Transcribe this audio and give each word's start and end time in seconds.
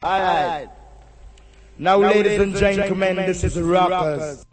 All 0.00 0.20
right. 0.20 0.68
Now, 1.76 1.98
now 1.98 2.06
ladies, 2.06 2.38
ladies 2.38 2.40
and 2.40 2.56
gentlemen, 2.56 3.16
this 3.16 3.42
is 3.42 3.60
rappers. 3.60 4.46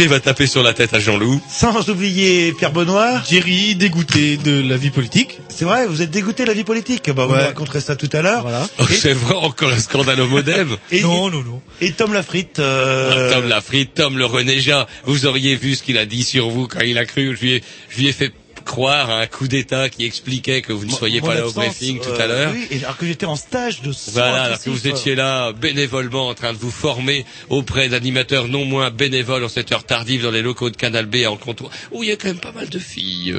Roger 0.00 0.08
va 0.08 0.20
taper 0.20 0.46
sur 0.46 0.62
la 0.62 0.72
tête 0.72 0.94
à 0.94 0.98
Jean-Loup. 0.98 1.42
sans 1.46 1.90
oublier 1.90 2.54
Pierre 2.54 2.72
Benoît. 2.72 3.20
Thierry, 3.22 3.74
dégoûté 3.74 4.38
de 4.38 4.66
la 4.66 4.78
vie 4.78 4.88
politique. 4.88 5.40
C'est 5.50 5.66
vrai, 5.66 5.86
vous 5.86 6.00
êtes 6.00 6.10
dégoûté 6.10 6.44
de 6.44 6.48
la 6.48 6.54
vie 6.54 6.64
politique. 6.64 7.10
Bah, 7.10 7.26
vous 7.26 7.34
Ouais. 7.34 7.44
raconterez 7.44 7.82
ça 7.82 7.96
tout 7.96 8.08
à 8.14 8.22
l'heure. 8.22 8.40
Voilà. 8.40 8.66
Oh, 8.78 8.84
c'est 8.88 9.12
vrai, 9.12 9.34
encore 9.34 9.68
un 9.70 9.78
scandale 9.78 10.22
au 10.22 10.26
modem. 10.26 10.74
Et, 10.90 11.02
Non, 11.02 11.28
non, 11.28 11.42
non. 11.42 11.60
et 11.82 11.92
Tom 11.92 12.14
Lafrite. 12.14 12.60
Euh... 12.60 13.30
Tom 13.34 13.46
Lafrite, 13.46 13.92
Tom 13.92 14.16
le 14.16 14.24
renégat. 14.24 14.86
Vous 15.04 15.26
auriez 15.26 15.54
vu 15.56 15.74
ce 15.74 15.82
qu'il 15.82 15.98
a 15.98 16.06
dit 16.06 16.22
sur 16.24 16.48
vous 16.48 16.66
quand 16.66 16.80
il 16.80 16.96
a 16.96 17.04
cru. 17.04 17.36
Je 17.36 17.42
lui 17.42 17.52
ai, 17.56 17.62
je 17.90 17.98
lui 17.98 18.08
ai 18.08 18.12
fait 18.12 18.32
croire 18.70 19.10
à 19.10 19.18
un 19.18 19.26
coup 19.26 19.48
d'état 19.48 19.88
qui 19.88 20.04
expliquait 20.04 20.62
que 20.62 20.72
vous 20.72 20.86
ne 20.86 20.92
soyez 20.92 21.20
mon 21.20 21.26
pas 21.26 21.34
là 21.34 21.44
au 21.44 21.50
briefing 21.50 21.98
tout 21.98 22.10
euh, 22.10 22.20
à 22.20 22.26
l'heure. 22.28 22.52
Oui, 22.52 22.68
alors 22.84 22.96
que 22.96 23.04
j'étais 23.04 23.26
en 23.26 23.34
stage 23.34 23.82
de 23.82 23.90
soins 23.90 24.12
Voilà, 24.12 24.42
alors 24.44 24.62
que 24.62 24.70
vous 24.70 24.86
étiez 24.86 25.16
là 25.16 25.52
bénévolement 25.52 26.28
en 26.28 26.34
train 26.34 26.52
de 26.52 26.58
vous 26.58 26.70
former 26.70 27.26
auprès 27.48 27.88
d'animateurs 27.88 28.46
non 28.46 28.64
moins 28.64 28.90
bénévoles 28.90 29.42
en 29.42 29.48
cette 29.48 29.72
heure 29.72 29.82
tardive 29.82 30.22
dans 30.22 30.30
les 30.30 30.40
locaux 30.40 30.70
de 30.70 30.76
Canal 30.76 31.06
B 31.06 31.26
en 31.26 31.36
comptoir, 31.36 31.72
où 31.90 32.04
il 32.04 32.10
y 32.10 32.12
a 32.12 32.16
quand 32.16 32.28
même 32.28 32.38
pas 32.38 32.52
mal 32.52 32.68
de 32.68 32.78
filles. 32.78 33.34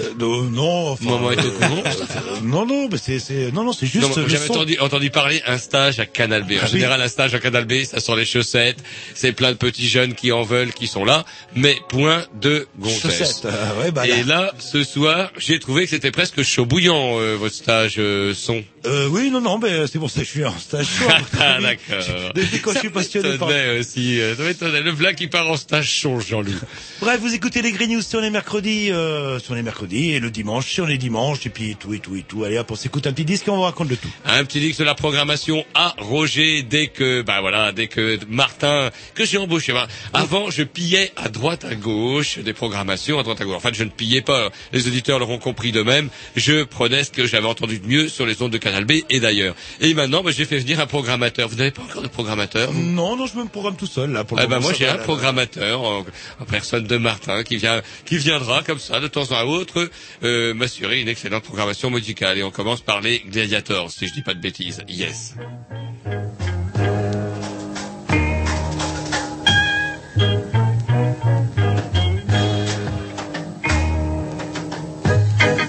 Euh... 0.00 0.10
Non, 0.18 0.42
non, 0.42 0.88
enfin, 0.90 1.04
Maman 1.04 1.32
est 1.32 1.38
au 1.38 1.46
euh, 1.46 1.50
courant, 1.50 1.82
non, 2.42 2.66
non, 2.66 2.88
mais 2.90 2.98
c'est, 2.98 3.18
c'est, 3.18 3.52
non, 3.52 3.64
non, 3.64 3.72
c'est 3.72 3.86
juste 3.86 4.06
Non, 4.06 4.26
J'avais 4.26 4.50
entendu, 4.50 4.78
entendu 4.78 5.10
parler 5.10 5.42
un 5.46 5.58
stage 5.58 5.98
à 6.00 6.06
Canal 6.06 6.42
B. 6.44 6.52
En 6.52 6.56
Ah 6.60 6.64
oui. 6.66 6.70
général, 6.72 7.00
un 7.02 7.08
stage 7.08 7.34
à 7.34 7.38
Canal 7.38 7.64
B, 7.64 7.84
ça 7.84 8.00
sent 8.00 8.16
les 8.16 8.24
chaussettes. 8.24 8.78
C'est 9.14 9.32
plein 9.32 9.50
de 9.52 9.56
petits 9.56 9.88
jeunes 9.88 10.14
qui 10.14 10.32
en 10.32 10.42
veulent, 10.42 10.72
qui 10.72 10.86
sont 10.86 11.04
là, 11.04 11.24
mais 11.54 11.76
point 11.88 12.24
de 12.40 12.66
gonzesse. 12.78 13.00
Chaussettes, 13.02 13.44
euh, 13.46 13.82
ouais, 13.82 13.90
bah, 13.90 14.06
Et 14.06 14.22
là. 14.22 14.42
là, 14.42 14.54
ce 14.58 14.82
soir, 14.84 15.30
j'ai 15.38 15.58
trouvé 15.58 15.84
que 15.84 15.90
c'était 15.90 16.10
presque 16.10 16.42
chaud 16.42 16.66
bouillant 16.66 17.18
euh, 17.18 17.36
votre 17.36 17.54
stage 17.54 17.96
euh, 17.98 18.34
son. 18.34 18.62
Euh, 18.86 19.08
oui, 19.10 19.30
non, 19.30 19.40
non, 19.40 19.58
mais 19.58 19.86
c'est 19.86 19.98
pour 19.98 20.10
ça 20.10 20.20
que 20.20 20.26
je 20.26 20.30
suis 20.30 20.44
en 20.44 20.56
stage 20.58 20.86
chaud. 20.86 21.04
Ah 21.40 21.58
d'accord. 21.60 22.32
Depuis 22.34 22.60
quand 22.60 22.72
je 22.74 22.78
suis 22.80 22.90
passionné 22.90 23.38
par... 23.38 23.48
aussi. 23.78 24.20
euh, 24.20 24.34
Ça 24.36 24.42
m'étonnait. 24.42 24.80
Le 24.80 24.92
black 24.92 25.16
qui 25.16 25.28
part 25.28 25.48
en 25.50 25.56
stage 25.56 25.88
chaud, 25.90 26.20
Jean-Loup. 26.20 26.52
Bref, 27.00 27.20
vous 27.20 27.34
écoutez 27.34 27.62
les 27.62 27.72
Green 27.72 27.92
News 27.92 28.02
sur 28.02 28.20
les 28.20 28.30
mercredis, 28.30 28.90
euh, 28.90 29.38
sur 29.38 29.54
les 29.54 29.62
mercredis, 29.62 30.12
et 30.12 30.20
le 30.20 30.30
dimanche 30.30 30.66
sur 30.68 30.86
les 30.86 30.98
dimanches, 30.98 31.46
et 31.46 31.50
puis 31.50 31.76
tout 31.76 31.94
et 31.94 31.98
tout 32.00 32.16
et 32.16 32.22
tout. 32.22 32.44
Allez 32.44 32.58
hop, 32.58 32.70
on 32.70 32.76
s'écoute 32.76 33.06
un 33.06 33.12
petit 33.12 33.24
disque 33.24 33.48
et 33.48 33.50
on 33.50 33.56
vous 33.56 33.62
raconte 33.62 33.88
le 33.88 33.96
tout. 33.96 34.08
Un 34.24 34.44
petit 34.44 34.60
X 34.66 34.78
de 34.78 34.84
la 34.84 34.94
programmation 34.94 35.64
à 35.74 35.94
Roger 35.98 36.62
dès 36.62 36.88
que, 36.88 37.22
bah 37.22 37.40
voilà, 37.40 37.72
dès 37.72 37.86
que 37.88 38.18
Martin, 38.28 38.90
que 39.14 39.24
j'ai 39.24 39.38
embauché. 39.38 39.72
Bah, 39.72 39.86
avant, 40.12 40.50
je 40.50 40.62
pillais 40.62 41.12
à 41.16 41.28
droite, 41.28 41.64
à 41.64 41.74
gauche 41.74 42.38
des 42.38 42.52
programmations, 42.52 43.18
à 43.18 43.22
droite, 43.22 43.40
à 43.40 43.44
gauche. 43.44 43.56
En 43.56 43.60
fait, 43.60 43.74
je 43.74 43.84
ne 43.84 43.90
pillais 43.90 44.22
pas. 44.22 44.50
Les 44.72 44.86
auditeurs 44.86 45.18
l'auront 45.18 45.38
compris 45.38 45.72
de 45.72 45.82
même. 45.82 46.08
Je 46.36 46.62
prenais 46.64 47.04
ce 47.04 47.10
que 47.10 47.26
j'avais 47.26 47.46
entendu 47.46 47.78
de 47.78 47.86
mieux 47.86 48.08
sur 48.08 48.26
les 48.26 48.40
ondes 48.42 48.52
de 48.52 48.58
Canal 48.68 48.84
B 48.84 48.92
et 49.08 49.20
d'ailleurs. 49.20 49.54
Et 49.80 49.94
maintenant, 49.94 50.22
bah, 50.22 50.30
j'ai 50.34 50.44
fait 50.44 50.58
venir 50.58 50.78
un 50.80 50.86
programmateur. 50.86 51.48
Vous 51.48 51.56
n'avez 51.56 51.70
pas 51.70 51.82
encore 51.82 52.02
de 52.02 52.08
programmateur 52.08 52.72
Non, 52.72 53.16
non, 53.16 53.26
je 53.26 53.36
me 53.36 53.44
programme 53.46 53.76
tout 53.76 53.86
seul, 53.86 54.10
là, 54.12 54.24
pour 54.24 54.36
le 54.36 54.44
eh 54.44 54.46
ben 54.46 54.60
moi 54.60 54.72
j'ai 54.72 54.86
un 54.86 54.96
là, 54.96 55.02
programmateur 55.02 55.80
en, 55.82 56.00
en 56.40 56.44
personne 56.44 56.84
de 56.84 56.96
Martin 56.96 57.42
qui 57.44 57.56
vient 57.56 57.80
qui 58.04 58.18
viendra 58.18 58.62
comme 58.62 58.78
ça 58.78 59.00
de 59.00 59.08
temps 59.08 59.30
à 59.32 59.44
autre 59.44 59.88
euh, 60.22 60.54
m'assurer 60.54 61.00
une 61.00 61.08
excellente 61.08 61.44
programmation 61.44 61.90
musicale 61.90 62.38
et 62.38 62.42
on 62.42 62.50
commence 62.50 62.80
par 62.80 63.00
les 63.00 63.20
Gladiators 63.20 63.90
si 63.90 64.06
je 64.08 64.12
dis 64.12 64.22
pas 64.22 64.34
de 64.34 64.40
bêtises. 64.40 64.82
Yes. 64.88 65.34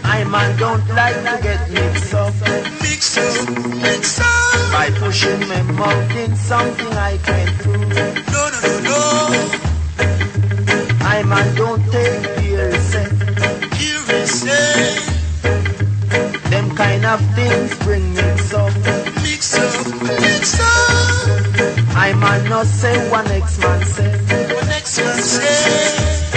I 0.03 0.23
man 0.29 0.57
don't 0.57 0.87
like 0.89 1.15
to 1.23 1.43
get. 1.43 1.68
Up. 3.17 4.71
By 4.71 4.91
pushing 4.99 5.39
my 5.47 5.61
mouth 5.63 6.15
in 6.15 6.35
something 6.35 6.93
I 6.93 7.17
can't 7.17 7.57
prove. 7.57 7.89
No, 8.33 8.49
no, 8.53 8.59
no, 8.61 8.79
no. 8.85 8.99
I 11.01 11.23
man 11.23 11.55
don't 11.55 11.83
take 11.91 12.39
hearsay. 12.39 13.09
Hearsay. 13.79 14.95
Them 16.51 16.75
kind 16.75 17.05
of 17.05 17.19
things 17.33 17.75
bring 17.79 18.13
mix 18.13 18.53
up. 18.53 18.73
Mix 19.23 19.57
up, 19.57 20.01
mix 20.03 20.59
up. 20.59 20.67
I 21.95 22.13
man 22.13 22.47
not 22.47 22.67
say 22.67 23.09
one 23.09 23.27
X 23.27 23.57
man 23.57 23.85
say. 23.85 24.11
One 24.53 24.67
man 24.67 24.85
say. 24.85 26.29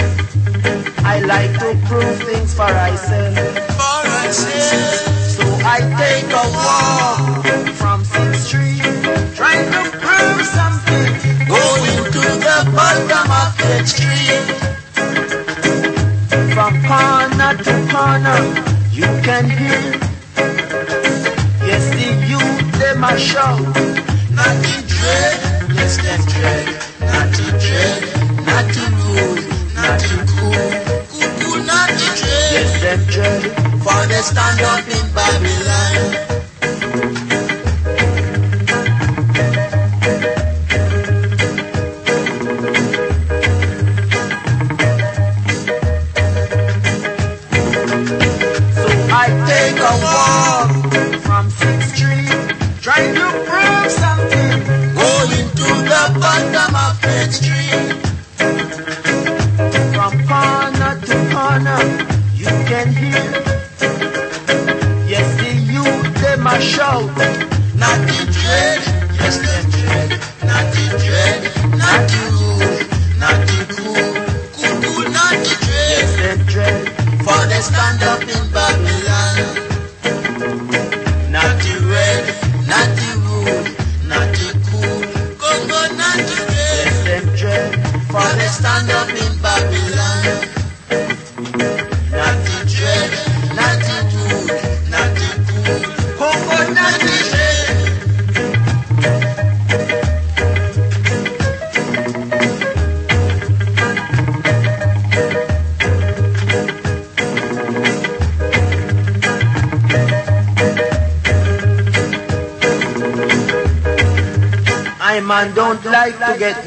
I 1.05 1.19
like 1.19 1.53
to 1.59 1.87
prove 1.87 2.23
things. 2.23 2.53
For 2.55 2.67
myself. 2.67 3.62
Corner, 18.13 18.41
you 18.91 19.09
can 19.25 19.49
hear. 19.49 19.81
Yes, 21.69 21.85
the 21.97 22.09
youth 22.29 22.79
them 22.79 23.03
a 23.03 23.17
shout. 23.17 23.59
Not 24.37 24.55
to 24.65 24.75
dread, 24.93 25.35
yes 25.73 25.97
them 26.03 26.21
dread. 26.31 26.65
Not 27.11 27.27
to 27.37 27.45
dread, 27.63 28.01
not 28.49 28.65
to 28.75 28.83
rude, 29.01 29.43
not 29.73 29.99
to 30.07 30.17
cool. 30.31 30.63
Cool, 31.09 31.29
cool, 31.39 31.59
not 31.65 31.89
to 31.89 32.07
dread. 32.19 32.51
Yes 32.55 32.71
them 32.83 33.01
dread. 33.13 33.41
For 33.83 34.01
they 34.11 34.21
stand 34.21 34.61
up 34.61 34.85
in 34.97 35.05
Babylon. 35.17 36.42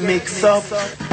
To 0.07 0.13
get 0.13 0.21
mixed 0.21 0.43
up. 0.43 1.06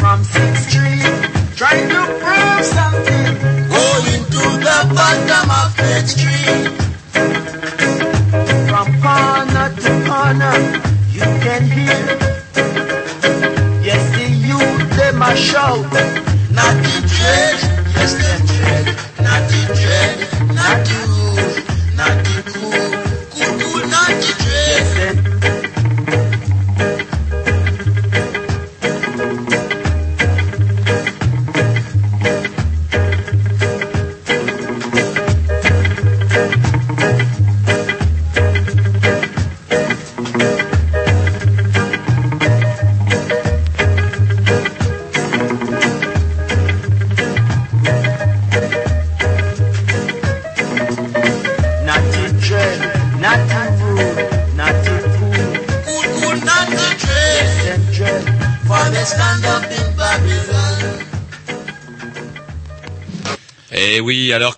From 0.00 0.24
Sixth 0.24 0.68
Street, 0.68 1.02
trying 1.54 1.88
to 1.88 2.00
prove 2.22 2.64
something. 2.64 3.26
Going 3.70 4.24
to 4.34 4.42
the 4.66 4.78
bottom 4.96 5.50
of 5.60 5.68
Fifth 5.76 6.10
Street. 6.10 6.68
From 8.68 8.86
corner 9.00 9.68
to 9.82 9.90
corner, 10.08 10.56
you 11.12 11.26
can 11.44 11.62
hear. 11.70 12.02
Yes, 13.82 14.02
the 14.16 14.26
youth 14.48 14.96
them 14.96 15.22
a 15.22 15.36
shout. 15.36 15.92
Not 16.50 16.74
the 16.82 16.96
dread, 17.12 17.58
yes 17.94 18.12
them 18.22 18.40
dread. 18.46 18.84
Not 19.22 19.42
the 19.50 19.62
dread, 19.80 20.11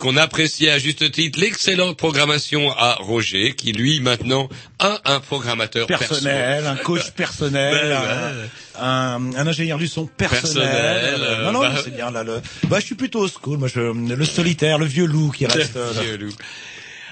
qu'on 0.05 0.19
appréciait 0.19 0.69
à 0.71 0.79
juste 0.79 1.11
titre 1.13 1.41
l'excellente 1.41 1.97
programmation 1.97 2.71
à 2.77 2.97
Roger, 3.01 3.55
qui 3.55 3.73
lui 3.73 4.01
maintenant 4.01 4.51
a 4.79 5.01
un 5.07 5.19
programmateur 5.19 5.87
personnel, 5.87 6.67
un 6.67 6.77
coach 6.77 7.13
personnel, 7.13 7.73
Ben, 7.89 8.83
un, 8.83 9.17
un, 9.17 9.35
un 9.35 9.47
ingénieur 9.47 9.79
du 9.79 9.89
son 9.89 10.05
personnel. 10.05 10.69
Personnel, 10.69 11.15
euh, 11.23 11.45
non, 11.47 11.53
non, 11.53 11.61
bah- 11.61 11.81
c'est 11.83 11.97
bien 11.97 12.11
là. 12.11 12.23
Le... 12.23 12.43
Bah, 12.69 12.81
je 12.81 12.85
suis 12.85 12.97
plutôt 12.97 13.21
au 13.21 13.29
school. 13.29 13.57
Moi, 13.57 13.69
je, 13.75 13.81
le 13.81 14.25
solitaire, 14.27 14.77
le 14.79 14.85
vieux 14.85 15.07
loup 15.07 15.31
qui 15.31 15.47
reste. 15.47 15.77
euh, 15.79 15.91
Vieux 16.03 16.19
loup. 16.19 16.33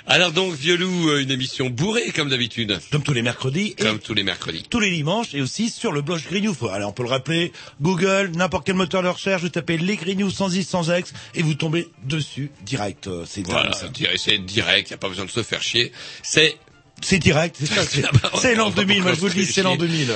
Alors 0.07 0.33
donc, 0.33 0.55
Vieux 0.55 0.77
loup, 0.77 1.09
euh, 1.11 1.23
une 1.23 1.31
émission 1.31 1.71
bourrée 1.71 2.11
comme 2.11 2.29
d'habitude, 2.29 2.79
comme 2.91 3.03
tous 3.03 3.13
les 3.13 3.23
mercredis 3.23 3.75
et 3.79 3.83
comme 3.85 3.99
tous 4.01 4.15
les 4.15 4.25
mercredis. 4.25 4.65
tous 4.69 4.81
les 4.81 4.91
dimanches 4.91 5.33
et 5.35 5.41
aussi 5.41 5.71
sur 5.71 5.93
le 5.93 6.03
blog 6.03 6.21
Grignou. 6.29 6.55
Faut- 6.55 6.69
Alors 6.69 6.91
on 6.91 6.93
peut 6.93 7.05
le 7.05 7.09
rappeler, 7.09 7.53
Google, 7.81 8.33
n'importe 8.35 8.67
quel 8.67 8.75
moteur 8.75 9.03
de 9.03 9.09
recherche, 9.09 9.43
vous 9.43 9.49
tapez 9.49 9.79
les 9.79 9.97
Grignou 9.97 10.31
sans 10.31 10.55
i, 10.57 10.65
sans 10.65 10.91
ex 10.91 11.13
et 11.35 11.43
vous 11.43 11.55
tombez 11.55 11.89
dessus 12.05 12.51
direct. 12.63 13.07
Euh, 13.07 13.25
C'est 13.27 13.47
Voilà, 13.47 13.71
direct, 13.93 14.19
c'est 14.19 14.39
direct, 14.39 14.91
y 14.91 14.95
a 14.95 14.99
pas 14.99 15.09
besoin 15.09 15.25
de 15.25 15.31
se 15.31 15.43
faire 15.43 15.63
chier. 15.63 15.93
C'est 16.23 16.57
C'est 17.03 17.19
direct, 17.19 17.57
c'est 17.59 17.67
ça. 17.67 17.85
c'est- 17.85 18.05
Ah 18.07 18.11
bah, 18.23 18.31
C'est 18.41 18.55
l'an 18.55 18.71
va 18.71 18.83
2000. 18.85 19.03
Moi, 19.03 19.15
je 19.15 19.21
vous 19.21 19.27
le 19.29 19.35
dis, 19.35 19.47
c'est 19.47 19.63
l'an 19.63 19.71
chier. 19.77 19.79
2000. 19.87 20.13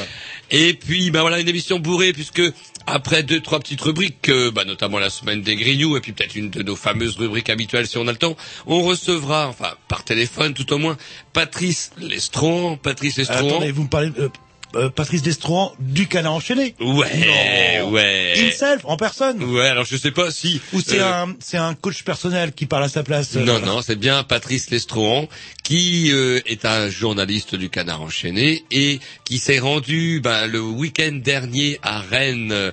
Et 0.52 0.74
puis, 0.74 1.10
bah 1.10 1.22
voilà, 1.22 1.40
une 1.40 1.48
émission 1.48 1.78
bourrée 1.80 2.12
puisque 2.12 2.40
après 2.86 3.22
deux, 3.24 3.40
trois 3.40 3.58
petites 3.58 3.80
rubriques, 3.80 4.28
euh, 4.28 4.50
bah, 4.52 4.64
notamment 4.64 4.98
la 5.00 5.10
semaine 5.10 5.42
des 5.42 5.56
Grignoux 5.56 5.96
et 5.96 6.00
puis 6.00 6.12
peut-être 6.12 6.36
une 6.36 6.50
de 6.50 6.62
nos 6.62 6.76
fameuses 6.76 7.16
rubriques 7.16 7.50
habituelles 7.50 7.88
si 7.88 7.98
on 7.98 8.06
a 8.06 8.12
le 8.12 8.18
temps, 8.18 8.36
on 8.66 8.82
recevra, 8.82 9.48
enfin 9.48 9.74
par 9.88 10.04
téléphone 10.04 10.54
tout 10.54 10.72
au 10.72 10.78
moins, 10.78 10.96
Patrice 11.32 11.90
Lestron. 11.98 12.76
Patrice 12.76 13.16
Lestron. 13.16 13.48
Attendez, 13.48 13.72
vous 13.72 13.82
me 13.82 13.88
parlez, 13.88 14.10
euh, 14.20 14.28
euh, 14.74 14.90
Patrice 14.90 15.22
Destron 15.22 15.72
du 15.78 16.06
canard 16.08 16.34
enchaîné. 16.34 16.74
Ouais, 16.80 17.78
Non. 17.80 17.90
ouais. 17.90 18.34
Himself, 18.36 18.82
en 18.84 18.96
personne. 18.96 19.42
Ouais, 19.44 19.68
alors 19.68 19.84
je 19.84 19.96
sais 19.96 20.10
pas 20.10 20.30
si. 20.30 20.60
Ou 20.72 20.80
c'est 20.80 21.00
euh, 21.00 21.24
un, 21.24 21.34
c'est 21.40 21.56
un 21.56 21.74
coach 21.74 22.02
personnel 22.02 22.52
qui 22.52 22.66
parle 22.66 22.84
à 22.84 22.88
sa 22.88 23.02
place. 23.02 23.36
euh, 23.36 23.40
Non, 23.44 23.60
non, 23.60 23.80
c'est 23.82 23.96
bien 23.96 24.22
Patrice 24.24 24.70
Lestrohan 24.70 25.28
qui 25.62 26.10
euh, 26.12 26.40
est 26.46 26.64
un 26.64 26.88
journaliste 26.90 27.54
du 27.54 27.70
Canard 27.70 28.02
enchaîné 28.02 28.64
et 28.70 29.00
qui 29.24 29.38
s'est 29.38 29.58
rendu 29.58 30.20
ben, 30.22 30.46
le 30.46 30.60
week-end 30.60 31.12
dernier 31.12 31.78
à 31.82 32.00
Rennes 32.00 32.52
euh, 32.52 32.72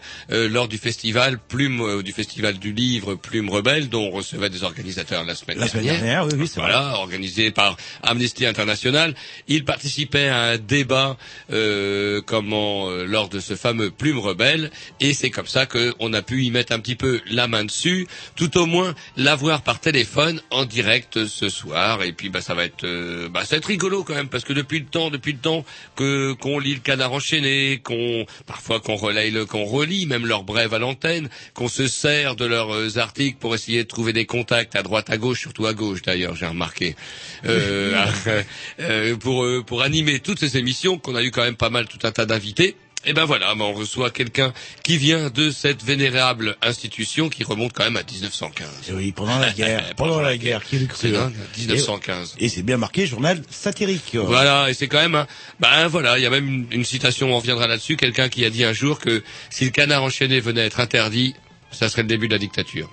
lors 0.50 0.68
du 0.68 0.78
festival 0.78 1.40
Plume, 1.48 1.82
euh, 1.82 2.04
du 2.04 2.12
festival 2.12 2.60
du 2.60 2.72
livre 2.74 3.16
Plume 3.16 3.50
Rebelle 3.50 3.90
dont 3.90 4.08
on 4.08 4.12
recevait 4.12 4.50
des 4.50 4.64
organisateurs 4.64 5.24
la 5.24 5.36
semaine 5.36 5.58
La 5.60 5.68
semaine 5.68 5.86
dernière. 5.86 6.04
dernière, 6.04 6.26
oui, 6.26 6.32
oui, 6.42 6.48
c'est 6.48 6.60
vrai. 6.60 6.72
Voilà, 6.72 6.98
organisé 6.98 7.50
par 7.52 7.78
Amnesty 8.04 8.46
International. 8.46 9.16
Il 9.48 9.66
participait 9.66 10.28
à 10.28 10.42
un 10.42 10.58
débat 10.58 11.18
euh, 11.52 11.83
euh, 11.84 12.22
comment 12.26 12.90
euh, 12.90 13.06
lors 13.06 13.30
de 13.30 13.40
ce 13.40 13.56
fameux 13.56 13.92
Plume 13.92 14.20
Rebelle, 14.20 14.72
et 15.00 15.14
c'est 15.14 15.30
comme 15.30 15.48
ça 15.48 15.66
qu'on 15.66 16.14
a 16.14 16.22
pu 16.22 16.44
y 16.44 16.52
mettre 16.52 16.74
un 16.74 16.80
petit 16.80 16.96
peu 16.96 17.22
la 17.30 17.48
main 17.48 17.66
dessus, 17.66 18.08
tout 18.36 18.58
au 18.58 18.66
moins 18.66 18.96
l'avoir 19.18 19.62
par 19.62 19.80
téléphone 19.80 20.42
en 20.50 20.66
direct 20.66 21.26
ce 21.26 21.50
soir, 21.50 22.04
et 22.04 22.14
puis 22.14 22.30
bah 22.30 22.42
ça 22.42 22.54
va 22.54 22.66
être 22.66 22.84
euh, 22.84 23.30
bah 23.30 23.42
ça 23.42 23.56
va 23.56 23.58
être 23.58 23.66
rigolo 23.66 24.04
quand 24.04 24.16
même 24.16 24.30
parce 24.30 24.44
que 24.44 24.54
depuis 24.54 24.80
le 24.80 24.86
temps, 24.86 25.10
depuis 25.10 25.34
le 25.34 25.40
temps 25.40 25.66
que 25.96 26.34
qu'on 26.34 26.60
lit 26.60 26.76
le 26.76 26.80
Canard 26.80 27.14
enchaîné, 27.14 27.82
qu'on 27.84 28.26
parfois 28.46 28.80
qu'on 28.80 28.96
relaye 28.96 29.32
le, 29.32 29.46
qu'on 29.46 29.66
relit 29.66 30.06
même 30.06 30.26
leurs 30.26 30.44
brèves 30.44 30.74
à 30.74 30.80
l'antenne, 30.80 31.30
qu'on 31.54 31.68
se 31.68 31.88
sert 31.88 32.36
de 32.36 32.46
leurs 32.46 32.74
euh, 32.74 32.98
articles 32.98 33.38
pour 33.40 33.56
essayer 33.56 33.84
de 33.84 33.88
trouver 33.88 34.14
des 34.14 34.26
contacts 34.26 34.76
à 34.76 34.84
droite, 34.84 35.10
à 35.10 35.18
gauche, 35.18 35.42
surtout 35.42 35.66
à 35.66 35.74
gauche 35.74 36.02
d'ailleurs, 36.02 36.36
j'ai 36.36 36.48
remarqué, 36.48 36.96
pour 39.20 39.46
pour 39.66 39.82
animer 39.82 40.20
toutes 40.20 40.40
ces 40.40 40.58
émissions 40.58 40.98
qu'on 40.98 41.16
a 41.16 41.24
eu 41.24 41.32
quand 41.32 41.44
même 41.44 41.56
pas 41.56 41.70
mal 41.70 41.73
tout 41.88 42.00
un 42.04 42.12
tas 42.12 42.26
d'invités. 42.26 42.76
Et 43.06 43.12
ben 43.12 43.26
voilà, 43.26 43.54
ben 43.54 43.66
on 43.66 43.74
reçoit 43.74 44.12
quelqu'un 44.12 44.54
qui 44.82 44.96
vient 44.98 45.30
de 45.30 45.52
cette 45.52 45.84
vénérable 45.84 46.56
institution 46.62 47.28
qui 47.28 47.44
remonte 47.44 47.74
quand 47.74 47.84
même 47.84 47.98
à 47.98 48.04
1915. 48.10 48.68
Et 48.88 48.94
oui, 48.94 49.12
pendant 49.12 49.40
la 49.40 49.52
guerre, 49.52 49.94
pendant 49.98 50.22
la 50.22 50.38
guerre, 50.38 50.64
qui 50.64 50.88
C'est 50.96 51.10
hein. 51.10 51.30
dingue, 51.30 51.36
1915. 51.58 52.36
Et, 52.40 52.46
et 52.46 52.50
c'est 52.50 52.64
bien 52.64 52.78
marqué 52.78 53.06
journal 53.06 53.42
satirique. 53.50 54.16
Voilà, 54.16 54.70
et 54.70 54.74
c'est 54.74 54.88
quand 54.88 55.02
même, 55.02 55.16
un- 55.16 55.28
ben 55.60 55.88
voilà, 55.90 56.18
il 56.18 56.22
y 56.22 56.26
a 56.26 56.30
même 56.30 56.48
une, 56.48 56.68
une 56.72 56.86
citation, 56.86 57.34
on 57.34 57.40
reviendra 57.40 57.68
là-dessus, 57.68 57.98
quelqu'un 57.98 58.30
qui 58.30 58.46
a 58.46 58.50
dit 58.50 58.64
un 58.64 58.72
jour 58.74 59.00
que 59.00 59.22
si 59.50 59.66
le 59.66 59.72
canard 59.72 60.04
enchaîné 60.04 60.40
venait 60.40 60.62
à 60.62 60.66
être 60.66 60.80
interdit, 60.80 61.36
ça 61.72 61.90
serait 61.90 62.04
le 62.04 62.08
début 62.08 62.28
de 62.30 62.34
la 62.34 62.40
dictature. 62.40 62.90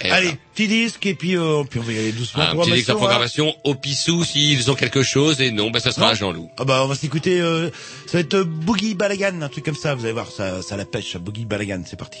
Et 0.00 0.10
Allez, 0.10 0.26
voilà. 0.26 0.38
petit 0.54 0.68
disque 0.68 1.06
et 1.06 1.14
puis, 1.14 1.36
euh, 1.36 1.64
puis 1.68 1.80
on 1.80 1.82
va 1.82 1.92
y 1.92 1.98
aller 1.98 2.12
doucement. 2.12 2.42
un 2.42 2.56
petit 2.56 2.70
disque 2.72 2.88
de 2.88 2.94
Programmation, 2.94 3.54
au 3.64 3.74
pissou 3.74 4.24
s'ils 4.24 4.70
ont 4.70 4.74
quelque 4.74 5.02
chose, 5.02 5.40
et 5.40 5.50
non, 5.50 5.70
ben 5.70 5.80
ça 5.80 5.90
sera 5.92 6.14
Jean-Loup. 6.14 6.50
Ah 6.58 6.64
bah 6.64 6.82
on 6.84 6.86
va 6.86 6.94
s'écouter, 6.94 7.40
euh, 7.40 7.70
ça 8.06 8.18
va 8.18 8.20
être 8.20 8.34
euh, 8.34 8.44
Boogie 8.44 8.94
Balagan, 8.94 9.42
un 9.42 9.48
truc 9.48 9.64
comme 9.64 9.74
ça, 9.74 9.94
vous 9.94 10.04
allez 10.04 10.12
voir, 10.12 10.30
ça, 10.30 10.62
ça 10.62 10.76
la 10.76 10.84
pêche, 10.84 11.12
ça, 11.12 11.18
Boogie 11.18 11.44
Balagan, 11.44 11.82
c'est 11.84 11.98
parti. 11.98 12.20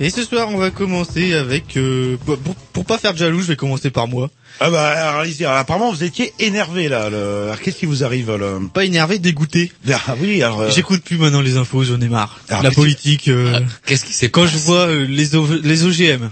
Et 0.00 0.10
ce 0.10 0.24
soir, 0.24 0.48
on 0.50 0.56
va 0.58 0.70
commencer 0.70 1.34
avec... 1.34 1.76
euh, 1.76 2.16
pour, 2.24 2.36
pour- 2.38 2.84
pas 2.84 2.98
faire 2.98 3.12
de 3.14 3.18
jaloux, 3.18 3.40
je 3.40 3.46
vais 3.46 3.56
commencer 3.56 3.90
par 3.90 4.08
moi. 4.08 4.28
Ah 4.60 4.68
bah, 4.70 4.88
alors, 4.88 5.20
allez-y. 5.20 5.44
Alors, 5.44 5.56
apparemment, 5.58 5.92
vous 5.92 6.02
étiez 6.04 6.32
énervé, 6.38 6.88
là. 6.88 7.08
le- 7.10 7.44
Alors, 7.44 7.60
qu'est-ce 7.60 7.76
qui 7.78 7.86
vous 7.86 8.04
arrive, 8.04 8.30
là 8.34 8.58
Pas 8.74 8.84
énervé, 8.84 9.18
dégoûté. 9.18 9.72
Ah 9.90 10.16
oui, 10.20 10.42
alors... 10.42 10.60
euh, 10.62 10.70
J'écoute 10.70 11.02
plus 11.02 11.16
maintenant 11.16 11.40
les 11.40 11.56
infos, 11.56 11.84
j'en 11.84 12.00
ai 12.00 12.08
marre. 12.08 12.40
Alors, 12.50 12.62
la 12.64 12.70
politique... 12.72 13.28
euh, 13.28 13.52
Ah, 13.54 13.60
Qu'est-ce 13.86 14.04
qui 14.04 14.12
s'est 14.12 14.28
Quand 14.28 14.42
passé 14.42 14.54
je 14.58 14.58
vois 14.64 14.86
euh, 14.88 15.06
les, 15.08 15.34
O- 15.36 15.48
les 15.62 15.84
OGM, 15.84 16.28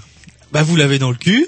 bah 0.53 0.63
vous 0.63 0.77
l'avez 0.77 0.99
dans 0.99 1.11
le 1.11 1.17
cul. 1.17 1.47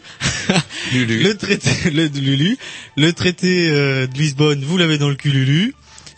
Lulu. 0.92 1.18
le 1.22 1.36
traité 1.36 1.90
le, 1.90 2.06
Lulu, 2.06 2.56
le 2.96 3.12
traité 3.12 3.68
euh, 3.68 4.06
de 4.06 4.16
Lisbonne, 4.16 4.64
vous 4.64 4.78
l'avez 4.78 4.96
dans 4.98 5.08
le 5.10 5.16
cul 5.16 5.30
Lulu. 5.30 5.74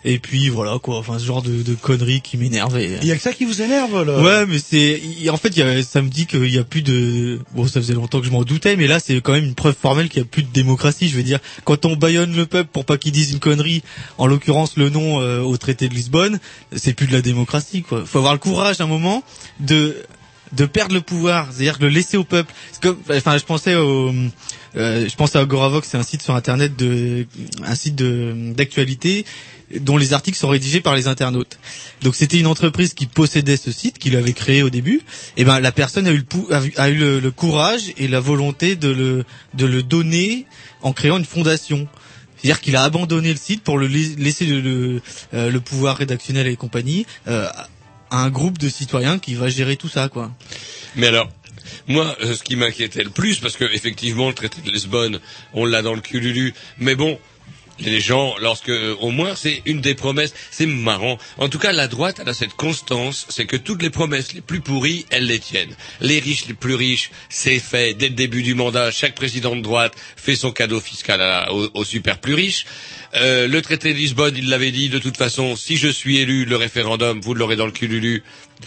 Et 0.09 0.21
puis 0.21 0.49
voilà 0.51 0.79
quoi, 0.81 0.99
enfin 0.99 1.19
ce 1.19 1.25
genre 1.25 1.43
de, 1.43 1.65
de 1.65 1.75
conneries 1.75 2.21
qui 2.21 2.37
m'énervait. 2.37 2.99
Il 3.03 3.09
y 3.09 3.11
a 3.11 3.17
que 3.17 3.23
ça 3.23 3.33
qui 3.33 3.45
vous 3.45 3.61
énerve, 3.61 4.05
là 4.05 4.21
Ouais, 4.21 4.47
mais 4.47 4.61
c'est 4.61 5.01
en 5.29 5.37
fait 5.37 5.57
y 5.57 5.63
a, 5.63 5.83
ça 5.83 6.01
me 6.01 6.09
dit 6.09 6.27
qu'il 6.27 6.47
y 6.47 6.59
a 6.59 6.65
plus 6.65 6.83
de 6.83 7.41
bon 7.57 7.67
ça 7.67 7.81
faisait 7.81 7.95
longtemps 7.95 8.21
que 8.21 8.27
je 8.27 8.31
m'en 8.31 8.45
doutais, 8.45 8.77
mais 8.77 8.87
là 8.87 9.01
c'est 9.01 9.21
quand 9.21 9.33
même 9.33 9.45
une 9.45 9.57
preuve 9.57 9.75
formelle 9.75 10.09
qu'il 10.09 10.23
y 10.23 10.25
a 10.25 10.25
plus 10.25 10.45
de 10.45 10.53
démocratie. 10.53 11.09
Je 11.09 11.17
veux 11.17 11.25
dire, 11.25 11.41
quand 11.65 11.87
on 11.87 11.97
baillonne 11.97 12.37
le 12.37 12.47
peuple 12.47 12.71
pour 12.73 12.85
pas 12.85 12.99
qu'il 12.99 13.11
dise 13.11 13.33
une 13.33 13.41
connerie, 13.41 13.83
en 14.17 14.29
l'occurrence 14.29 14.77
le 14.77 14.91
nom 14.91 15.21
euh, 15.21 15.41
au 15.41 15.57
traité 15.57 15.89
de 15.89 15.95
Lisbonne, 15.95 16.39
c'est 16.77 16.93
plus 16.93 17.09
de 17.09 17.13
la 17.13 17.21
démocratie 17.21 17.83
quoi. 17.83 18.05
Faut 18.07 18.19
avoir 18.19 18.33
le 18.33 18.39
courage 18.39 18.81
à 18.81 18.85
un 18.85 18.87
moment 18.87 19.25
de 19.59 19.97
de 20.53 20.65
perdre 20.67 20.95
le 20.95 21.01
pouvoir, 21.01 21.49
c'est-à-dire 21.51 21.79
de 21.79 21.87
le 21.87 21.93
laisser 21.93 22.17
au 22.17 22.23
peuple. 22.23 22.55
Comme, 22.81 22.97
enfin, 23.11 23.37
je 23.37 23.45
pensais 23.45 23.75
au, 23.75 24.13
euh, 24.77 25.09
je 25.09 25.17
pensais 25.17 25.39
à 25.39 25.43
Agoravox, 25.43 25.89
c'est 25.89 25.97
un 25.97 26.03
site 26.03 26.23
sur 26.23 26.35
internet 26.35 26.77
de, 26.77 27.27
un 27.65 27.75
site 27.75 27.95
de 27.95 28.53
d'actualité 28.53 29.25
dont 29.81 29.97
les 29.97 30.13
articles 30.13 30.39
sont 30.39 30.49
rédigés 30.49 30.81
par 30.81 30.95
les 30.95 31.09
internautes. 31.09 31.59
Donc 32.03 32.15
c'était 32.15 32.39
une 32.39 32.47
entreprise 32.47 32.95
qui 32.95 33.07
possédait 33.07 33.57
ce 33.57 33.73
site, 33.73 33.99
qui 33.99 34.11
l'avait 34.11 34.33
créé 34.33 34.63
au 34.63 34.71
début. 34.71 35.01
Et 35.37 35.45
ben 35.45 35.59
la 35.61 35.73
personne 35.73 36.07
a 36.07 36.13
eu 36.13 36.19
le 36.19 36.55
a, 36.77 36.89
eu- 36.89 36.95
le, 36.97 37.21
le 37.21 37.31
courage 37.31 37.93
et 37.97 38.07
la 38.09 38.21
volonté 38.21 38.77
de 38.77 38.89
le 38.89 39.25
de 39.55 39.67
le 39.67 39.83
donner 39.83 40.47
en 40.83 40.93
créant 40.93 41.19
une 41.19 41.25
fondation. 41.25 41.89
C'est-à-dire 42.37 42.61
qu'il 42.61 42.77
a 42.77 42.85
abandonné 42.85 43.31
le 43.33 43.39
site 43.39 43.63
pour 43.65 43.79
le 43.79 43.87
lai- 43.87 44.15
laisser 44.19 44.45
le, 44.47 44.61
le, 44.61 45.03
euh, 45.35 45.51
le 45.51 45.61
pouvoir 45.61 45.97
rédactionnel 45.97 46.47
et 46.47 46.55
compagnie 46.57 47.07
euh, 47.27 47.49
à 48.11 48.23
un 48.23 48.31
groupe 48.31 48.59
de 48.59 48.69
citoyens 48.69 49.19
qui 49.19 49.35
va 49.35 49.49
gérer 49.49 49.77
tout 49.77 49.89
ça, 49.89 50.09
quoi. 50.09 50.31
Mais 50.95 51.09
alors, 51.09 51.29
moi, 51.89 52.15
euh, 52.23 52.35
ce 52.35 52.43
qui 52.45 52.55
m'inquiétait 52.55 53.03
le 53.03 53.11
plus, 53.11 53.41
parce 53.41 53.57
que 53.57 53.65
effectivement, 53.65 54.29
le 54.29 54.35
traité 54.35 54.61
de 54.61 54.71
Lisbonne, 54.71 55.19
on 55.55 55.65
l'a 55.65 55.83
dans 55.83 55.95
le 55.95 56.01
cululu, 56.03 56.55
mais 56.79 56.95
bon, 56.95 57.19
les 57.79 58.01
gens, 58.01 58.35
lorsque, 58.41 58.69
euh, 58.69 58.97
au 59.01 59.11
moins, 59.11 59.35
c'est 59.35 59.63
une 59.67 59.81
des 59.81 59.95
promesses, 59.95 60.35
c'est 60.51 60.67
marrant. 60.67 61.19
En 61.39 61.49
tout 61.49 61.59
cas, 61.59 61.73
la 61.73 61.89
droite, 61.89 62.19
elle 62.21 62.29
a 62.29 62.35
cette 62.35 62.55
constance, 62.55 63.27
c'est 63.29 63.47
que 63.47 63.57
toutes 63.57 63.83
les 63.83 63.91
promesses 63.91 64.33
les 64.33 64.41
plus 64.41 64.61
pourries, 64.61 65.07
elles 65.11 65.27
les 65.27 65.39
tiennent. 65.39 65.75
Les 66.01 66.19
riches, 66.19 66.47
les 66.47 66.55
plus 66.55 66.75
riches, 66.75 67.11
c'est 67.29 67.59
fait 67.59 67.95
dès 67.95 68.09
le 68.09 68.15
début 68.15 68.43
du 68.43 68.55
mandat. 68.55 68.91
Chaque 68.91 69.15
président 69.15 69.57
de 69.57 69.63
droite 69.63 69.95
fait 70.17 70.37
son 70.37 70.53
cadeau 70.53 70.81
fiscal 70.81 71.21
aux 71.51 71.85
super 71.85 72.19
plus 72.19 72.35
riches. 72.35 72.67
Euh, 73.17 73.49
le 73.49 73.63
traité 73.63 73.93
de 73.93 73.99
Lisbonne, 73.99 74.35
il 74.37 74.49
l'avait 74.49 74.71
dit, 74.73 74.89
de 74.89 74.99
toute 74.99 75.17
façon, 75.17 75.57
si 75.57 75.77
je 75.77 75.89
suis 75.89 76.19
élu, 76.19 76.45
le 76.45 76.57
référendum, 76.57 77.21
vous 77.21 77.35
l'aurez 77.35 77.57
dans 77.57 77.67
le 77.67 77.73
cululu, 77.73 78.23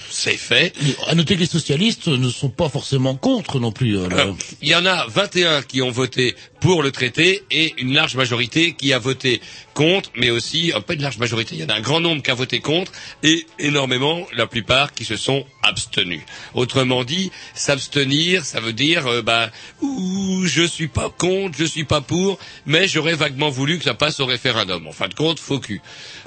c'est 0.10 0.38
fait. 0.38 0.74
Mais 0.82 0.96
À 1.08 1.16
noter 1.16 1.36
que 1.36 1.40
les 1.42 1.46
socialistes 1.46 2.08
ne 2.08 2.30
sont 2.30 2.50
pas 2.50 2.70
forcément 2.70 3.16
contre 3.16 3.60
non 3.60 3.72
plus. 3.72 3.98
euh. 3.98 4.08
Euh, 4.12 4.34
Il 4.62 4.70
y 4.70 4.76
en 4.76 4.86
a 4.86 5.06
21 5.08 5.62
qui 5.62 5.82
ont 5.82 5.92
voté 5.92 6.36
pour 6.62 6.84
le 6.84 6.92
traité 6.92 7.44
et 7.52 7.74
une 7.78 7.94
large 7.94 8.16
majorité 8.16 8.74
qui 8.74 8.92
a 8.94 9.00
voté 9.00 9.40
contre, 9.80 10.12
mais 10.18 10.30
aussi, 10.30 10.74
euh, 10.74 10.82
pas 10.82 10.94
une 10.96 11.02
large 11.02 11.20
majorité, 11.20 11.56
il 11.56 11.62
y 11.62 11.64
en 11.64 11.70
a 11.70 11.76
un 11.76 11.80
grand 11.80 12.02
nombre 12.02 12.22
qui 12.22 12.30
a 12.32 12.34
voté 12.34 12.60
contre 12.60 12.92
et 13.24 13.46
énormément, 13.60 14.28
la 14.36 14.46
plupart, 14.46 14.94
qui 14.94 15.06
se 15.06 15.16
sont 15.16 15.46
abstenus. 15.64 16.20
Autrement 16.54 17.06
dit, 17.06 17.32
s'abstenir, 17.54 18.44
ça 18.44 18.60
veut 18.60 18.74
dire, 18.74 19.08
euh, 19.08 19.22
bah, 19.22 19.50
ouh, 19.82 20.46
je 20.46 20.64
suis 20.64 20.90
pas 20.90 21.10
contre, 21.10 21.58
je 21.58 21.64
suis 21.64 21.86
pas 21.86 22.02
pour, 22.02 22.40
mais 22.66 22.90
j'aurais 22.90 23.16
vaguement 23.16 23.50
voulu 23.50 23.78
que 23.78 23.86
ça 23.86 23.94
passe 23.94 24.20
au 24.20 24.26
référendum. 24.26 24.86
En 24.86 24.92
fin 24.92 25.08
de 25.08 25.14
compte, 25.14 25.40
faux 25.40 25.60
cul. 25.60 25.82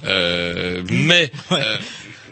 Euh, 0.04 0.82
mais, 0.90 1.30
euh, 1.52 1.76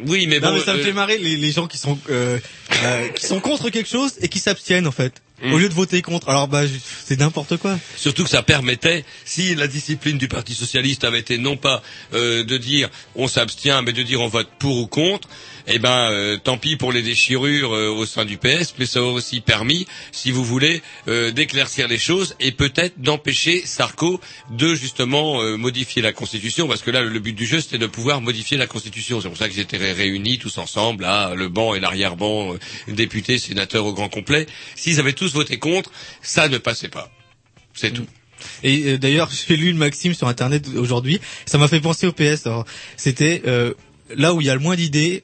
oui, 0.06 0.26
mais 0.26 0.40
Non, 0.40 0.48
bon, 0.48 0.54
mais 0.54 0.64
ça 0.64 0.72
me 0.74 0.82
fait 0.82 0.94
marrer 0.94 1.18
les, 1.18 1.36
les 1.36 1.52
gens 1.52 1.66
qui 1.66 1.76
sont 1.76 1.98
euh, 2.08 2.38
euh, 2.82 3.08
qui 3.08 3.26
sont 3.26 3.40
contre 3.40 3.68
quelque 3.68 3.90
chose 3.90 4.14
et 4.22 4.28
qui 4.28 4.38
s'abstiennent 4.38 4.86
en 4.86 4.92
fait. 4.92 5.20
Au 5.42 5.58
lieu 5.58 5.68
de 5.68 5.74
voter 5.74 6.02
contre. 6.02 6.28
Alors 6.28 6.48
bah 6.48 6.62
c'est 7.04 7.18
n'importe 7.18 7.56
quoi. 7.56 7.78
Surtout 7.96 8.24
que 8.24 8.30
ça 8.30 8.42
permettait, 8.42 9.04
si 9.24 9.54
la 9.54 9.66
discipline 9.66 10.18
du 10.18 10.28
Parti 10.28 10.54
socialiste 10.54 11.04
avait 11.04 11.20
été 11.20 11.38
non 11.38 11.56
pas 11.56 11.82
euh, 12.12 12.44
de 12.44 12.56
dire 12.58 12.90
on 13.14 13.26
s'abstient, 13.26 13.82
mais 13.84 13.92
de 13.92 14.02
dire 14.02 14.20
on 14.20 14.28
vote 14.28 14.48
pour 14.58 14.76
ou 14.76 14.86
contre, 14.86 15.28
eh 15.72 15.78
ben 15.78 16.10
euh, 16.10 16.36
tant 16.36 16.58
pis 16.58 16.76
pour 16.76 16.92
les 16.92 17.02
déchirures 17.02 17.74
euh, 17.74 17.88
au 17.88 18.04
sein 18.06 18.24
du 18.24 18.36
PS, 18.38 18.74
mais 18.78 18.86
ça 18.86 19.02
aurait 19.02 19.14
aussi 19.14 19.40
permis, 19.40 19.86
si 20.12 20.30
vous 20.30 20.44
voulez, 20.44 20.82
euh, 21.08 21.30
d'éclaircir 21.30 21.86
les 21.88 21.98
choses 21.98 22.34
et 22.40 22.50
peut-être 22.52 23.00
d'empêcher 23.00 23.62
Sarko 23.64 24.20
de 24.50 24.74
justement 24.74 25.40
euh, 25.42 25.56
modifier 25.56 26.02
la 26.02 26.12
Constitution, 26.12 26.66
parce 26.68 26.82
que 26.82 26.90
là 26.90 27.02
le 27.02 27.18
but 27.20 27.32
du 27.34 27.46
jeu 27.46 27.60
c'était 27.60 27.78
de 27.78 27.86
pouvoir 27.86 28.20
modifier 28.20 28.56
la 28.56 28.66
Constitution. 28.66 29.20
C'est 29.20 29.28
pour 29.28 29.36
ça 29.38 29.48
qu'ils 29.48 29.60
étaient 29.60 29.76
ré- 29.76 29.92
réunis 29.92 30.38
tous 30.38 30.58
ensemble, 30.58 31.02
là, 31.04 31.34
le 31.34 31.48
banc 31.48 31.74
et 31.74 31.80
l'arrière-banc, 31.80 32.54
euh, 32.54 32.58
députés, 32.92 33.38
sénateurs 33.38 33.86
au 33.86 33.92
grand 33.92 34.08
complet. 34.08 34.46
S'ils 34.76 34.98
avaient 35.00 35.12
tous 35.12 35.32
voté 35.32 35.58
contre, 35.58 35.90
ça 36.22 36.48
ne 36.48 36.58
passait 36.58 36.88
pas. 36.88 37.10
C'est 37.74 37.92
tout. 37.92 38.06
Et 38.62 38.84
euh, 38.92 38.98
d'ailleurs 38.98 39.30
j'ai 39.48 39.56
lu 39.56 39.68
une 39.70 39.76
maxime 39.78 40.14
sur 40.14 40.26
internet 40.26 40.66
aujourd'hui. 40.76 41.20
Ça 41.46 41.58
m'a 41.58 41.68
fait 41.68 41.80
penser 41.80 42.06
au 42.06 42.12
PS. 42.12 42.48
C'était 42.96 43.42
euh, 43.46 43.74
là 44.16 44.34
où 44.34 44.40
il 44.40 44.46
y 44.46 44.50
a 44.50 44.54
le 44.54 44.60
moins 44.60 44.76
d'idées, 44.76 45.22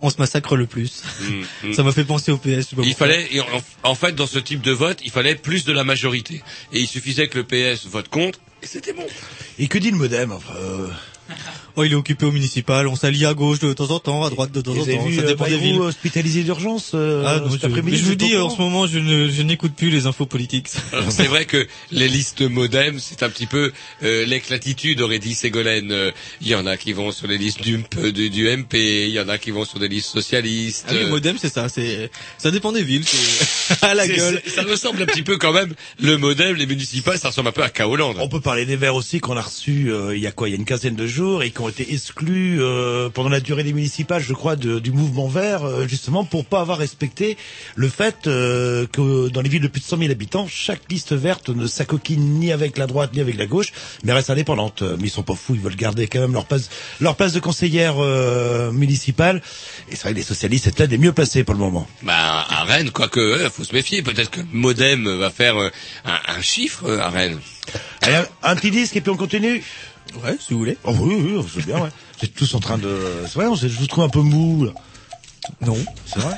on 0.00 0.10
se 0.10 0.18
massacre 0.18 0.56
le 0.56 0.66
plus. 0.66 1.02
Mm, 1.20 1.68
mm. 1.68 1.72
Ça 1.74 1.82
m'a 1.82 1.92
fait 1.92 2.04
penser 2.04 2.32
au 2.32 2.38
PS. 2.38 2.74
Il 2.82 2.94
fallait, 2.94 3.28
en, 3.40 3.90
en 3.90 3.94
fait, 3.94 4.12
dans 4.14 4.26
ce 4.26 4.38
type 4.38 4.60
de 4.60 4.72
vote, 4.72 5.00
il 5.04 5.10
fallait 5.10 5.34
plus 5.34 5.64
de 5.64 5.72
la 5.72 5.84
majorité. 5.84 6.42
Et 6.72 6.80
il 6.80 6.86
suffisait 6.86 7.28
que 7.28 7.38
le 7.38 7.44
PS 7.44 7.86
vote 7.86 8.08
contre, 8.08 8.38
et 8.62 8.66
c'était 8.66 8.92
bon. 8.92 9.06
Et 9.58 9.68
que 9.68 9.78
dit 9.78 9.90
le 9.90 9.96
modem 9.96 10.32
enfin, 10.32 10.54
euh, 10.56 10.88
Oh, 11.76 11.84
il 11.84 11.92
est 11.92 11.94
occupé 11.94 12.26
au 12.26 12.32
municipal. 12.32 12.88
On 12.88 12.96
s'allie 12.96 13.24
à 13.24 13.34
gauche 13.34 13.60
de 13.60 13.72
temps 13.72 13.90
en 13.92 14.00
temps, 14.00 14.24
à 14.24 14.30
droite 14.30 14.50
de 14.50 14.60
temps 14.60 14.72
en 14.72 14.84
temps. 14.84 15.04
vu 15.04 15.14
Ça 15.14 15.22
euh, 15.22 15.26
dépend 15.26 15.44
des 15.44 15.50
Bayrou 15.50 15.62
villes. 15.64 15.80
hospitalisé 15.80 16.42
d'urgence 16.42 16.90
euh, 16.94 17.22
Ah 17.24 17.38
non, 17.38 17.50
cet 17.52 17.60
je, 17.60 17.66
après-midi 17.66 17.92
mais 17.92 18.02
je 18.02 18.04
vous 18.04 18.14
dis, 18.16 18.36
en 18.36 18.50
ce 18.50 18.60
moment, 18.60 18.88
je 18.88 18.98
ne, 18.98 19.28
je 19.28 19.42
n'écoute 19.42 19.74
plus 19.76 19.88
les 19.88 20.06
infos 20.06 20.26
politiques. 20.26 20.70
Alors, 20.92 21.12
c'est 21.12 21.28
vrai 21.28 21.44
que 21.44 21.68
les 21.92 22.08
listes 22.08 22.40
modem, 22.40 22.98
c'est 22.98 23.22
un 23.22 23.28
petit 23.30 23.46
peu 23.46 23.70
euh, 24.02 24.26
l'éclatitude, 24.26 25.00
aurait 25.02 25.20
dit 25.20 25.34
Ségolène. 25.34 25.92
Euh, 25.92 26.10
Il 26.40 26.48
y 26.48 26.56
en 26.56 26.66
a 26.66 26.76
qui 26.76 26.92
vont 26.92 27.12
sur 27.12 27.28
les 27.28 27.38
listes 27.38 27.62
du, 27.62 27.78
MP, 27.78 28.12
du, 28.12 28.28
du 28.30 28.48
MP, 28.56 28.74
il 29.06 29.10
y 29.10 29.20
en 29.20 29.28
a 29.28 29.38
qui 29.38 29.52
vont 29.52 29.64
sur 29.64 29.78
des 29.78 29.88
listes 29.88 30.10
socialistes. 30.10 30.86
Ah 30.88 30.94
oui, 30.94 31.04
euh, 31.04 31.10
modem, 31.10 31.36
c'est 31.38 31.52
ça. 31.52 31.68
C'est, 31.68 32.10
ça 32.38 32.50
dépend 32.50 32.72
des 32.72 32.82
villes. 32.82 33.04
C'est 33.06 33.82
à 33.84 33.94
la 33.94 34.08
gueule. 34.08 34.42
Ça 34.48 34.64
ressemble 34.64 35.02
un 35.02 35.06
petit 35.06 35.22
peu 35.22 35.38
quand 35.38 35.52
même. 35.52 35.74
Le 36.00 36.16
modem, 36.16 36.56
les 36.56 36.66
municipales, 36.66 37.18
ça 37.18 37.28
ressemble 37.28 37.50
un 37.50 37.52
peu 37.52 37.62
à 37.62 37.70
Kaoland. 37.70 38.14
On 38.18 38.28
peut 38.28 38.40
parler 38.40 38.66
des 38.66 38.74
Verts 38.74 38.96
aussi 38.96 39.20
qu'on 39.20 39.36
a 39.36 39.42
reçus 39.42 39.92
euh, 39.92 40.16
il 40.16 40.22
y 40.22 40.26
a 40.26 40.32
quoi, 40.32 40.48
il 40.48 40.52
y 40.52 40.54
a 40.54 40.58
une 40.58 40.64
quinzaine 40.64 40.96
de 40.96 41.06
jours 41.06 41.17
et 41.42 41.50
qui 41.50 41.60
ont 41.60 41.68
été 41.68 41.92
exclus 41.92 42.58
euh, 42.62 43.08
pendant 43.10 43.28
la 43.28 43.40
durée 43.40 43.64
des 43.64 43.72
municipales, 43.72 44.22
je 44.22 44.32
crois, 44.32 44.56
de- 44.56 44.78
du 44.78 44.92
mouvement 44.92 45.28
Vert, 45.28 45.64
euh, 45.64 45.86
justement 45.88 46.24
pour 46.24 46.44
pas 46.44 46.60
avoir 46.60 46.78
respecté 46.78 47.36
le 47.76 47.88
fait 47.88 48.26
euh, 48.26 48.86
que 48.86 49.28
dans 49.28 49.40
les 49.40 49.48
villes 49.48 49.62
de 49.62 49.68
plus 49.68 49.80
de 49.80 49.86
100 49.86 49.98
000 49.98 50.10
habitants, 50.10 50.46
chaque 50.48 50.80
liste 50.90 51.12
verte 51.14 51.48
ne 51.48 51.66
s'acoquine 51.66 52.38
ni 52.38 52.52
avec 52.52 52.78
la 52.78 52.86
droite 52.86 53.10
ni 53.14 53.20
avec 53.20 53.36
la 53.36 53.46
gauche, 53.46 53.72
mais 54.04 54.12
reste 54.12 54.30
indépendante. 54.30 54.82
Euh, 54.82 54.96
Mais 55.00 55.08
ils 55.08 55.10
sont 55.10 55.22
pas 55.22 55.34
fous, 55.34 55.54
ils 55.54 55.60
veulent 55.60 55.76
garder 55.76 56.06
quand 56.06 56.20
même 56.20 56.32
leur 56.32 56.46
place, 56.46 56.70
leur 57.00 57.16
place 57.16 57.32
de 57.32 57.40
conseillère 57.40 57.94
euh, 57.98 58.70
municipale. 58.72 59.42
Et 59.90 59.96
c'est 59.96 60.02
vrai 60.02 60.12
que 60.12 60.16
les 60.18 60.22
socialistes 60.22 60.66
étaient 60.68 60.88
des 60.88 60.98
mieux 60.98 61.12
placés 61.12 61.44
pour 61.44 61.54
le 61.54 61.60
moment. 61.60 61.86
Bah, 62.02 62.46
à 62.48 62.64
Rennes, 62.64 62.90
quoique, 62.90 63.20
euh, 63.20 63.50
faut 63.50 63.64
se 63.64 63.74
méfier. 63.74 64.02
Peut-être 64.02 64.30
que 64.30 64.40
Modem 64.52 65.08
va 65.18 65.30
faire 65.30 65.56
euh, 65.56 65.70
un, 66.04 66.18
un 66.36 66.40
chiffre 66.42 66.88
à 66.98 67.10
Rennes. 67.10 67.38
Allez, 68.02 68.22
un 68.42 68.56
petit 68.56 68.70
disque 68.70 68.96
et 68.96 69.00
puis 69.00 69.10
on 69.10 69.16
continue. 69.16 69.62
Ouais, 70.22 70.36
si 70.40 70.52
vous 70.52 70.60
voulez. 70.60 70.78
Oh 70.84 70.94
oui, 71.00 71.14
oui, 71.36 71.44
c'est 71.52 71.64
bien, 71.64 71.80
ouais. 71.80 71.90
Vous 72.18 72.24
êtes 72.24 72.34
tous 72.34 72.54
en 72.54 72.60
train 72.60 72.78
de... 72.78 72.98
C'est 73.26 73.34
vrai, 73.34 73.46
on 73.46 73.54
je 73.54 73.66
vous 73.68 73.86
trouve 73.86 74.04
un 74.04 74.08
peu 74.08 74.20
mou. 74.20 74.64
là. 74.64 74.72
Non. 75.64 75.76
C'est 76.06 76.20
vrai 76.20 76.36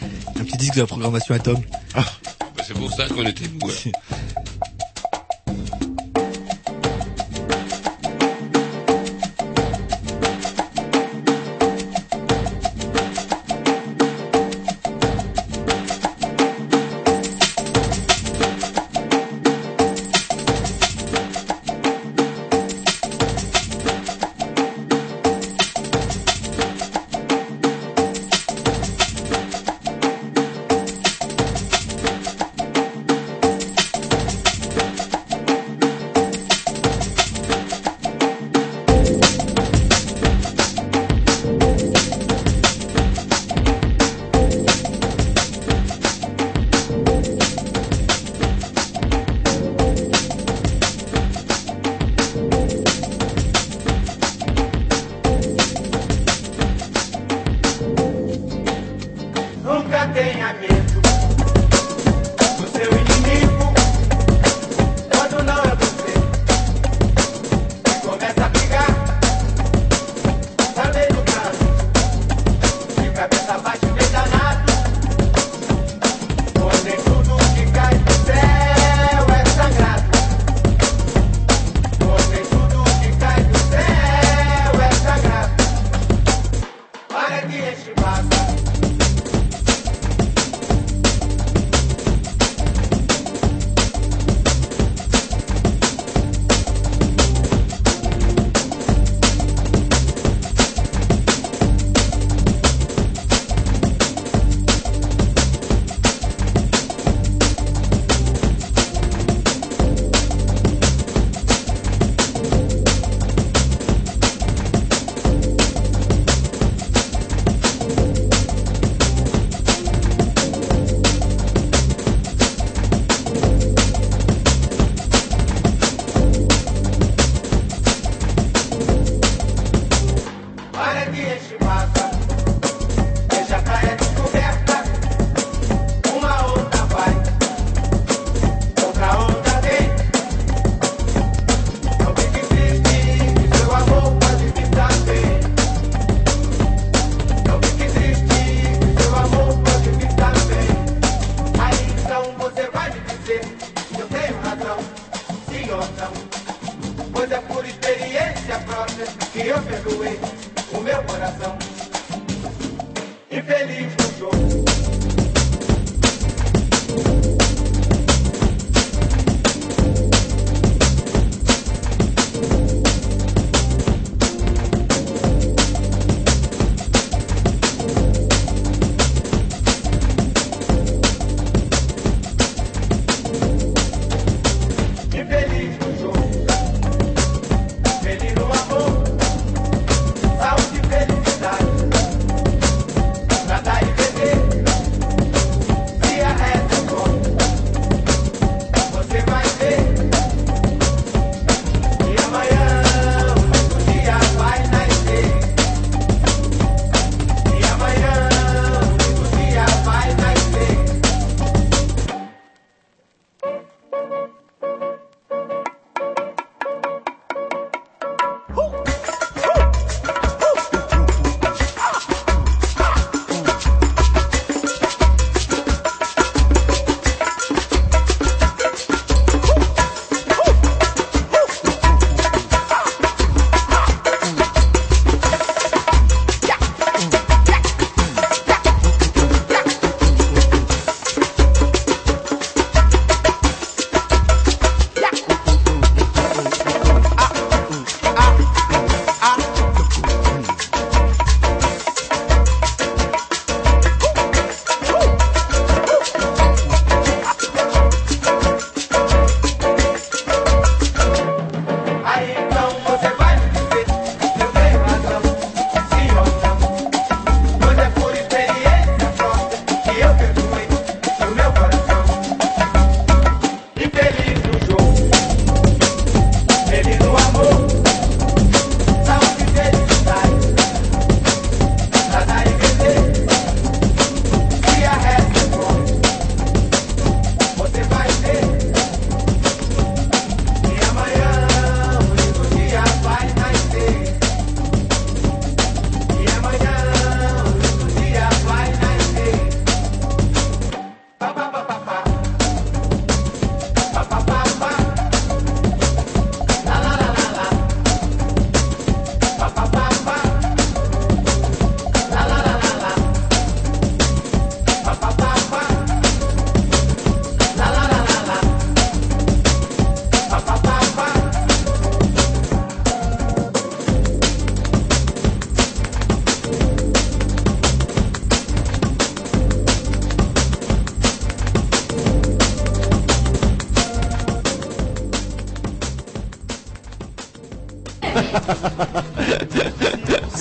Un 0.40 0.44
petit 0.44 0.56
disque 0.56 0.74
de 0.74 0.80
la 0.80 0.86
programmation 0.86 1.34
Atom. 1.34 1.60
Parce 1.94 2.18
C'est 2.66 2.74
pour 2.74 2.92
ça 2.92 3.06
qu'on 3.08 3.24
était 3.24 3.48
mou. 3.48 3.70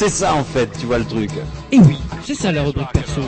C'est 0.01 0.09
ça 0.09 0.33
en 0.33 0.43
fait, 0.43 0.67
tu 0.79 0.87
vois 0.87 0.97
le 0.97 1.05
truc. 1.05 1.29
Et 1.71 1.77
oui, 1.77 1.95
c'est 2.25 2.33
ça 2.33 2.51
la 2.51 2.63
rubrique 2.63 2.91
perso. 2.91 3.21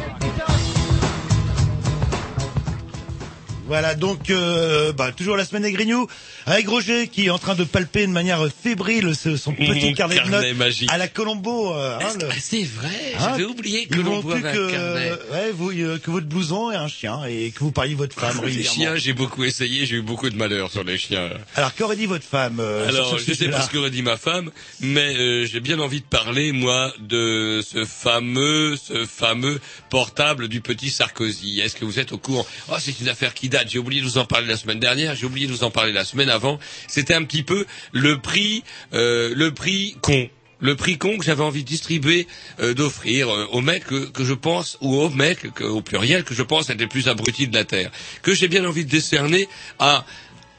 Voilà, 3.68 3.94
donc 3.94 4.32
euh, 4.32 4.92
bah, 4.92 5.12
toujours 5.12 5.38
la 5.38 5.46
semaine 5.46 5.62
des 5.62 5.72
Grignoux, 5.72 6.08
avec 6.48 6.68
Roger 6.68 7.10
qui 7.10 7.28
est 7.28 7.30
en 7.30 7.38
train 7.38 7.54
de 7.54 7.64
palper 7.64 8.08
de 8.08 8.12
manière 8.12 8.42
fébrile 8.74 9.16
ce- 9.16 9.38
son 9.38 9.54
petit 9.54 9.68
Mon 9.90 9.94
carnet 9.94 10.16
de 10.16 10.20
carnet 10.22 10.48
notes 10.50 10.58
magique. 10.58 10.92
à 10.92 10.98
la 10.98 11.08
Colombo. 11.08 11.74
euh, 11.74 11.98
hein, 12.02 12.08
le- 12.20 12.28
Ah, 12.30 12.36
C'est 12.40 12.64
vrai, 12.64 12.90
Hein 13.20 13.20
j'avais 13.32 13.44
oublié 13.46 13.86
que 13.86 13.96
que, 13.96 14.00
un 14.34 14.72
carnet. 14.72 15.12
ouais, 15.32 15.52
vous, 15.54 15.72
euh, 15.72 16.00
que 16.00 16.10
votre 16.12 16.26
blouson 16.26 16.72
et 16.72 16.76
un 16.76 16.88
chien 16.88 17.24
et 17.26 17.52
que 17.52 17.60
vous 17.60 17.72
parliez 17.72 17.94
votre 17.96 18.20
femme 18.20 18.38
Les 18.40 18.46
régulièrement. 18.48 18.76
chiens, 18.76 18.96
j'ai 18.96 19.14
beaucoup 19.14 19.44
essayé, 19.44 19.86
j'ai 19.86 19.98
eu 19.98 20.02
beaucoup 20.02 20.30
de 20.30 20.36
malheur 20.36 20.72
sur 20.72 20.84
les 20.84 20.98
chiens. 20.98 21.30
Alors 21.56 21.74
qu'aurait 21.76 21.96
dit 21.96 22.06
votre 22.08 22.26
femme 22.26 22.58
euh, 22.60 22.88
Alors, 22.90 23.18
je 23.18 23.34
sais 23.34 23.48
pas 23.50 23.62
ce 23.62 23.72
qu'aurait 23.72 23.92
dit 23.92 24.02
ma 24.02 24.18
femme, 24.18 24.50
mais 24.82 25.16
euh, 25.16 25.46
j'ai 25.46 25.60
bien 25.60 25.80
envie 25.80 26.00
de 26.02 26.06
parler, 26.06 26.52
moi, 26.52 26.94
de 27.00 27.62
ce 27.68 27.86
fameux, 27.86 28.76
ce 28.78 29.06
fameux 29.06 29.60
portable 29.90 30.48
du 30.48 30.62
petit 30.62 30.90
Sarkozy. 30.90 31.60
Est-ce 31.60 31.76
que 31.76 31.86
vous 31.86 32.00
êtes 32.00 32.12
au 32.12 32.18
courant? 32.18 32.46
Oh, 32.70 32.76
c'est 32.80 33.00
une 33.00 33.10
affaire 33.10 33.34
qui 33.34 33.50
date. 33.50 33.70
J'ai 33.70 33.80
oublié 33.80 34.02
de 34.02 34.08
vous 34.08 34.18
en 34.18 34.26
parler 34.26 34.48
la 34.48 34.58
semaine 34.58 34.80
dernière. 34.80 35.16
J'ai 35.16 35.26
oublié 35.26 35.48
de 35.48 35.52
vous 35.52 35.64
en 35.64 35.72
parler 35.72 35.92
la 35.92 36.04
semaine 36.06 36.30
avant. 36.30 36.60
C'était 36.88 37.14
un 37.14 37.24
petit 37.24 37.44
peu 37.44 37.66
le 37.92 38.18
prix, 38.20 38.63
euh, 38.94 39.34
le 39.36 39.54
prix 39.54 39.96
con. 40.02 40.30
Le 40.60 40.78
prix 40.78 40.98
con 40.98 41.18
que 41.18 41.26
j'avais 41.26 41.44
envie 41.44 41.64
de 41.64 41.68
distribuer, 41.68 42.26
euh, 42.62 42.74
d'offrir 42.74 43.28
euh, 43.30 43.48
aux 43.52 43.60
mecs 43.60 43.84
que, 43.84 44.24
je 44.24 44.34
pense, 44.34 44.78
ou 44.80 44.96
aux 44.96 45.10
mecs, 45.10 45.54
que- 45.54 45.66
au 45.66 45.82
pluriel, 45.82 46.24
que 46.24 46.34
je 46.34 46.42
pense 46.42 46.70
être 46.70 46.80
les 46.80 46.88
plus 46.88 47.10
abrutis 47.10 47.50
de 47.50 47.54
la 47.54 47.66
Terre. 47.66 47.92
Que 48.22 48.34
j'ai 48.34 48.48
bien 48.48 48.64
envie 48.64 48.86
de 48.86 48.90
décerner 48.90 49.50
à 49.80 50.06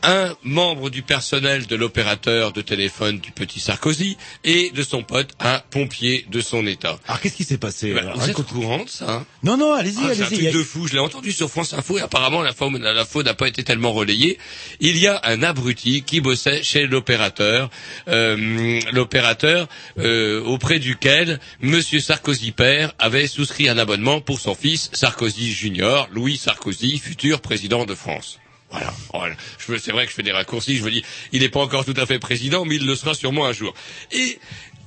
un 0.04 0.34
membre 0.42 0.90
du 0.90 1.02
personnel 1.02 1.66
de 1.66 1.76
l'opérateur 1.76 2.52
de 2.52 2.60
téléphone 2.60 3.18
du 3.18 3.30
petit 3.32 3.58
Sarkozy 3.60 4.16
et 4.44 4.70
de 4.70 4.82
son 4.82 5.02
pote, 5.02 5.30
un 5.40 5.60
pompier 5.70 6.26
de 6.30 6.40
son 6.40 6.66
état. 6.66 6.98
Alors 7.06 7.20
qu'est-ce 7.20 7.34
qui 7.36 7.44
s'est 7.44 7.58
passé 7.58 7.88
Eh 7.90 7.94
ben, 7.94 8.12
vous 8.14 8.30
êtes 8.30 8.38
au 8.38 8.42
courant 8.42 8.84
de 8.84 8.88
ça 8.88 9.10
hein? 9.10 9.26
Non, 9.42 9.56
non, 9.56 9.72
allez-y, 9.74 9.96
Ah, 10.04 10.14
C'est 10.14 10.22
un 10.22 10.26
allez-y. 10.26 10.38
truc 10.44 10.46
a- 10.48 10.52
de 10.58 10.62
fou, 10.62 10.86
je 10.86 10.92
l'ai 10.92 10.98
entendu 10.98 11.32
sur 11.32 11.50
France 11.50 11.72
Info 11.72 11.98
et 11.98 12.02
apparemment 12.02 12.42
la 12.42 12.52
faute 12.52 12.74
la 12.80 13.04
n'a 13.24 13.34
pas 13.34 13.48
été 13.48 13.64
tellement 13.64 13.92
relayée. 13.92 14.38
Il 14.80 14.98
y 14.98 15.06
a 15.06 15.20
un 15.24 15.42
abruti 15.42 16.02
qui 16.02 16.20
bossait 16.20 16.62
chez 16.62 16.86
l'opérateur, 16.86 17.70
euh, 18.08 18.80
l'opérateur 18.92 19.68
euh, 19.98 20.42
auprès 20.44 20.78
duquel 20.78 21.40
Monsieur 21.60 22.00
Sarkozy 22.00 22.52
père 22.52 22.92
avait 22.98 23.26
souscrit 23.26 23.68
un 23.68 23.78
abonnement 23.78 24.20
pour 24.20 24.40
son 24.40 24.54
fils 24.54 24.90
Sarkozy 24.92 25.52
Junior, 25.52 26.08
Louis 26.12 26.36
Sarkozy, 26.36 26.98
futur 26.98 27.40
président 27.40 27.84
de 27.86 27.94
France. 27.94 28.38
Voilà. 28.74 28.94
Voilà. 29.12 29.34
Je 29.58 29.72
veux- 29.72 29.78
C'est 29.78 29.92
vrai 29.92 30.04
que 30.04 30.10
je 30.10 30.16
fais 30.16 30.22
des 30.22 30.32
raccourcis. 30.32 30.76
Je 30.76 30.82
me 30.84 30.90
dis, 30.90 31.04
il 31.32 31.40
n'est 31.42 31.48
pas 31.48 31.60
encore 31.60 31.84
tout 31.84 31.94
à 31.96 32.06
fait 32.06 32.18
président, 32.18 32.64
mais 32.64 32.76
il 32.76 32.86
le 32.86 32.94
sera 32.96 33.14
sûrement 33.14 33.46
un 33.46 33.52
jour. 33.52 33.72
Et 34.12 34.38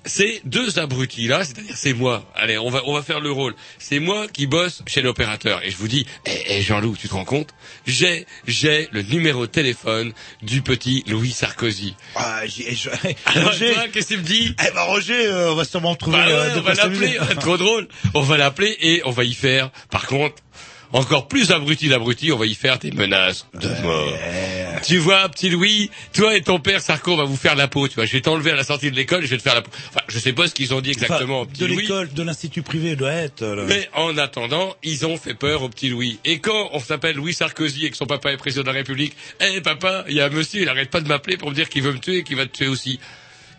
ces 0.06 0.42
deux 0.46 0.80
abrutis-là, 0.80 1.44
c'est-à-dire 1.44 1.76
c'est 1.76 1.92
moi. 1.94 2.30
Allez, 2.34 2.58
on 2.58 2.70
va 2.70 2.82
on 2.86 2.94
va 2.94 3.02
faire 3.04 3.20
le 3.20 3.30
rôle. 3.32 3.56
C'est 3.78 4.00
moi 4.00 4.28
qui 4.30 4.48
bosse 4.48 4.82
chez 4.88 5.02
l'opérateur. 5.02 5.62
Et 5.66 5.70
je 5.72 5.76
vous 5.78 5.90
dis, 5.90 6.06
eh, 6.26 6.32
eh, 6.48 6.62
Jean-Loup, 6.62 6.96
tu 6.98 7.10
te 7.10 7.14
rends 7.14 7.26
compte? 7.26 7.50
J'ai 7.86 8.26
j'ai 8.48 8.88
le 8.92 9.02
numéro 9.02 9.46
de 9.48 9.52
téléphone 9.52 10.14
du 10.42 10.62
petit 10.62 11.04
Louis 11.08 11.32
Sarkozy. 11.32 11.94
Ah, 12.16 12.42
j'ai- 12.46 12.74
je- 12.74 12.90
Alors, 13.26 13.52
Roger, 13.52 13.74
toi, 13.74 13.88
qu'est-ce 13.90 14.08
qu'il 14.08 14.18
me 14.20 14.24
dit 14.24 14.56
eh 14.66 14.72
ben 14.74 14.82
Roger, 14.84 15.26
euh, 15.28 15.52
on 15.52 15.56
va 15.56 15.66
sûrement 15.66 15.96
trouver 15.96 16.18
Bah 16.20 16.26
ouais, 16.28 16.32
euh, 16.34 16.58
on 16.58 16.62
va 16.62 16.74
l'appeler, 16.74 17.18
trop 17.42 17.58
drôle. 17.58 17.88
On 18.14 18.22
va 18.22 18.38
l'appeler 18.38 18.78
et 18.80 19.02
on 19.04 19.12
va 19.12 19.26
y 19.26 19.34
faire, 19.34 19.72
par 19.92 20.08
contre, 20.08 20.36
encore 20.94 21.28
plus 21.28 21.52
abruti 21.52 21.90
d'abruti, 21.90 22.32
on 22.32 22.38
va 22.38 22.46
y 22.46 22.56
faire 22.56 22.80
des 22.80 22.92
menaces 22.92 23.46
de 23.54 23.68
mort. 23.84 24.14
Tu 24.86 24.98
vois, 24.98 25.28
petit 25.30 25.50
Louis, 25.50 25.90
toi 26.14 26.36
et 26.36 26.42
ton 26.42 26.60
père 26.60 26.82
Sarko, 26.82 27.14
on 27.14 27.18
va 27.18 27.24
vous 27.24 27.36
faire 27.36 27.56
la 27.56 27.68
peau, 27.68 27.88
tu 27.88 27.96
vois. 27.96 28.06
Je 28.06 28.14
vais 28.14 28.22
t'enlever 28.22 28.52
à 28.52 28.56
la 28.56 28.64
sortie 28.64 28.92
de 28.92 28.96
l'école 28.96 29.24
et 29.24 29.26
je 29.26 29.32
vais 29.32 29.38
te 29.38 29.42
faire 29.42 29.56
la 29.56 29.62
peau. 29.64 29.72
Enfin, 29.90 30.02
je 30.08 30.20
sais 30.20 30.34
pas 30.34 30.48
ce 30.48 30.54
qu'ils 30.54 30.74
ont 30.74 30.82
dit 30.82 30.92
exactement, 30.92 31.40
au 31.40 31.42
Enfin, 31.44 31.52
petit 31.52 31.62
de 31.62 31.66
Louis. 31.68 31.82
l'école, 31.82 32.14
de 32.14 32.24
l'institut 32.24 32.62
privé 32.62 32.96
doit 32.96 33.12
être. 33.12 33.44
là. 33.44 33.64
Mais 33.68 33.90
en 33.96 34.18
attendant, 34.18 34.76
ils 34.84 35.06
ont 35.06 35.18
fait 35.18 35.34
peur 35.34 35.64
au 35.64 35.70
petit 35.70 35.90
Louis. 35.90 36.20
Et 36.26 36.40
quand 36.40 36.70
on 36.74 36.80
s'appelle 36.80 37.16
Louis 37.16 37.34
Sarkozy 37.34 37.86
et 37.86 37.90
que 37.92 37.98
son 37.98 38.06
papa 38.06 38.32
est 38.32 38.38
président 38.38 38.62
de 38.62 38.68
la 38.68 38.74
République, 38.74 39.16
eh 39.42 39.62
papa, 39.62 40.06
il 40.08 40.16
y 40.16 40.22
a 40.22 40.26
un 40.26 40.30
monsieur, 40.30 40.62
il 40.62 40.70
arrête 40.70 40.90
pas 40.92 41.02
de 41.02 41.08
m'appeler 41.08 41.38
pour 41.38 41.50
me 41.50 41.56
dire 41.56 41.70
qu'il 41.70 41.82
veut 41.82 41.94
me 41.94 42.00
tuer 42.00 42.18
et 42.18 42.24
qu'il 42.24 42.36
va 42.38 42.46
te 42.46 42.56
tuer 42.56 42.68
aussi. 42.68 43.00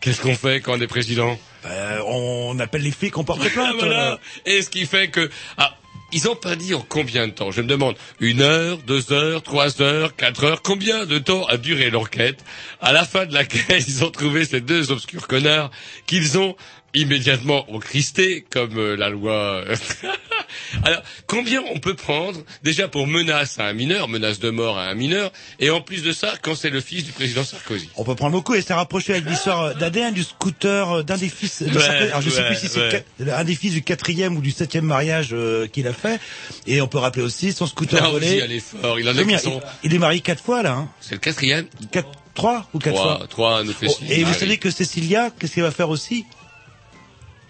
Qu'est-ce 0.01 0.21
qu'on 0.21 0.37
fait 0.37 0.61
quand 0.61 0.79
on 0.79 0.81
est 0.81 0.87
président? 0.87 1.39
Euh, 1.67 1.99
on 2.07 2.57
appelle 2.61 2.83
les 2.83 2.93
flics, 2.93 3.19
on 3.19 3.25
porte 3.25 3.47
plainte. 3.53 3.75
voilà. 3.81 4.21
Et 4.47 4.63
ce 4.63 4.71
qui 4.71 4.87
fait 4.87 5.09
que 5.09 5.29
ah, 5.57 5.75
ils 6.13 6.29
ont 6.29 6.37
pas 6.37 6.57
dit 6.57 6.75
en 6.75 6.81
combien 6.81 7.27
de 7.27 7.33
temps. 7.33 7.51
Je 7.51 7.61
me 7.61 7.67
demande 7.67 7.97
une 8.21 8.41
heure, 8.41 8.79
deux 8.79 9.13
heures, 9.13 9.43
trois 9.43 9.83
heures, 9.83 10.17
quatre 10.17 10.45
heures. 10.45 10.63
Combien 10.63 11.05
de 11.05 11.19
temps 11.19 11.45
a 11.47 11.57
duré 11.57 11.91
l'enquête 11.91 12.45
À 12.81 12.93
la 12.93 13.05
fin 13.05 13.27
de 13.27 13.35
laquelle 13.35 13.83
ils 13.89 14.05
ont 14.05 14.11
trouvé 14.11 14.45
ces 14.45 14.61
deux 14.61 14.91
obscurs 14.91 15.27
connards 15.29 15.71
qu'ils 16.07 16.39
ont 16.39 16.57
immédiatement 16.95 17.65
cristé 17.81 18.45
comme 18.51 18.77
euh, 18.79 18.97
la 18.97 19.09
loi. 19.11 19.65
Alors, 20.85 21.03
combien 21.27 21.63
on 21.73 21.79
peut 21.79 21.95
prendre 21.95 22.41
déjà 22.63 22.89
pour 22.89 23.07
menace 23.07 23.59
à 23.59 23.65
un 23.67 23.73
mineur, 23.73 24.09
menace 24.09 24.39
de 24.39 24.51
mort 24.51 24.79
à 24.79 24.85
un 24.85 24.95
mineur, 24.95 25.33
et 25.61 25.71
en 25.71 25.81
plus 25.81 26.03
de 26.03 26.13
ça, 26.13 26.35
quand 26.43 26.55
c'est 26.55 26.71
le 26.71 26.81
fils 26.81 27.05
du 27.05 27.13
président 27.13 27.45
Sarkozy? 27.45 27.89
On 27.97 28.05
peut 28.05 28.15
prendre 28.15 28.33
beaucoup 28.33 28.55
et 28.55 28.63
c'est 28.63 28.75
rapproché 28.75 29.13
avec 29.13 29.27
l'histoire 29.27 29.75
d'ADN 29.75 30.15
du 30.15 30.25
scooter 30.25 30.91
euh, 30.93 31.03
d'un 31.03 31.17
des 31.17 31.29
fils. 31.29 31.63
de 31.63 31.69
Ouais, 31.69 31.81
Sarkozy. 31.81 32.09
Alors 32.09 32.21
je 32.23 32.31
sais 32.31 32.47
plus 32.47 32.57
si 32.57 32.69
c'est 32.69 33.05
ouais. 33.21 33.31
un 33.31 33.45
des 33.45 33.55
fils 33.55 33.73
du 33.73 33.83
quatrième 33.83 34.37
ou 34.37 34.41
du 34.41 34.51
septième 34.51 34.85
mariage 34.85 35.29
euh, 35.33 35.67
qu'il 35.67 35.87
a 35.87 35.93
fait. 35.93 36.21
Et 36.67 36.81
on 36.81 36.87
peut 36.89 36.99
rappeler 36.99 37.23
aussi 37.23 37.53
son 37.53 37.67
scooter 37.67 38.11
volé. 38.11 38.39
est 38.39 38.61
fort. 38.61 38.99
Il 38.99 39.09
en 39.09 39.13
qui 39.13 39.39
sont... 39.39 39.61
il, 39.83 39.91
il 39.91 39.95
est 39.95 39.99
marié 39.99 40.21
quatre 40.21 40.43
fois 40.43 40.63
là. 40.63 40.73
Hein. 40.73 40.89
C'est 41.01 41.15
le 41.15 41.21
quatrième 41.21 41.67
Quatre, 41.93 42.09
trois 42.35 42.69
ou 42.73 42.79
quatre 42.79 42.97
fois. 42.97 43.27
trois, 43.29 43.63
nous 43.65 43.73
fait 43.73 43.87
Oh, 43.89 43.95
et 44.09 44.23
vous 44.25 44.31
Ah 44.35 44.39
savez 44.39 44.59
que 44.59 44.71
Cécilia, 44.71 45.31
qu'est-ce 45.39 45.55
qu'elle 45.55 45.65
va 45.65 45.71
faire 45.71 45.91
aussi? 45.91 46.25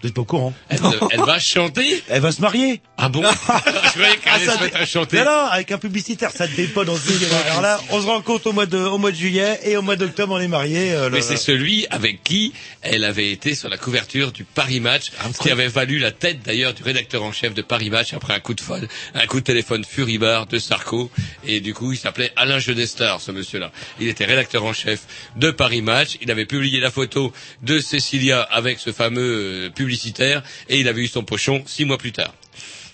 Vous 0.01 0.07
êtes 0.07 0.13
pas 0.13 0.21
au 0.21 0.25
courant 0.25 0.53
Elle, 0.69 0.79
elle 1.11 1.19
va 1.19 1.39
chanter 1.39 2.03
Elle 2.09 2.21
va 2.21 2.31
se 2.31 2.39
marier. 2.41 2.81
Ah 2.97 3.09
bon 3.09 3.21
Je 3.23 3.89
croyais 3.89 4.15
qu'elle 4.17 4.49
Ah, 4.49 4.57
allait 4.61 4.75
à 4.75 4.85
chanter. 4.85 5.17
Non, 5.17 5.25
non, 5.25 5.45
avec 5.51 5.71
un 5.71 5.77
publicitaire, 5.77 6.31
ça 6.31 6.45
ne 6.47 6.51
fait 6.51 6.67
pas 6.67 6.85
dans. 6.85 6.95
Alors 7.47 7.61
là, 7.61 7.79
on 7.89 8.01
se 8.01 8.05
rend 8.05 8.21
compte 8.21 8.45
au 8.47 8.53
mois 8.53 8.65
de, 8.65 8.77
au 8.77 8.97
mois 8.97 9.11
de 9.11 9.15
juillet 9.17 9.59
et 9.63 9.75
au 9.77 9.81
mois 9.81 9.95
d'octobre, 9.97 10.33
on 10.35 10.39
est 10.39 10.47
mariés. 10.47 10.93
euh, 10.93 11.09
Mais 11.11 11.21
c'est 11.21 11.35
celui 11.37 11.85
avec 11.89 12.23
qui 12.23 12.53
elle 12.81 13.03
avait 13.03 13.31
été 13.31 13.55
sur 13.55 13.67
la 13.69 13.77
couverture 13.77 14.31
du 14.31 14.43
Paris 14.45 14.79
Match, 14.79 15.11
Ah, 15.19 15.27
ce 15.33 15.39
qui 15.39 15.51
avait 15.51 15.67
valu 15.67 15.99
la 15.99 16.11
tête 16.11 16.39
d'ailleurs 16.45 16.73
du 16.73 16.83
rédacteur 16.83 17.23
en 17.23 17.31
chef 17.33 17.53
de 17.53 17.61
Paris 17.61 17.89
Match 17.89 18.13
après 18.13 18.33
un 18.33 18.39
coup 18.39 18.53
de 18.53 18.61
folle, 18.61 18.87
un 19.15 19.25
coup 19.27 19.39
de 19.39 19.45
téléphone 19.45 19.83
furibard 19.83 20.45
de 20.47 20.59
Sarko. 20.59 21.11
Et 21.45 21.59
du 21.59 21.73
coup, 21.73 21.91
il 21.91 21.97
s'appelait 21.97 22.31
Alain 22.37 22.59
Genestar, 22.59 23.19
ce 23.21 23.31
monsieur-là. 23.31 23.71
Il 23.99 24.07
était 24.07 24.25
rédacteur 24.25 24.63
en 24.63 24.73
chef 24.73 25.01
de 25.35 25.51
Paris 25.51 25.81
Match. 25.81 26.17
Il 26.21 26.31
avait 26.31 26.45
publié 26.45 26.79
la 26.79 26.91
photo 26.91 27.33
de 27.63 27.79
Cécilia 27.79 28.41
avec 28.41 28.79
ce 28.79 28.91
fameux 28.91 29.65
euh, 29.65 29.69
publicitaire 29.89 30.43
et 30.67 30.79
il 30.79 30.87
avait 30.87 31.01
eu 31.01 31.07
son 31.07 31.23
pochon 31.23 31.63
six 31.65 31.85
mois 31.85 31.97
plus 31.97 32.11
tard. 32.11 32.33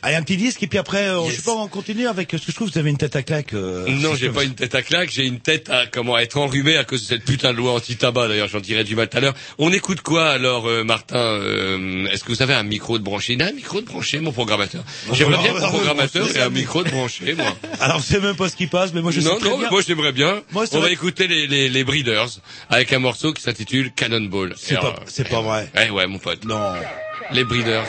Allez, 0.05 0.17
un 0.17 0.21
petit 0.21 0.37
disque 0.37 0.61
et 0.61 0.67
puis 0.67 0.77
après, 0.77 1.07
euh, 1.09 1.19
je 1.23 1.29
Yes. 1.31 1.37
sais 1.37 1.41
pas, 1.41 1.53
on 1.53 1.67
continue 1.67 2.05
avec. 2.07 2.29
Parce 2.29 2.45
que 2.45 2.51
je 2.51 2.55
trouve 2.55 2.69
vous 2.71 2.77
avez 2.77 2.91
une 2.91 2.97
tête 2.97 3.15
à 3.15 3.23
claque. 3.23 3.53
euh, 3.55 3.87
Non, 3.89 4.13
j'ai 4.13 4.29
pas 4.29 4.43
une 4.43 4.53
tête 4.53 4.75
à 4.75 4.83
claque, 4.83 5.09
j'ai 5.11 5.25
une 5.25 5.39
tête 5.39 5.69
à 5.71 5.87
comment 5.87 6.13
à 6.13 6.21
être 6.21 6.37
enrhumée 6.37 6.77
à 6.77 6.83
cause 6.83 7.01
de 7.01 7.07
cette 7.07 7.25
putain 7.25 7.51
de 7.53 7.57
loi 7.57 7.73
anti-tabac. 7.73 8.27
D'ailleurs, 8.27 8.47
j'en 8.47 8.59
dirai 8.59 8.83
du 8.83 8.95
mal 8.95 9.09
tout 9.09 9.17
à 9.17 9.21
l'heure. 9.21 9.33
On 9.57 9.73
écoute 9.73 10.01
quoi 10.01 10.27
alors, 10.29 10.67
euh, 10.67 10.83
Martin 10.83 11.17
euh, 11.17 12.05
Est-ce 12.11 12.23
que 12.23 12.31
vous 12.31 12.43
avez 12.43 12.53
un 12.53 12.61
micro 12.61 12.99
de 12.99 13.03
branché? 13.03 13.33
Il 13.33 13.41
a 13.41 13.47
un 13.47 13.51
micro 13.51 13.81
de 13.81 13.85
branché, 13.87 14.19
mon 14.19 14.31
programmateur. 14.31 14.83
J'aimerais 15.11 15.41
bien 15.41 15.53
que 15.53 15.59
mon 15.61 15.69
programmateur 15.69 16.35
ait 16.37 16.41
un 16.41 16.49
micro 16.49 16.83
de 16.83 16.89
branché, 16.91 17.33
moi. 17.33 17.57
Alors, 17.79 17.99
je 17.99 18.05
sais 18.05 18.19
même 18.19 18.35
pas 18.35 18.47
ce 18.49 18.55
qui 18.55 18.67
passe, 18.67 18.93
mais 18.93 19.01
moi 19.01 19.11
je 19.11 19.21
sais 19.21 19.27
non, 19.27 19.39
très 19.39 19.49
non, 19.49 19.57
bien. 19.57 19.69
moi 19.71 19.81
j'aimerais 19.87 20.11
bien. 20.11 20.43
Moi, 20.51 20.65
On 20.71 20.79
va 20.81 20.91
écouter 20.91 21.27
les, 21.27 21.47
les, 21.47 21.67
les 21.67 21.83
Breeders 21.83 22.27
avec 22.69 22.93
un 22.93 22.99
morceau 22.99 23.33
qui 23.33 23.41
s'intitule 23.41 23.91
Cannonball. 23.93 24.53
C'est 24.55 24.75
pas, 24.79 24.97
c'est 25.07 25.27
pas 25.27 25.41
vrai. 25.41 25.67
Eh 25.83 25.89
ouais, 25.89 26.05
mon 26.05 26.19
pote. 26.19 26.45
Non. 26.45 26.73
Les 27.31 27.43
Breeders. 27.43 27.85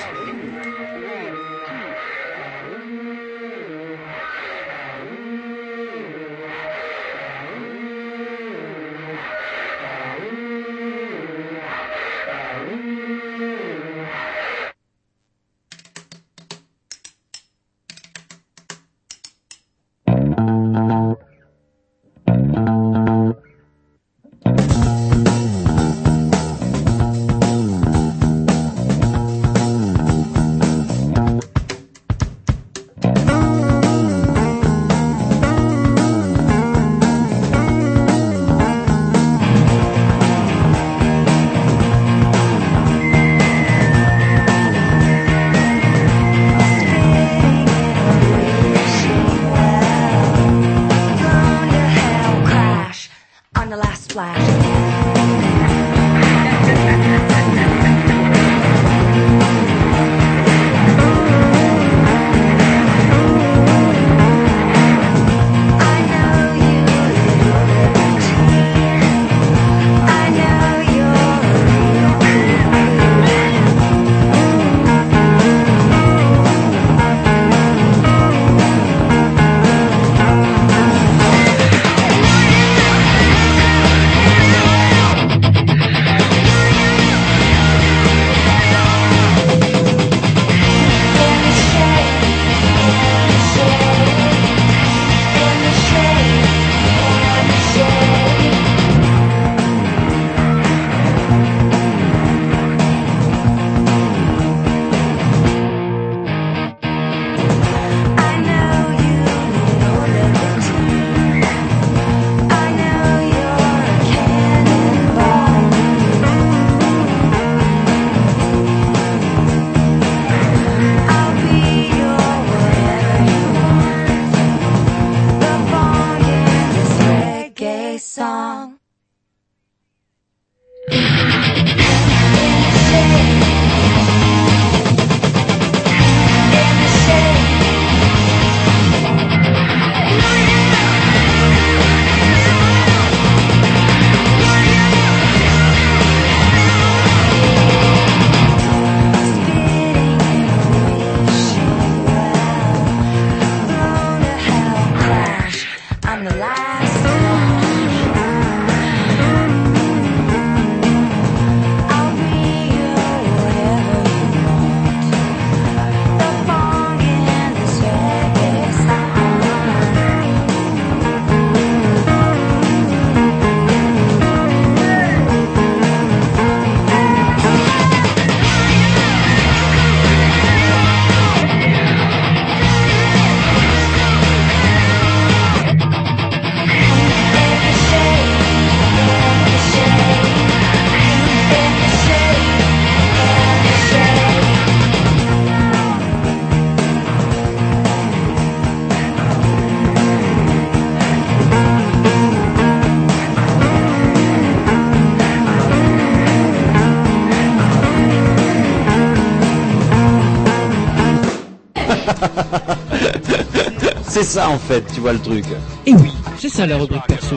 C'est 214.17 214.23
ça 214.25 214.49
en 214.49 214.59
fait, 214.59 214.83
tu 214.95 215.01
vois 215.01 215.13
le 215.13 215.19
truc. 215.19 215.45
Et 215.85 215.93
oui, 215.93 216.11
c'est 216.39 216.49
ça 216.49 216.65
la 216.65 216.79
rubrique 216.79 217.03
perso. 217.07 217.37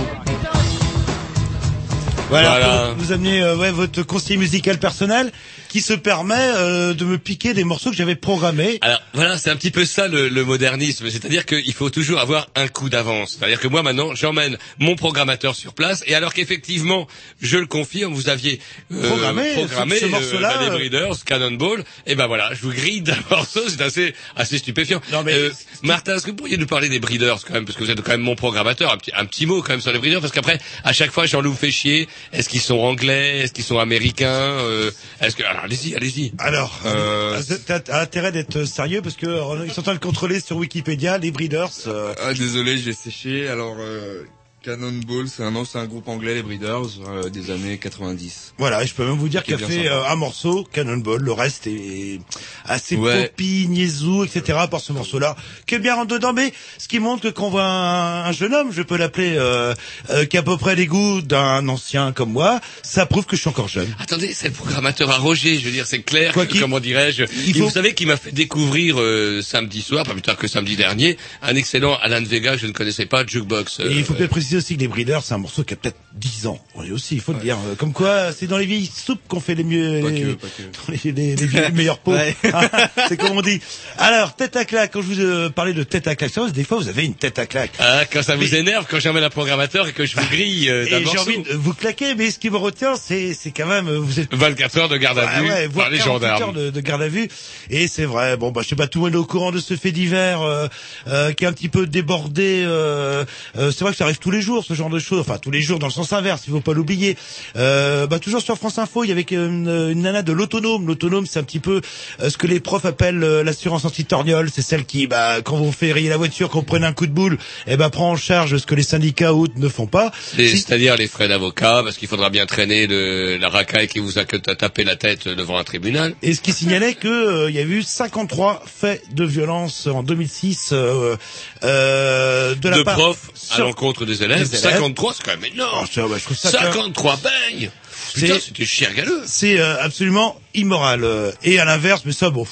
Voilà, 2.29 2.93
vous 2.97 3.11
amenez 3.11 3.41
euh, 3.41 3.57
ouais, 3.57 3.69
votre 3.69 4.01
conseiller 4.03 4.37
musical 4.37 4.77
personnel 4.77 5.33
qui 5.69 5.79
se 5.81 5.93
permet 5.93 6.35
euh, 6.37 6.93
de 6.93 7.05
me 7.05 7.17
piquer 7.17 7.53
des 7.53 7.63
morceaux 7.63 7.91
que 7.91 7.95
j'avais 7.95 8.15
programmés. 8.15 8.79
Alors 8.81 9.01
voilà, 9.13 9.37
c'est 9.37 9.49
un 9.49 9.55
petit 9.55 9.71
peu 9.71 9.85
ça 9.85 10.07
le, 10.09 10.27
le 10.27 10.43
modernisme, 10.43 11.09
c'est-à-dire 11.09 11.45
qu'il 11.45 11.73
faut 11.73 11.89
toujours 11.89 12.19
avoir 12.19 12.47
un 12.55 12.67
coup 12.67 12.89
d'avance. 12.89 13.37
C'est-à-dire 13.39 13.59
que 13.61 13.67
moi 13.67 13.83
maintenant, 13.83 14.13
j'emmène 14.15 14.57
mon 14.79 14.95
programmateur 14.95 15.55
sur 15.55 15.73
place, 15.73 16.03
et 16.07 16.15
alors 16.15 16.33
qu'effectivement, 16.33 17.07
je 17.41 17.57
le 17.57 17.67
confirme, 17.67 18.13
vous 18.13 18.27
aviez 18.29 18.59
euh, 18.91 19.07
Programmé, 19.07 19.53
programmé 19.53 19.95
ce- 19.95 20.01
ce 20.01 20.05
euh, 20.05 20.09
morceau-là, 20.09 20.57
les 20.63 20.67
euh, 20.67 20.71
Breeders, 20.71 21.23
Cannonball, 21.25 21.83
et 22.07 22.15
ben 22.15 22.27
voilà, 22.27 22.53
je 22.53 22.61
vous 22.61 22.73
grille 22.73 23.01
d'un 23.01 23.15
morceau, 23.31 23.61
c'est 23.69 23.81
assez 23.81 24.13
assez 24.35 24.57
stupéfiant. 24.57 25.01
Non, 25.11 25.23
mais- 25.23 25.33
Euh, 25.33 25.51
Martin, 25.83 26.15
est-ce 26.15 26.25
que 26.25 26.31
vous 26.31 26.35
pourriez 26.37 26.57
nous 26.57 26.65
parler 26.67 26.89
des 26.89 26.99
Breeders 26.99 27.37
quand 27.47 27.53
même, 27.53 27.65
parce 27.65 27.77
que 27.77 27.83
vous 27.83 27.91
êtes 27.91 28.01
quand 28.01 28.11
même 28.11 28.21
mon 28.21 28.35
programmateur, 28.35 28.91
un 28.91 28.97
petit, 28.97 29.11
un 29.15 29.25
petit 29.25 29.45
mot 29.45 29.61
quand 29.61 29.69
même 29.73 29.81
sur 29.81 29.91
les 29.93 29.99
Breeders, 29.99 30.19
parce 30.19 30.33
qu'après, 30.33 30.57
à 30.83 30.93
chaque 30.93 31.11
fois, 31.11 31.27
Jean-Loup 31.27 31.53
fait 31.53 31.71
chier. 31.71 32.07
Est-ce 32.33 32.49
qu'ils 32.49 32.59
sont 32.61 32.79
anglais? 32.79 33.39
Est-ce 33.39 33.53
qu'ils 33.53 33.63
sont 33.63 33.77
américains? 33.79 34.27
Euh, 34.29 34.89
Est-ce 35.21 35.35
que 35.35 35.43
alors 35.43 35.58
allez-y, 35.63 35.95
allez-y. 35.95 36.31
Alors, 36.37 36.79
Euh, 36.85 37.41
t'as 37.65 37.79
t'as 37.79 38.01
intérêt 38.01 38.31
d'être 38.31 38.63
sérieux 38.65 39.01
parce 39.01 39.15
que 39.15 39.25
euh, 39.27 39.65
ils 39.65 39.71
sont 39.71 39.81
en 39.81 39.83
train 39.83 39.93
de 39.93 39.99
contrôler 39.99 40.39
sur 40.39 40.57
Wikipédia 40.57 41.17
les 41.17 41.31
breeders. 41.31 41.69
euh, 41.87 42.13
Ah, 42.21 42.33
désolé, 42.33 42.77
j'ai 42.77 42.93
séché. 42.93 43.47
Alors, 43.47 43.75
euh, 43.79 44.23
Cannonball, 44.63 45.27
c'est 45.29 45.43
un 45.43 45.55
ancien 45.55 45.85
groupe 45.85 46.09
anglais, 46.09 46.33
les 46.35 46.41
Breeders, 46.43 46.81
euh, 47.07 47.29
des 47.29 47.49
années 47.49 47.77
90. 47.77 48.53
voilà, 48.57 48.83
et 48.83 48.87
je 48.87 48.93
peux 48.93 49.05
même 49.05 49.17
vous 49.17 49.29
dire 49.29 49.41
qu'il 49.43 49.53
a 49.53 49.57
fait 49.57 49.87
euh, 49.87 50.03
un 50.05 50.15
morceau, 50.15 50.67
Cannonball. 50.73 51.21
Le 51.21 51.31
reste 51.31 51.65
est 51.67 52.19
assez 52.65 52.97
Ouais. 52.97 53.27
poppy, 53.27 53.67
niaisou, 53.69 54.25
etc. 54.25 54.59
Par 54.69 54.81
ce 54.81 54.91
morceau-là, 54.91 55.37
qui 55.65 55.75
est 55.75 55.79
bien 55.79 55.95
rentre 55.95 56.09
dedans. 56.13 56.33
Mais 56.33 56.51
ce 56.77 56.89
qui 56.89 56.99
montre 56.99 57.23
que 57.23 57.27
quand 57.29 57.45
on 57.45 57.49
voit 57.51 57.63
un, 57.63 58.25
un 58.25 58.31
jeune 58.33 58.53
homme, 58.53 58.71
je 58.73 58.81
peux 58.81 58.97
l'appeler, 58.97 59.35
euh, 59.37 59.73
euh, 60.09 60.25
qui 60.25 60.35
a 60.35 60.41
à 60.41 60.43
peu 60.43 60.57
près 60.57 60.75
les 60.75 60.87
goûts 60.87 61.21
d'un 61.21 61.65
ancien 61.69 62.11
comme 62.11 62.31
moi, 62.33 62.59
ça 62.83 63.05
prouve 63.05 63.25
que 63.25 63.37
je 63.37 63.41
suis 63.41 63.49
encore 63.49 63.69
jeune. 63.69 63.87
Attendez, 63.99 64.33
c'est 64.33 64.49
le 64.49 64.53
programmateur 64.53 65.09
à 65.09 65.17
Roger, 65.17 65.57
je 65.57 65.63
veux 65.65 65.71
dire, 65.71 65.87
c'est 65.87 66.01
clair, 66.01 66.33
Quoi 66.33 66.45
que- 66.45 66.59
comment 66.59 66.81
dirais-je, 66.81 67.25
faut- 67.25 67.63
vous 67.63 67.69
savez 67.69 67.93
qu'il 67.93 68.07
m'a 68.07 68.17
fait 68.17 68.33
découvrir 68.33 68.99
euh, 68.99 69.41
samedi 69.41 69.81
soir, 69.81 70.03
pas 70.05 70.11
plus 70.13 70.21
tard 70.21 70.35
que 70.37 70.47
samedi 70.49 70.75
dernier, 70.75 71.15
un 71.41 71.55
excellent 71.55 71.95
Alan 72.01 72.21
Vega, 72.23 72.53
que 72.55 72.61
je 72.61 72.67
ne 72.67 72.73
connaissais 72.73 73.05
pas, 73.05 73.25
Jukebox. 73.25 73.79
Et 73.79 73.83
euh, 73.83 73.91
il 73.93 74.03
faut 74.03 74.13
peut-être 74.13 74.29
préciser 74.49 74.57
aussi 74.57 74.75
que 74.75 74.81
les 74.81 74.87
Breeders, 74.87 75.21
c'est 75.23 75.33
un 75.35 75.37
morceau 75.37 75.63
qui 75.63 75.73
a 75.73 75.77
peut-être 75.77 75.97
10 76.13 76.47
ans. 76.47 76.59
Oui, 76.75 76.91
aussi, 76.91 77.13
il 77.15 77.21
faut 77.21 77.33
le 77.33 77.39
dire. 77.39 77.57
Comme 77.77 77.93
quoi, 77.93 78.31
c'est 78.31 78.47
dans 78.47 78.57
les 78.57 78.65
vieilles 78.65 78.89
soupes 78.91 79.19
qu'on 79.27 79.39
fait 79.39 79.53
les 79.53 79.63
mieux, 79.63 80.01
Pas 80.01 80.09
les, 80.09 80.21
que, 80.21 80.91
les, 81.05 81.11
les, 81.11 81.35
les 81.35 81.45
vieilles- 81.45 81.71
meilleures 81.71 81.99
peaux. 81.99 82.13
Ouais. 82.13 82.35
c'est 83.07 83.17
comme 83.17 83.37
on 83.37 83.41
dit. 83.41 83.61
Alors, 83.99 84.35
tête 84.35 84.55
à 84.55 84.65
claque, 84.65 84.91
quand 84.93 85.01
je 85.03 85.07
vous 85.07 85.19
euh, 85.21 85.49
parlais 85.49 85.73
de 85.73 85.83
tête 85.83 86.07
à 86.07 86.15
claque, 86.15 86.31
ça, 86.31 86.49
des 86.49 86.63
fois, 86.63 86.77
vous 86.79 86.87
avez 86.87 87.05
une 87.05 87.13
tête 87.13 87.37
à 87.37 87.45
claque. 87.45 87.71
Ah, 87.79 88.05
quand 88.11 88.23
ça 88.23 88.35
vous 88.35 88.55
énerve, 88.55 88.85
quand 88.89 88.99
j'emmène 88.99 89.23
un 89.23 89.29
programmateur 89.29 89.87
et 89.87 89.93
que 89.93 90.05
je 90.05 90.15
vous 90.15 90.27
grille 90.31 90.67
euh, 90.69 90.89
d'un 90.89 90.99
j'ai 91.11 91.17
envie 91.19 91.37
de 91.43 91.53
vous 91.53 91.73
claquer, 91.75 92.15
mais 92.15 92.31
ce 92.31 92.39
qui 92.39 92.49
me 92.49 92.57
retient, 92.57 92.95
c'est, 92.95 93.33
c'est 93.35 93.51
quand 93.51 93.67
même, 93.67 93.87
euh, 93.87 93.99
vous 93.99 94.19
êtes 94.19 94.33
24 94.33 94.77
heures 94.79 94.89
de 94.89 94.97
garde 94.97 95.19
à 95.19 95.25
Ouais, 95.25 95.39
vue 95.41 95.47
ouais, 95.49 95.63
par 95.65 95.71
voire 95.73 95.89
les 95.91 95.97
48 95.99 96.25
heures 96.25 96.37
gendarmes. 96.39 96.55
de, 96.55 96.69
de 96.71 96.81
garde 96.81 97.01
à 97.03 97.07
vue. 97.07 97.29
Et 97.69 97.87
c'est 97.87 98.05
vrai, 98.05 98.35
bon, 98.35 98.49
bah, 98.51 98.61
je 98.63 98.69
sais 98.69 98.75
pas, 98.75 98.87
tout 98.87 98.99
le 98.99 99.05
monde 99.05 99.13
est 99.13 99.17
au 99.17 99.25
courant 99.25 99.51
de 99.51 99.59
ce 99.59 99.75
fait 99.75 99.91
divers 99.91 100.41
euh, 100.41 100.67
euh, 101.07 101.33
qui 101.33 101.43
est 101.43 101.47
un 101.47 101.53
petit 101.53 101.69
peu 101.69 101.85
débordé. 101.85 102.63
Euh, 102.65 103.25
euh, 103.57 103.71
c'est 103.71 103.81
vrai 103.81 103.91
que 103.91 103.97
ça 103.97 104.05
arrive 104.05 104.17
tous 104.17 104.31
les 104.31 104.38
jours, 104.41 104.63
ce 104.65 104.73
genre 104.73 104.89
de 104.89 104.99
choses. 104.99 105.19
Enfin, 105.19 105.37
tous 105.37 105.51
les 105.51 105.61
jours 105.61 105.79
dans 105.79 105.87
le 105.87 105.91
sens 105.93 106.13
inverse, 106.13 106.43
il 106.47 106.51
faut 106.51 106.61
pas 106.61 106.73
l'oublier. 106.73 107.17
Euh, 107.55 108.07
bah, 108.07 108.19
toujours 108.19 108.41
sur 108.41 108.57
France 108.57 108.77
Info, 108.77 109.03
il 109.03 109.07
y 109.09 109.11
avait 109.11 109.21
une, 109.29 109.89
une 109.91 110.01
nana 110.01 110.21
de 110.21 110.31
l'autonome. 110.31 110.87
L'autonome, 110.87 111.25
c'est 111.25 111.39
un 111.39 111.43
petit 111.43 111.59
peu 111.59 111.81
euh, 112.21 112.29
ce 112.29 112.37
que 112.37 112.47
les 112.47 112.59
profs 112.59 112.85
appellent 112.85 113.23
euh, 113.23 113.43
l'assurance 113.43 113.85
anti-torgnole. 113.85 114.49
C'est 114.53 114.61
celle 114.61 114.85
qui, 114.85 115.07
bah, 115.07 115.41
quand 115.43 115.57
vous 115.57 115.71
fait 115.71 115.91
rayer 115.91 116.09
la 116.09 116.17
voiture, 116.17 116.49
quand 116.49 116.59
vous 116.59 116.65
prenez 116.65 116.85
un 116.87 116.93
coup 116.93 117.07
de 117.07 117.11
boule, 117.11 117.37
eh 117.67 117.77
ben, 117.77 117.89
prend 117.89 118.11
en 118.11 118.15
charge 118.15 118.57
ce 118.57 118.65
que 118.65 118.75
les 118.75 118.83
syndicats 118.83 119.33
ou 119.33 119.43
autres 119.43 119.53
ne 119.57 119.69
font 119.69 119.87
pas. 119.87 120.11
C'est-à-dire 120.55 120.95
les 120.97 121.07
frais 121.07 121.27
d'avocat, 121.27 121.81
parce 121.83 121.97
qu'il 121.97 122.07
faudra 122.07 122.29
bien 122.29 122.45
traîner 122.45 122.87
le, 122.87 123.37
la 123.37 123.49
racaille 123.49 123.87
qui 123.87 123.99
vous 123.99 124.17
a 124.19 124.25
que- 124.25 124.37
tapé 124.37 124.83
la 124.83 124.95
tête 124.95 125.27
devant 125.27 125.57
un 125.57 125.63
tribunal. 125.63 126.15
Et 126.21 126.33
ce 126.33 126.41
qui 126.41 126.53
signalait 126.53 126.93
que 126.93 127.07
euh, 127.07 127.49
il 127.49 127.55
y 127.55 127.59
a 127.59 127.63
eu 127.63 127.81
53 127.83 128.63
faits 128.65 129.13
de 129.13 129.23
violence 129.25 129.87
en 129.87 130.03
2006 130.03 130.69
euh, 130.71 131.15
euh, 131.63 132.55
de 132.55 132.69
la 132.69 132.77
de 132.77 132.83
part 132.83 132.95
profs 132.95 133.29
à 133.51 133.55
sur- 133.55 133.65
l'encontre 133.65 134.05
des 134.05 134.23
élèves. 134.23 134.28
Des 134.37 134.49
élèves. 134.57 134.71
53, 134.73 135.13
c'est 135.15 135.23
quand 135.23 135.31
même 135.39 135.45
énorme. 135.53 135.79
Oh, 135.83 135.85
ça, 135.91 136.07
bah, 136.07 136.15
je 136.17 136.23
trouve 136.25 136.37
ça 136.37 136.51
quand 136.51 136.61
même- 136.63 136.73
53 136.73 137.17
beignes 137.17 137.71
Putain, 138.13 138.39
c'était 138.39 138.65
chier 138.65 138.87
galeux. 138.95 139.21
c'est 139.25 139.59
euh, 139.59 139.81
absolument 139.81 140.39
immoral. 140.53 141.03
euh, 141.03 141.31
Et 141.43 141.59
à 141.59 141.65
l'inverse, 141.65 142.01
mais 142.05 142.11
ça, 142.11 142.29
bon, 142.29 142.45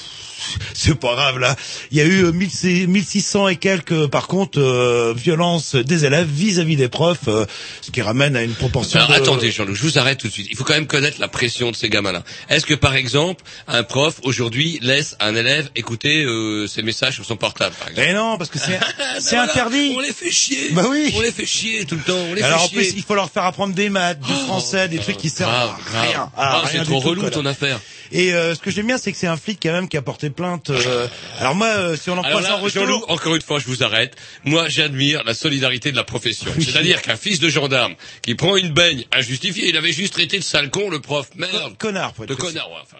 c'est 0.74 0.96
pas 0.96 1.14
grave 1.16 1.40
là. 1.40 1.56
Il 1.92 1.98
y 1.98 2.02
a 2.02 2.06
eu 2.06 2.24
euh, 2.26 2.32
1000 2.32 2.88
1600 2.88 3.48
et 3.50 3.56
quelques, 3.56 3.92
euh, 3.92 4.08
par 4.08 4.28
contre, 4.28 4.60
euh, 4.60 5.14
violences 5.16 5.76
des 5.76 6.06
élèves 6.06 6.28
vis-à-vis 6.28 6.76
des 6.76 6.88
profs, 6.90 7.28
euh, 7.28 7.46
ce 7.82 7.92
qui 7.92 8.02
ramène 8.02 8.36
à 8.36 8.44
une 8.44 8.54
proportion. 8.54 9.00
Alors 9.00 9.10
de- 9.12 9.16
attendez 9.16 9.52
Jean-Loup, 9.52 9.76
je 9.76 9.84
vous 9.84 10.00
arrête 10.00 10.18
tout 10.20 10.28
de 10.28 10.34
suite. 10.34 10.48
Il 10.50 10.58
faut 10.58 10.64
quand 10.64 10.74
même 10.74 10.88
connaître 10.88 11.20
la 11.20 11.28
pression 11.28 11.72
de 11.72 11.76
ces 11.76 11.90
gamins-là. 11.90 12.24
Est-ce 12.50 12.66
que 12.66 12.74
par 12.74 12.96
exemple, 12.96 13.44
un 13.68 13.84
prof 13.84 14.16
aujourd'hui 14.24 14.80
laisse 14.82 15.16
un 15.20 15.36
élève 15.36 15.70
écouter 15.76 16.24
euh, 16.24 16.68
ses 16.68 16.82
messages 16.84 17.16
sur 17.16 17.26
son 17.26 17.36
portable 17.36 17.76
par 17.80 17.90
exemple 17.90 18.08
Eh 18.10 18.14
non, 18.14 18.38
parce 18.38 18.50
que 18.50 18.60
c'est 18.60 18.80
Ben 18.98 19.20
c'est 19.20 19.36
voilà, 19.36 19.52
interdit. 19.52 19.94
On 19.96 20.00
les 20.00 20.14
fait 20.14 20.32
chier. 20.32 20.70
Bah 20.72 20.84
oui. 20.90 21.14
On 21.16 21.22
les 21.22 21.32
fait 21.32 21.46
chier 21.46 21.86
tout 21.86 21.96
le 21.96 22.02
temps. 22.02 22.18
On 22.30 22.34
les 22.34 22.42
Alors 22.44 22.64
en 22.64 22.68
chier. 22.68 22.78
plus, 22.78 22.94
il 22.96 23.04
faut 23.04 23.16
leur 23.16 23.30
faire 23.30 23.44
apprendre 23.46 23.74
des 23.74 23.90
maths, 23.90 24.20
du 24.20 24.34
français, 24.34 24.88
des 24.88 24.98
trucs 25.00 25.18
qui 25.18 25.30
servent 25.30 25.52
Grave, 25.52 25.96
à 25.96 26.02
rien. 26.02 26.32
Ah, 26.38 26.62
rien 26.66 26.84
c'est 26.84 26.90
trop 26.90 27.02
tout, 27.02 27.10
relou 27.10 27.30
ton 27.30 27.46
affaire. 27.46 27.80
Et 28.12 28.34
euh, 28.34 28.56
ce 28.56 28.60
que 28.62 28.72
j'aime 28.72 28.88
bien, 28.88 28.98
c'est 28.98 29.12
que 29.12 29.18
c'est 29.18 29.28
un 29.28 29.36
flic 29.36 29.60
quand 29.62 29.72
même 29.74 29.90
qui 29.90 29.98
a 29.98 30.02
porté 30.02 30.27
euh, 30.70 31.08
alors 31.40 31.56
moi, 31.56 31.68
euh, 31.68 31.96
si 31.96 32.10
on 32.10 32.18
en 32.18 32.22
là, 32.22 32.56
en 32.56 32.62
retour, 32.62 32.70
Jean-Loup, 32.84 33.04
encore 33.08 33.36
une 33.36 33.42
fois, 33.42 33.60
je 33.60 33.66
vous 33.66 33.84
arrête. 33.84 34.16
Moi, 34.46 34.68
j'admire 34.70 35.24
la 35.24 35.34
solidarité 35.34 35.92
de 35.92 35.96
la 35.96 36.04
profession. 36.04 36.52
C'est-à-dire 36.60 37.02
qu'un 37.02 37.16
fils 37.18 37.40
de 37.40 37.50
gendarme 37.50 37.96
qui 38.22 38.36
prend 38.36 38.56
une 38.58 38.70
baigne 38.74 39.06
injustifiée, 39.12 39.70
il 39.70 39.78
avait 39.78 39.92
juste 39.92 40.14
traité 40.14 40.38
de 40.40 40.44
sale 40.44 40.70
con 40.70 40.90
le 40.90 41.00
prof. 41.00 41.30
Merde. 41.36 41.78
connard, 41.78 42.14
pour 42.14 42.24
être 42.24 42.30
De 42.30 42.36
précis. 42.36 42.54
connard, 42.54 42.72
ouais, 42.72 42.80
enfin. 42.82 42.98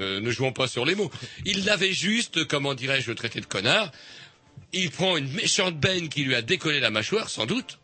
euh, 0.00 0.20
ne 0.20 0.30
jouons 0.30 0.52
pas 0.52 0.68
sur 0.68 0.84
les 0.84 0.94
mots. 0.94 1.10
Il 1.44 1.64
l'avait 1.64 1.92
juste, 1.92 2.44
comment 2.46 2.74
dirais-je, 2.74 3.12
traité 3.12 3.40
de 3.40 3.46
connard. 3.46 3.90
Il 4.72 4.90
prend 4.90 5.16
une 5.16 5.30
méchante 5.32 5.78
baigne 5.78 6.08
qui 6.08 6.22
lui 6.22 6.34
a 6.34 6.42
décollé 6.42 6.80
la 6.80 6.90
mâchoire, 6.90 7.28
sans 7.28 7.46
doute. 7.46 7.78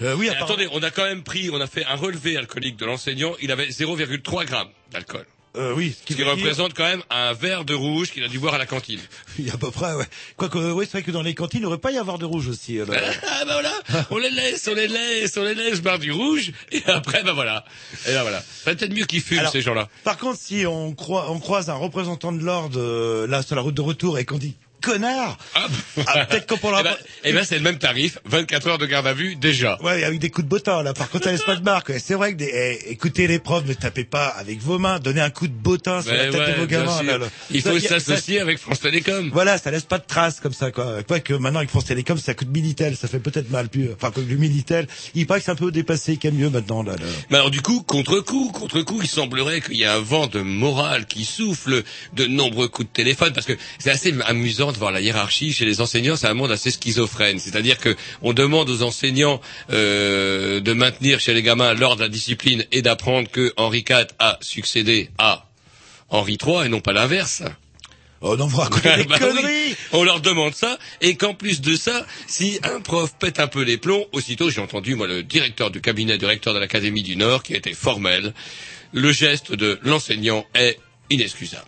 Euh, 0.00 0.14
oui, 0.16 0.28
attendez, 0.28 0.68
on 0.72 0.82
a 0.82 0.90
quand 0.90 1.04
même 1.04 1.22
pris, 1.22 1.50
on 1.50 1.60
a 1.60 1.66
fait 1.66 1.84
un 1.84 1.94
relevé 1.94 2.36
alcoolique 2.36 2.76
de 2.76 2.84
l'enseignant. 2.86 3.34
Il 3.40 3.52
avait 3.52 3.66
0,3 3.68 4.44
grammes 4.44 4.70
d'alcool. 4.90 5.26
Euh, 5.54 5.74
oui, 5.76 5.94
ce 6.00 6.06
qui, 6.06 6.14
dire- 6.14 6.26
représente 6.28 6.72
quand 6.72 6.84
même 6.84 7.02
un 7.10 7.34
verre 7.34 7.66
de 7.66 7.74
rouge 7.74 8.10
qu'il 8.10 8.24
a 8.24 8.28
dû 8.28 8.38
boire 8.38 8.54
à 8.54 8.58
la 8.58 8.64
cantine. 8.64 9.00
Il 9.38 9.46
y 9.46 9.50
a 9.50 9.54
à 9.54 9.56
peu 9.58 9.70
près, 9.70 9.92
ouais. 9.94 10.06
Quoique, 10.38 10.56
euh, 10.56 10.72
oui, 10.72 10.86
c'est 10.86 10.92
vrai 10.98 11.02
que 11.02 11.10
dans 11.10 11.20
les 11.22 11.34
cantines, 11.34 11.58
il 11.60 11.62
ne 11.64 11.66
devrait 11.66 11.78
pas 11.80 11.92
y 11.92 11.98
avoir 11.98 12.18
de 12.18 12.24
rouge 12.24 12.48
aussi. 12.48 12.78
euh. 12.78 12.86
Ah 13.28 13.44
bah 13.44 13.60
voilà, 13.60 14.04
on 14.10 14.18
les 14.18 14.30
laisse, 14.30 14.66
on 14.70 14.74
les 14.74 14.88
laisse, 14.88 15.36
on 15.36 15.42
les 15.44 15.54
laisse 15.54 15.80
boire 15.82 15.98
du 15.98 16.10
rouge, 16.12 16.52
et 16.70 16.80
après 16.86 17.22
bah 17.24 17.32
voilà. 17.32 17.64
Et 18.06 18.12
là 18.12 18.22
voilà. 18.22 18.42
C'est 18.64 18.76
peut-être 18.76 18.94
mieux 18.94 19.04
qu'ils 19.04 19.20
fument 19.20 19.40
Alors, 19.40 19.52
ces 19.52 19.60
gens-là. 19.62 19.88
Par 20.04 20.16
contre, 20.16 20.38
si 20.40 20.64
on, 20.64 20.92
croi- 20.94 21.26
on 21.30 21.38
croise 21.40 21.68
un 21.70 21.74
représentant 21.74 22.30
de 22.32 22.42
l'ordre 22.42 22.78
euh, 22.80 23.26
là 23.26 23.42
sur 23.42 23.56
la 23.56 23.62
route 23.62 23.74
de 23.74 23.80
retour 23.80 24.18
et 24.18 24.24
qu'on 24.24 24.38
dit 24.38 24.54
connard, 24.82 25.38
Ah, 25.54 25.66
ah, 26.06 26.26
peut-être 26.26 26.46
qu'on 26.46 26.58
pourra. 26.58 26.80
Eh 26.80 26.84
ben, 26.84 26.96
eh 27.24 27.32
ben, 27.32 27.44
c'est 27.44 27.56
le 27.56 27.62
même 27.62 27.78
tarif, 27.78 28.18
24 28.26 28.68
heures 28.68 28.78
de 28.78 28.86
garde 28.86 29.06
à 29.06 29.14
vue 29.14 29.36
déjà. 29.36 29.78
Ouais, 29.82 30.04
avec 30.04 30.18
des 30.18 30.28
coups 30.28 30.44
de 30.44 30.50
bottin, 30.50 30.82
là. 30.82 30.92
Par 30.92 31.08
contre, 31.08 31.24
ça 31.24 31.32
laisse 31.32 31.44
pas 31.44 31.56
de 31.56 31.62
marque. 31.62 31.92
C'est 31.98 32.14
vrai 32.14 32.32
que 32.32 32.38
des, 32.38 32.50
eh, 32.52 32.90
écoutez 32.92 33.26
les 33.26 33.38
profs, 33.38 33.64
ne 33.64 33.72
tapez 33.72 34.04
pas 34.04 34.26
avec 34.26 34.60
vos 34.60 34.78
mains, 34.78 34.98
donnez 34.98 35.20
un 35.20 35.30
coup 35.30 35.46
de 35.46 35.52
bottin 35.52 36.02
sur 36.02 36.12
la 36.12 36.24
tête 36.24 36.34
ouais, 36.34 36.52
de 36.52 36.60
vos 36.60 36.66
gamins, 36.66 37.02
là, 37.02 37.18
là. 37.18 37.26
Il 37.50 37.62
faut 37.62 37.78
s'associer 37.78 38.40
avec 38.40 38.58
France 38.58 38.80
Télécom. 38.80 39.30
Voilà, 39.32 39.56
ça 39.56 39.70
laisse 39.70 39.84
pas 39.84 39.98
de 39.98 40.06
traces 40.06 40.40
comme 40.40 40.52
ça, 40.52 40.70
quoi. 40.70 41.02
Quoi 41.04 41.20
que 41.20 41.34
maintenant 41.34 41.60
avec 41.60 41.70
France 41.70 41.86
Télécom, 41.86 42.18
ça 42.18 42.34
coûte 42.34 42.48
Minitel, 42.48 42.96
ça 42.96 43.08
fait 43.08 43.20
peut-être 43.20 43.50
mal, 43.50 43.68
plus. 43.68 43.90
Enfin, 43.92 44.10
comme 44.10 44.28
le 44.28 44.36
Minitel, 44.36 44.86
il 45.14 45.26
paraît 45.26 45.40
que 45.40 45.46
c'est 45.46 45.52
un 45.52 45.56
peu 45.56 45.70
dépassé, 45.70 46.16
qu'il 46.16 46.30
y 46.30 46.34
a 46.34 46.36
mieux 46.36 46.50
maintenant, 46.50 46.82
là. 46.82 46.92
là. 46.92 47.06
Mais 47.30 47.36
alors 47.36 47.50
du 47.50 47.62
coup, 47.62 47.82
contre 47.82 48.20
coup, 48.20 48.50
contre 48.52 48.82
coup, 48.82 49.00
il 49.02 49.08
semblerait 49.08 49.60
qu'il 49.60 49.76
y 49.76 49.84
a 49.84 49.94
un 49.94 50.00
vent 50.00 50.26
de 50.26 50.40
morale 50.40 51.06
qui 51.06 51.24
souffle, 51.24 51.82
de 52.14 52.26
nombreux 52.26 52.68
coups 52.68 52.88
de 52.88 52.92
téléphone, 52.92 53.32
parce 53.32 53.46
que 53.46 53.54
c'est 53.78 53.90
assez 53.90 54.14
amusant 54.26 54.71
de 54.72 54.78
voir 54.78 54.92
la 54.92 55.00
hiérarchie 55.00 55.52
chez 55.52 55.64
les 55.64 55.80
enseignants. 55.80 56.16
C'est 56.16 56.26
un 56.26 56.34
monde 56.34 56.50
assez 56.50 56.70
schizophrène, 56.70 57.38
c'est-à-dire 57.38 57.78
que 57.78 57.96
on 58.22 58.32
demande 58.32 58.68
aux 58.70 58.82
enseignants 58.82 59.40
euh, 59.70 60.60
de 60.60 60.72
maintenir 60.72 61.20
chez 61.20 61.34
les 61.34 61.42
gamins 61.42 61.74
l'ordre 61.74 61.96
de 61.98 62.02
la 62.02 62.08
discipline 62.08 62.64
et 62.72 62.82
d'apprendre 62.82 63.30
que 63.30 63.52
Henri 63.56 63.84
IV 63.88 64.06
a 64.18 64.38
succédé 64.40 65.10
à 65.18 65.46
Henri 66.08 66.36
III 66.44 66.66
et 66.66 66.68
non 66.68 66.80
pas 66.80 66.92
l'inverse. 66.92 67.42
Oh 68.24 68.36
non, 68.36 68.46
vous 68.46 68.58
racontez 68.58 68.96
des 68.98 69.04
Bah 69.04 69.16
oui. 69.20 69.26
conneries 69.26 69.76
On 69.92 70.04
leur 70.04 70.20
demande 70.20 70.54
ça, 70.54 70.78
et 71.00 71.16
qu'en 71.16 71.34
plus 71.34 71.60
de 71.60 71.74
ça, 71.74 72.06
si 72.28 72.60
un 72.62 72.80
prof 72.80 73.12
pète 73.18 73.40
un 73.40 73.48
peu 73.48 73.62
les 73.62 73.78
plombs, 73.78 74.06
aussitôt 74.12 74.48
j'ai 74.48 74.60
entendu 74.60 74.94
moi 74.94 75.08
le 75.08 75.22
directeur 75.24 75.70
du 75.72 75.80
cabinet 75.80 76.18
du 76.18 76.26
recteur 76.26 76.54
de 76.54 76.60
l'Académie 76.60 77.02
du 77.02 77.16
Nord, 77.16 77.42
qui 77.42 77.54
a 77.54 77.56
été 77.56 77.72
formel, 77.74 78.32
le 78.92 79.10
geste 79.10 79.52
de 79.52 79.80
l'enseignant 79.82 80.46
est 80.54 80.78
inexcusable. 81.10 81.66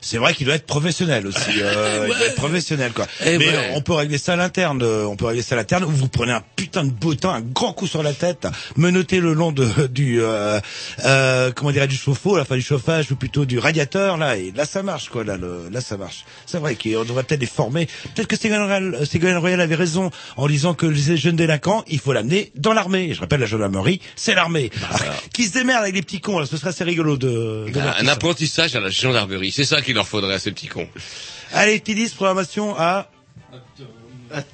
C'est 0.00 0.18
vrai 0.18 0.34
qu'il 0.34 0.46
doit 0.46 0.54
être 0.56 0.66
professionnel 0.66 1.26
aussi. 1.26 1.40
Euh, 1.60 2.06
Il 2.10 2.16
doit 2.16 2.26
être 2.26 2.34
professionnel 2.36 2.92
quoi. 2.92 3.06
Eh 3.24 3.38
Mais 3.38 3.48
ouais. 3.48 3.70
on 3.74 3.80
peut 3.80 3.92
régler 3.94 4.18
ça 4.18 4.34
à 4.34 4.36
l'interne. 4.36 4.82
euh, 4.82 5.04
On 5.04 5.16
peut 5.16 5.26
régler 5.26 5.42
ça 5.42 5.54
à 5.54 5.58
l'interne. 5.58 5.84
Où 5.84 5.90
vous 5.90 6.08
prenez 6.08 6.32
un 6.32 6.42
putain 6.56 6.84
de 6.84 6.90
bottin, 6.90 7.30
un 7.30 7.40
grand 7.40 7.72
coup 7.72 7.86
sur 7.86 8.02
la 8.02 8.12
tête, 8.12 8.46
menottez 8.76 9.20
le 9.20 9.32
long 9.32 9.52
de 9.52 9.68
du 9.90 10.20
euh, 10.22 10.60
euh, 11.04 11.52
comment 11.54 11.70
dirais 11.72 11.86
du 11.88 11.96
chauffe-eau, 11.96 12.36
la 12.36 12.44
fin 12.44 12.56
du 12.56 12.62
chauffage 12.62 13.10
ou 13.10 13.16
plutôt 13.16 13.44
du 13.44 13.58
radiateur 13.58 14.16
là. 14.16 14.36
Et 14.36 14.52
là 14.54 14.64
ça 14.64 14.82
marche 14.82 15.08
quoi. 15.08 15.24
Là, 15.24 15.36
le, 15.36 15.68
là 15.70 15.80
ça 15.80 15.96
marche. 15.96 16.24
C'est 16.46 16.58
vrai 16.58 16.74
qu'on 16.76 17.04
devrait 17.04 17.22
peut-être 17.24 17.40
les 17.40 17.46
former. 17.46 17.86
Peut-être 18.14 18.28
que 18.28 18.36
Ségolène 18.36 18.64
Royal, 18.64 19.06
Ségolène 19.06 19.36
Royal 19.38 19.60
avait 19.60 19.74
raison 19.74 20.10
en 20.36 20.46
disant 20.48 20.74
que 20.74 20.86
les 20.86 21.16
jeunes 21.16 21.36
délinquants, 21.36 21.84
il 21.88 21.98
faut 21.98 22.12
l'amener 22.12 22.52
dans 22.56 22.72
l'armée. 22.72 23.14
Je 23.14 23.20
rappelle 23.20 23.40
la 23.40 23.46
gendarmerie, 23.46 24.00
c'est 24.16 24.34
l'armée. 24.34 24.70
Ah, 24.90 24.96
Qui 25.34 25.46
se 25.46 25.52
démerde 25.52 25.82
avec 25.82 25.94
les 25.94 26.02
petits 26.02 26.20
cons 26.20 26.38
là. 26.38 26.46
Ce 26.46 26.56
serait 26.56 26.70
assez 26.70 26.84
rigolo 26.84 27.16
de. 27.16 27.66
de 27.66 27.70
voir 27.72 27.96
Un 27.98 28.08
apprentissage 28.08 28.74
à 28.76 28.80
la 28.80 28.90
gendarmerie, 28.90 29.50
c'est 29.64 29.74
ça 29.76 29.82
qu'il 29.82 29.94
leur 29.94 30.08
faudrait 30.08 30.34
à 30.34 30.38
ces 30.38 30.50
petits 30.52 30.68
cons. 30.68 30.88
Allez, 31.52 31.80
Tidis, 31.80 32.10
programmation 32.10 32.74
à... 32.78 33.08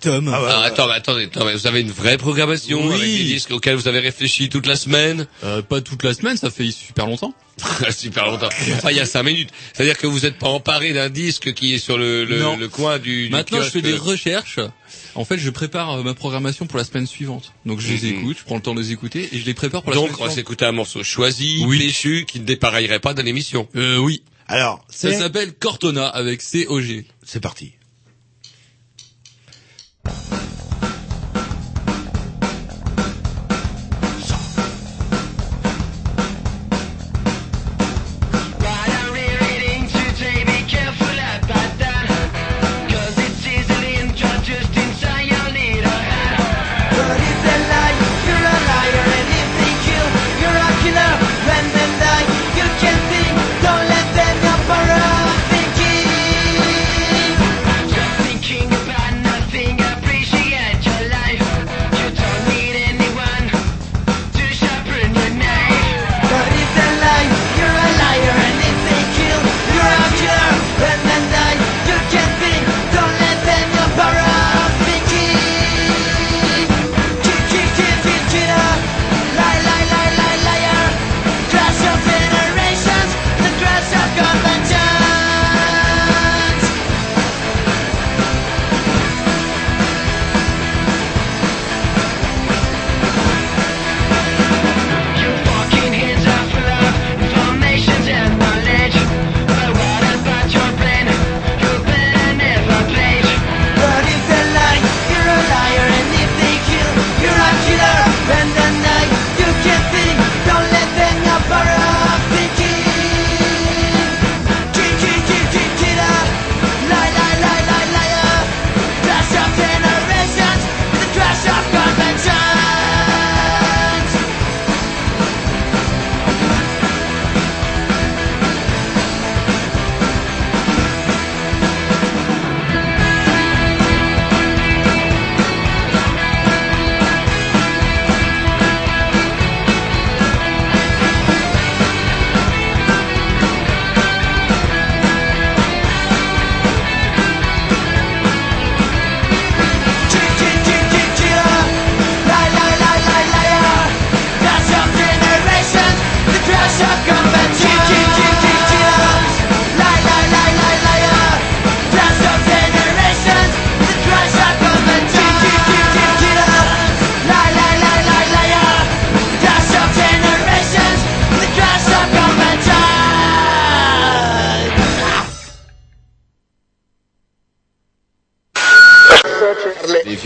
Tom. 0.01 0.29
Ah 0.35 0.43
ouais, 0.43 0.49
Ah, 0.51 0.63
attends, 0.65 0.89
mais 0.89 0.95
attendez, 0.95 1.25
attends, 1.27 1.45
mais 1.45 1.53
vous 1.55 1.69
avez 1.69 1.81
une 1.83 1.93
vraie 1.93 2.17
programmation 2.19 2.85
Oui. 2.85 2.95
avec 2.95 3.07
des 3.07 3.25
disques 3.25 3.53
auxquels 3.53 3.77
vous 3.77 3.87
avez 3.87 4.01
réfléchi 4.01 4.49
toute 4.49 4.67
la 4.67 4.75
semaine 4.75 5.29
Euh, 5.45 5.63
pas 5.63 5.81
toute 5.81 6.03
la 6.03 6.15
semaine, 6.15 6.37
ça 6.37 6.51
fait 6.51 6.69
super 6.73 7.07
longtemps. 7.07 7.33
Super 7.91 8.27
longtemps. 8.27 8.49
Enfin, 8.49 8.91
il 8.91 8.97
y 8.97 9.01
a 9.01 9.07
cinq 9.07 9.23
minutes. 9.25 9.51
C'est-à-dire 9.73 9.97
que 9.99 10.07
vous 10.09 10.21
n'êtes 10.21 10.37
pas 10.39 10.49
emparé 10.49 10.93
d'un 10.93 11.09
disque 11.11 11.55
qui 11.55 11.75
est 11.75 11.79
sur 11.79 11.97
le, 11.99 12.25
le, 12.25 12.45
le 12.59 12.69
coin 12.69 12.99
du, 12.99 13.27
du 13.27 13.31
Maintenant, 13.31 13.63
je 13.63 13.69
fais 13.71 13.83
des 13.83 13.95
recherches. 13.95 14.59
En 15.15 15.25
fait, 15.25 15.39
je 15.39 15.51
prépare 15.51 15.93
euh, 15.99 16.03
ma 16.03 16.15
programmation 16.15 16.67
pour 16.67 16.79
la 16.79 16.85
semaine 16.85 17.07
suivante. 17.07 17.53
Donc, 17.67 17.79
je 17.81 17.93
les 17.93 18.13
Mhm. 18.13 18.19
écoute, 18.21 18.37
je 18.41 18.45
prends 18.45 18.57
le 18.57 18.63
temps 18.63 18.75
de 18.75 18.81
les 18.81 18.91
écouter 18.93 19.29
et 19.33 19.39
je 19.39 19.45
les 19.47 19.55
prépare 19.55 19.83
pour 19.83 19.91
la 19.93 19.97
Donc, 19.97 20.07
semaine 20.07 20.17
on 20.21 20.25
va 20.25 20.31
suivante. 20.31 20.37
s'écouter 20.37 20.65
un 20.67 20.73
morceau 20.73 21.03
choisi, 21.05 21.63
Oui. 21.67 21.79
péchu, 21.79 22.25
qui 22.29 22.41
ne 22.41 22.45
dépareillerait 22.45 23.01
pas 23.01 23.15
dans 23.15 23.23
l'émission. 23.25 23.69
Euh, 23.77 23.99
oui. 23.99 24.23
Alors, 24.49 24.85
Ça 24.89 25.13
s'appelle 25.13 25.55
Cortona 25.55 26.09
avec 26.09 26.43
COG. 26.43 27.05
C'est 27.23 27.41
parti. 27.41 27.75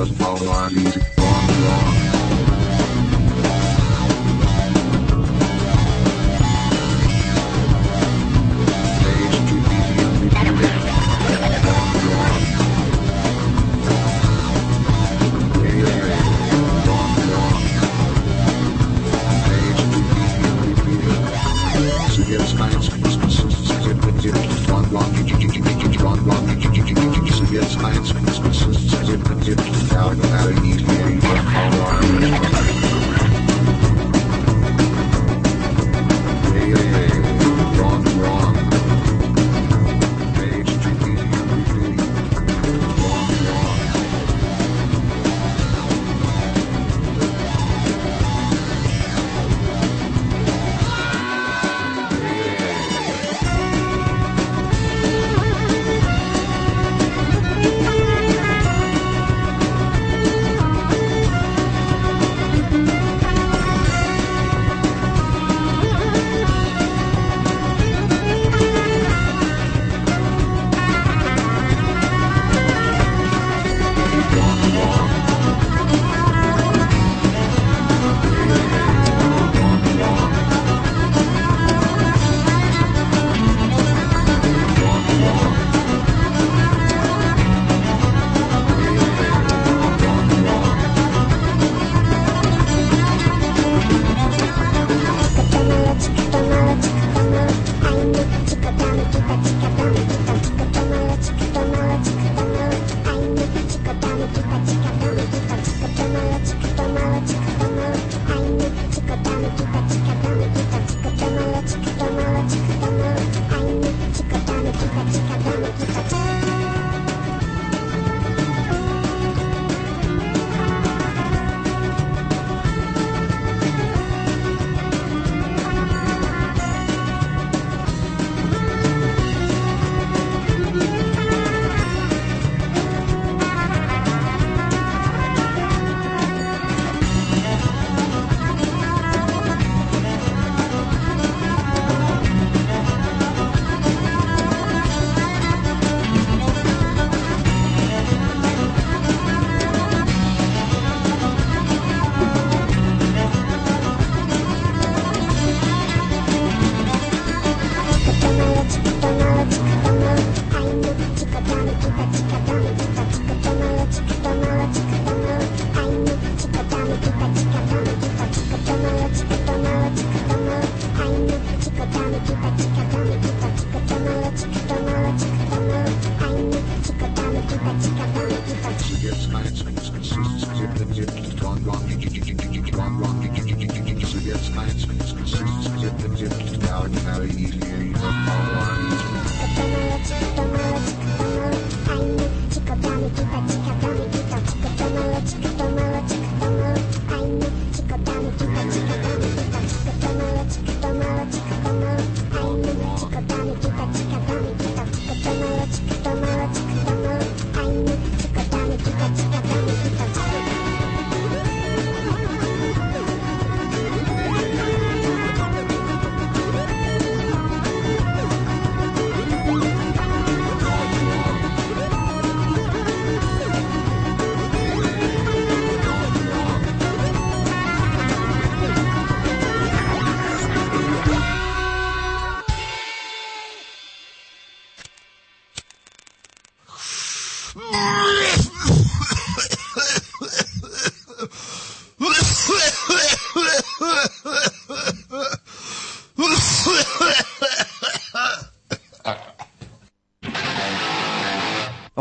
doesn't 0.00 0.16
follow 0.16 0.50
our 0.50 0.70
music. 0.70 1.19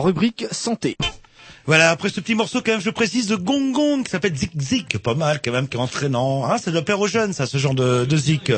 Rubrique 0.10 0.45
santé. 0.51 0.97
Voilà, 1.68 1.91
après 1.91 2.10
ce 2.10 2.20
petit 2.20 2.34
morceau, 2.34 2.62
quand 2.66 2.72
même, 2.72 2.82
je 2.82 2.89
précise, 2.89 3.28
de 3.28 3.36
Gong 3.36 3.72
Gong, 3.74 4.01
qui 4.03 4.10
s'appelle 4.10 4.36
Zik 4.36 4.49
Zik, 4.60 4.97
pas 4.97 5.14
mal, 5.14 5.39
quand 5.43 5.51
même, 5.51 5.68
qui 5.68 5.78
est 5.78 5.80
entraînant. 5.80 6.45
Hein, 6.49 6.55
c'est 6.57 6.72
de 6.72 6.80
plaire 6.80 6.99
aux 6.99 7.05
jeunes, 7.07 7.32
ça, 7.32 7.45
ce 7.45 7.60
genre 7.60 7.76
de, 7.76 8.05
de 8.05 8.18
Zik. 8.18 8.51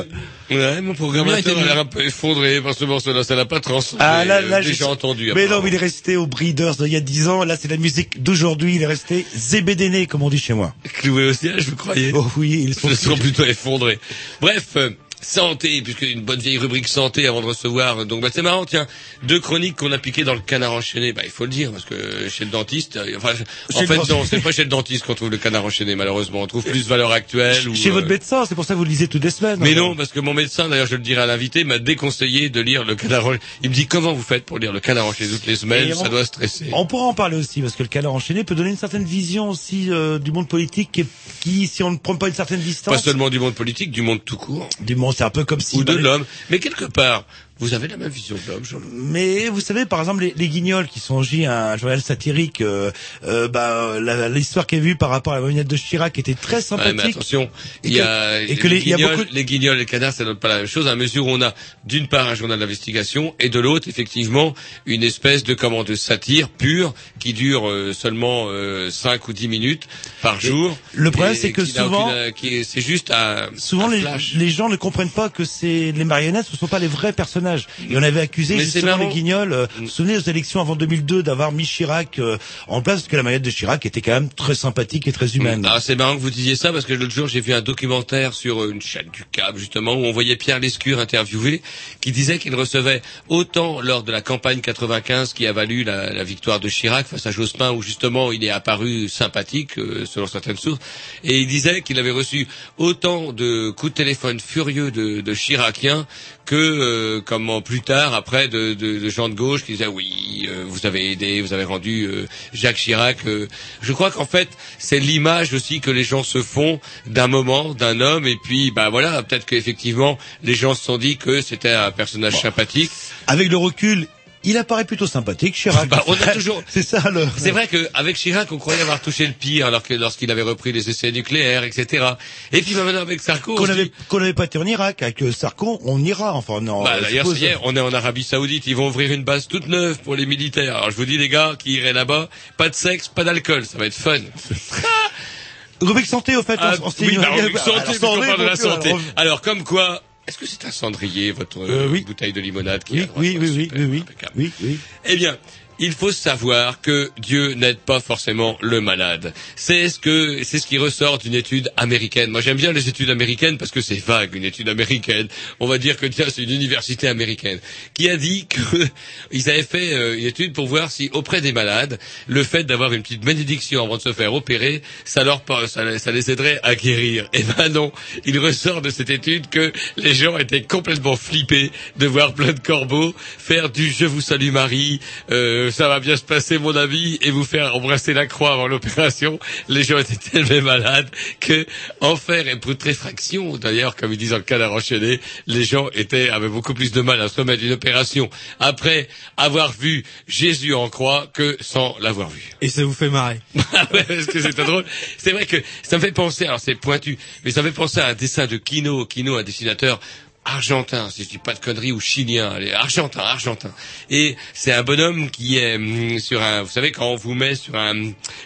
Ouais, 0.49 0.79
mon 0.79 0.93
programmateur 0.93 1.57
a 1.59 1.65
l'air 1.65 1.77
un 1.79 1.83
peu 1.83 2.05
effondré 2.05 2.61
par 2.61 2.73
ce 2.73 2.85
morceau-là, 2.85 3.25
ça 3.25 3.35
n'a 3.35 3.43
pas 3.43 3.59
transcendé. 3.59 4.01
Ah, 4.01 4.23
là, 4.23 4.39
là, 4.39 4.61
déjà 4.61 4.71
j'ai- 4.71 4.83
entendu. 4.85 5.29
Mais 5.35 5.47
non, 5.47 5.61
mais 5.61 5.67
il 5.67 5.75
est 5.75 5.77
resté 5.77 6.15
au 6.15 6.25
Breeders 6.25 6.75
d'il 6.77 6.87
y 6.93 6.95
a 6.95 7.01
10 7.01 7.27
ans. 7.27 7.43
Là, 7.43 7.57
c'est 7.57 7.67
la 7.67 7.75
musique 7.75 8.23
d'aujourd'hui. 8.23 8.75
Il 8.75 8.81
est 8.81 8.87
resté 8.87 9.25
zébédéné, 9.35 10.07
comme 10.07 10.21
on 10.23 10.29
dit 10.29 10.39
chez 10.39 10.53
moi. 10.53 10.73
Cloué 10.93 11.27
au 11.27 11.33
siège, 11.33 11.67
vous 11.67 11.75
croyez 11.75 12.13
Oh 12.15 12.25
oui, 12.37 12.63
ils 12.65 12.75
sont, 12.75 12.87
Ils 12.87 12.95
sont 12.95 13.17
plutôt 13.17 13.43
effondrés. 13.43 13.99
Bref, 14.39 14.67
euh, 14.77 14.91
santé, 15.21 15.81
puisque 15.81 16.01
une 16.01 16.21
bonne 16.21 16.39
vieille 16.39 16.57
rubrique 16.57 16.87
santé 16.87 17.27
avant 17.27 17.41
de 17.41 17.45
recevoir. 17.47 18.05
Donc 18.05 18.21
bah, 18.21 18.29
c'est 18.33 18.41
marrant, 18.41 18.65
tiens, 18.65 18.87
deux 19.23 19.39
chroniques 19.39 19.75
qu'on 19.75 19.91
a 19.91 19.97
piquées 19.97 20.23
dans 20.23 20.33
le 20.33 20.39
canard 20.41 20.73
enchaîné. 20.73 21.13
Bah 21.13 21.21
il 21.23 21.29
faut 21.31 21.45
le 21.45 21.51
dire 21.51 21.71
parce 21.71 21.85
que 21.85 22.29
chez 22.29 22.45
le 22.45 22.51
dentiste, 22.51 22.97
euh, 22.97 23.17
enfin, 23.17 23.33
en 23.75 23.85
fait 23.85 23.97
non, 24.09 24.23
c'est 24.25 24.41
pas 24.41 24.51
chez 24.51 24.63
le 24.63 24.69
dentiste 24.69 25.05
qu'on 25.05 25.15
trouve 25.15 25.29
le 25.29 25.37
canard 25.37 25.65
enchaîné 25.65 25.95
malheureusement. 25.95 26.41
On 26.41 26.47
trouve 26.47 26.63
plus 26.63 26.87
valeur 26.87 27.11
actuelle. 27.11 27.67
ou, 27.69 27.75
Chez 27.75 27.89
euh, 27.89 27.93
votre 27.93 28.07
médecin, 28.07 28.45
c'est 28.47 28.55
pour 28.55 28.65
ça 28.65 28.73
que 28.73 28.77
vous 28.79 28.83
le 28.83 28.89
lisez 28.89 29.07
toutes 29.07 29.23
les 29.23 29.29
semaines. 29.31 29.59
Mais 29.59 29.73
hein. 29.73 29.77
non, 29.77 29.95
parce 29.95 30.11
que 30.11 30.19
mon 30.19 30.33
médecin, 30.33 30.69
d'ailleurs, 30.69 30.87
je 30.87 30.95
le 30.95 31.01
dirai 31.01 31.21
à 31.21 31.25
l'invité, 31.25 31.63
m'a 31.63 31.79
déconseillé 31.79 32.49
de 32.49 32.61
lire 32.61 32.83
le 32.83 32.95
canard 32.95 33.25
enchaîné. 33.25 33.41
Il 33.63 33.69
me 33.69 33.75
dit 33.75 33.87
comment 33.87 34.13
vous 34.13 34.23
faites 34.23 34.45
pour 34.45 34.59
lire 34.59 34.73
le 34.73 34.79
canard 34.79 35.05
enchaîné 35.05 35.31
toutes 35.31 35.45
les 35.45 35.55
semaines? 35.55 35.89
Et 35.89 35.93
Ça 35.93 36.03
on- 36.05 36.09
doit 36.09 36.25
stresser. 36.25 36.69
On 36.73 36.85
pourra 36.85 37.05
en 37.05 37.13
parler 37.13 37.37
aussi, 37.37 37.61
parce 37.61 37.75
que 37.75 37.83
le 37.83 37.89
canard 37.89 38.13
enchaîné 38.13 38.43
peut 38.43 38.55
donner 38.55 38.69
une 38.71 38.77
certaine 38.77 39.05
vision 39.05 39.49
aussi 39.49 39.87
euh, 39.89 40.19
du 40.19 40.31
monde 40.31 40.47
politique 40.47 40.89
qui, 40.91 41.05
qui, 41.41 41.67
si 41.67 41.83
on 41.83 41.91
ne 41.91 41.97
prend 41.97 42.15
pas 42.15 42.27
une 42.27 42.33
certaine 42.33 42.59
distance... 42.59 42.95
Pas 42.95 43.01
seulement 43.01 43.29
du 43.29 43.39
monde 43.39 43.53
politique, 43.53 43.91
du 43.91 44.01
monde 44.01 44.23
tout 44.23 44.37
court. 44.37 44.67
Du 44.79 44.95
monde, 44.95 45.10
c'est 45.11 45.23
un 45.23 45.29
peu 45.29 45.45
comme 45.45 45.61
si... 45.61 45.77
Ou 45.77 45.83
de 45.83 45.93
l'homme. 45.93 46.25
Mais 46.49 46.59
quelque 46.59 46.85
part, 46.85 47.25
vous 47.61 47.73
avez 47.73 47.87
la 47.87 47.95
même 47.97 48.09
vision 48.09 48.35
l'homme, 48.47 48.65
Jean. 48.65 48.79
Mais 48.91 49.47
vous 49.49 49.61
savez, 49.61 49.85
par 49.85 49.99
exemple, 49.99 50.23
les, 50.23 50.33
les 50.35 50.49
Guignols 50.49 50.87
qui 50.87 50.99
sont 50.99 51.15
aussi 51.15 51.45
un 51.45 51.77
journal 51.77 52.01
satirique, 52.01 52.59
euh, 52.61 52.91
euh, 53.23 53.47
bah, 53.47 53.99
l'histoire 54.29 54.67
qui 54.67 54.75
est 54.75 54.79
vue 54.79 54.95
par 54.95 55.09
rapport 55.09 55.33
à 55.33 55.35
la 55.37 55.41
moyenne 55.43 55.65
de 55.67 55.75
Chirac 55.77 56.17
était 56.19 56.33
très 56.33 56.57
Ouais, 56.57 56.61
sympathique. 56.61 56.95
mais 56.97 57.09
attention, 57.11 57.49
il 57.83 57.93
y 57.93 58.01
a, 58.01 58.39
que- 58.45 58.51
et 58.51 58.55
que 58.57 58.67
les, 58.67 58.75
les- 58.79 58.81
il 58.81 58.87
y 58.89 58.93
a 58.93 58.97
guignols, 58.97 59.15
beaucoup 59.17 59.29
les 59.31 59.45
guignols 59.45 59.75
et 59.77 59.79
les 59.81 59.85
canards, 59.85 60.13
ça 60.13 60.25
donne 60.25 60.37
pas 60.37 60.47
la 60.47 60.57
même 60.57 60.65
chose, 60.67 60.87
à 60.87 60.95
mesure 60.95 61.27
où 61.27 61.29
on 61.29 61.41
a 61.41 61.53
d'une 61.85 62.07
part 62.07 62.27
un 62.27 62.35
journal 62.35 62.59
d'investigation 62.59 63.35
et 63.39 63.49
de 63.49 63.59
l'autre, 63.59 63.87
effectivement, 63.87 64.53
une 64.85 65.03
espèce 65.03 65.43
de 65.43 65.53
comment 65.53 65.83
de 65.83 65.95
satire 65.95 66.49
pure 66.49 66.93
qui 67.19 67.33
dure 67.33 67.69
euh, 67.69 67.93
seulement 67.93 68.47
euh, 68.49 68.89
5 68.89 69.27
ou 69.27 69.33
10 69.33 69.47
minutes 69.47 69.87
par 70.21 70.39
jour. 70.41 70.75
le 70.93 71.11
problème, 71.11 71.35
c'est 71.35 71.51
que 71.51 71.63
souvent- 71.65 72.09
euh, 72.11 72.31
c'est 72.63 72.81
juste 72.81 73.11
un, 73.11 73.49
Souvent, 73.57 73.87
un 73.89 73.91
les, 73.91 74.03
les 74.35 74.49
gens 74.49 74.67
ne 74.69 74.75
comprennent 74.77 75.09
pas 75.11 75.29
que 75.29 75.45
c'est 75.45 75.91
les 75.91 76.03
marionnettes, 76.05 76.47
ce 76.47 76.53
ne 76.53 76.57
sont 76.57 76.67
pas 76.67 76.79
les 76.79 76.87
vrais 76.87 77.13
personnages. 77.13 77.50
Et 77.89 77.97
on 77.97 78.03
avait 78.03 78.21
accusé 78.21 78.55
Mais 78.57 78.63
justement 78.63 78.97
les 78.97 79.07
Guignols. 79.07 79.53
euh, 79.53 79.67
vous 79.77 79.83
vous 79.85 79.89
souvenez 79.89 80.17
aux 80.17 80.21
élections 80.21 80.61
avant 80.61 80.75
2002 80.75 81.23
d'avoir 81.23 81.51
mis 81.51 81.65
Chirac 81.65 82.19
euh, 82.19 82.37
en 82.67 82.81
place, 82.81 83.01
parce 83.01 83.07
que 83.07 83.15
la 83.17 83.23
marionnette 83.23 83.45
de 83.45 83.51
Chirac 83.51 83.85
était 83.85 84.01
quand 84.01 84.11
même 84.11 84.29
très 84.29 84.55
sympathique 84.55 85.07
et 85.07 85.11
très 85.11 85.35
humaine. 85.35 85.65
Ah, 85.69 85.79
c'est 85.79 85.95
marrant 85.95 86.15
que 86.15 86.21
vous 86.21 86.29
disiez 86.29 86.55
ça 86.55 86.71
parce 86.71 86.85
que 86.85 86.93
l'autre 86.93 87.13
jour 87.13 87.27
j'ai 87.27 87.41
vu 87.41 87.53
un 87.53 87.61
documentaire 87.61 88.33
sur 88.33 88.65
une 88.69 88.81
chaîne 88.81 89.09
du 89.11 89.23
câble 89.31 89.57
justement 89.59 89.93
où 89.93 90.05
on 90.05 90.11
voyait 90.11 90.35
Pierre 90.35 90.59
Lescure 90.59 90.99
interviewé 90.99 91.61
qui 92.01 92.11
disait 92.11 92.39
qu'il 92.39 92.55
recevait 92.55 93.01
autant 93.29 93.81
lors 93.81 94.03
de 94.03 94.11
la 94.11 94.21
campagne 94.21 94.61
95 94.61 95.33
qui 95.33 95.47
a 95.47 95.53
valu 95.53 95.83
la, 95.83 96.11
la 96.13 96.23
victoire 96.23 96.59
de 96.59 96.69
Chirac 96.69 97.07
face 97.07 97.25
à 97.25 97.31
Jospin 97.31 97.71
où 97.71 97.81
justement 97.81 98.31
il 98.31 98.43
est 98.43 98.49
apparu 98.49 99.09
sympathique 99.09 99.77
euh, 99.77 100.05
selon 100.05 100.27
certaines 100.27 100.57
sources 100.57 100.79
et 101.23 101.39
il 101.39 101.47
disait 101.47 101.81
qu'il 101.81 101.99
avait 101.99 102.11
reçu 102.11 102.47
autant 102.77 103.33
de 103.33 103.69
coups 103.71 103.91
de 103.91 103.97
téléphone 103.97 104.39
furieux 104.39 104.91
de, 104.91 105.21
de 105.21 105.33
Chiraciens 105.33 106.07
que 106.51 106.57
euh, 106.57 107.21
comment 107.23 107.61
plus 107.61 107.79
tard 107.79 108.13
après 108.13 108.49
de, 108.49 108.73
de, 108.73 108.99
de 108.99 109.09
gens 109.09 109.29
de 109.29 109.35
gauche 109.35 109.63
qui 109.63 109.71
disaient 109.71 109.87
oui 109.87 110.49
euh, 110.49 110.65
vous 110.67 110.85
avez 110.85 111.09
aidé 111.09 111.39
vous 111.39 111.53
avez 111.53 111.63
rendu 111.63 112.03
euh, 112.03 112.27
Jacques 112.51 112.75
Chirac 112.75 113.19
euh. 113.25 113.47
je 113.81 113.93
crois 113.93 114.11
qu'en 114.11 114.25
fait 114.25 114.49
c'est 114.77 114.99
l'image 114.99 115.53
aussi 115.53 115.79
que 115.79 115.89
les 115.89 116.03
gens 116.03 116.23
se 116.23 116.41
font 116.43 116.81
d'un 117.07 117.27
moment 117.27 117.73
d'un 117.73 118.01
homme 118.01 118.27
et 118.27 118.35
puis 118.43 118.69
bah 118.71 118.89
voilà 118.89 119.23
peut-être 119.23 119.45
qu'effectivement 119.45 120.17
les 120.43 120.53
gens 120.53 120.73
se 120.73 120.83
sont 120.83 120.97
dit 120.97 121.15
que 121.15 121.39
c'était 121.41 121.71
un 121.71 121.91
personnage 121.91 122.41
sympathique 122.41 122.91
Avec 123.27 123.49
le 123.49 123.55
recul, 123.55 124.07
il 124.43 124.57
apparaît 124.57 124.85
plutôt 124.85 125.07
sympathique, 125.07 125.55
Chirac. 125.55 125.87
bah, 125.89 126.03
on 126.07 126.13
a 126.13 126.27
toujours 126.33 126.63
c'est 126.67 126.83
ça 126.83 127.09
le. 127.09 127.27
c'est 127.37 127.51
vrai 127.51 127.67
qu'avec 127.67 128.15
Chirac, 128.15 128.51
on 128.51 128.57
croyait 128.57 128.81
avoir 128.81 129.01
touché 129.01 129.27
le 129.27 129.33
pire 129.33 129.67
alors 129.67 129.83
que 129.83 129.93
lorsqu'il 129.93 130.31
avait 130.31 130.41
repris 130.41 130.71
les 130.71 130.89
essais 130.89 131.11
nucléaires, 131.11 131.63
etc. 131.63 132.05
Et 132.51 132.61
puis 132.61 132.73
bah, 132.73 132.83
maintenant 132.83 133.01
avec 133.01 133.21
Sarko, 133.21 133.55
Qu'on 133.55 133.63
on 133.63 134.19
n'avait 134.19 134.33
pas 134.33 134.45
été 134.45 134.57
en 134.57 134.65
Irak, 134.65 135.01
avec 135.01 135.21
le 135.21 135.31
Sarko, 135.31 135.79
on 135.85 136.03
ira, 136.03 136.33
enfin, 136.33 136.61
non. 136.61 136.83
Bah, 136.83 136.99
d'ailleurs, 137.01 137.25
suppose. 137.25 137.43
est, 137.43 137.57
on 137.63 137.75
est 137.75 137.79
en 137.79 137.93
Arabie 137.93 138.23
Saoudite, 138.23 138.67
ils 138.67 138.75
vont 138.75 138.87
ouvrir 138.87 139.11
une 139.11 139.23
base 139.23 139.47
toute 139.47 139.67
neuve 139.67 139.99
pour 139.99 140.15
les 140.15 140.25
militaires. 140.25 140.77
Alors 140.77 140.91
je 140.91 140.95
vous 140.95 141.05
dis 141.05 141.17
les 141.17 141.29
gars 141.29 141.53
qui 141.57 141.73
iraient 141.73 141.93
là-bas, 141.93 142.29
pas 142.57 142.69
de 142.69 142.75
sexe, 142.75 143.07
pas 143.07 143.23
d'alcool, 143.23 143.65
ça 143.65 143.77
va 143.77 143.85
être 143.85 143.93
fun. 143.93 144.19
Rubrique 145.81 146.05
santé, 146.05 146.35
au 146.35 146.43
fait, 146.43 146.59
Ah, 146.61 146.75
on, 146.81 146.87
on 146.87 146.91
s'est 146.91 147.05
oui, 147.05 147.17
bah, 147.17 147.23
santé, 147.57 147.71
Alors, 148.03 148.19
parle 148.19 148.39
de 148.39 148.43
la 148.43 148.55
donc, 148.55 148.57
santé. 148.57 148.95
Alors 149.15 149.41
comme 149.41 149.63
quoi, 149.63 150.03
est-ce 150.31 150.37
que 150.37 150.45
c'est 150.45 150.63
un 150.65 150.71
cendrier 150.71 151.33
votre 151.33 151.59
Euh, 151.59 151.89
oui. 151.91 152.05
bouteille 152.05 152.31
de 152.31 152.39
limonade 152.39 152.85
qui 152.85 152.93
Oui, 152.93 152.99
est 152.99 153.03
à 153.03 153.07
droite 153.07 153.19
oui, 153.21 153.37
oui, 153.37 153.49
oui, 153.49 153.69
oui, 153.75 154.03
oui, 154.37 154.51
oui. 154.63 154.79
Eh 155.03 155.17
bien, 155.17 155.37
il 155.81 155.91
faut 155.91 156.11
savoir 156.11 156.79
que 156.79 157.09
Dieu 157.17 157.53
n'aide 157.55 157.79
pas 157.79 157.99
forcément 157.99 158.57
le 158.61 158.79
malade. 158.79 159.33
C'est 159.55 159.89
ce 159.89 159.99
que 159.99 160.43
c'est 160.43 160.59
ce 160.59 160.67
qui 160.67 160.77
ressort 160.77 161.17
d'une 161.17 161.33
étude 161.33 161.71
américaine. 161.75 162.29
Moi, 162.29 162.41
j'aime 162.41 162.57
bien 162.57 162.71
les 162.71 162.87
études 162.87 163.09
américaines 163.09 163.57
parce 163.57 163.71
que 163.71 163.81
c'est 163.81 163.97
vague 163.97 164.35
une 164.35 164.45
étude 164.45 164.69
américaine. 164.69 165.27
On 165.59 165.67
va 165.67 165.79
dire 165.79 165.97
que 165.97 166.05
tiens, 166.05 166.27
c'est 166.29 166.43
une 166.43 166.51
université 166.51 167.07
américaine 167.07 167.59
qui 167.93 168.09
a 168.09 168.15
dit 168.15 168.45
que 168.47 168.59
ils 169.31 169.49
avaient 169.49 169.63
fait 169.63 169.93
euh, 169.93 170.17
une 170.17 170.25
étude 170.25 170.53
pour 170.53 170.67
voir 170.67 170.91
si 170.91 171.09
auprès 171.13 171.41
des 171.41 171.51
malades, 171.51 171.99
le 172.27 172.43
fait 172.43 172.63
d'avoir 172.63 172.93
une 172.93 173.01
petite 173.01 173.25
bénédiction 173.25 173.83
avant 173.83 173.97
de 173.97 174.01
se 174.01 174.13
faire 174.13 174.33
opérer, 174.33 174.83
ça 175.03 175.23
leur 175.23 175.43
ça 175.67 176.11
les 176.11 176.31
aiderait 176.31 176.59
à 176.63 176.75
guérir. 176.75 177.27
Eh 177.33 177.43
ben 177.43 177.69
non, 177.69 177.91
il 178.25 178.37
ressort 178.39 178.81
de 178.81 178.89
cette 178.91 179.09
étude 179.09 179.49
que 179.49 179.73
les 179.97 180.13
gens 180.13 180.37
étaient 180.37 180.61
complètement 180.61 181.15
flippés 181.15 181.71
de 181.97 182.05
voir 182.05 182.33
plein 182.33 182.53
de 182.53 182.59
corbeaux 182.59 183.15
faire 183.37 183.69
du 183.69 183.91
je 183.91 184.05
vous 184.05 184.21
salue 184.21 184.51
Marie, 184.51 184.99
euh, 185.31 185.70
ça 185.71 185.87
va 185.87 185.99
bien 185.99 186.15
se 186.15 186.23
passer 186.23 186.57
mon 186.57 186.75
ami 186.75 187.17
et 187.21 187.31
vous 187.31 187.43
faire 187.43 187.75
embrasser 187.75 188.13
la 188.13 188.27
croix 188.27 188.53
avant 188.53 188.67
l'opération. 188.67 189.39
Les 189.67 189.83
gens 189.83 189.97
étaient 189.97 190.15
tellement 190.15 190.61
malades 190.61 191.09
que 191.39 191.65
en 192.01 192.15
faire 192.15 192.47
et 192.47 192.59
putréfaction, 192.59 193.57
d'ailleurs 193.57 193.95
comme 193.95 194.11
ils 194.13 194.17
disent 194.17 194.31
dans 194.31 194.37
le 194.37 194.43
canard 194.43 194.73
enchaîné, 194.73 195.19
les 195.47 195.63
gens 195.63 195.89
étaient 195.93 196.29
avaient 196.29 196.49
beaucoup 196.49 196.73
plus 196.73 196.91
de 196.91 197.01
mal 197.01 197.21
à 197.21 197.29
se 197.29 197.39
remettre 197.39 197.61
d'une 197.61 197.71
opération 197.71 198.29
après 198.59 199.07
avoir 199.37 199.71
vu 199.71 200.03
Jésus 200.27 200.73
en 200.73 200.89
croix 200.89 201.27
que 201.33 201.57
sans 201.59 201.95
l'avoir 201.99 202.29
vu. 202.29 202.43
Et 202.61 202.69
ça 202.69 202.83
vous 202.83 202.93
fait 202.93 203.09
marrer. 203.09 203.39
Ah 203.73 203.85
parce 203.85 204.25
que 204.25 204.41
c'était 204.41 204.65
drôle. 204.65 204.83
C'est 205.17 205.31
vrai 205.31 205.45
que 205.45 205.57
ça 205.81 205.97
me 205.97 206.01
fait 206.01 206.11
penser, 206.11 206.45
alors 206.45 206.59
c'est 206.59 206.75
pointu, 206.75 207.17
mais 207.45 207.51
ça 207.51 207.61
me 207.61 207.69
fait 207.69 207.75
penser 207.75 208.01
à 208.01 208.07
un 208.07 208.13
dessin 208.13 208.45
de 208.45 208.57
Kino, 208.57 209.05
Kino, 209.05 209.37
un 209.37 209.43
dessinateur 209.43 209.99
argentin, 210.43 211.09
si 211.11 211.23
je 211.23 211.29
dis 211.29 211.37
pas 211.37 211.53
de 211.53 211.59
conneries, 211.59 211.91
ou 211.91 211.99
chilien, 211.99 212.49
allez, 212.51 212.73
argentin, 212.73 213.19
argentin. 213.21 213.71
Et 214.09 214.35
c'est 214.53 214.71
un 214.73 214.81
bonhomme 214.83 215.29
qui 215.29 215.57
est 215.57 215.75
hum, 215.75 216.17
sur 216.19 216.41
un, 216.41 216.63
vous 216.63 216.69
savez, 216.69 216.91
quand 216.91 217.05
on 217.11 217.15
vous 217.15 217.33
met 217.35 217.53
sur 217.55 217.75
un, 217.75 217.93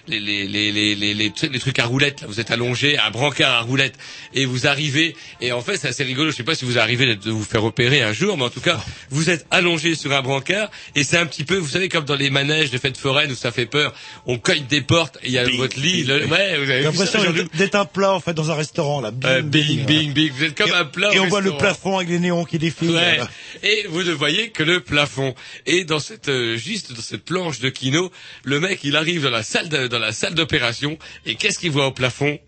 les, 0.07 0.19
les, 0.19 0.45
les, 0.47 0.71
les, 0.71 0.95
les, 0.95 1.13
les 1.13 1.31
trucs- 1.31 1.79
à 1.79 1.85
roulettes, 1.85 2.21
là, 2.21 2.27
vous 2.27 2.39
êtes 2.39 2.51
allongé, 2.51 2.97
un 2.97 3.11
brancard 3.11 3.53
à 3.53 3.61
roulettes, 3.61 3.95
et 4.33 4.45
vous 4.45 4.67
arrivez, 4.67 5.15
et 5.41 5.51
en 5.51 5.61
fait, 5.61 5.77
c'est 5.77 5.87
assez 5.87 6.03
rigolo, 6.03 6.31
je 6.31 6.35
sais 6.35 6.43
pas 6.43 6.55
si 6.55 6.65
vous 6.65 6.77
arrivez 6.77 7.15
de 7.15 7.31
vous 7.31 7.43
faire 7.43 7.63
opérer 7.63 8.01
un 8.01 8.13
jour, 8.13 8.37
mais 8.37 8.43
en 8.43 8.49
tout 8.49 8.61
cas, 8.61 8.83
vous 9.09 9.29
êtes 9.29 9.45
allongé 9.51 9.95
sur 9.95 10.11
un 10.11 10.21
brancard, 10.21 10.69
et 10.95 11.03
c'est 11.03 11.17
un 11.17 11.25
petit 11.25 11.43
peu, 11.45 11.55
vous 11.57 11.69
savez, 11.69 11.87
comme 11.89 12.05
dans 12.05 12.15
les 12.15 12.29
manèges 12.29 12.71
de 12.71 12.77
fêtes 12.77 12.97
foraines 12.97 13.31
où 13.31 13.35
ça 13.35 13.51
fait 13.51 13.65
peur, 13.65 13.93
on 14.25 14.37
cogne 14.37 14.65
des 14.67 14.81
portes, 14.81 15.17
et 15.23 15.27
il 15.27 15.31
y 15.31 15.37
a 15.39 15.43
votre 15.57 15.79
lit, 15.79 16.03
le- 16.03 16.25
ouais, 16.25 16.57
vous 16.57 16.69
avez 16.69 16.81
l'impression 16.81 17.19
d'être 17.53 17.75
un 17.75 17.85
plat 17.85 18.13
en 18.13 18.19
fait 18.19 18.33
dans 18.33 18.51
un 18.51 18.55
restaurant 18.55 18.99
là. 19.01 19.11
Euh, 19.25 19.41
bing, 19.41 19.85
bing, 19.85 20.13
bing. 20.13 20.31
Vous 20.31 20.43
êtes 20.43 20.57
comme 20.57 20.71
un 20.73 20.85
plat. 20.85 21.13
Et 21.13 21.19
on 21.19 21.27
voit 21.27 21.41
le 21.41 21.51
restaurant. 21.51 21.75
Plafond 21.85 21.97
avec 21.97 22.09
les 22.09 22.19
néons 22.19 22.45
qui 22.45 22.57
défilent. 22.57 22.91
Ouais. 22.91 23.17
là. 23.17 23.29
Et 23.63 23.85
vous 23.89 24.03
ne 24.03 24.11
voyez 24.11 24.49
que 24.49 24.63
le 24.63 24.79
plafond. 24.81 25.35
Et 25.65 25.83
dans 25.85 25.99
cette 25.99 26.29
euh, 26.29 26.57
juste 26.57 26.93
dans 26.93 27.01
cette 27.01 27.23
planche 27.23 27.59
de 27.59 27.69
kino, 27.69 28.11
le 28.43 28.59
mec 28.59 28.79
il 28.83 28.95
arrive 28.95 29.23
dans 29.23 29.29
la 29.29 29.43
salle 29.43 29.69
de- 29.69 29.87
dans 29.87 29.99
la 29.99 30.11
salle 30.11 30.33
d'opération 30.33 30.97
et 31.25 31.35
qu'est-ce 31.35 31.59
qu'il 31.59 31.71
voit 31.71 31.87
au 31.87 31.91
plafond? 31.91 32.39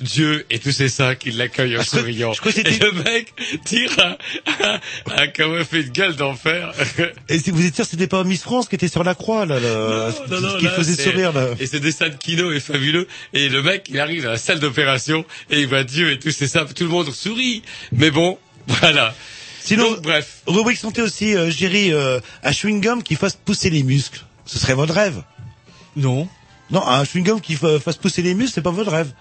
Dieu 0.00 0.44
et 0.50 0.58
tous 0.58 0.72
ses 0.72 0.88
saints 0.88 1.14
qui 1.14 1.30
l'accueillent 1.30 1.78
en 1.78 1.84
souriant. 1.84 2.32
et 2.32 2.62
le 2.62 2.90
mec 3.04 3.32
tire 3.64 3.92
un, 5.16 5.26
comme 5.28 5.54
un 5.54 5.64
fait 5.64 5.84
de 5.84 5.90
gueule 5.90 6.16
d'enfer. 6.16 6.72
Et 7.28 7.38
si 7.38 7.52
vous 7.52 7.64
êtes 7.64 7.76
sûr, 7.76 7.86
c'était 7.86 8.08
pas 8.08 8.24
Miss 8.24 8.42
France 8.42 8.68
qui 8.68 8.74
était 8.74 8.88
sur 8.88 9.04
la 9.04 9.14
croix 9.14 9.46
là, 9.46 9.60
le- 9.60 10.34
Non, 10.34 10.40
non, 10.40 10.58
qui 10.58 10.64
là, 10.64 10.72
faisait 10.72 10.96
c'est- 10.96 11.10
sourire 11.10 11.32
là. 11.32 11.50
Et 11.60 11.66
ce 11.68 11.76
dessin 11.76 12.08
de 12.08 12.16
kino 12.16 12.50
est 12.50 12.58
fabuleux. 12.58 13.06
Et 13.34 13.48
le 13.48 13.62
mec, 13.62 13.86
il 13.88 14.00
arrive 14.00 14.24
dans 14.24 14.30
la 14.32 14.36
salle 14.36 14.58
d'opération 14.58 15.24
et 15.48 15.60
il 15.60 15.68
voit 15.68 15.84
Dieu 15.84 16.10
et 16.10 16.18
tous 16.18 16.32
ses 16.32 16.48
saints. 16.48 16.66
Tout 16.66 16.82
le 16.84 16.90
monde 16.90 17.12
sourit. 17.14 17.62
Mais 17.92 18.10
bon, 18.10 18.36
voilà. 18.68 19.14
Sinon, 19.60 19.92
Donc, 19.92 20.02
bref. 20.02 20.42
rubrique 20.46 20.78
santé 20.78 21.00
aussi, 21.02 21.34
euh, 21.34 21.50
Géry, 21.50 21.92
euh, 21.92 22.20
un 22.42 22.50
chewing-gum 22.50 23.02
qui 23.02 23.14
fasse 23.16 23.34
pousser 23.34 23.70
les 23.70 23.82
muscles. 23.82 24.24
Ce 24.44 24.58
serait 24.58 24.74
votre 24.74 24.92
rêve 24.94 25.22
Non. 25.96 26.28
Non, 26.70 26.86
un 26.86 27.02
chewing-gum 27.04 27.40
qui 27.40 27.54
fa- 27.54 27.78
fasse 27.80 27.96
pousser 27.96 28.20
les 28.22 28.34
muscles, 28.34 28.52
c'est 28.54 28.62
pas 28.62 28.70
votre 28.70 28.90
rêve. 28.90 29.12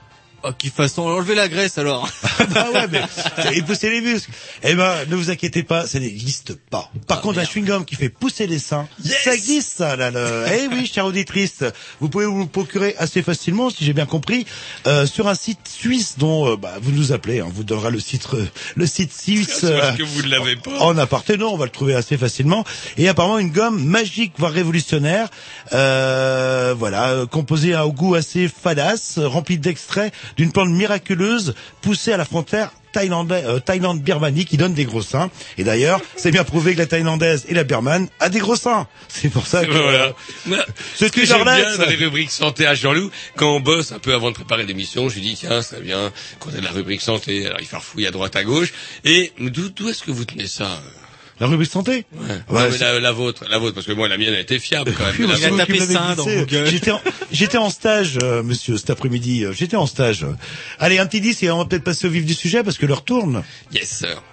Oh, 0.45 0.51
qu'il 0.57 0.71
fasse 0.71 0.97
enlever 0.97 1.35
la 1.35 1.47
graisse 1.47 1.77
alors. 1.77 2.09
bah 2.53 2.67
ouais, 2.73 2.87
mais 2.91 3.01
et 3.53 3.61
pousser 3.61 3.89
les 3.89 4.01
muscles. 4.01 4.29
Eh 4.63 4.75
ben, 4.75 4.93
ne 5.07 5.15
vous 5.15 5.29
inquiétez 5.31 5.63
pas, 5.63 5.87
ça 5.87 5.99
n'existe 6.01 6.55
pas. 6.69 6.91
Par 7.07 7.21
contre, 7.21 7.39
un 7.39 7.43
chewing-gum 7.43 7.85
qui 7.85 7.95
fait 7.95 8.09
pousser 8.09 8.45
les 8.45 8.59
seins, 8.59 8.89
ça 9.01 9.33
existe, 9.33 9.77
ça. 9.77 9.95
Là, 9.95 10.11
le... 10.11 10.43
Eh 10.53 10.67
oui, 10.67 10.85
chère 10.85 11.05
auditrice, 11.05 11.63
vous 12.01 12.09
pouvez 12.09 12.25
vous 12.25 12.41
le 12.41 12.47
procurer 12.47 12.93
assez 12.97 13.21
facilement, 13.21 13.69
si 13.69 13.85
j'ai 13.85 13.93
bien 13.93 14.05
compris, 14.05 14.45
euh, 14.85 15.05
sur 15.05 15.29
un 15.29 15.35
site 15.35 15.65
suisse 15.65 16.15
dont 16.17 16.51
euh, 16.51 16.57
bah, 16.57 16.73
vous 16.81 16.91
nous 16.91 17.13
appelez. 17.13 17.39
hein, 17.39 17.45
on 17.47 17.51
vous 17.51 17.63
donnera 17.63 17.89
le 17.89 18.01
site, 18.01 18.27
euh, 18.33 18.45
le 18.75 18.85
site 18.85 19.13
suisse. 19.13 19.61
Parce 19.61 19.63
euh, 19.63 19.91
que 19.93 20.03
vous 20.03 20.23
ne 20.23 20.27
l'avez 20.27 20.57
pas. 20.57 20.77
en 20.79 20.97
aparté, 20.97 21.37
non, 21.37 21.53
on 21.53 21.57
va 21.57 21.65
le 21.65 21.71
trouver 21.71 21.95
assez 21.95 22.17
facilement. 22.17 22.65
Et 22.97 23.07
apparemment 23.07 23.39
une 23.39 23.51
gomme 23.51 23.81
magique, 23.81 24.33
voire 24.37 24.51
révolutionnaire, 24.51 25.29
euh, 25.71 26.75
voilà, 26.77 27.25
composée 27.31 27.73
à 27.73 27.87
au 27.87 27.93
goût 27.93 28.15
assez 28.15 28.49
fadasse, 28.49 29.19
remplie 29.19 29.57
d'extraits 29.57 30.13
d'une 30.37 30.51
plante 30.51 30.69
miraculeuse 30.69 31.55
poussée 31.81 32.13
à 32.13 32.17
la 32.17 32.25
frontière 32.25 32.71
thaïlandais, 32.93 33.43
euh, 33.45 33.59
Thaïlande-Birmanie 33.59 34.45
qui 34.45 34.55
donne 34.55 34.73
des 34.73 34.85
gros 34.85 35.01
seins. 35.01 35.29
Et 35.57 35.63
d'ailleurs, 35.63 35.99
c'est 36.15 36.31
bien 36.31 36.43
prouvé 36.43 36.73
que 36.73 36.79
la 36.79 36.85
thaïlandaise 36.85 37.45
et 37.49 37.53
la 37.53 37.63
birmane 37.63 38.07
a 38.19 38.29
des 38.29 38.39
gros 38.39 38.55
seins. 38.55 38.87
C'est 39.09 39.29
pour 39.29 39.47
ça 39.47 39.65
que... 39.65 39.71
Voilà. 39.71 40.13
C'est 40.95 41.07
Ce 41.07 41.11
que 41.11 41.25
j'aime 41.25 41.43
bien 41.43 41.77
dans 41.77 41.85
les 41.85 41.95
rubriques 41.95 42.31
santé 42.31 42.65
à 42.65 42.75
Jean-Loup, 42.75 43.11
quand 43.35 43.55
on 43.55 43.59
bosse 43.59 43.91
un 43.91 43.99
peu 43.99 44.13
avant 44.13 44.29
de 44.29 44.35
préparer 44.35 44.65
l'émission, 44.65 45.09
je 45.09 45.15
lui 45.15 45.21
dis 45.21 45.35
tiens, 45.35 45.61
ça 45.61 45.79
vient 45.79 46.11
qu'on 46.39 46.51
ait 46.51 46.61
la 46.61 46.71
rubrique 46.71 47.01
santé, 47.01 47.47
alors 47.47 47.59
il 47.59 47.65
farfouille 47.65 48.07
à 48.07 48.11
droite 48.11 48.35
à 48.35 48.43
gauche. 48.43 48.71
Et 49.03 49.33
d'où 49.39 49.69
d'où 49.69 49.89
est-ce 49.89 50.03
que 50.03 50.11
vous 50.11 50.25
tenez 50.25 50.47
ça 50.47 50.65
euh 50.65 51.03
La 51.43 51.49
rubrique 51.49 51.69
santé 51.69 52.05
Ouais. 52.13 52.19
Ouais, 52.27 52.35
Non, 52.63 52.69
mais 52.71 52.77
la, 52.77 52.99
la 53.01 53.11
vôtre, 53.11 53.43
la 53.49 53.57
vôtre, 53.57 53.73
parce 53.75 53.85
que 53.85 53.91
moi 53.91 54.07
la 54.07 54.17
mienne 54.17 54.33
a 54.33 54.39
été 54.39 54.59
fiable 54.59 54.93
quand 54.97 55.03
même. 55.05 55.13
Vôtre- 55.27 55.39
vous 55.49 55.57
qui 55.65 55.71
m'avez 55.79 55.93
glissé. 56.15 56.45
J'étais 56.71 56.91
en, 56.91 57.01
j'étais 57.31 57.57
en 57.57 57.69
stage, 57.69 58.17
euh, 58.23 58.43
monsieur, 58.43 58.77
cet 58.77 58.89
après-midi. 58.89 59.43
euh, 59.43 59.51
J'étais 59.51 59.75
en 59.75 59.85
stage. 59.85 60.25
Allez, 60.79 60.99
un 60.99 61.05
petit 61.05 61.19
10 61.21 61.43
et 61.43 61.51
on 61.51 61.57
va 61.57 61.65
peut-être 61.65 61.83
passer 61.83 62.07
au 62.07 62.09
vif 62.09 62.25
du 62.25 62.33
sujet 62.33 62.63
parce 62.63 62.77
que 62.77 62.85
l'heure 62.85 63.03
tourne. 63.03 63.43
Yes, 63.73 63.89
sir. 63.89 64.23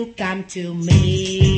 You 0.00 0.14
come 0.16 0.44
to 0.44 0.72
me. 0.72 1.49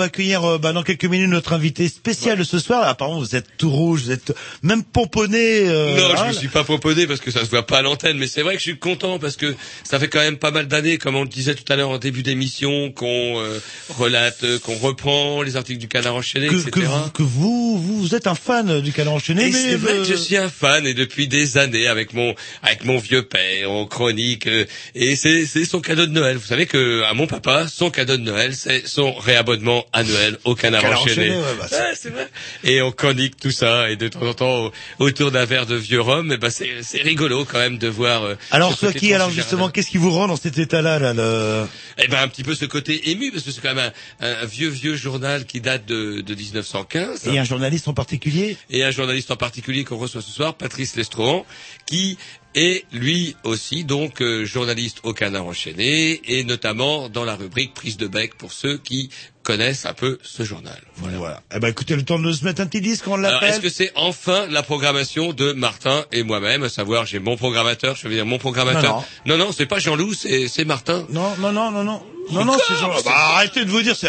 Va 0.00 0.06
accueillir 0.06 0.44
euh, 0.44 0.58
bah, 0.58 0.72
dans 0.72 0.82
quelques 0.82 1.04
minutes 1.04 1.28
notre 1.28 1.52
invité 1.52 1.88
spécial 1.88 2.38
de 2.38 2.44
ce 2.44 2.58
soir. 2.58 2.86
Apparemment, 2.86 3.18
vous 3.20 3.36
êtes 3.36 3.46
tout 3.56 3.70
rouge, 3.70 4.04
vous 4.04 4.10
êtes 4.10 4.34
même 4.62 4.82
pomponné. 4.82 5.68
euh, 5.68 5.96
non, 5.96 6.16
je 6.16 6.28
me 6.28 6.32
suis 6.32 6.48
pas 6.48 6.64
pomponné 6.64 7.06
parce 7.06 7.20
que 7.20 7.30
ça 7.30 7.44
se 7.44 7.50
voit 7.50 7.66
pas 7.66 7.78
à 7.78 7.82
l'antenne, 7.82 8.18
mais 8.18 8.26
c'est 8.26 8.42
vrai 8.42 8.54
que 8.54 8.58
je 8.60 8.64
suis 8.64 8.78
content 8.78 9.18
parce 9.18 9.36
que 9.36 9.54
ça 9.84 9.98
fait 9.98 10.08
quand 10.08 10.20
même 10.20 10.38
pas 10.38 10.50
mal 10.50 10.66
d'années, 10.66 10.98
comme 10.98 11.16
on 11.16 11.22
le 11.22 11.28
disait 11.28 11.54
tout 11.54 11.70
à 11.72 11.76
l'heure 11.76 11.90
en 11.90 11.98
début 11.98 12.22
d'émission, 12.22 12.90
qu'on 12.92 13.40
euh, 13.40 13.60
relate, 13.90 14.44
euh, 14.44 14.58
qu'on 14.58 14.76
reprend 14.76 15.42
les 15.42 15.56
articles 15.56 15.80
du 15.80 15.88
Canard 15.88 16.14
enchaîné, 16.14 16.46
que, 16.48 16.54
etc. 16.54 16.70
que 16.72 16.80
vous, 16.80 17.10
que 17.10 17.22
vous, 17.22 18.14
êtes 18.14 18.26
un 18.26 18.34
fan 18.34 18.80
du 18.80 18.92
canard 18.92 19.14
enchaîné, 19.14 19.46
Et 19.46 19.50
mais 19.50 19.52
c'est 19.52 19.76
vrai 19.76 19.92
euh, 19.92 20.02
que 20.02 20.04
je 20.04 20.14
suis 20.14 20.36
un 20.36 20.48
fan 20.48 20.86
et 20.86 20.94
depuis 20.94 21.28
des 21.28 21.58
années 21.58 21.86
avec 21.86 22.12
mon 22.12 22.34
avec 22.62 22.84
mon 22.84 22.98
vieux 22.98 23.22
père 23.22 23.70
en 23.70 23.86
chronique 23.86 24.46
euh, 24.46 24.64
et 24.94 25.16
c'est 25.16 25.46
c'est 25.46 25.64
son 25.64 25.80
cadeau 25.80 26.06
de 26.06 26.12
Noël. 26.12 26.36
Vous 26.36 26.46
savez 26.46 26.66
que 26.66 27.02
à 27.04 27.14
mon 27.14 27.26
papa 27.26 27.68
son 27.68 27.90
cadeau 27.90 28.16
de 28.16 28.22
Noël 28.22 28.54
c'est 28.54 28.86
son 28.86 29.12
réabonnement 29.12 29.84
annuel 29.92 30.38
au 30.44 30.54
Canard, 30.54 30.82
Canard 30.82 31.02
enchaîné. 31.02 31.30
enchaîné, 31.30 31.36
ouais, 31.40 31.54
bah, 31.58 31.66
Ouais, 31.70 32.10
vrai. 32.10 32.28
Et 32.64 32.80
on 32.82 32.92
chronique 32.92 33.36
tout 33.38 33.50
ça 33.50 33.90
et 33.90 33.96
de 33.96 34.08
temps 34.08 34.22
en 34.26 34.34
temps 34.34 34.64
au- 34.66 34.72
autour 34.98 35.30
d'un 35.30 35.44
verre 35.44 35.66
de 35.66 35.74
vieux 35.74 36.00
rhum, 36.00 36.30
et 36.32 36.36
ben 36.36 36.50
c'est 36.50 36.82
c'est 36.82 37.02
rigolo 37.02 37.44
quand 37.44 37.58
même 37.58 37.78
de 37.78 37.88
voir. 37.88 38.22
euh, 38.24 38.34
Alors, 38.50 38.72
ce 38.72 38.90
Swaki, 38.90 39.12
alors 39.14 39.30
justement, 39.30 39.68
qu'est-ce 39.70 39.90
qui 39.90 39.98
vous 39.98 40.10
rend 40.12 40.28
dans 40.28 40.36
cet 40.36 40.58
état-là, 40.58 40.98
là, 40.98 41.12
le... 41.12 41.66
Eh 41.98 42.08
ben 42.08 42.18
un 42.22 42.28
petit 42.28 42.44
peu 42.44 42.54
ce 42.54 42.64
côté 42.66 43.10
ému 43.10 43.32
parce 43.32 43.44
que 43.44 43.50
c'est 43.50 43.60
quand 43.60 43.74
même 43.74 43.90
un, 44.20 44.32
un 44.42 44.44
vieux 44.46 44.68
vieux 44.68 44.94
journal 44.96 45.44
qui 45.46 45.60
date 45.60 45.86
de, 45.86 46.20
de 46.20 46.34
1915. 46.34 47.26
Et 47.28 47.38
un 47.38 47.44
journaliste 47.44 47.88
en 47.88 47.94
particulier 47.94 48.56
et 48.70 48.84
un 48.84 48.90
journaliste 48.90 49.30
en 49.30 49.36
particulier 49.36 49.84
qu'on 49.84 49.96
reçoit 49.98 50.22
ce 50.22 50.30
soir, 50.30 50.54
Patrice 50.54 50.96
Lestrohan, 50.96 51.44
qui 51.86 52.16
est 52.54 52.84
lui 52.92 53.36
aussi 53.44 53.84
donc 53.84 54.20
euh, 54.20 54.44
journaliste 54.44 54.98
au 55.04 55.12
Canard 55.12 55.46
enchaîné 55.46 56.20
et 56.26 56.42
notamment 56.44 57.08
dans 57.08 57.24
la 57.24 57.36
rubrique 57.36 57.74
prise 57.74 57.96
de 57.96 58.08
bec 58.08 58.34
pour 58.36 58.52
ceux 58.52 58.76
qui 58.78 59.10
connaissent 59.42 59.86
un 59.86 59.94
peu 59.94 60.18
ce 60.22 60.42
journal. 60.42 60.78
Voilà. 60.96 61.42
Eh 61.54 61.58
ben, 61.60 61.68
écoutez, 61.68 61.96
le 61.96 62.04
temps 62.04 62.18
de 62.18 62.32
se 62.32 62.44
mettre 62.44 62.60
un 62.60 62.66
petit 62.66 62.80
disque, 62.80 63.06
on 63.08 63.16
l'appelle. 63.16 63.50
est-ce 63.50 63.60
que 63.60 63.70
c'est 63.70 63.92
enfin 63.94 64.46
la 64.48 64.62
programmation 64.62 65.32
de 65.32 65.52
Martin 65.52 66.04
et 66.12 66.22
moi-même, 66.22 66.62
à 66.62 66.68
savoir, 66.68 67.06
j'ai 67.06 67.18
mon 67.18 67.36
programmateur, 67.36 67.96
je 67.96 68.06
veux 68.06 68.14
dire 68.14 68.26
mon 68.26 68.38
programmateur. 68.38 69.04
Non, 69.26 69.36
non, 69.36 69.50
c'est 69.52 69.66
pas 69.66 69.78
Jean-Loup, 69.78 70.12
c'est 70.14 70.64
Martin. 70.64 71.06
Non, 71.10 71.36
non, 71.38 71.52
non, 71.52 71.70
non, 71.70 71.84
non. 71.84 72.02
Non, 72.30 72.44
non, 72.44 72.56
c'est 72.58 72.74
C'est- 72.74 73.04
bah, 73.04 73.12
arrêtez 73.34 73.64
de 73.64 73.70
vous 73.70 73.82
dire, 73.82 73.96
c'est, 73.96 74.08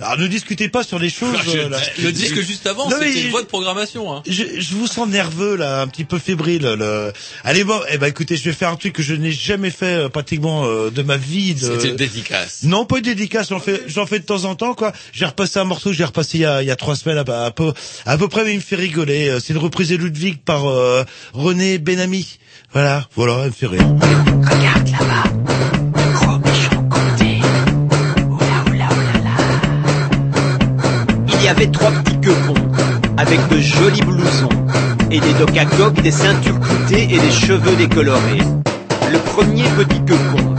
alors 0.00 0.18
ne 0.18 0.26
discutez 0.26 0.68
pas 0.68 0.82
sur 0.82 0.98
les 0.98 1.10
choses, 1.10 1.34
Ah, 1.38 1.42
je- 1.44 1.58
euh, 1.58 1.68
là. 1.68 1.78
Le 2.02 2.12
disque 2.12 2.40
juste 2.40 2.66
avant, 2.66 2.88
c'était 2.90 3.12
je- 3.12 3.18
une 3.26 3.30
voie 3.30 3.42
de 3.42 3.46
programmation. 3.46 4.14
Hein. 4.14 4.22
Je, 4.28 4.42
je 4.58 4.74
vous 4.74 4.86
sens 4.86 5.08
nerveux 5.08 5.56
là, 5.56 5.80
un 5.82 5.86
petit 5.86 6.04
peu 6.04 6.18
fébrile. 6.18 6.62
Le... 6.62 7.12
Allez 7.44 7.64
bon, 7.64 7.78
eh 7.90 7.98
ben 7.98 8.06
écoutez, 8.06 8.36
je 8.36 8.44
vais 8.44 8.52
faire 8.52 8.70
un 8.70 8.76
truc 8.76 8.92
que 8.94 9.02
je 9.02 9.14
n'ai 9.14 9.32
jamais 9.32 9.70
fait 9.70 10.04
euh, 10.04 10.08
pratiquement 10.08 10.64
euh, 10.66 10.90
de 10.90 11.02
ma 11.02 11.16
vie. 11.16 11.54
De... 11.54 11.60
C'était 11.60 11.88
une 11.90 11.96
dédicace. 11.96 12.60
Non, 12.64 12.84
pas 12.84 12.98
une 12.98 13.04
dédicace, 13.04 13.48
j'en 13.50 13.60
fais, 13.60 13.82
j'en 13.86 14.06
fais 14.06 14.18
de 14.18 14.24
temps 14.24 14.44
en 14.44 14.54
temps 14.54 14.74
quoi. 14.74 14.92
J'ai 15.12 15.24
repassé 15.26 15.58
un 15.58 15.64
morceau 15.64 15.90
que 15.90 15.96
j'ai 15.96 16.04
repassé 16.04 16.38
il 16.38 16.40
y 16.42 16.46
a, 16.46 16.62
il 16.62 16.68
y 16.68 16.70
a 16.70 16.76
trois 16.76 16.96
semaines 16.96 17.18
à, 17.28 17.44
à 17.44 17.50
peu, 17.50 17.72
à 18.06 18.16
peu 18.18 18.28
près, 18.28 18.44
mais 18.44 18.52
il 18.52 18.56
me 18.56 18.62
fait 18.62 18.76
rigoler. 18.76 19.28
Euh, 19.28 19.40
C'est 19.40 19.52
une 19.52 19.58
reprise 19.58 19.88
de 19.90 19.96
Ludwig 19.96 20.38
par 20.44 20.66
euh, 20.68 21.04
René 21.32 21.78
Benami. 21.78 22.38
Voilà, 22.72 23.06
voilà, 23.14 23.40
elle 23.42 23.46
me 23.48 23.52
fait 23.52 23.66
rire. 23.66 23.82
Regarde 23.86 24.88
là-bas. 24.88 25.51
Avait 31.52 31.66
trois 31.66 31.90
petits 31.90 32.18
quepons, 32.18 32.54
avec 33.18 33.38
de 33.48 33.58
jolis 33.58 34.00
blousons, 34.00 34.48
et 35.10 35.20
des 35.20 35.34
coque, 35.76 36.00
des 36.00 36.10
ceintures 36.10 36.58
cloutées 36.58 37.04
et 37.10 37.18
des 37.18 37.30
cheveux 37.30 37.76
décolorés. 37.76 38.40
Le 39.12 39.18
premier 39.18 39.64
petit 39.76 40.00
quepon 40.06 40.54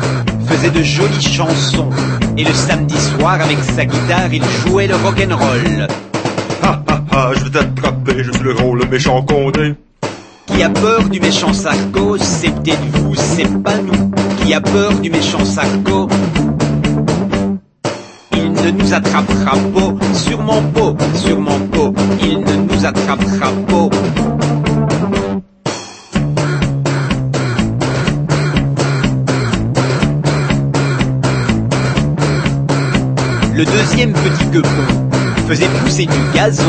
faisait 0.47 0.69
de 0.69 0.83
jolies 0.83 1.21
chansons, 1.21 1.89
et 2.37 2.43
le 2.43 2.53
samedi 2.53 2.95
soir, 2.95 3.41
avec 3.41 3.57
sa 3.63 3.85
guitare, 3.85 4.31
il 4.31 4.43
jouait 4.43 4.85
le 4.85 4.95
rock'n'roll. 4.95 5.87
Ah 6.61 6.83
ah 6.87 7.01
ah, 7.11 7.31
je 7.37 7.45
vais 7.45 7.49
t'attraper, 7.49 8.23
je 8.23 8.31
suis 8.31 8.43
le 8.43 8.53
gros, 8.53 8.75
le 8.75 8.85
méchant 8.85 9.23
condé. 9.23 9.73
Qui 10.45 10.61
a 10.61 10.69
peur 10.69 11.09
du 11.09 11.19
méchant 11.19 11.53
Sarko, 11.53 12.17
c'est 12.19 12.53
peut-être 12.53 12.85
vous, 12.93 13.15
c'est 13.15 13.63
pas 13.63 13.77
nous. 13.77 14.11
Qui 14.37 14.53
a 14.53 14.61
peur 14.61 14.93
du 14.99 15.09
méchant 15.09 15.43
Sarko 15.43 16.07
ne 18.63 18.71
nous 18.71 18.93
attrapera 18.93 19.51
pas, 19.51 20.15
sûrement 20.15 20.61
pas, 20.73 20.95
sûrement 21.15 21.59
pas. 21.71 21.91
Il 22.21 22.39
ne 22.39 22.73
nous 22.73 22.85
attrapera 22.85 23.51
pas. 23.67 23.89
Le 33.53 33.65
deuxième 33.65 34.13
petit 34.13 34.45
guepon 34.45 34.69
faisait 35.47 35.67
pousser 35.67 36.05
du 36.05 36.17
gazon 36.33 36.63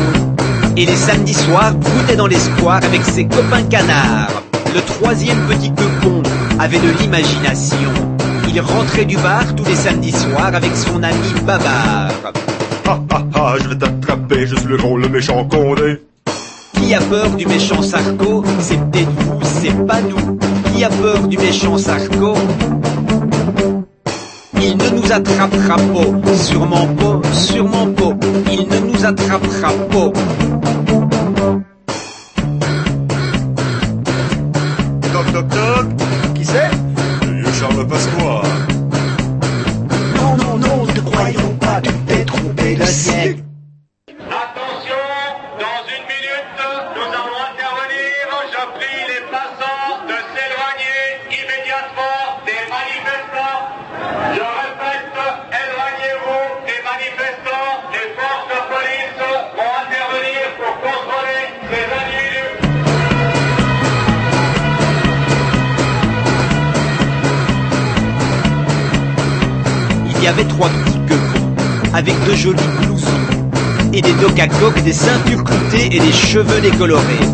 et 0.77 0.87
les 0.87 0.97
samedis 0.97 1.35
soirs 1.35 1.75
broutait 1.75 2.17
dans 2.17 2.27
l'espoir 2.27 2.81
avec 2.83 3.05
ses 3.05 3.27
copains 3.27 3.63
canards. 3.63 4.43
Le 4.75 4.81
troisième 4.81 5.41
petit 5.47 5.71
guepon 5.71 6.23
avait 6.59 6.81
de 6.81 6.91
l'imagination. 6.99 8.14
Il 8.57 8.61
rentrait 8.61 9.05
du 9.05 9.17
bar 9.17 9.57
tous 9.57 9.65
les 9.65 9.75
samedis 9.75 10.13
soirs 10.13 10.55
avec 10.55 10.77
son 10.77 11.03
ami 11.03 11.41
Babar. 11.45 12.09
Ah 12.87 13.01
ah 13.11 13.23
ah, 13.35 13.55
je 13.61 13.69
vais 13.69 13.77
t'attraper, 13.77 14.47
je 14.47 14.55
suis 14.55 14.69
le 14.69 14.77
gros, 14.77 14.97
le 14.97 15.09
méchant 15.09 15.45
condé. 15.45 16.01
Qui 16.75 16.95
a 16.95 17.01
peur 17.01 17.31
du 17.31 17.47
méchant 17.47 17.83
Sarko? 17.83 18.45
C'est 18.61 18.77
peut-être 18.77 19.11
vous, 19.11 19.41
c'est 19.43 19.87
pas 19.89 20.01
nous. 20.03 20.39
Qui 20.73 20.85
a 20.85 20.89
peur 20.89 21.27
du 21.27 21.37
méchant 21.37 21.77
Sarko? 21.79 22.35
Il 24.63 24.77
ne 24.77 24.89
nous 24.91 25.13
attrapera 25.13 25.77
pas, 25.77 26.37
sûrement 26.37 26.87
pas, 26.87 27.29
sûrement 27.33 27.89
pas. 27.89 28.13
Il 28.53 28.69
ne 28.69 28.93
nous 28.93 29.05
attrapera 29.05 29.73
pas. 29.91 30.54
y 70.25 70.27
avait 70.27 70.45
trois 70.45 70.71
coups 70.71 70.95
de 70.95 71.09
gueule, 71.09 71.19
avec 71.93 72.15
de 72.25 72.35
jolis 72.35 72.63
blousons, 72.81 73.09
et 73.93 74.01
des 74.01 74.13
dos 74.15 74.31
à 74.41 74.81
des 74.81 74.93
ceintures 74.95 75.45
cloutées 75.45 75.95
et 75.95 76.01
des 76.01 76.13
cheveux 76.13 76.63
décolorés. 76.63 77.29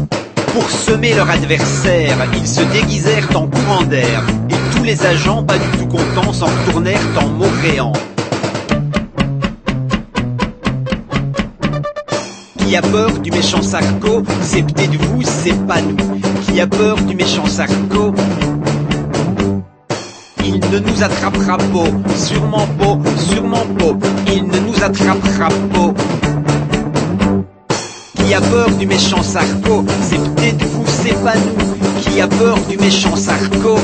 Pour 0.53 0.69
semer 0.69 1.15
leur 1.15 1.31
adversaire, 1.31 2.17
ils 2.37 2.49
se 2.49 2.63
déguisèrent 2.63 3.29
en 3.37 3.47
courant 3.47 3.85
d'air, 3.85 4.25
et 4.51 4.77
tous 4.77 4.83
les 4.83 5.07
agents, 5.07 5.45
pas 5.45 5.57
du 5.57 5.79
tout 5.79 5.87
contents, 5.87 6.33
s'en 6.33 6.49
tournèrent 6.69 6.99
en 7.23 7.29
maugréant. 7.29 7.93
Qui 12.59 12.77
a 12.77 12.83
peur 12.83 13.21
du 13.21 13.31
méchant 13.31 13.63
Sarko, 13.63 14.25
c'est 14.43 14.63
peut-être 14.63 14.97
vous, 14.97 15.23
c'est 15.23 15.65
pas 15.65 15.81
nous. 15.81 15.97
Qui 16.43 16.61
a 16.61 16.67
peur 16.67 16.97
du 16.97 17.15
méchant 17.15 17.47
Sarko, 17.47 18.13
ne 20.71 20.79
nous 20.79 21.03
attrapera 21.03 21.57
pas, 21.57 22.15
sûrement 22.17 22.67
pas, 22.79 22.99
sûrement 23.19 23.67
pas. 23.79 24.07
Il 24.33 24.45
ne 24.45 24.59
nous 24.61 24.83
attrapera 24.83 25.49
pas. 25.49 25.95
Qui 28.15 28.35
a 28.35 28.41
peur 28.41 28.71
du 28.79 28.87
méchant 28.87 29.23
Sarko? 29.23 29.85
C'est 30.03 30.19
peut-être 30.19 30.65
vous, 30.67 30.85
c'est 30.87 31.21
pas 31.25 31.35
nous. 31.35 32.01
Qui 32.03 32.21
a 32.21 32.29
peur 32.29 32.57
du 32.69 32.77
méchant 32.79 33.17
Sarko? 33.17 33.79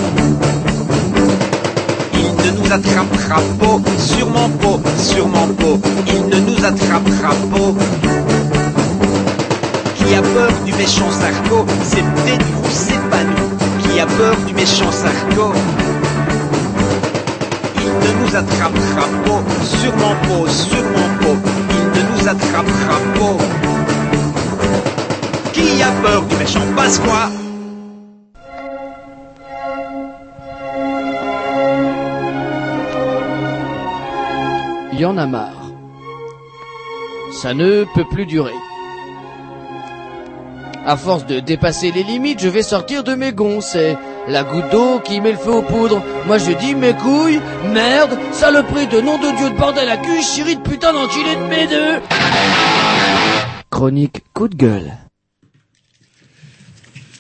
Il 2.15 2.45
ne 2.45 2.51
nous 2.57 2.73
attrapera 2.73 3.43
pas, 3.59 3.91
sûrement 3.99 4.49
pas, 4.61 4.79
sûrement 4.97 5.49
pas. 5.59 5.89
Il 6.07 6.29
ne 6.29 6.41
nous 6.41 6.65
attrapera 6.65 7.35
pas. 7.51 7.73
Qui 9.97 10.15
a 10.15 10.23
peur 10.23 10.53
du 10.65 10.73
méchant 10.75 11.11
Sarko? 11.11 11.67
C'est 11.83 12.03
peut-être 12.03 12.47
vous, 12.47 12.71
c'est 12.71 13.11
pas 13.11 13.25
nous. 13.25 13.91
Qui 13.93 13.99
a 13.99 14.07
peur 14.07 14.37
du 14.47 14.55
méchant 14.55 14.93
Sarko? 14.93 15.53
Ne 18.01 18.11
nous 18.21 18.37
attrapera 18.37 19.07
pas, 19.25 19.43
sûrement 19.65 20.17
pas, 20.23 20.51
sûrement 20.51 21.11
pas. 21.21 21.37
Il 21.71 21.85
ne 21.99 22.03
nous 22.11 22.29
attrapera 22.29 22.99
pas. 23.15 23.37
Qui 25.53 25.83
a 25.83 25.91
peur 26.03 26.23
du 26.23 26.37
méchant 26.37 26.61
Pasqua? 26.75 27.31
Il 34.93 35.01
y 35.01 35.05
en 35.05 35.19
a 35.19 35.27
marre. 35.27 35.71
Ça 37.43 37.53
ne 37.53 37.85
peut 37.95 38.07
plus 38.11 38.25
durer. 38.25 38.55
À 40.87 40.97
force 40.97 41.27
de 41.27 41.41
dépasser 41.41 41.91
les 41.91 42.03
limites, 42.03 42.41
je 42.41 42.49
vais 42.49 42.63
sortir 42.63 43.05
de 43.05 43.15
mes 43.15 43.33
gonds. 43.33 43.61
C'est 43.61 43.99
la 44.29 44.45
goutte 44.45 44.71
d'eau 44.71 45.01
qui 45.01 45.21
met 45.21 45.33
le 45.33 45.39
feu 45.39 45.53
aux 45.53 45.63
poudres. 45.63 46.03
Moi 46.27 46.39
je 46.39 46.53
dis 46.53 46.75
mes 46.75 46.95
couilles, 46.95 47.41
merde, 47.73 48.19
saloperie 48.33 48.87
de 48.87 49.01
nom 49.01 49.19
de 49.19 49.37
Dieu 49.37 49.51
de 49.51 49.57
bordel 49.57 49.89
à 49.89 49.97
cul, 49.97 50.23
chérie 50.23 50.57
de 50.57 50.63
putain 50.63 50.93
d'enculé 50.93 51.37
de 51.37 51.43
mes 51.43 51.67
deux. 51.67 52.01
Chronique 53.71 54.23
coup 54.33 54.49
de 54.49 54.57
gueule. 54.57 54.93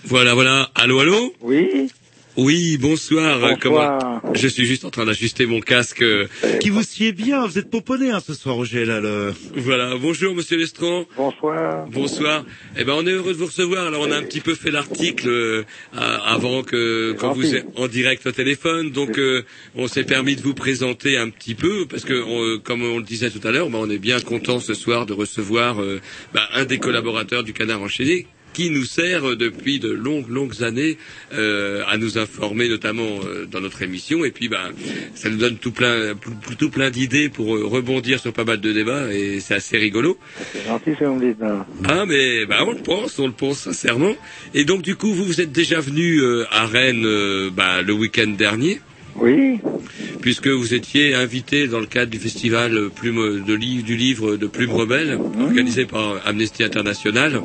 Voilà, 0.05 0.35
voilà. 0.35 0.69
Allô, 0.75 1.01
allô? 1.01 1.33
Oui 1.41 1.91
Oui, 2.37 2.77
bonsoir. 2.77 3.39
Bonsoir. 3.41 3.59
Comment 3.61 4.35
Je 4.35 4.47
suis 4.47 4.67
juste 4.67 4.85
en 4.85 4.91
train 4.91 5.07
d'ajuster 5.07 5.47
mon 5.47 5.61
casque. 5.61 6.03
euh, 6.03 6.27
Qui 6.61 6.69
vous 6.69 6.83
sied 6.83 7.13
bien, 7.13 7.47
vous 7.47 7.59
êtes 7.59 7.71
poponné 7.71 8.11
hein, 8.11 8.21
ce 8.25 8.35
soir, 8.35 8.57
Roger, 8.57 8.85
là. 8.85 9.01
Le... 9.01 9.33
Voilà, 9.55 9.95
bonjour 9.99 10.35
Monsieur 10.35 10.59
Lestran. 10.59 11.07
Bonsoir. 11.17 11.87
Bonsoir. 11.91 12.45
Eh 12.77 12.85
ben, 12.85 12.93
on 12.95 13.07
est 13.07 13.13
heureux 13.13 13.33
de 13.33 13.39
vous 13.39 13.47
recevoir. 13.47 13.87
Alors, 13.87 14.03
on 14.07 14.11
a 14.11 14.17
un 14.19 14.23
petit 14.23 14.41
peu 14.43 14.55
fait 14.55 14.71
l'article 14.71 15.29
euh, 15.29 15.63
avant 15.95 16.63
que 16.63 17.13
quand 17.19 17.33
vous 17.33 17.55
êtes 17.55 17.67
en 17.77 17.89
direct 17.89 18.27
au 18.27 18.33
téléphone, 18.33 18.91
donc 18.91 19.19
euh, 19.19 19.43
on 19.75 19.89
s'est 19.89 20.05
permis 20.05 20.37
de 20.37 20.43
vous 20.43 20.55
présenter 20.55 21.17
un 21.17 21.31
petit 21.31 21.55
peu 21.55 21.87
parce 21.87 22.05
que, 22.05 22.23
on- 22.23 22.59
comme 22.61 22.83
on 22.83 22.99
le 22.99 23.05
disait 23.05 23.31
tout 23.31 23.47
à 23.49 23.51
l'heure, 23.51 23.71
ben, 23.71 23.79
on 23.81 23.89
est 23.89 23.99
bien 23.99 24.21
content 24.21 24.61
ce 24.61 24.75
soir 24.75 25.07
de 25.07 25.15
recevoir 25.15 25.81
euh, 25.81 26.01
ben, 26.35 26.43
un 26.53 26.67
des 26.67 26.79
collaborateurs 26.79 27.45
du 27.45 27.55
Canard 27.55 27.81
enchaîné 27.81 28.27
qui 28.57 28.71
nous 28.71 28.87
sert 28.87 29.37
depuis 29.37 29.79
de 29.79 29.91
longues, 29.91 30.31
longues 30.31 30.63
années 30.63 30.97
euh, 31.35 31.83
à 31.89 31.99
nous 31.99 32.17
informer, 32.17 32.71
notamment 32.71 33.03
euh, 33.05 33.45
dans 33.45 33.61
notre 33.61 33.83
émission. 33.83 34.25
Et 34.25 34.31
puis, 34.31 34.49
ben, 34.49 34.71
ça 35.15 35.29
nous 35.29 35.37
donne 35.37 35.59
tout 35.59 35.73
plein, 35.73 36.15
tout 36.59 36.71
plein 36.71 36.89
d'idées 36.89 37.29
pour 37.29 37.55
euh, 37.55 37.67
rebondir 37.67 38.19
sur 38.19 38.33
pas 38.33 38.45
mal 38.45 38.59
de 38.63 38.73
débats, 38.73 39.13
et 39.13 39.41
c'est 39.41 39.55
assez 39.55 39.77
rigolo. 39.77 40.17
C'est 40.55 40.65
gentil 40.67 40.93
dites. 41.21 41.41
non. 41.41 41.67
Ah 41.87 42.07
mais 42.07 42.47
bah 42.47 42.65
on 42.67 42.73
le 42.73 42.79
pense, 42.83 43.19
on 43.19 43.27
le 43.27 43.33
pense 43.33 43.59
sincèrement. 43.59 44.15
Et 44.55 44.65
donc 44.65 44.81
du 44.83 44.97
coup 44.97 45.13
vous 45.13 45.25
vous 45.25 45.41
êtes 45.43 45.53
déjà 45.53 45.81
venu 45.81 46.21
euh, 46.21 46.45
à 46.51 46.67
Rennes 46.67 47.05
euh, 47.05 47.51
bah, 47.51 47.83
le 47.83 47.93
week-end 47.93 48.29
dernier. 48.29 48.81
Oui. 49.19 49.61
Puisque 50.21 50.49
vous 50.49 50.75
étiez 50.75 51.15
invité 51.15 51.69
dans 51.69 51.81
le 51.81 51.87
cadre 51.87 52.11
du 52.11 52.19
festival 52.19 52.91
Plume 52.95 53.45
de 53.45 53.55
livre 53.55 53.85
du 53.85 53.97
livre 53.97 54.37
de 54.37 54.47
Plume 54.47 54.73
Rebelle 54.73 55.19
organisé 55.41 55.87
par 55.87 56.21
Amnesty 56.27 56.63
International. 56.65 57.41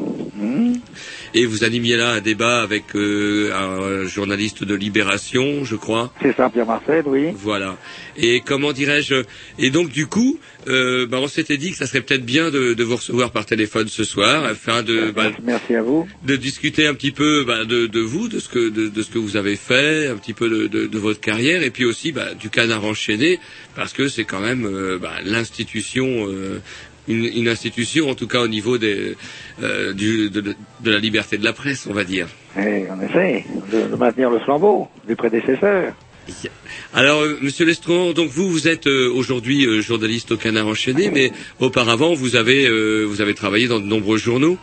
Et 1.34 1.46
vous 1.46 1.64
animiez 1.64 1.96
là 1.96 2.12
un 2.12 2.22
débat 2.22 2.62
avec 2.62 2.96
euh, 2.96 3.52
un 3.54 4.06
journaliste 4.08 4.64
de 4.66 4.76
Libération, 4.76 5.64
je 5.64 5.76
crois. 5.78 6.12
C'est 6.22 6.36
ça, 6.36 6.50
Pierre 6.50 6.66
Marcel, 6.66 7.04
oui. 7.08 7.30
Voilà. 7.36 7.78
Et 8.18 8.42
comment 8.46 8.74
dirais-je? 8.74 9.24
Et 9.58 9.70
donc 9.70 9.90
du 9.90 10.08
coup, 10.08 10.40
euh, 10.68 11.06
bah, 11.08 11.20
on 11.22 11.28
s'était 11.28 11.58
dit 11.58 11.72
que 11.72 11.78
ça 11.78 11.88
serait 11.88 12.02
peut-être 12.02 12.26
bien 12.26 12.50
de, 12.52 12.74
de 12.74 12.84
vous 12.84 12.98
recevoir 12.98 13.32
par 13.32 13.46
téléphone 13.46 13.88
ce 13.88 14.04
soir, 14.04 14.44
afin 14.44 14.84
de 14.84 15.12
bah, 15.12 15.32
Merci 15.44 15.76
à 15.76 15.82
vous. 15.82 16.06
de 16.26 16.36
discuter 16.36 16.86
un 16.88 16.94
petit 16.94 17.12
peu 17.12 17.46
bah, 17.46 17.64
de, 17.64 17.88
de 17.88 18.00
vous, 18.02 18.28
de 18.28 18.40
ce 18.40 18.50
que 18.50 18.70
de, 18.70 18.90
de 18.90 19.02
ce 19.02 19.10
que 19.10 19.18
vous 19.20 19.38
avez 19.38 19.56
fait, 19.56 20.08
un 20.08 20.18
petit 20.18 20.34
peu 20.34 20.50
de, 20.50 20.68
de, 20.68 20.86
de 20.88 21.00
votre 21.00 21.22
carrière, 21.22 21.64
et 21.64 21.70
puis 21.70 21.86
aussi 21.86 22.12
bah, 22.12 22.34
du 22.34 22.50
canard 22.50 22.84
enchaîné, 22.84 23.40
parce 23.76 23.94
que 23.94 24.10
c'est 24.10 24.26
quand 24.26 24.42
même 24.42 24.66
euh, 24.66 24.98
bah, 25.00 25.14
l'institution. 25.24 26.28
Une, 27.12 27.26
une 27.26 27.48
institution, 27.48 28.10
en 28.10 28.16
tout 28.16 28.28
cas 28.28 28.42
au 28.42 28.48
niveau 28.48 28.78
des, 28.78 29.16
euh, 29.62 29.94
du, 29.94 30.30
de, 30.30 30.56
la 30.86 31.00
liberté 31.00 31.38
de 31.38 31.44
la 31.44 31.54
presse, 31.54 31.88
on 31.90 31.94
va 31.94 32.04
dire. 32.04 32.28
Et 32.58 32.86
on 32.90 33.02
essaie 33.02 33.46
de, 33.72 33.92
de 33.92 33.96
maintenir 33.96 34.30
le 34.30 34.40
flambeau 34.40 34.88
des 35.08 35.16
prédécesseurs. 35.16 35.94
Alors, 36.94 37.22
euh, 37.22 37.38
Monsieur 37.42 37.66
Lestron, 37.66 38.12
donc 38.14 38.30
vous, 38.30 38.50
vous 38.50 38.68
êtes 38.68 38.88
euh, 38.88 39.12
aujourd'hui 39.14 39.66
euh, 39.66 39.82
journaliste 39.82 40.32
au 40.32 40.38
Canard 40.38 40.68
enchaîné, 40.68 41.10
mais 41.12 41.32
auparavant, 41.60 42.14
vous 42.14 42.36
avez 42.36 42.68
euh, 42.68 43.06
vous 43.06 43.22
avez 43.22 43.34
travaillé 43.34 43.68
dans 43.68 43.80
de 43.80 43.86
nombreux 43.86 44.18
journaux. 44.18 44.58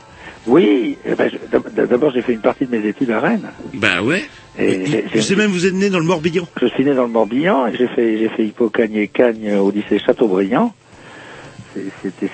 Oui, 0.46 0.96
eh 1.04 1.14
ben, 1.14 1.30
d'abord 1.76 2.12
j'ai 2.12 2.22
fait 2.22 2.32
une 2.32 2.40
partie 2.40 2.64
de 2.64 2.74
mes 2.76 2.86
études 2.86 3.10
à 3.10 3.20
Rennes. 3.20 3.50
Ben 3.74 4.00
ouais. 4.02 4.24
Et 4.58 4.84
Je 5.14 5.20
sais 5.20 5.36
même, 5.36 5.50
vous 5.50 5.66
êtes 5.66 5.74
né 5.74 5.90
dans 5.90 5.98
le 5.98 6.04
Morbihan. 6.04 6.48
Je 6.60 6.66
suis 6.68 6.84
né 6.84 6.94
dans 6.94 7.04
le 7.04 7.12
Morbihan 7.12 7.66
et 7.66 7.76
j'ai 7.76 7.88
fait 7.88 8.18
j'ai 8.18 8.28
fait 8.28 8.44
Hippocagne 8.44 8.94
et 8.94 9.08
Cagne 9.08 9.54
au 9.56 9.70
lycée 9.70 9.98
Chateaubriand. 9.98 10.74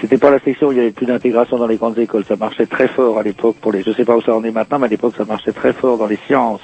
C'était 0.01 0.19
pas 0.19 0.31
la 0.31 0.39
section 0.39 0.69
où 0.69 0.73
il 0.73 0.79
y 0.79 0.81
avait 0.81 0.91
plus 0.91 1.07
d'intégration 1.07 1.59
dans 1.59 1.67
les 1.67 1.77
grandes 1.77 1.99
écoles. 1.99 2.25
Ça 2.27 2.37
marchait 2.37 2.67
très 2.67 2.89
fort 2.89 3.19
à 3.19 3.23
l'époque 3.23 3.57
pour 3.61 3.73
les. 3.73 3.83
Je 3.83 3.93
sais 3.93 4.05
pas 4.05 4.17
où 4.17 4.23
ça 4.23 4.35
en 4.35 4.45
est 4.45 4.51
maintenant, 4.51 4.79
mais 4.79 4.87
à 4.87 4.91
l'époque 4.91 5.15
ça 5.17 5.25
marchait 5.25 5.53
très 5.53 5.73
fort 5.73 5.99
dans 5.99 6.07
les 6.07 6.19
sciences 6.27 6.61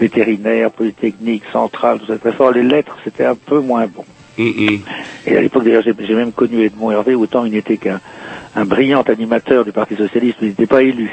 vétérinaires, 0.00 0.70
polytechniques, 0.70 1.44
centrales, 1.52 2.00
tout 2.00 2.06
ça 2.06 2.18
très 2.18 2.32
fort. 2.32 2.52
Les 2.52 2.62
lettres 2.62 2.96
c'était 3.04 3.24
un 3.24 3.34
peu 3.34 3.60
moins 3.60 3.86
bon. 3.86 4.04
Et 4.38 4.80
à 5.26 5.40
l'époque 5.40 5.64
d'ailleurs 5.64 5.82
j'ai 5.82 6.14
même 6.14 6.32
connu 6.32 6.64
Edmond 6.64 6.90
Hervé 6.90 7.14
autant 7.14 7.44
il 7.44 7.52
n'était 7.52 7.76
qu'un 7.76 8.00
un 8.54 8.64
brillant 8.64 9.02
animateur 9.02 9.64
du 9.64 9.72
Parti 9.72 9.96
socialiste, 9.96 10.38
mais 10.40 10.48
il 10.48 10.50
n'était 10.50 10.66
pas 10.66 10.82
élu. 10.82 11.10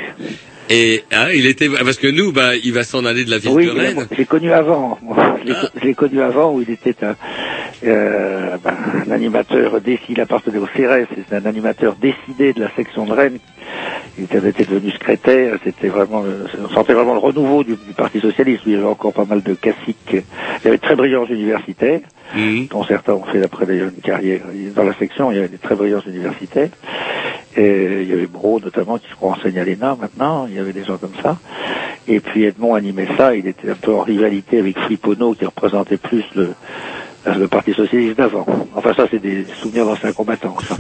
Et 0.72 1.04
ah, 1.12 1.34
il 1.34 1.48
était 1.48 1.68
parce 1.68 1.98
que 1.98 2.08
nous, 2.08 2.32
bah, 2.32 2.56
il 2.56 2.74
va 2.74 2.84
s'en 2.84 3.04
aller 3.04 3.26
de 3.26 3.32
la 3.32 3.40
ville 3.40 3.52
Oui, 3.54 3.66
de 3.66 3.72
Rennes. 3.72 4.08
j'ai 4.16 4.26
connu 4.26 4.52
avant. 4.52 5.00
je 5.76 5.86
l'ai 5.86 5.96
connu 5.96 6.22
avant 6.22 6.54
où 6.54 6.62
il 6.62 6.70
était 6.70 6.96
un, 7.04 7.16
euh, 7.86 8.56
un 9.08 9.12
animateur 9.12 9.82
décidé, 9.82 10.04
il 10.10 10.22
appartenait 10.22 10.60
au 10.60 10.68
CRS, 10.68 11.08
c'est 11.28 11.36
un 11.36 11.46
animateur 11.46 11.96
décidé 11.96 12.54
de 12.54 12.62
la 12.62 12.72
section 12.76 13.06
de 13.06 13.14
Rennes. 13.14 13.40
Il 14.18 14.26
était, 14.26 14.40
devenu 14.66 14.92
secrétaire, 14.92 15.58
c'était 15.64 15.88
vraiment, 15.88 16.24
on 16.64 16.70
sentait 16.70 16.94
vraiment 16.94 17.14
le 17.14 17.20
renouveau 17.20 17.64
du, 17.64 17.72
du 17.76 17.94
Parti 17.96 18.20
Socialiste. 18.20 18.66
où 18.66 18.70
Il 18.70 18.74
y 18.76 18.78
avait 18.78 18.86
encore 18.86 19.14
pas 19.14 19.26
mal 19.26 19.42
de 19.42 19.54
caciques. 19.54 19.98
Il 20.12 20.66
y 20.66 20.68
avait 20.68 20.78
de 20.78 20.82
très 20.82 20.96
brillants 20.96 21.26
universitaires, 21.26 22.02
dont 22.70 22.84
certains 22.84 23.14
ont 23.14 23.24
fait 23.24 23.42
après 23.42 23.66
d'ailleurs 23.66 23.90
une 23.96 24.02
carrière. 24.02 24.42
Dans 24.76 24.84
la 24.84 24.94
section, 24.96 25.32
il 25.32 25.36
y 25.36 25.40
avait 25.40 25.48
des 25.48 25.58
très 25.58 25.76
brillants 25.76 26.02
universitaires. 26.06 26.70
Et 27.56 28.02
il 28.04 28.10
y 28.10 28.14
avait 28.14 28.28
Bro 28.28 28.60
notamment 28.60 28.98
qui 28.98 29.08
je 29.10 29.16
crois 29.16 29.32
enseigne 29.32 29.60
à 29.60 29.66
l'ENA 29.66 29.98
maintenant, 30.00 30.48
il 30.50 30.59
y 30.60 30.62
avait 30.62 30.74
des 30.74 30.86
gens 30.86 30.97
comme 30.97 31.16
ça. 31.22 31.38
Et 32.07 32.20
puis 32.20 32.43
Edmond 32.43 32.76
animait 32.76 33.07
ça, 33.18 33.36
il 33.36 33.47
était 33.47 33.70
un 33.70 33.76
peu 33.76 33.93
en 33.93 34.01
rivalité 34.01 34.60
avec 34.60 34.80
Fripono 34.80 35.34
qui 35.34 35.45
représentait 35.45 35.97
plus 35.97 36.24
le, 36.36 36.53
le 37.38 37.48
Parti 37.48 37.74
Socialiste 37.74 38.18
d'avant. 38.18 38.46
Enfin 38.76 38.94
ça 38.94 39.08
c'est 39.12 39.20
des 39.22 39.46
souvenirs 39.62 39.86
d'anciens 39.86 40.12
combattants. 40.14 40.58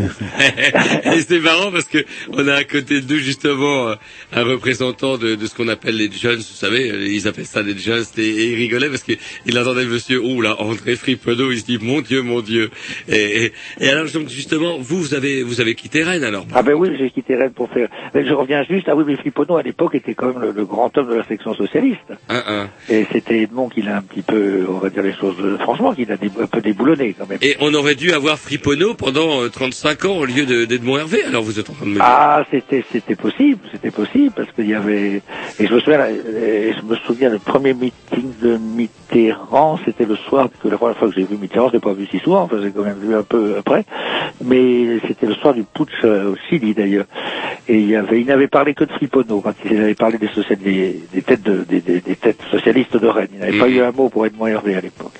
et 1.05 1.21
c'est 1.21 1.39
marrant 1.39 1.71
parce 1.71 1.85
que 1.85 1.99
on 2.31 2.47
a 2.47 2.53
à 2.55 2.63
côté 2.63 3.01
de 3.01 3.13
nous 3.13 3.19
justement 3.19 3.89
euh, 3.89 3.95
un 4.33 4.43
représentant 4.43 5.17
de, 5.17 5.35
de 5.35 5.45
ce 5.45 5.55
qu'on 5.55 5.67
appelle 5.67 5.95
les 5.97 6.11
jeunes, 6.11 6.37
vous 6.37 6.41
savez, 6.41 6.89
euh, 6.91 7.07
ils 7.07 7.27
appellent 7.27 7.45
ça 7.45 7.61
les 7.61 7.77
jeunes, 7.77 8.03
et, 8.17 8.21
et 8.21 8.51
il 8.51 8.55
rigolait 8.55 8.89
parce 8.89 9.03
qu'il 9.03 9.59
entendait 9.59 9.85
monsieur, 9.85 10.21
oh 10.23 10.41
là, 10.41 10.55
André 10.61 10.95
Fripedeau, 10.95 11.51
il 11.51 11.59
se 11.59 11.65
dit, 11.65 11.77
mon 11.81 12.01
Dieu, 12.01 12.21
mon 12.21 12.41
Dieu. 12.41 12.69
Et, 13.07 13.45
et, 13.45 13.53
et 13.79 13.89
alors 13.89 14.05
donc 14.11 14.29
justement, 14.29 14.77
vous, 14.79 14.97
vous 14.99 15.13
avez, 15.13 15.43
vous 15.43 15.61
avez 15.61 15.75
quitté 15.75 16.03
Rennes 16.03 16.23
alors? 16.23 16.45
Ah 16.53 16.63
ben 16.63 16.73
oui, 16.73 16.89
j'ai 16.97 17.09
quitté 17.09 17.35
Rennes 17.35 17.51
pour 17.53 17.69
faire... 17.69 17.89
Mais 18.13 18.25
je 18.25 18.33
reviens 18.33 18.63
juste, 18.63 18.87
ah 18.89 18.95
oui, 18.95 19.03
mais 19.07 19.15
Fripono 19.15 19.57
à 19.57 19.63
l'époque 19.63 19.95
était 19.95 20.13
quand 20.13 20.27
même 20.33 20.41
le, 20.41 20.51
le 20.51 20.65
grand 20.65 20.95
homme 20.97 21.09
de 21.09 21.15
la 21.15 21.25
section 21.25 21.53
socialiste. 21.53 21.99
Un, 22.29 22.43
un. 22.47 22.69
Et 22.89 23.05
c'était 23.11 23.41
Edmond 23.41 23.69
qui 23.69 23.81
l'a 23.81 23.97
un 23.97 24.01
petit 24.01 24.21
peu, 24.21 24.65
on 24.69 24.77
va 24.79 24.89
dire 24.89 25.03
les 25.03 25.13
choses 25.13 25.35
euh, 25.41 25.57
franchement, 25.59 25.93
qui 25.93 26.05
l'a 26.05 26.17
dé- 26.17 26.29
un 26.39 26.47
peu 26.47 26.61
déboulonné 26.61 27.13
quand 27.17 27.27
même. 27.29 27.39
Et 27.41 27.55
on 27.59 27.73
aurait 27.73 27.95
dû 27.95 28.11
avoir 28.11 28.37
Fripono 28.39 28.93
pendant 28.93 29.41
euh, 29.41 29.49
35 29.49 30.05
ans 30.05 30.17
au 30.17 30.25
lieu 30.25 30.45
de- 30.45 30.65
d'Edmond 30.65 30.97
Hervé. 30.99 31.23
Alors 31.23 31.43
vous 31.43 31.59
êtes 31.59 31.69
en 31.69 31.73
train 31.73 31.85
de 31.85 31.89
me 31.91 31.95
dire. 31.95 32.03
Ah, 32.05 32.43
c'était 32.51 32.83
c'était 32.91 33.15
possible, 33.15 33.59
c'était 33.71 33.91
possible 33.91 34.31
parce 34.35 34.51
qu'il 34.53 34.67
y 34.67 34.73
avait 34.73 35.21
et 35.59 35.67
je 35.67 35.73
me 35.73 35.79
souviens 35.79 35.99
euh, 36.01 36.71
je 36.79 36.85
me 36.85 36.95
souviens 37.07 37.29
le 37.29 37.39
premier 37.39 37.73
meeting 37.73 38.31
de 38.41 38.57
Mitterrand, 38.57 39.79
c'était 39.85 40.05
le 40.05 40.15
soir 40.15 40.49
parce 40.49 40.61
que 40.61 40.67
la 40.69 40.77
première 40.77 40.97
fois 40.97 41.09
que 41.09 41.15
j'ai 41.15 41.23
vu 41.25 41.37
Mitterrand, 41.37 41.69
je 41.69 41.73
l'ai 41.73 41.79
pas 41.79 41.93
vu 41.93 42.05
si 42.07 42.19
souvent, 42.19 42.41
enfin 42.43 42.57
j'ai 42.61 42.71
quand 42.71 42.83
même 42.83 42.99
vu 42.99 43.13
un 43.15 43.23
peu 43.23 43.55
après, 43.57 43.85
mais 44.43 44.99
c'était 45.07 45.25
le 45.27 45.33
soir 45.35 45.53
du 45.53 45.63
putsch 45.63 45.89
euh, 46.03 46.31
au 46.31 46.35
Chili 46.49 46.73
d'ailleurs. 46.73 47.05
Et 47.67 47.75
il 47.79 47.87
y 47.89 47.95
avait 47.95 48.19
il 48.21 48.25
n'avait 48.27 48.47
parlé 48.47 48.73
que 48.73 48.83
de 48.83 48.91
Fripono 48.91 49.41
quand 49.41 49.53
il 49.65 49.77
avait 49.77 49.95
parlé 49.95 50.17
des 50.17 50.27
social- 50.29 50.57
des, 50.59 50.99
des 51.13 51.21
têtes 51.21 51.43
de, 51.43 51.63
des, 51.67 51.81
têtes 51.81 52.41
socialistes 52.51 52.97
de 52.97 53.07
Rennes. 53.07 53.27
Il 53.33 53.39
n'avait 53.39 53.57
pas 53.59 53.67
eu 53.67 53.79
un 53.81 53.91
mot 53.91 54.09
pour 54.09 54.25
Edmond 54.25 54.47
Hervé 54.47 54.75
à 54.75 54.81
l'époque. 54.81 55.13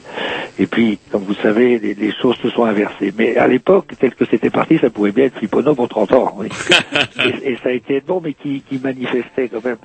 Et 0.58 0.66
puis, 0.66 0.99
comme 1.12 1.24
vous 1.24 1.34
savez, 1.36 1.80
les, 1.80 1.95
les 1.95 2.12
choses 2.12 2.36
se 2.38 2.50
sont 2.50 2.66
inversées. 2.66 3.14
Mais 3.18 3.36
à 3.38 3.47
l'époque, 3.47 3.93
tel 4.00 4.14
que 4.14 4.26
c'était 4.26 4.50
parti, 4.52 4.78
ça 4.78 4.89
pouvait 4.89 5.12
bien 5.12 5.26
être 5.26 5.36
Fripono 5.36 5.74
pour 5.74 5.89
30 5.89 6.14
ans. 6.14 6.36
oui. 6.38 6.50
et, 7.26 7.52
et 7.52 7.58
ça 7.64 7.70
a 7.70 7.72
été 7.72 7.95
Edmond, 7.97 8.22
mais 8.24 8.34
qui, 8.34 8.62
qui 8.62 8.78
manifestait 8.78 9.50
quand 9.50 9.64
même 9.64 9.78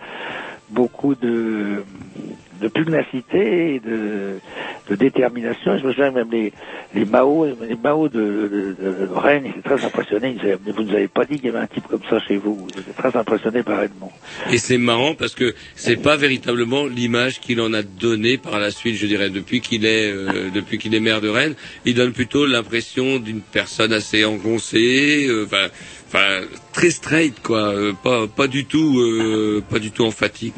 beaucoup 0.70 1.14
de, 1.14 1.82
de 2.64 2.68
pugnacité 2.68 3.74
et 3.74 3.80
de, 3.80 4.40
détermination. 4.96 5.76
Je 5.76 5.86
me 5.86 5.92
souviens 5.92 6.10
même 6.10 6.30
les, 6.30 6.52
les 6.94 7.04
Mao, 7.04 7.46
les 7.46 7.76
Mao 7.76 8.08
de, 8.08 8.74
Rennes, 9.14 9.44
ils 9.44 9.50
étaient 9.50 9.68
très 9.76 9.84
impressionnés. 9.84 10.36
Ils 10.42 10.72
vous 10.72 10.82
nous 10.82 10.94
avez 10.94 11.08
pas 11.08 11.26
dit 11.26 11.36
qu'il 11.36 11.46
y 11.46 11.48
avait 11.50 11.58
un 11.58 11.66
type 11.66 11.86
comme 11.88 12.00
ça 12.08 12.18
chez 12.20 12.38
vous. 12.38 12.66
Ils 12.74 12.80
étaient 12.80 13.02
très 13.02 13.14
impressionnés 13.16 13.62
par 13.62 13.82
Edmond. 13.82 14.10
Et 14.50 14.56
c'est 14.56 14.78
marrant 14.78 15.14
parce 15.14 15.34
que 15.34 15.54
c'est 15.74 16.00
pas 16.00 16.16
véritablement 16.16 16.86
l'image 16.86 17.40
qu'il 17.40 17.60
en 17.60 17.74
a 17.74 17.82
donnée 17.82 18.38
par 18.38 18.58
la 18.58 18.70
suite, 18.70 18.96
je 18.96 19.06
dirais, 19.06 19.28
depuis 19.28 19.60
qu'il 19.60 19.84
est 19.84 20.10
euh, 20.10 20.50
depuis 20.54 20.78
qu'il 20.78 20.94
est 20.94 21.00
maire 21.00 21.20
de 21.20 21.28
Rennes. 21.28 21.54
Il 21.84 21.94
donne 21.94 22.12
plutôt 22.12 22.46
l'impression 22.46 23.18
d'une 23.18 23.42
personne 23.42 23.92
assez 23.92 24.24
engoncée, 24.24 25.26
euh, 25.28 25.44
enfin, 25.44 26.40
très 26.72 26.90
straight 26.90 27.42
quoi, 27.42 27.74
euh, 27.74 27.92
pas 27.92 28.26
pas 28.26 28.46
du 28.46 28.64
tout 28.64 29.62
pas 29.68 29.78
du 29.78 29.90
tout 29.90 30.04
emphatique. 30.04 30.54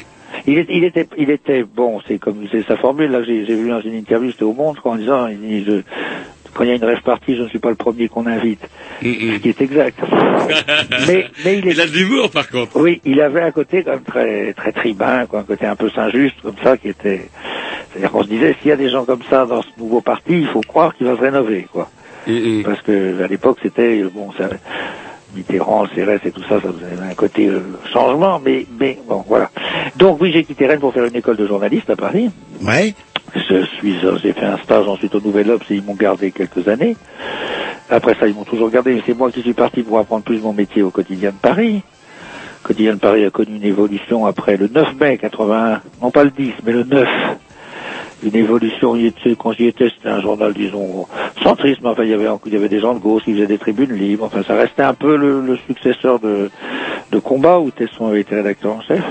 Il, 0.47 0.59
est- 0.59 0.67
il 0.71 0.85
était, 0.85 1.07
il 1.19 1.31
était 1.31 1.63
bon. 1.65 2.01
C'est 2.07 2.19
comme 2.19 2.47
c'est 2.51 2.63
sa 2.67 2.77
formule 2.77 3.11
là. 3.11 3.23
J'ai 3.23 3.43
vu 3.45 3.69
dans 3.69 3.81
une 3.81 3.95
interview, 3.95 4.31
c'était 4.31 4.45
au 4.45 4.53
Monde, 4.53 4.77
crois, 4.77 4.93
en 4.93 4.97
disant, 4.97 5.27
il 5.29 5.65
je- 5.65 5.83
quand 6.55 6.65
il 6.65 6.69
y 6.69 6.73
a 6.73 6.77
une 6.77 6.85
rêve 6.85 7.03
partie, 7.03 7.37
je 7.37 7.43
ne 7.43 7.49
suis 7.49 7.59
pas 7.59 7.69
le 7.69 7.75
premier 7.75 8.09
qu'on 8.09 8.27
invite. 8.27 8.63
Ce 9.03 9.39
qui 9.39 9.49
est 9.51 9.61
exact. 9.61 9.99
mais, 11.07 11.27
mais 11.45 11.59
il, 11.59 11.69
est... 11.69 11.79
a 11.81 11.87
de 11.87 11.93
l'humour 11.93 12.31
par 12.31 12.49
contre. 12.49 12.81
Oui, 12.81 13.01
il 13.05 13.21
avait 13.21 13.43
un 13.43 13.51
côté 13.51 13.83
quand 13.83 13.91
même 13.93 14.03
très, 14.05 14.55
très 14.55 14.73
tribun, 14.73 15.27
quoi, 15.27 15.41
un 15.41 15.45
côté 15.45 15.67
un 15.67 15.77
peu 15.77 15.91
Saint-Just, 15.91 16.41
comme 16.43 16.57
ça, 16.63 16.77
qui 16.79 16.89
était. 16.89 17.29
C'est-à-dire 17.91 18.11
qu'on 18.11 18.23
se 18.23 18.29
disait, 18.29 18.55
s'il 18.61 18.69
y 18.71 18.73
a 18.73 18.77
des 18.77 18.89
gens 18.89 19.05
comme 19.05 19.23
ça 19.29 19.45
dans 19.45 19.61
ce 19.63 19.69
nouveau 19.79 20.01
parti, 20.01 20.33
il 20.41 20.47
faut 20.47 20.61
croire 20.63 20.95
qu'il 20.97 21.07
va 21.07 21.17
se 21.17 21.21
rénover, 21.21 21.67
quoi. 21.71 21.91
Parce 22.65 22.81
que 22.83 23.23
à 23.23 23.27
l'époque, 23.29 23.59
c'était 23.63 24.03
bon, 24.05 24.33
ça, 24.39 24.49
Mitterrand, 25.37 25.85
le 25.85 25.89
CRS 25.89 26.27
et 26.27 26.31
tout 26.33 26.43
ça, 26.43 26.61
ça 26.61 26.69
avait 26.69 27.11
un 27.11 27.15
côté 27.15 27.47
euh, 27.49 27.61
changement, 27.93 28.41
mais, 28.45 28.67
mais 28.81 28.99
bon, 29.07 29.25
voilà. 29.29 29.51
Donc 29.97 30.21
oui, 30.21 30.33
j'ai 30.33 30.45
quitté 30.45 30.67
Rennes 30.67 30.81
pour 30.81 30.93
faire 30.93 31.05
une 31.05 31.17
école 31.17 31.37
de 31.37 31.47
journaliste 31.47 31.91
à 31.91 31.97
Paris. 31.97 32.31
Ouais. 32.63 32.95
Je 33.35 33.65
suis, 33.77 34.05
euh, 34.05 34.17
j'ai 34.23 34.33
fait 34.33 34.47
un 34.47 34.59
stage 34.59 34.89
ensuite 34.89 35.15
au 35.15 35.21
Nouvel 35.21 35.51
Obs 35.51 35.65
et 35.71 35.75
ils 35.75 35.83
m'ont 35.83 35.95
gardé 35.95 36.33
quelques 36.33 36.67
années. 36.69 36.97
Après 37.91 38.15
ça, 38.15 38.27
ils 38.27 38.35
m'ont 38.35 38.45
toujours 38.45 38.71
gardé, 38.71 38.95
mais 38.95 39.03
c'est 39.07 39.15
moi 39.15 39.31
qui 39.31 39.43
suis 39.43 39.55
parti 39.55 39.83
pour 39.83 39.99
apprendre 39.99 40.25
plus 40.25 40.41
mon 40.41 40.53
métier 40.53 40.83
au 40.83 40.91
quotidien 40.91 41.31
de 41.31 41.37
Paris. 41.37 41.83
Le 42.63 42.69
quotidien 42.69 42.95
de 42.95 42.99
Paris 42.99 43.25
a 43.25 43.31
connu 43.31 43.57
une 43.57 43.65
évolution 43.65 44.27
après 44.27 44.57
le 44.57 44.69
9 44.69 44.97
mai 44.99 45.19
81, 45.19 45.83
non 46.03 46.11
pas 46.11 46.25
le 46.25 46.31
10, 46.31 46.53
mais 46.65 46.73
le 46.73 46.83
9 46.83 47.09
une 48.23 48.37
évolution. 48.37 48.97
Quand 49.39 49.53
j'y 49.53 49.67
étais, 49.67 49.91
c'était 49.91 50.09
un 50.09 50.21
journal, 50.21 50.53
disons, 50.53 51.07
centriste, 51.43 51.81
mais 51.83 51.91
enfin, 51.91 52.05
il 52.05 52.11
y 52.11 52.15
avait, 52.15 52.29
il 52.47 52.53
y 52.53 52.57
avait 52.57 52.69
des 52.69 52.81
gens 52.81 52.95
de 52.95 52.99
gauche 52.99 53.25
qui 53.25 53.35
faisaient 53.35 53.47
des 53.47 53.59
tribunes 53.59 53.93
libres. 53.93 54.25
Enfin, 54.25 54.43
ça 54.43 54.55
restait 54.55 54.83
un 54.83 54.95
peu 54.95 55.17
le, 55.17 55.41
le 55.41 55.57
successeur 55.67 56.19
de, 56.19 56.51
de 57.13 57.19
Combat, 57.19 57.59
où 57.59 57.71
Tesson 57.71 58.07
avait 58.07 58.21
été 58.21 58.35
rédacteur 58.35 58.73
en 58.73 58.83
chef. 58.83 59.03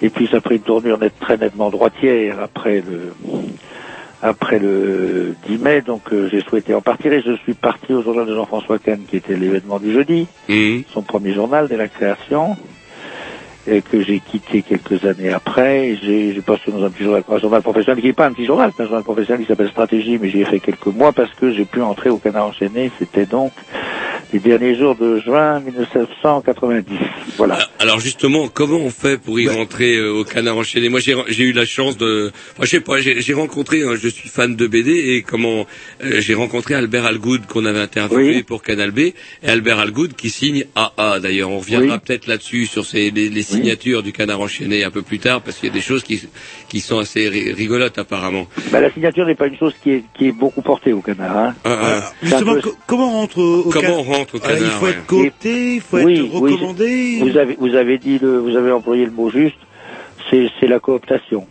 Et 0.00 0.10
puis, 0.10 0.26
ça 0.26 0.38
a 0.38 0.40
pris 0.40 0.56
une 0.56 0.62
tournure 0.62 0.98
net, 0.98 1.12
très 1.20 1.36
nettement 1.36 1.70
droitière 1.70 2.40
après 2.42 2.82
le, 2.86 3.12
après 4.22 4.58
le 4.60 5.34
10 5.48 5.58
mai, 5.58 5.80
donc 5.80 6.02
euh, 6.12 6.28
j'ai 6.30 6.40
souhaité 6.42 6.74
en 6.74 6.80
partir 6.80 7.12
et 7.12 7.22
je 7.22 7.34
suis 7.38 7.54
parti 7.54 7.92
au 7.92 8.02
journal 8.02 8.24
de 8.24 8.34
Jean-François 8.34 8.78
Kahn, 8.78 9.00
qui 9.08 9.16
était 9.16 9.34
l'événement 9.36 9.80
du 9.80 9.92
jeudi, 9.92 10.26
son 10.92 11.02
premier 11.02 11.32
journal 11.34 11.66
dès 11.68 11.76
la 11.76 11.88
création, 11.88 12.56
et 13.66 13.82
que 13.82 14.00
j'ai 14.02 14.20
quitté 14.20 14.62
quelques 14.62 15.04
années 15.04 15.32
après. 15.32 15.96
J'ai 16.02 16.40
passé 16.40 16.70
dans 16.70 16.84
un 16.84 16.90
petit 16.90 17.04
journal, 17.04 17.22
un 17.28 17.38
journal 17.38 17.62
professionnel 17.62 18.00
qui 18.00 18.08
n'est 18.08 18.12
pas 18.12 18.26
un 18.26 18.32
petit 18.32 18.46
journal, 18.46 18.72
un 18.78 18.84
journal 18.84 19.02
professionnel 19.02 19.42
qui 19.42 19.48
s'appelle 19.48 19.68
Stratégie, 19.68 20.18
mais 20.20 20.28
j'y 20.28 20.40
ai 20.40 20.44
fait 20.44 20.60
quelques 20.60 20.86
mois 20.86 21.12
parce 21.12 21.32
que 21.34 21.52
j'ai 21.52 21.64
pu 21.64 21.80
entrer 21.80 22.10
au 22.10 22.18
Canard 22.18 22.46
enchaîné. 22.46 22.90
C'était 22.98 23.26
donc 23.26 23.52
les 24.32 24.38
derniers 24.38 24.74
jours 24.76 24.94
de 24.96 25.20
juin 25.20 25.60
1990. 25.60 26.94
Voilà. 27.36 27.58
Alors 27.78 28.00
justement, 28.00 28.48
comment 28.48 28.78
on 28.78 28.90
fait 28.90 29.18
pour 29.18 29.38
y 29.40 29.48
rentrer 29.48 29.96
euh, 29.96 30.10
au 30.12 30.24
Canard 30.24 30.56
enchaîné? 30.56 30.88
Moi, 30.88 31.00
j'ai 31.00 31.14
j'ai 31.28 31.44
eu 31.44 31.52
la 31.52 31.64
chance 31.66 31.96
de, 31.96 32.30
enfin, 32.52 32.62
je 32.64 32.68
sais 32.70 32.80
pas, 32.80 33.00
j'ai 33.00 33.20
j'ai 33.20 33.34
rencontré, 33.34 33.82
hein, 33.82 33.94
je 34.00 34.08
suis 34.08 34.28
fan 34.28 34.54
de 34.56 34.66
BD 34.66 34.90
et 35.16 35.22
comment 35.22 35.66
euh, 36.04 36.20
j'ai 36.20 36.34
rencontré 36.34 36.74
Albert 36.74 37.06
Algoud 37.06 37.46
qu'on 37.46 37.64
avait 37.64 37.80
interviewé 37.80 38.42
pour 38.42 38.62
Canal 38.62 38.90
B 38.90 38.98
et 38.98 39.14
Albert 39.46 39.78
Algoud 39.78 40.14
qui 40.14 40.30
signe 40.30 40.64
AA. 40.74 41.20
D'ailleurs, 41.20 41.50
on 41.50 41.58
reviendra 41.58 41.98
peut-être 41.98 42.26
là-dessus 42.26 42.66
sur 42.66 42.84
ces, 42.86 43.10
les, 43.10 43.28
les 43.28 43.42
signatures 43.42 44.02
du 44.02 44.12
Canard 44.12 44.40
enchaîné 44.40 44.84
un 44.84 44.90
peu 44.90 45.02
plus 45.02 45.18
tard 45.18 45.40
parce 45.42 45.56
qu'il 45.58 45.68
y 45.68 45.72
a 45.72 45.74
des 45.74 45.80
choses 45.80 46.02
qui 46.02 46.22
qui 46.68 46.80
sont 46.80 46.98
assez 46.98 47.28
ri- 47.28 47.52
rigolotes 47.52 47.98
apparemment. 47.98 48.46
Bah, 48.70 48.80
la 48.80 48.90
signature 48.92 49.26
n'est 49.26 49.34
pas 49.34 49.46
une 49.46 49.56
chose 49.58 49.74
qui 49.82 49.90
est, 49.90 50.04
qui 50.16 50.28
est 50.28 50.32
beaucoup 50.32 50.62
portée 50.62 50.92
au 50.92 51.00
Canard. 51.00 51.36
Hein. 51.36 51.54
Ah, 51.64 51.78
ah. 51.82 52.12
Justement, 52.22 52.60
co- 52.60 52.74
comment 52.86 53.08
on 53.08 53.12
rentre 53.20 53.38
au, 53.38 53.60
au 53.60 53.70
Comment 53.70 53.82
Canard 53.82 53.98
on 54.22 54.24
rentre 54.24 54.34
au 54.36 54.38
Ah, 54.44 54.52
Il 54.58 54.70
faut 54.70 54.84
ouais. 54.86 54.90
être 54.92 55.06
coopté, 55.06 55.74
il 55.76 55.80
faut 55.80 55.98
Oui, 55.98 56.14
être 56.14 56.40
oui, 56.40 56.52
recommandé. 56.52 57.18
Vous 57.20 57.36
avez, 57.36 57.56
vous 57.58 57.74
avez 57.74 57.98
dit 57.98 58.18
le, 58.18 58.38
vous 58.38 58.56
avez 58.56 58.70
employé 58.72 59.04
le 59.04 59.10
mot 59.12 59.30
juste, 59.30 59.56
c'est, 60.30 60.48
c'est 60.60 60.66
la 60.66 60.78
cooptation. 60.80 61.46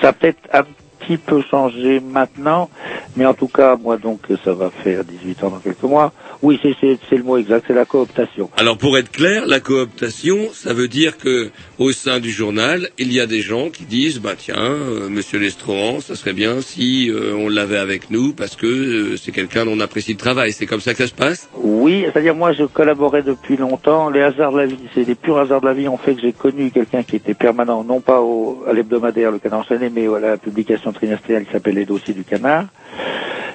Ça 0.00 0.08
a 0.08 0.12
peut-être 0.12 0.40
un 0.52 0.62
petit 1.02 1.16
peu 1.16 1.42
changé 1.42 2.00
maintenant, 2.00 2.70
mais 3.16 3.26
en 3.26 3.34
tout 3.34 3.48
cas, 3.48 3.76
moi 3.76 3.96
donc, 3.96 4.20
ça 4.44 4.52
va 4.52 4.70
faire 4.70 5.04
18 5.04 5.44
ans 5.44 5.50
dans 5.50 5.58
quelques 5.58 5.82
mois. 5.82 6.12
Oui, 6.42 6.58
c'est, 6.62 7.16
le 7.16 7.22
mot 7.22 7.36
exact, 7.36 7.64
c'est 7.68 7.74
la 7.74 7.84
cooptation. 7.84 8.50
Alors 8.56 8.76
pour 8.76 8.98
être 8.98 9.12
clair, 9.12 9.46
la 9.46 9.60
cooptation, 9.60 10.48
ça 10.52 10.72
veut 10.72 10.88
dire 10.88 11.16
que 11.16 11.50
au 11.78 11.92
sein 11.92 12.18
du 12.18 12.30
journal, 12.32 12.88
il 12.98 13.12
y 13.12 13.20
a 13.20 13.26
des 13.26 13.42
gens 13.42 13.70
qui 13.70 13.84
disent 13.84 14.20
bah 14.20 14.34
tiens, 14.36 14.56
euh, 14.56 15.08
monsieur 15.08 15.38
Lestrohan, 15.38 16.00
ça 16.00 16.16
serait 16.16 16.32
bien 16.32 16.60
si 16.60 17.10
euh, 17.10 17.34
on 17.36 17.48
l'avait 17.48 17.78
avec 17.78 18.10
nous 18.10 18.32
parce 18.32 18.56
que 18.56 18.66
euh, 18.66 19.16
c'est 19.16 19.30
quelqu'un 19.30 19.66
dont 19.66 19.74
on 19.76 19.80
apprécie 19.80 20.12
le 20.12 20.18
travail. 20.18 20.52
C'est 20.52 20.66
comme 20.66 20.80
ça 20.80 20.94
que 20.94 20.98
ça 20.98 21.06
se 21.06 21.14
passe? 21.14 21.48
Oui, 21.54 22.04
c'est-à-dire 22.06 22.34
moi 22.34 22.52
je 22.52 22.64
collaborais 22.64 23.22
depuis 23.22 23.56
longtemps. 23.56 24.10
Les 24.10 24.22
hasards 24.22 24.52
de 24.52 24.58
la 24.58 24.66
vie, 24.66 24.78
c'est 24.94 25.06
les 25.06 25.14
purs 25.14 25.38
hasards 25.38 25.60
de 25.60 25.66
la 25.66 25.74
vie 25.74 25.86
ont 25.86 25.96
fait 25.96 26.14
que 26.14 26.22
j'ai 26.22 26.32
connu 26.32 26.72
quelqu'un 26.72 27.04
qui 27.04 27.16
était 27.16 27.34
permanent, 27.34 27.84
non 27.84 28.00
pas 28.00 28.20
au, 28.20 28.64
à 28.68 28.72
l'hebdomadaire 28.72 29.30
Le 29.30 29.38
Canard 29.38 29.60
enchaîné, 29.60 29.90
mais 29.90 30.08
à 30.12 30.18
la 30.18 30.36
publication 30.36 30.91
qui 30.98 31.52
s'appelle 31.52 31.74
Les 31.74 31.84
Dossiers 31.84 32.14
du 32.14 32.24
Canard. 32.24 32.66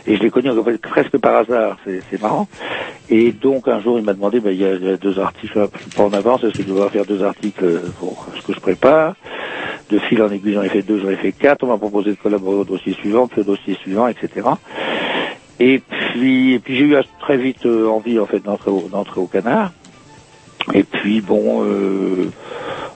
Et 0.06 0.16
je 0.16 0.24
l'ai 0.24 0.30
connu 0.30 0.50
presque 0.82 1.18
par 1.18 1.36
hasard, 1.36 1.78
c'est 1.86 2.22
marrant. 2.22 2.48
Et 3.10 3.32
donc 3.32 3.68
un 3.68 3.82
jour 3.82 4.00
il 4.00 4.06
m'a 4.06 4.14
demandé, 4.14 4.40
ben, 4.40 4.52
il 4.52 4.62
y, 4.62 4.66
a, 4.66 4.98
deux 4.98 5.20
articles, 5.20 5.68
pas 5.96 6.04
en 6.04 6.14
avance, 6.14 6.44
est-ce 6.44 6.56
que 6.56 6.64
je 6.64 6.68
dois 6.68 6.90
faire 6.90 7.06
deux 7.06 7.24
articles 7.24 7.82
pour 8.00 8.26
ce 8.36 8.42
que 8.46 8.54
je 8.54 8.60
prépare? 8.60 9.16
De 9.90 10.00
fil 10.00 10.22
en 10.22 10.30
aiguille, 10.30 10.54
j'en 10.54 10.64
ai 10.64 10.70
fait 10.70 10.82
deux, 10.82 11.00
j'en 11.00 11.10
ai 11.10 11.16
fait 11.16 11.32
quatre. 11.32 11.64
On 11.64 11.68
m'a 11.68 11.78
proposé 11.78 12.12
de 12.12 12.16
collaborer 12.16 12.58
au 12.58 12.64
dossier 12.66 12.94
suivant, 12.94 13.28
puis 13.28 13.42
au 13.42 13.46
dossier 13.46 13.76
suivant, 13.76 14.08
etc. 14.08 14.48
Et 15.60 15.80
puis, 15.80 16.54
et 16.54 16.60
puis 16.60 16.76
j'ai 16.76 16.86
eu 16.86 16.96
très 17.20 17.38
vite 17.38 17.66
euh, 17.66 17.88
envie 17.88 18.20
en 18.20 18.26
fait 18.26 18.40
d'entrer 18.40 18.72
au 18.72 19.28
canard. 19.28 19.72
Et 20.74 20.84
puis 20.84 21.22
bon, 21.22 21.64
euh, 21.64 22.30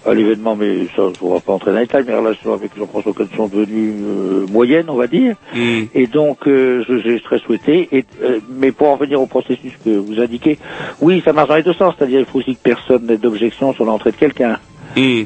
à 0.06 0.14
l'événement, 0.14 0.56
mais 0.56 0.88
ça 0.96 1.04
je 1.20 1.26
ne 1.26 1.34
vais 1.34 1.40
pas 1.40 1.54
entrer 1.54 1.72
dans 1.72 1.78
les 1.80 1.86
détails, 1.86 2.04
mes 2.06 2.14
relations 2.14 2.54
avec 2.54 2.76
Jean-François 2.78 3.14
Cohen 3.14 3.28
sont 3.38 3.48
devenues 3.48 3.94
euh, 4.04 4.46
moyennes, 4.48 4.90
on 4.90 4.96
va 4.96 5.08
dire. 5.08 5.36
Et 5.94 6.08
donc 6.08 6.48
euh, 6.48 6.84
je- 6.88 6.98
j'ai 7.00 7.20
très 7.22 7.40
souhaité. 7.40 7.88
Et, 7.92 8.06
euh, 8.24 8.40
mais 8.50 8.72
pour 8.72 8.88
en 8.90 8.96
revenir 8.96 9.22
au 9.22 9.28
processus 9.28 9.74
que 9.86 9.90
vous 9.90 10.20
indiquez, 10.20 10.58
oui, 11.02 11.22
ça 11.24 11.34
marche 11.34 11.50
dans 11.50 11.56
les 11.56 11.64
deux 11.64 11.74
sens. 11.74 11.94
C'est-à-dire 11.98 12.20
il 12.20 12.26
faut 12.26 12.40
aussi 12.40 12.56
que 12.56 12.62
personne 12.62 13.06
n'ait 13.06 13.18
d'objection 13.18 13.74
sur 13.74 13.86
l'entrée 13.86 14.12
de 14.12 14.18
quelqu'un. 14.18 14.58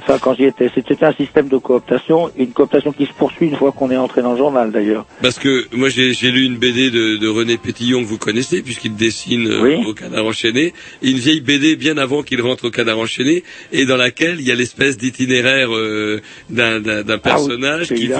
Ça, 0.08 0.20
quand 0.22 0.36
j'y 0.36 0.44
étais, 0.46 0.70
c'était 0.74 1.04
un 1.04 1.14
système 1.14 1.48
de 1.48 1.58
cooptation, 1.58 2.30
une 2.38 2.52
cooptation 2.52 2.92
qui 2.92 3.06
se 3.06 3.14
poursuit 3.14 3.48
une 3.48 3.56
fois 3.56 3.72
qu'on 3.72 3.90
est 3.92 3.98
entré 3.98 4.22
dans 4.22 4.32
le 4.34 4.38
journal 4.38 4.72
d'ailleurs. 4.72 5.06
Parce 5.22 5.40
que 5.40 5.66
moi 5.76 5.90
j'ai 5.90 6.14
lu 6.32 6.46
une 6.46 6.58
BD 6.58 6.92
de, 6.92 7.18
de 7.18 7.28
René 7.28 7.58
Pétillon 7.58 8.02
que 8.02 8.08
vous 8.08 8.18
connaissez 8.18 8.62
puisqu'il 8.62 8.96
dessine 8.96 9.48
euh, 9.48 9.62
au 9.88 9.94
Canard 9.94 10.26
enchaîné, 10.26 10.74
une 11.02 11.18
vieille 11.18 11.42
BD 11.42 11.76
bien 11.76 11.98
avant 11.98 12.22
qu'il 12.24 12.42
rentre 12.42 12.66
au 12.66 12.72
Canard 12.72 13.00
enchaîné, 13.00 13.44
et 13.72 13.86
dans 13.86 13.98
laquelle 13.98 14.40
il 14.40 14.48
y 14.48 14.52
a 14.52 14.56
l'espèce 14.56 14.98
d'itinéraire 14.98 15.74
euh, 15.76 16.22
d'un 16.50 16.80
d'un- 16.80 17.04
d'un 17.04 17.18
personnage 17.18 17.88
qui 17.96 18.08
veut 18.08 18.16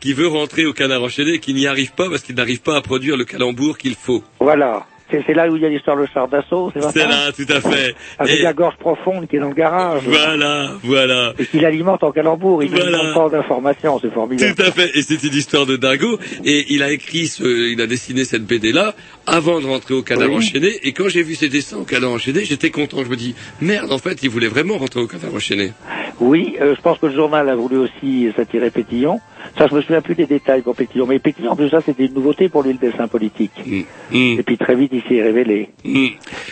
qui 0.00 0.12
veut 0.12 0.28
rentrer 0.28 0.64
au 0.66 0.72
Canard 0.72 1.02
enchaîné 1.02 1.34
et 1.34 1.38
qui 1.38 1.54
n'y 1.54 1.66
arrive 1.66 1.92
pas 1.92 2.08
parce 2.08 2.22
qu'il 2.22 2.34
n'arrive 2.36 2.60
pas 2.60 2.76
à 2.76 2.80
produire 2.82 3.16
le 3.16 3.24
calembour 3.24 3.78
qu'il 3.78 3.94
faut. 3.94 4.22
Voilà. 4.40 4.86
C'est 5.26 5.34
là 5.34 5.48
où 5.48 5.56
il 5.56 5.62
y 5.62 5.66
a 5.66 5.68
l'histoire 5.68 5.96
de 5.96 6.06
char 6.12 6.28
d'assaut, 6.28 6.70
c'est 6.74 6.82
C'est 6.92 7.06
là, 7.06 7.32
tout 7.34 7.46
à 7.48 7.60
fait. 7.60 7.94
Avec 8.18 8.40
Et- 8.40 8.42
la 8.42 8.52
gorge 8.52 8.76
profonde 8.76 9.26
qui 9.28 9.36
est 9.36 9.40
dans 9.40 9.48
le 9.48 9.54
garage. 9.54 10.02
Voilà, 10.06 10.70
voilà. 10.82 11.32
Et 11.38 11.46
qu'il 11.46 11.64
alimente 11.64 12.02
en 12.02 12.12
calembour, 12.12 12.62
il 12.62 12.70
Voilà. 12.70 12.90
donne 12.90 13.14
pas 13.14 13.28
d'informations, 13.28 13.98
c'est 14.00 14.12
formidable. 14.12 14.54
Tout 14.54 14.62
à 14.62 14.70
fait. 14.70 14.90
Et 14.96 15.02
c'est 15.02 15.22
une 15.22 15.34
histoire 15.34 15.66
de 15.66 15.76
dingo. 15.76 16.18
Et 16.44 16.66
il 16.70 16.82
a 16.82 16.90
écrit 16.92 17.26
ce, 17.26 17.44
il 17.72 17.80
a 17.80 17.86
dessiné 17.86 18.24
cette 18.24 18.44
BD 18.44 18.72
là 18.72 18.94
avant 19.26 19.60
de 19.60 19.66
rentrer 19.66 19.94
au 19.94 20.02
canard 20.02 20.28
Oui. 20.28 20.36
enchaîné. 20.36 20.70
Et 20.82 20.92
quand 20.92 21.08
j'ai 21.08 21.22
vu 21.22 21.34
ses 21.34 21.48
dessins 21.48 21.78
au 21.78 21.84
canard 21.84 22.10
enchaîné, 22.12 22.44
j'étais 22.44 22.70
content. 22.70 23.02
Je 23.04 23.10
me 23.10 23.16
dis, 23.16 23.34
merde, 23.60 23.92
en 23.92 23.98
fait, 23.98 24.22
il 24.22 24.30
voulait 24.30 24.48
vraiment 24.48 24.78
rentrer 24.78 25.00
au 25.00 25.06
canard 25.06 25.34
enchaîné. 25.34 25.72
Oui, 26.20 26.56
euh, 26.60 26.74
je 26.76 26.80
pense 26.80 26.98
que 26.98 27.06
le 27.06 27.14
journal 27.14 27.48
a 27.48 27.56
voulu 27.56 27.76
aussi 27.78 28.28
s'attirer 28.36 28.70
Pétillon. 28.70 29.20
Ça, 29.58 29.66
je 29.68 29.74
me 29.74 29.82
souviens 29.82 30.00
plus 30.00 30.14
des 30.14 30.26
détails 30.26 30.62
pour 30.62 30.74
Pétillon. 30.74 31.06
Mais 31.06 31.18
Pétillon, 31.18 31.50
en 31.52 31.56
plus, 31.56 31.68
ça, 31.68 31.80
c'était 31.84 32.06
une 32.06 32.14
nouveauté 32.14 32.48
pour 32.48 32.62
lui, 32.62 32.72
le 32.72 32.78
dessin 32.78 33.08
politique. 33.08 33.52
Et 34.12 34.42
puis 34.44 34.56
très 34.58 34.74
vite, 34.74 34.90
il 34.94 35.02
s'est 35.08 35.22
révélé. 35.22 35.70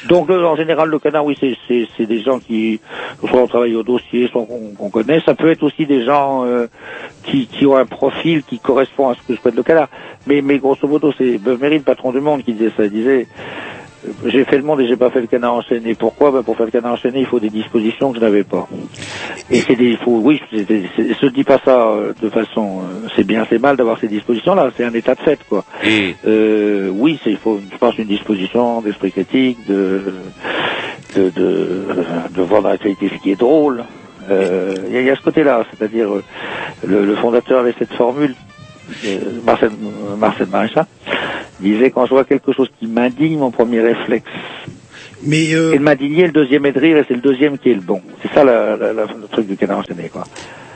Donc, 0.09 0.31
euh, 0.31 0.45
en 0.45 0.57
général, 0.57 0.89
le 0.89 0.99
canard, 0.99 1.25
oui, 1.25 1.37
c'est- 1.41 1.57
c'est 1.69 1.87
c'est 1.97 2.07
des 2.07 2.21
gens 2.21 2.39
qui, 2.41 2.81
soit 3.29 3.41
on 3.41 3.47
travaille 3.47 3.75
au 3.77 3.83
dossier, 3.83 4.29
soit 4.29 4.47
qu'on 4.77 4.91
connaît. 4.91 5.21
Ça 5.25 5.35
peut 5.35 5.51
être 5.51 5.63
aussi 5.63 5.87
des 5.87 6.05
gens 6.05 6.45
euh, 6.45 6.67
qui, 7.25 7.47
qui 7.47 7.67
ont 7.67 7.77
un 7.77 7.87
profil 7.87 8.43
qui 8.45 8.59
correspond 8.59 9.09
à 9.11 9.15
ce 9.15 9.23
que 9.23 9.37
souhaite 9.41 9.55
le 9.55 9.63
canard. 9.63 9.89
Mais, 10.27 10.43
mais 10.43 10.59
grosso 10.59 10.87
modo, 10.89 11.13
c'est 11.17 11.39
Beuve-Méry, 11.39 11.79
le 11.79 11.85
patron 11.85 12.13
du 12.13 12.21
Monde, 12.21 12.43
qui 12.43 12.53
disait 12.53 12.73
ça. 12.77 12.85
Il 12.85 12.91
disait, 12.91 13.27
j'ai 14.27 14.45
fait 14.45 14.57
le 14.57 14.63
monde 14.65 14.81
et 14.81 14.87
j'ai 14.87 14.97
pas 14.97 15.11
fait 15.11 15.21
le 15.21 15.27
canard 15.27 15.55
enchaîné. 15.55 15.95
Pourquoi? 15.95 16.31
Ben 16.33 16.43
Pour 16.43 16.57
faire 16.57 16.67
le 16.67 16.73
canard 16.73 16.93
enchaîné, 16.93 17.21
il 17.21 17.27
faut 17.27 17.41
des 17.41 17.51
dispositions 17.51 18.11
que 18.13 18.19
je 18.19 18.23
n'avais 18.25 18.45
pas. 18.45 18.69
Et 19.51 19.63
c'est 19.67 19.77
des, 19.77 19.97
faut, 19.97 20.19
oui, 20.23 20.41
c'est- 20.51 20.65
c'est- 20.67 20.83
c'est- 20.97 21.15
se 21.15 21.27
dis 21.27 21.45
pas 21.45 21.59
ça 21.65 21.89
euh, 21.89 22.13
de 22.21 22.29
façon, 22.31 22.81
euh, 22.81 23.09
c'est 23.17 23.25
bien, 23.25 23.47
c'est 23.49 23.59
mal 23.61 23.77
d'avoir 23.77 23.99
ces 24.01 24.09
dispositions-là. 24.09 24.71
C'est 24.77 24.85
un 24.85 24.95
état 24.95 25.15
de 25.15 25.21
fait, 25.21 25.39
quoi. 25.49 25.65
Euh, 26.27 26.89
oui, 26.93 27.19
c'est, 27.23 27.31
il 27.31 27.39
faut, 27.39 27.61
je 27.73 27.77
pense, 27.79 27.97
une 27.99 28.07
disposition 28.09 28.81
d'esprit 28.83 29.13
critique, 29.13 29.59
de, 29.69 30.13
de, 31.15 31.31
de, 31.31 31.87
de 32.35 32.43
voir 32.43 32.63
dans 32.63 32.71
l'actualité 32.71 33.09
ce 33.09 33.23
qui 33.23 33.31
est 33.33 33.37
drôle. 33.41 33.85
Il 34.29 34.35
y, 34.95 34.97
a- 34.97 35.01
il 35.01 35.07
y 35.07 35.11
a 35.11 35.17
ce 35.17 35.23
côté-là, 35.23 35.65
c'est-à-dire 35.71 36.09
le, 36.85 37.05
le 37.05 37.15
fondateur 37.17 37.61
avait 37.61 37.75
cette 37.79 37.93
formule, 37.95 38.35
Marcel, 39.45 39.71
euh, 39.73 40.17
Marcel 40.17 40.47
Maréchal, 40.49 40.87
disait 41.61 41.91
quand 41.91 42.07
je 42.07 42.11
vois 42.11 42.25
quelque 42.25 42.53
chose 42.53 42.71
qui 42.79 42.87
m'indigne, 42.87 43.39
mon 43.39 43.51
premier 43.51 43.81
réflexe, 43.81 44.31
mais 45.25 45.55
euh... 45.55 45.73
est 45.75 45.79
de 45.79 45.83
m'indigner, 45.83 46.27
le 46.27 46.33
deuxième 46.33 46.67
est 46.67 46.73
de 46.73 46.81
rire, 46.81 46.97
et 46.99 47.05
c'est 47.07 47.15
le 47.15 47.21
deuxième 47.21 47.59
qui 47.59 47.71
est 47.71 47.75
le 47.75 47.81
bon. 47.81 48.01
C'est 48.23 48.33
ça 48.35 48.45
la, 48.45 48.77
la- 48.77 48.93
la- 48.93 49.05
le 49.07 49.29
truc 49.31 49.47
du 49.47 49.57
canard 49.57 49.79
enchaîné, 49.79 50.09
quoi. 50.09 50.27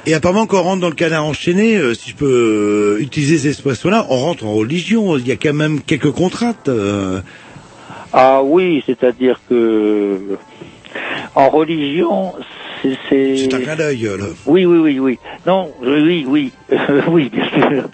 Et 0.09 0.15
apparemment, 0.15 0.47
quand 0.47 0.61
on 0.61 0.63
rentre 0.63 0.81
dans 0.83 0.89
le 0.89 0.95
canard 0.95 1.25
enchaîné, 1.25 1.75
euh, 1.77 1.93
si 1.93 2.11
je 2.11 2.17
peux 2.17 2.97
euh, 2.97 3.03
utiliser 3.03 3.39
ces 3.39 3.49
expressions-là, 3.49 4.07
on 4.09 4.17
rentre 4.19 4.47
en 4.47 4.53
religion. 4.55 5.17
Il 5.19 5.27
y 5.27 5.33
a 5.33 5.37
quand 5.37 5.53
même 5.53 5.81
quelques 5.81 6.13
contraintes. 6.13 6.69
euh. 6.69 7.21
Ah 8.13 8.41
oui, 8.45 8.85
c'est-à-dire 8.87 9.41
que 9.49 10.39
en 11.35 11.49
religion, 11.49 12.35
c'est... 12.83 12.97
C'est 13.09 13.37
C'est 13.37 13.55
un 13.55 13.61
clin 13.61 13.77
d'œil, 13.77 14.03
là. 14.03 14.27
Oui, 14.47 14.65
oui, 14.67 14.79
oui, 14.79 14.99
oui. 14.99 15.19
Non, 15.47 15.71
oui, 15.83 16.25
oui, 16.29 16.53
oui, 17.09 17.31
bien 17.33 17.45
sûr. 17.49 17.89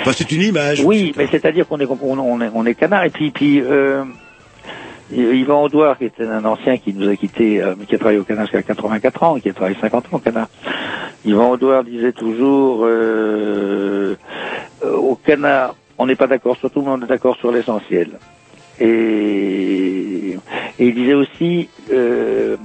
Enfin, 0.00 0.12
c'est 0.12 0.30
une 0.32 0.42
image. 0.42 0.82
Oui, 0.84 1.12
mais 1.16 1.26
c'est-à-dire 1.30 1.66
qu'on 1.66 1.78
est, 1.80 1.86
on, 1.86 1.98
on 2.18 2.40
est, 2.40 2.50
on 2.54 2.66
est 2.66 2.74
canard, 2.74 3.04
et 3.04 3.10
puis, 3.10 3.30
puis 3.30 3.60
euh, 3.60 4.04
Yvan 5.10 5.62
Audouard, 5.64 5.98
qui 5.98 6.06
était 6.06 6.26
un 6.26 6.44
ancien 6.44 6.78
qui 6.78 6.92
nous 6.92 7.08
a 7.08 7.16
quittés, 7.16 7.62
euh, 7.62 7.74
mais 7.78 7.84
qui 7.86 7.94
a 7.94 7.98
travaillé 7.98 8.18
au 8.18 8.24
canard 8.24 8.46
jusqu'à 8.46 8.62
84 8.62 9.22
ans, 9.22 9.38
qui 9.38 9.48
a 9.48 9.52
travaillé 9.52 9.76
50 9.80 10.06
ans 10.06 10.08
au 10.12 10.18
canard. 10.18 10.48
Yvan 11.24 11.50
Audouard 11.50 11.84
disait 11.84 12.12
toujours, 12.12 12.80
euh, 12.84 14.16
euh, 14.84 14.96
au 14.96 15.14
canard, 15.14 15.76
on 15.98 16.06
n'est 16.06 16.16
pas 16.16 16.26
d'accord 16.26 16.56
sur 16.56 16.70
tout, 16.70 16.82
mais 16.82 16.90
on 16.90 17.02
est 17.02 17.06
d'accord 17.06 17.36
sur 17.36 17.52
l'essentiel. 17.52 18.10
Et, 18.80 20.36
et 20.78 20.86
il 20.86 20.94
disait 20.94 21.14
aussi, 21.14 21.68
euh, 21.92 22.56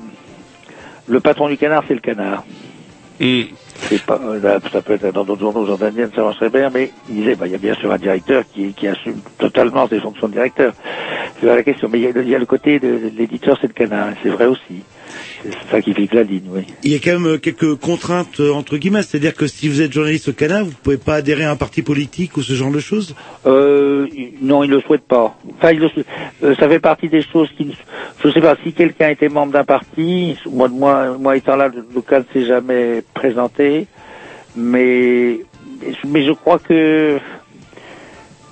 le 1.07 1.19
patron 1.19 1.47
du 1.49 1.57
canard, 1.57 1.83
c'est 1.87 1.93
le 1.93 1.99
canard. 2.01 2.43
C'est 3.89 4.03
pas, 4.03 4.19
euh, 4.21 4.39
là, 4.41 4.59
ça 4.71 4.81
peut 4.81 4.93
être 4.93 5.11
dans 5.11 5.23
d'autres 5.23 5.41
journaux 5.41 5.65
jordaniennes, 5.65 6.11
ça 6.13 6.21
marcherait 6.21 6.49
bien, 6.49 6.69
mais 6.69 6.91
il 7.09 7.15
disait, 7.15 7.35
bah, 7.35 7.45
il 7.47 7.53
y 7.53 7.55
a 7.55 7.59
bien 7.59 7.73
sûr 7.75 7.91
un 7.91 7.97
directeur 7.97 8.43
qui, 8.53 8.73
qui 8.73 8.87
assume 8.87 9.21
totalement 9.37 9.87
ses 9.87 9.99
fonctions 10.01 10.27
de 10.27 10.33
directeur. 10.33 10.73
C'est 11.39 11.45
la 11.45 11.63
question. 11.63 11.87
Mais 11.89 11.99
il 11.99 12.03
y 12.03 12.07
a, 12.07 12.11
le- 12.11 12.23
il 12.23 12.29
y 12.29 12.35
a 12.35 12.39
le 12.39 12.45
côté 12.45 12.79
de, 12.79 12.87
de 12.87 13.11
l'éditeur, 13.17 13.57
c'est 13.61 13.67
le 13.67 13.73
canard, 13.73 14.09
c'est 14.23 14.29
vrai 14.29 14.45
aussi. 14.45 14.83
C'est 15.43 15.71
ça 15.71 15.81
qui 15.81 15.93
fixe 15.93 16.13
la 16.13 16.23
ligne, 16.23 16.45
oui. 16.49 16.63
Il 16.83 16.91
y 16.91 16.95
a 16.95 16.99
quand 16.99 17.11
même 17.19 17.27
euh, 17.27 17.37
quelques 17.37 17.75
contraintes 17.75 18.39
euh, 18.39 18.51
entre 18.51 18.77
guillemets, 18.77 19.03
c'est-à-dire 19.03 19.35
que 19.35 19.45
si 19.47 19.69
vous 19.69 19.81
êtes 19.81 19.93
journaliste 19.93 20.29
au 20.29 20.33
Canada, 20.33 20.63
vous 20.63 20.71
pouvez 20.83 20.97
pas 20.97 21.15
adhérer 21.15 21.43
à 21.45 21.51
un 21.51 21.55
parti 21.55 21.81
politique 21.83 22.37
ou 22.37 22.41
ce 22.41 22.53
genre 22.53 22.71
de 22.71 22.79
choses? 22.79 23.15
Euh, 23.45 24.07
non, 24.41 24.63
il 24.63 24.69
le 24.71 24.81
souhaite 24.81 25.03
pas. 25.07 25.37
Enfin, 25.57 25.71
il 25.73 25.79
le 25.79 25.89
euh, 26.43 26.55
ça 26.55 26.67
fait 26.67 26.79
partie 26.79 27.07
des 27.09 27.21
choses 27.21 27.49
qui, 27.55 27.65
ne- 27.65 27.71
je 28.23 28.29
sais 28.31 28.41
pas, 28.41 28.55
si 28.63 28.73
quelqu'un 28.73 29.09
était 29.09 29.29
membre 29.29 29.53
d'un 29.53 29.63
parti, 29.63 30.35
moi, 30.51 30.67
moi, 30.69 31.17
moi 31.19 31.37
étant 31.37 31.55
là, 31.55 31.67
le 31.67 31.85
le 31.93 32.01
cas 32.01 32.19
ne 32.19 32.25
s'est 32.33 32.47
jamais 32.47 33.03
présenté, 33.13 33.85
mais, 34.55 35.39
mais 36.07 36.25
je 36.25 36.31
crois 36.31 36.57
que, 36.59 37.19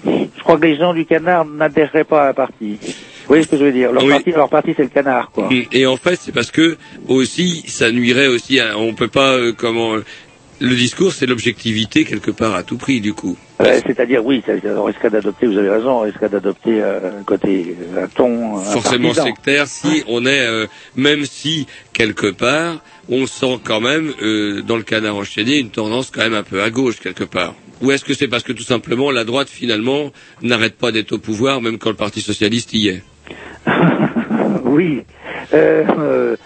je 0.06 0.44
crois 0.44 0.57
que 0.57 0.66
les 0.66 0.78
gens 0.78 0.94
du 0.94 1.06
canard 1.06 1.45
n'adhéreraient 1.45 2.03
pas 2.03 2.26
à 2.26 2.30
un 2.30 2.34
parti. 2.34 2.78
Vous 3.26 3.30
voyez 3.30 3.43
ce 3.43 3.49
que 3.49 3.57
je 3.57 3.64
veux 3.65 3.72
dire 3.72 3.91
Leur 3.91 4.03
Oui. 4.03 4.11
parti, 4.11 4.31
leur 4.31 4.49
parti, 4.49 4.73
c'est 4.77 4.84
le 4.84 4.89
canard, 4.89 5.31
quoi. 5.31 5.49
Et 5.72 5.85
en 5.88 5.97
fait, 5.97 6.19
c'est 6.22 6.31
parce 6.31 6.52
que 6.52 6.77
aussi, 7.07 7.64
ça 7.68 7.91
nuirait 7.91 8.27
aussi. 8.27 8.60
À, 8.60 8.77
on 8.77 8.93
peut 8.93 9.07
pas 9.07 9.34
euh, 9.34 9.52
comment. 9.52 9.95
euh, 9.95 10.03
Le 10.61 10.73
discours, 10.76 11.11
c'est 11.11 11.26
l'objectivité 11.26 12.06
quelque 12.06 12.31
part 12.31 12.56
à 12.56 12.64
tout 12.64 12.77
prix, 12.77 13.02
du 13.02 13.14
coup. 13.14 13.35
Euh, 13.61 13.81
C'est-à-dire, 13.85 14.26
oui, 14.26 14.41
on 14.77 14.84
risquerait 14.84 15.10
d'adopter, 15.10 15.47
vous 15.47 15.57
avez 15.57 15.69
raison, 15.69 15.89
on 15.89 15.99
risquerait 16.02 16.30
d'adopter 16.30 16.81
euh, 16.81 17.19
un 17.19 17.23
côté, 17.23 17.76
un 17.97 18.07
ton, 18.07 18.57
forcément 18.57 19.14
sectaire 19.14 19.68
si 19.68 20.03
on 20.07 20.26
est 20.26 20.45
euh, 20.47 20.68
même 20.95 21.26
si 21.26 21.68
quelque 21.93 22.27
part 22.31 22.81
on 23.10 23.27
sent 23.27 23.60
quand 23.64 23.81
même 23.81 24.14
dans 24.68 24.76
le 24.77 24.84
canard 24.84 25.15
enchaîné 25.15 25.57
une 25.60 25.69
tendance 25.69 26.10
quand 26.10 26.22
même 26.22 26.34
un 26.34 26.43
peu 26.43 26.61
à 26.61 26.69
gauche 26.69 26.99
quelque 26.99 27.23
part 27.23 27.53
ou 27.81 27.91
est-ce 27.91 28.03
que 28.03 28.14
c'est 28.14 28.27
parce 28.27 28.43
que 28.43 28.52
tout 28.53 28.64
simplement 28.64 29.10
la 29.11 29.23
droite 29.23 29.47
finalement 29.49 30.11
n'arrête 30.41 30.76
pas 30.77 30.91
d'être 30.91 31.11
au 31.14 31.18
pouvoir 31.19 31.61
même 31.61 31.77
quand 31.77 31.89
le 31.89 31.95
parti 31.95 32.19
socialiste 32.22 32.73
y 32.73 32.88
est? 32.89 33.03
Oui. 34.65 35.03
Euh, 35.53 36.38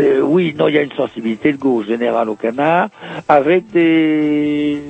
euh, 0.00 0.20
oui, 0.22 0.54
non, 0.58 0.68
il 0.68 0.74
y 0.74 0.78
a 0.78 0.82
une 0.82 0.92
sensibilité 0.92 1.52
de 1.52 1.58
gauche 1.58 1.86
générale 1.86 2.28
au 2.28 2.36
canard, 2.36 2.90
avec 3.28 3.70
des... 3.70 4.82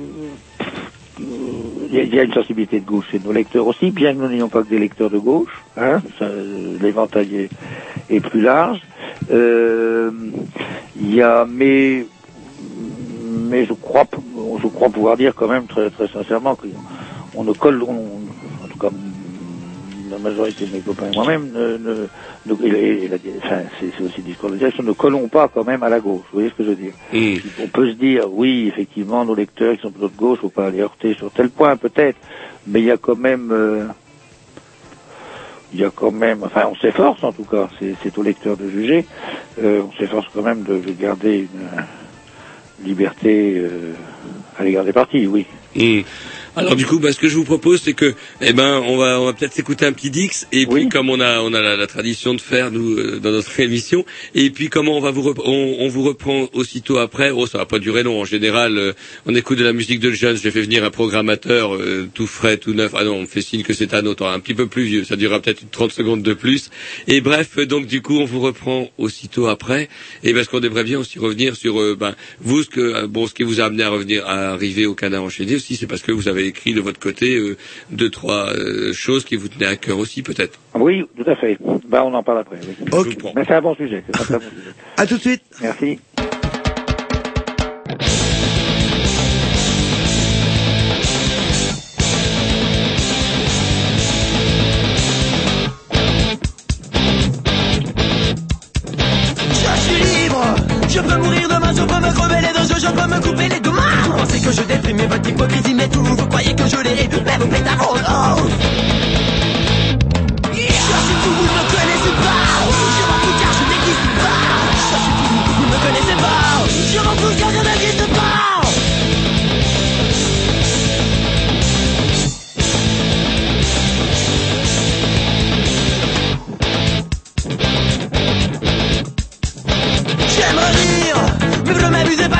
Il 1.19 2.15
y, 2.15 2.19
a, 2.19 2.23
une 2.23 2.33
sensibilité 2.33 2.79
de 2.79 2.85
gauche 2.85 3.05
chez 3.11 3.19
nos 3.19 3.33
lecteurs 3.33 3.67
aussi, 3.67 3.91
bien 3.91 4.13
que 4.13 4.19
nous 4.19 4.29
n'ayons 4.29 4.49
pas 4.49 4.63
que 4.63 4.69
des 4.69 4.79
lecteurs 4.79 5.09
de 5.09 5.17
gauche. 5.19 5.51
Hein, 5.75 6.01
L'éventail 6.81 7.35
est, 7.35 7.51
est 8.09 8.21
plus 8.21 8.41
large. 8.41 8.79
Euh, 9.29 10.31
Il 10.95 11.13
y 11.13 11.21
a, 11.21 11.45
mais, 11.45 12.05
mais 12.61 13.65
je 13.65 13.73
crois, 13.73 14.05
je 14.61 14.67
crois 14.67 14.89
pouvoir 14.89 15.17
dire 15.17 15.35
quand 15.35 15.49
même 15.49 15.67
très, 15.67 15.89
très 15.91 16.07
sincèrement 16.09 16.55
qu'on 16.55 17.43
ne 17.43 17.53
colle, 17.53 17.83
on- 17.83 18.27
en 18.63 18.67
tout 18.69 18.77
cas 18.79 18.89
la 20.11 20.19
majorité 20.19 20.65
de 20.65 20.71
mes 20.71 20.81
copains 20.81 21.07
et 21.11 21.15
moi-même, 21.15 21.51
ne, 21.51 21.77
ne, 21.77 22.07
ne- 22.45 22.65
et 22.65 22.69
la- 22.69 22.77
et 22.79 23.07
la- 23.07 23.17
enfin, 23.43 23.61
c'est 23.79 23.87
aussi 24.03 24.17
le 24.17 24.23
discours 24.23 24.49
de 24.49 24.55
la 24.55 24.59
direction, 24.59 24.83
ne 24.83 24.91
collons 24.93 25.27
pas 25.29 25.47
quand 25.47 25.63
même 25.65 25.83
à 25.83 25.89
la 25.89 25.99
gauche. 25.99 26.25
Vous 26.31 26.37
voyez 26.39 26.49
ce 26.49 26.55
que 26.55 26.63
je 26.63 26.69
veux 26.69 26.75
dire 26.75 26.93
On 27.59 27.67
peut 27.69 27.87
se 27.89 27.95
dire, 27.95 28.31
oui, 28.31 28.67
effectivement, 28.67 29.25
nos 29.25 29.35
lecteurs 29.35 29.75
qui 29.75 29.81
sont 29.81 29.91
plutôt 29.91 30.09
de 30.09 30.15
gauche, 30.17 30.39
faut 30.39 30.49
pas 30.49 30.69
les 30.69 30.81
heurter 30.81 31.13
sur 31.15 31.31
tel 31.31 31.49
point, 31.49 31.77
peut-être, 31.77 32.17
mais 32.67 32.79
il 32.81 32.85
y 32.85 32.91
a 32.91 32.97
quand 32.97 33.15
même, 33.17 33.51
euh, 33.51 33.87
il 35.73 35.79
y 35.79 35.85
a 35.85 35.89
quand 35.91 36.11
même, 36.11 36.43
enfin, 36.43 36.67
on 36.69 36.75
s'efforce 36.75 37.23
en 37.23 37.31
tout 37.31 37.45
cas, 37.45 37.69
c'est 38.03 38.17
aux 38.17 38.23
lecteurs 38.23 38.57
de 38.57 38.69
juger, 38.69 39.07
euh, 39.59 39.81
on 39.83 39.91
s'efforce 39.93 40.27
quand 40.33 40.43
même 40.43 40.63
de, 40.63 40.79
de 40.79 40.91
garder 40.91 41.49
une 41.53 41.69
liberté 42.85 43.53
euh, 43.57 43.93
à 44.57 44.63
l'égard 44.63 44.83
des 44.83 44.93
partis, 44.93 45.27
oui. 45.27 45.45
Alors 46.57 46.75
du 46.75 46.85
coup, 46.85 46.99
bah, 46.99 47.13
ce 47.13 47.19
que 47.19 47.29
je 47.29 47.35
vous 47.35 47.45
propose, 47.45 47.81
c'est 47.81 47.93
que, 47.93 48.13
eh 48.41 48.51
ben, 48.51 48.83
on 48.85 48.97
va, 48.97 49.21
on 49.21 49.25
va 49.25 49.31
peut-être 49.31 49.53
s'écouter 49.53 49.85
un 49.85 49.93
petit 49.93 50.09
Dix, 50.09 50.47
et 50.51 50.65
puis 50.65 50.89
comme 50.89 51.09
on 51.09 51.21
a, 51.21 51.39
on 51.39 51.53
a 51.53 51.61
la, 51.61 51.77
la 51.77 51.87
tradition 51.87 52.33
de 52.33 52.41
faire 52.41 52.71
nous 52.71 52.97
euh, 52.97 53.19
dans 53.19 53.31
notre 53.31 53.57
émission, 53.61 54.03
et 54.35 54.49
puis 54.49 54.67
comment 54.67 54.97
on 54.97 54.99
va 54.99 55.11
vous, 55.11 55.33
on, 55.45 55.75
on 55.79 55.87
vous 55.87 56.03
reprend 56.03 56.49
aussitôt 56.51 56.97
après. 56.97 57.31
Oh, 57.31 57.47
ça 57.47 57.59
va 57.59 57.65
pas 57.65 57.79
durer 57.79 58.03
long. 58.03 58.19
En 58.19 58.25
général, 58.25 58.77
euh, 58.77 58.91
on 59.25 59.33
écoute 59.33 59.59
de 59.59 59.63
la 59.63 59.71
musique 59.71 60.01
de 60.01 60.11
jeunes. 60.11 60.35
J'ai 60.35 60.51
fait 60.51 60.61
venir 60.61 60.83
un 60.83 60.89
programmateur 60.89 61.73
euh, 61.73 62.09
tout 62.13 62.27
frais, 62.27 62.57
tout 62.57 62.73
neuf. 62.73 62.91
Ah 62.97 63.05
non, 63.05 63.15
on 63.15 63.21
me 63.21 63.27
fait 63.27 63.41
signe 63.41 63.63
que 63.63 63.73
c'est 63.73 63.93
un 63.93 64.05
autre, 64.05 64.25
un 64.25 64.39
petit 64.41 64.53
peu 64.53 64.67
plus 64.67 64.83
vieux. 64.83 65.03
Ça 65.05 65.15
durera 65.15 65.39
peut-être 65.39 65.61
une 65.61 65.69
30 65.69 65.93
secondes 65.93 66.21
de 66.21 66.33
plus. 66.33 66.69
Et 67.07 67.21
bref, 67.21 67.51
euh, 67.59 67.65
donc 67.65 67.87
du 67.87 68.01
coup, 68.01 68.17
on 68.19 68.25
vous 68.25 68.41
reprend 68.41 68.89
aussitôt 68.97 69.47
après. 69.47 69.87
Et 70.25 70.33
parce 70.33 70.49
qu'on 70.49 70.59
devrait 70.59 70.83
bien 70.83 70.99
aussi 70.99 71.17
revenir 71.17 71.55
sur, 71.55 71.79
euh, 71.79 71.95
ben, 71.97 72.13
vous, 72.41 72.63
ce 72.63 72.69
que, 72.69 73.05
bon, 73.05 73.25
ce 73.27 73.33
qui 73.33 73.43
vous 73.43 73.61
a 73.61 73.65
amené 73.65 73.83
à 73.83 73.89
revenir, 73.89 74.27
à 74.27 74.51
arriver 74.51 74.85
au 74.85 74.95
canard 74.95 75.23
enchaîné 75.23 75.55
aussi, 75.55 75.77
c'est 75.77 75.87
parce 75.87 76.01
que 76.01 76.11
vous 76.11 76.27
avez 76.27 76.40
avez 76.41 76.49
écrit 76.49 76.73
de 76.73 76.81
votre 76.81 76.99
côté 76.99 77.37
euh, 77.37 77.57
deux, 77.91 78.09
trois 78.09 78.53
euh, 78.53 78.93
choses 78.93 79.23
qui 79.25 79.35
vous 79.35 79.47
tenaient 79.47 79.67
à 79.67 79.75
cœur 79.75 79.97
aussi, 79.97 80.21
peut-être. 80.21 80.59
Oui, 80.75 81.03
tout 81.15 81.29
à 81.29 81.35
fait. 81.35 81.57
Bah, 81.87 82.03
on 82.05 82.13
en 82.13 82.23
parle 82.23 82.39
après. 82.39 82.57
Oui. 82.67 82.75
Okay. 82.91 83.17
Mais 83.35 83.43
c'est 83.47 83.53
un 83.53 83.61
bon 83.61 83.75
sujet. 83.75 84.03
Un 84.13 84.37
bon 84.37 85.07
tout 85.07 85.15
de 85.15 85.21
suite. 85.21 85.41
Merci. 85.61 85.99
Je 100.93 100.99
peux 100.99 101.17
mourir 101.17 101.47
demain, 101.47 101.73
je 101.73 101.83
peux 101.83 102.05
me 102.05 102.13
crever 102.13 102.41
les 102.41 102.53
dents, 102.53 102.67
je 102.67 102.91
peux 102.91 103.07
me 103.07 103.21
couper 103.21 103.47
les 103.47 103.60
que 104.51 104.57
je 104.57 104.63
déprime, 104.63 104.97
votre 105.07 105.29
hypocrisie, 105.29 105.73
mais 105.73 105.87
tout, 105.87 106.03
vous 106.03 106.27
croyez 106.27 106.53
que 106.53 106.67
je 106.67 106.77
l'ai, 106.77 107.07
même 107.07 107.49
pétarose. 107.49 108.10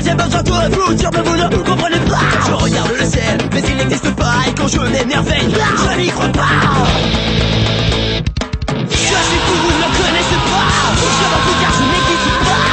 J'ai 0.04 0.14
besoin 0.16 0.42
de 0.42 0.94
dire, 0.94 1.10
mais 1.14 1.22
vous 1.22 1.36
ne 1.38 1.48
comprenez 1.58 2.00
pas. 2.00 2.20
Je 2.48 2.52
regarde 2.54 2.92
le 3.00 3.06
ciel, 3.06 3.38
mais 3.54 3.62
il 3.68 3.76
n'existe 3.78 4.12
pas. 4.16 4.34
Et 4.48 4.54
quand 4.54 4.68
je 4.68 4.80
m'émerveille, 4.80 5.48
je 5.52 5.98
n'y 6.00 6.08
crois 6.10 6.28
pas. 6.30 6.50
Je 8.90 8.96
suis 8.96 9.42
fou, 9.46 9.56
vous 9.64 9.76
ne 9.78 9.90
connaissez 9.98 10.40
pas. 10.50 10.68
Je 10.98 11.26
m'en 11.32 11.40
fous 11.46 11.58
car 11.62 11.72
je 11.78 11.84
n'existe 11.92 12.32
pas. 12.48 12.66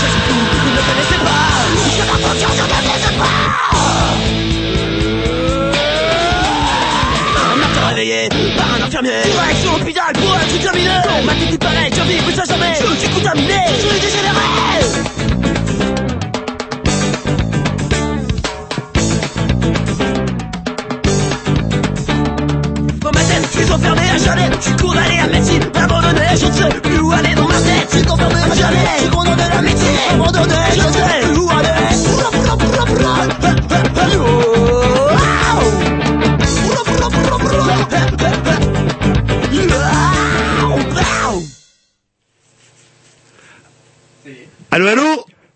Je 0.00 0.06
suis 0.12 0.22
fou, 0.26 0.36
vous 0.62 0.70
ne 0.70 0.82
connaissez 0.88 1.20
pas. 1.24 1.44
Je 1.96 2.02
m'en 2.04 2.18
fous 2.22 2.36
car 2.40 2.52
je 2.52 2.62
n'existe 2.62 3.12
pas. 3.18 3.36
Un 7.52 7.56
matin 7.56 7.82
réveillé 7.88 8.28
par 8.56 8.68
un 8.74 8.80
infirmier 8.86 9.22
Direction 9.24 9.72
l'hôpital 9.78 10.12
pour 10.14 10.36
être 10.36 10.54
examiné 10.54 10.96
Non, 11.08 11.24
ma 11.24 11.32
tête 11.34 11.52
est 11.52 11.58
pareille, 11.58 11.92
je 11.94 12.02
vis 12.02 12.20
Je 26.52 26.64
ne 26.64 26.80
plus 26.80 26.98
aller 26.98 26.98
où 26.98 27.10
aller 27.10 27.34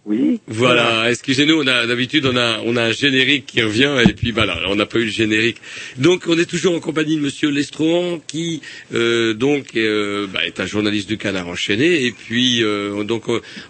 Oui. 0.09 0.41
Voilà, 0.47 1.11
excusez-nous, 1.11 1.61
on 1.63 1.67
a 1.67 1.87
d'habitude 1.87 2.25
on 2.25 2.35
a 2.35 2.61
on 2.65 2.77
a 2.77 2.85
un 2.85 2.93
générique 2.93 3.45
qui 3.45 3.61
revient 3.61 3.95
et 4.09 4.15
puis 4.15 4.31
voilà, 4.31 4.59
on 4.69 4.75
n'a 4.75 4.87
pas 4.87 4.99
eu 4.99 5.05
le 5.05 5.11
générique. 5.11 5.59
Donc 5.99 6.25
on 6.29 6.39
est 6.39 6.47
toujours 6.47 6.75
en 6.75 6.81
compagnie 6.81 7.17
de 7.17 7.21
Monsieur 7.21 7.51
Lestrohan 7.51 8.19
qui 8.27 8.63
euh, 8.95 9.35
donc 9.35 9.77
euh, 9.77 10.27
bah, 10.27 10.47
est 10.47 10.61
un 10.61 10.67
journaliste 10.67 11.11
du 11.11 11.19
Canard 11.19 11.49
enchaîné 11.49 12.07
et 12.07 12.13
puis 12.13 12.65
euh, 12.65 13.05
donc 13.05 13.25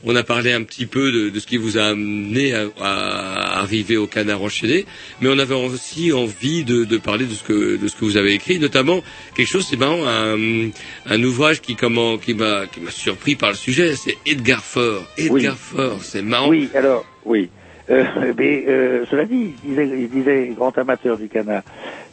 on 0.04 0.14
a 0.14 0.22
parlé 0.22 0.52
un 0.52 0.62
petit 0.62 0.86
peu 0.86 1.10
de, 1.10 1.28
de 1.28 1.40
ce 1.40 1.46
qui 1.48 1.56
vous 1.56 1.76
a 1.76 1.86
amené 1.86 2.54
à, 2.54 2.68
à 2.80 3.58
arriver 3.58 3.96
au 3.96 4.06
Canard 4.06 4.40
enchaîné, 4.42 4.86
mais 5.20 5.28
on 5.28 5.38
avait 5.40 5.56
aussi 5.56 6.12
envie 6.12 6.62
de, 6.62 6.84
de 6.84 6.98
parler 6.98 7.26
de 7.26 7.34
ce 7.34 7.42
que 7.42 7.76
de 7.76 7.88
ce 7.88 7.96
que 7.96 8.04
vous 8.04 8.16
avez 8.16 8.32
écrit, 8.34 8.60
notamment 8.60 9.02
quelque 9.34 9.48
chose 9.48 9.66
c'est 9.68 9.76
marrant 9.76 10.06
un, 10.06 10.70
un 11.06 11.22
ouvrage 11.24 11.60
qui 11.60 11.74
comment 11.74 12.16
qui 12.16 12.34
m'a 12.34 12.66
qui 12.68 12.78
m'a 12.78 12.92
surpris 12.92 13.34
par 13.34 13.50
le 13.50 13.56
sujet, 13.56 13.96
c'est 13.96 14.16
Edgar 14.24 14.62
Faure. 14.64 15.04
Edgar 15.16 15.58
Faure, 15.58 15.98
c'est 16.04 16.27
marrant. 16.28 16.48
Oui, 16.48 16.70
alors, 16.74 17.04
oui. 17.24 17.50
Euh, 17.90 18.04
mais 18.36 18.64
euh, 18.68 19.06
cela 19.10 19.24
dit, 19.24 19.54
il 19.64 19.70
disait, 19.70 19.88
il 19.98 20.10
disait 20.10 20.52
grand 20.54 20.76
amateur 20.76 21.16
du 21.16 21.28
canard. 21.28 21.62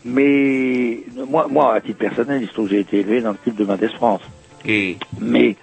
Mais 0.05 0.99
moi, 1.29 1.47
moi, 1.49 1.73
à 1.73 1.81
titre 1.81 1.97
personnel, 1.97 2.41
il 2.41 2.47
se 2.47 2.53
trouve 2.53 2.67
que 2.67 2.75
j'ai 2.75 2.79
été 2.79 2.99
élevé 2.99 3.21
dans 3.21 3.31
le 3.31 3.37
club 3.43 3.55
de 3.55 3.65
Mendès 3.65 3.89
France. 3.89 4.21
Mais 5.19 5.55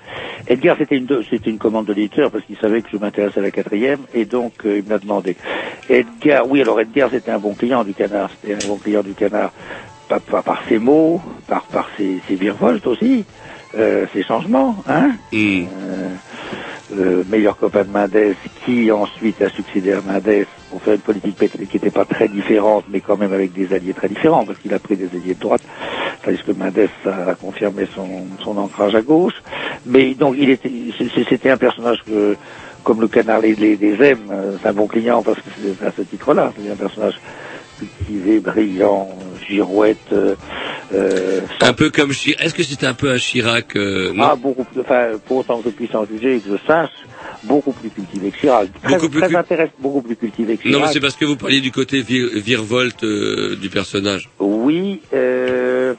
Edgar, 0.47 0.77
c'était 0.79 0.97
une, 0.97 1.09
c'était 1.29 1.51
une 1.51 1.59
commande 1.59 1.87
de 1.87 1.93
l'éditeur 1.93 2.31
parce 2.31 2.45
qu'il 2.45 2.57
savait 2.57 2.83
que 2.83 2.89
je 2.93 2.99
m'intéressais 2.99 3.41
à 3.41 3.43
la 3.43 3.51
quatrième 3.51 4.01
et 4.15 4.25
donc 4.27 4.53
euh, 4.65 4.79
il 4.79 4.85
me 4.85 4.91
l'a 4.91 4.99
demandé. 4.99 5.37
Edgar, 5.89 6.49
oui, 6.49 6.61
alors 6.61 6.81
Edgar, 6.81 7.11
c'était 7.11 7.31
un 7.33 7.39
bon 7.39 7.55
client 7.55 7.83
du 7.83 7.95
canard. 7.95 8.31
C'était 8.31 8.63
un 8.63 8.69
bon 8.69 8.77
client 8.77 9.03
du 9.03 9.15
canard, 9.15 9.53
pas, 10.09 10.21
pas 10.21 10.43
par 10.43 10.63
ses 10.69 10.79
mots, 10.79 11.21
par, 11.49 11.65
par 11.65 11.89
ses, 11.97 12.21
ses 12.29 12.37
virevoltes 12.37 12.87
aussi, 12.87 13.25
euh, 13.77 14.07
ses 14.13 14.23
changements, 14.23 14.77
hein. 14.87 15.13
Euh, 15.35 16.15
le 16.95 17.25
meilleur 17.29 17.57
copain 17.57 17.85
de 17.85 17.91
Mendès, 17.91 18.35
qui 18.65 18.91
ensuite 18.91 19.41
a 19.43 19.49
succédé 19.49 19.93
à 19.93 20.01
Mendès 20.01 20.47
pour 20.71 20.83
faire 20.83 20.95
une 20.95 21.01
politique 21.01 21.37
pétrolière 21.37 21.69
qui 21.69 21.77
n'était 21.77 21.91
pas 21.91 22.05
très 22.05 22.29
différente, 22.29 22.85
mais 22.89 23.01
quand 23.01 23.17
même 23.17 23.33
avec 23.33 23.53
des 23.53 23.73
alliés 23.73 23.95
très 23.95 24.09
différents, 24.09 24.45
parce 24.45 24.59
qu'il 24.59 24.73
a 24.75 24.79
pris 24.79 24.97
des 24.97 25.07
alliés 25.07 25.35
de 25.35 25.41
droite, 25.41 25.63
tandis 26.25 26.43
que 26.43 26.53
Mendès 26.53 26.91
a 27.07 27.35
confirmé 27.35 27.87
son, 27.95 28.57
ancrage 28.57 28.95
à 28.95 29.03
gauche. 29.03 29.43
Mais 29.87 30.15
donc, 30.15 30.37
il 30.39 30.51
était, 30.51 30.71
c'était 31.29 31.51
un 31.51 31.57
personnage 31.57 32.03
que, 32.05 32.37
comme 32.85 33.01
le 33.01 33.09
canard 33.09 33.41
les, 33.41 33.55
les, 33.55 33.77
les 33.77 34.03
aime, 34.03 34.29
euh, 34.31 34.57
c'est 34.61 34.69
un 34.69 34.73
bon 34.73 34.87
client 34.87 35.23
parce 35.23 35.39
que 35.39 35.43
c'est 35.79 35.87
à 35.87 35.93
ce 35.97 36.03
titre-là, 36.03 36.53
c'est 36.57 36.71
un 36.71 36.77
personnage 36.77 37.19
cultivé, 37.79 38.41
brillant, 38.41 39.09
girouette, 39.49 40.13
euh, 40.95 41.41
Un 41.61 41.73
peu 41.73 41.91
comme 41.91 42.13
Chirac. 42.13 42.45
Est-ce 42.45 42.55
que 42.55 42.63
c'était 42.63 42.87
un 42.87 42.95
peu 42.95 43.11
un 43.11 43.19
Chirac 43.19 43.77
euh, 43.77 44.13
non 44.15 44.25
ah, 44.25 44.37
beaucoup 44.37 44.65
plus, 44.65 44.81
enfin, 44.81 45.11
pour 45.27 45.39
autant 45.39 45.59
que 45.61 45.71
je 45.71 45.75
puisse 45.75 45.95
en 45.95 46.05
juger 46.07 46.37
et 46.37 46.41
que 46.41 46.51
je 46.51 46.57
sache, 46.67 46.91
beaucoup 47.45 47.73
plus 47.73 47.91
cultivé 47.91 48.31
que 48.31 48.37
Chirac. 48.39 48.69
Très, 48.83 48.95
Beaucoup 48.95 49.09
plus 49.09 49.21
très 49.21 49.35
intéressant, 49.35 49.73
beaucoup 49.79 50.03
plus 50.03 50.17
cultivé 50.17 50.57
que 50.57 50.63
Chirac. 50.63 50.81
Non, 50.81 50.87
mais 50.87 50.93
c'est 50.93 51.01
parce 51.01 51.17
que 51.17 51.25
vous 51.25 51.37
parliez 51.37 51.61
du 51.61 51.73
côté 51.73 52.03
vir- 52.03 52.37
virevolte 52.39 53.05
euh, 53.05 53.57
du 53.57 53.69
personnage. 53.71 54.29
Oui, 54.39 55.01
euh, 55.15 55.95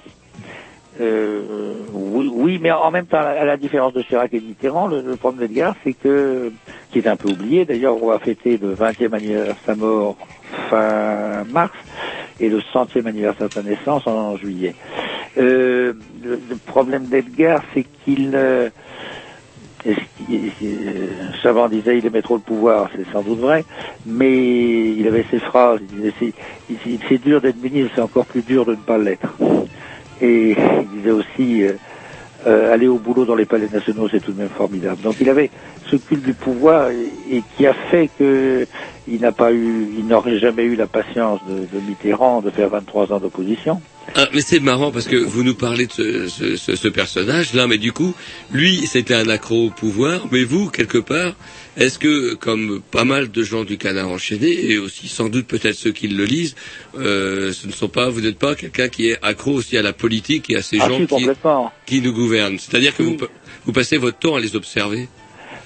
euh, 1.01 1.41
oui, 1.93 2.59
mais 2.61 2.71
en 2.71 2.91
même 2.91 3.05
temps, 3.05 3.17
à 3.19 3.45
la 3.45 3.57
différence 3.57 3.93
de 3.93 4.01
Chirac 4.03 4.33
et 4.33 4.39
Mitterrand, 4.39 4.87
le, 4.87 5.15
problème 5.15 5.47
d'Edgar, 5.47 5.75
c'est 5.83 5.93
que, 5.93 6.51
qui 6.91 6.99
est 6.99 7.07
un 7.07 7.15
peu 7.15 7.29
oublié, 7.29 7.65
d'ailleurs, 7.65 8.01
on 8.01 8.07
va 8.07 8.19
fêter 8.19 8.57
le 8.57 8.75
20e 8.75 9.13
anniversaire 9.13 9.55
de 9.55 9.59
sa 9.65 9.75
mort 9.75 10.17
fin 10.69 11.43
mars 11.45 11.73
et 12.39 12.49
le 12.49 12.61
centième 12.73 13.07
anniversaire 13.07 13.49
de 13.49 13.53
sa 13.53 13.63
naissance 13.63 14.05
en 14.05 14.37
juillet. 14.37 14.75
Euh, 15.37 15.93
le, 16.23 16.39
problème 16.65 17.05
d'Edgar, 17.05 17.63
c'est 17.73 17.85
qu'il... 18.03 18.31
euh, 18.35 18.69
qu'il- 19.81 20.51
euh, 20.63 21.07
Savant 21.41 21.67
disait 21.67 21.97
il 21.97 22.05
aimait 22.05 22.21
trop 22.21 22.35
le 22.35 22.41
pouvoir, 22.41 22.89
c'est 22.95 23.05
sans 23.11 23.21
doute 23.21 23.39
vrai, 23.39 23.65
mais 24.05 24.91
il 24.91 25.05
avait 25.07 25.25
ses 25.29 25.39
phrases, 25.39 25.79
il 25.81 26.11
disait 26.11 26.33
c'est 27.09 27.17
dur 27.17 27.41
d'être 27.41 27.61
ministre, 27.61 27.91
c'est 27.95 28.01
encore 28.01 28.25
plus 28.25 28.43
dur 28.43 28.65
de 28.65 28.71
ne 28.71 28.77
pas 28.77 28.97
l'être. 28.97 29.35
Et 30.21 30.55
il 30.81 30.89
disait 30.97 31.11
aussi 31.11 31.63
euh, 31.63 31.73
euh, 32.45 32.73
aller 32.73 32.87
au 32.87 32.97
boulot 32.97 33.25
dans 33.25 33.35
les 33.35 33.45
palais 33.45 33.69
nationaux, 33.71 34.07
c'est 34.09 34.19
tout 34.19 34.33
de 34.33 34.39
même 34.39 34.49
formidable. 34.49 35.01
Donc 35.01 35.15
il 35.19 35.29
avait 35.29 35.49
ce 35.85 35.95
culte 35.95 36.23
du 36.23 36.33
pouvoir 36.33 36.89
et, 36.89 37.43
qui 37.55 37.65
a 37.65 37.73
fait 37.73 38.09
que 38.19 38.67
il 39.07 39.21
n'a 39.21 39.31
pas 39.31 39.51
eu, 39.51 39.87
il 39.97 40.07
n'aurait 40.07 40.37
jamais 40.37 40.63
eu 40.63 40.75
la 40.75 40.87
patience 40.87 41.39
de, 41.47 41.65
de 41.77 41.85
Mitterrand 41.85 42.41
de 42.41 42.49
faire 42.49 42.69
23 42.69 43.11
ans 43.11 43.19
d'opposition. 43.19 43.81
Ah, 44.15 44.27
mais 44.33 44.41
c'est 44.41 44.59
marrant 44.59 44.91
parce 44.91 45.07
que 45.07 45.15
vous 45.15 45.43
nous 45.43 45.55
parlez 45.55 45.87
de 45.87 45.91
ce, 45.91 46.27
ce, 46.27 46.55
ce, 46.55 46.75
ce 46.75 46.87
personnage-là, 46.87 47.67
mais 47.67 47.77
du 47.77 47.91
coup, 47.93 48.13
lui, 48.51 48.85
c'était 48.85 49.15
un 49.15 49.27
accro 49.29 49.67
au 49.67 49.69
pouvoir, 49.69 50.27
mais 50.31 50.43
vous, 50.43 50.69
quelque 50.69 50.97
part, 50.99 51.33
est-ce 51.77 51.97
que, 51.97 52.35
comme 52.35 52.81
pas 52.91 53.05
mal 53.05 53.31
de 53.31 53.43
gens 53.43 53.63
du 53.63 53.77
canard 53.77 54.09
enchaîné, 54.09 54.71
et 54.71 54.77
aussi 54.77 55.07
sans 55.07 55.29
doute 55.29 55.47
peut-être 55.47 55.75
ceux 55.75 55.91
qui 55.91 56.07
le 56.09 56.25
lisent, 56.25 56.55
euh, 56.99 57.51
ce 57.53 57.65
ne 57.65 57.71
sont 57.71 57.87
pas, 57.87 58.09
vous 58.09 58.21
n'êtes 58.21 58.37
pas 58.37 58.53
quelqu'un 58.55 58.87
qui 58.89 59.07
est 59.09 59.17
accro 59.23 59.51
aussi 59.53 59.77
à 59.77 59.81
la 59.81 59.93
politique 59.93 60.49
et 60.51 60.57
à 60.57 60.61
ces 60.61 60.77
Ah, 60.79 60.89
gens 60.89 60.99
qui, 60.99 61.07
complètement. 61.07 61.71
qui 61.87 62.01
nous 62.01 62.13
gouvernent. 62.13 62.59
C'est-à-dire 62.59 62.95
que 62.95 63.01
vous, 63.03 63.17
vous 63.65 63.71
passez 63.73 63.97
votre 63.97 64.19
temps 64.19 64.35
à 64.35 64.39
les 64.39 64.55
observer 64.55 65.07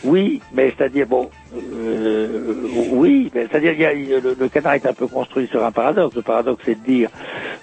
Oui, 0.03 0.45
mais 0.51 0.73
c'est-à-dire, 0.77 1.07
bon, 1.07 1.31
euh, 1.53 2.67
oui, 2.71 3.31
mais 3.33 3.47
c'est-à-dire, 3.47 3.73
y 3.73 3.85
a- 3.85 3.93
le, 4.21 4.35
le 4.35 4.49
canard 4.49 4.75
est 4.75 4.85
un 4.85 4.93
peu 4.93 5.07
construit 5.07 5.47
sur 5.49 5.63
un 5.65 5.71
paradoxe. 5.71 6.15
Le 6.15 6.23
paradoxe, 6.23 6.61
c'est 6.65 6.75
de 6.75 6.85
dire, 6.85 7.09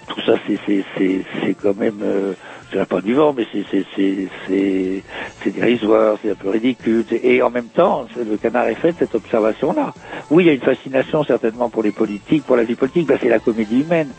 tout 0.07 0.21
ça, 0.21 0.35
c'est, 0.47 0.59
c'est, 0.65 0.85
c'est, 0.97 1.25
c'est 1.41 1.55
quand 1.55 1.75
même, 1.75 2.01
euh, 2.03 2.35
je 2.67 2.73
dirais 2.73 2.85
pas 2.85 3.01
du 3.01 3.13
vent, 3.13 3.33
mais 3.35 3.45
c'est, 3.51 5.51
dérisoire, 5.51 6.17
c'est 6.21 6.31
un 6.31 6.35
peu 6.35 6.49
ridicule. 6.49 7.05
Et 7.11 7.41
en 7.41 7.49
même 7.49 7.67
temps, 7.67 8.07
le 8.17 8.37
canard 8.37 8.67
est 8.67 8.75
fait 8.75 8.93
de 8.93 8.97
cette 8.99 9.15
observation-là. 9.15 9.93
Oui, 10.29 10.43
il 10.43 10.47
y 10.47 10.49
a 10.49 10.53
une 10.53 10.61
fascination 10.61 11.23
certainement 11.23 11.69
pour 11.69 11.83
les 11.83 11.91
politiques, 11.91 12.43
pour 12.43 12.55
la 12.55 12.63
vie 12.63 12.75
politique, 12.75 13.09
c'est 13.21 13.29
la 13.29 13.39
comédie 13.39 13.81
humaine. 13.81 14.09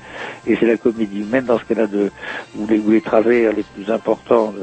Et 0.47 0.57
c'est 0.57 0.67
la 0.67 0.77
comédie 0.77 1.21
humaine 1.21 1.45
dans 1.45 1.59
ce 1.59 1.65
cas-là 1.65 1.87
de, 1.87 2.11
où 2.57 2.67
les, 2.69 3.01
travers 3.01 3.53
les 3.53 3.65
plus 3.65 3.91
importants 3.91 4.55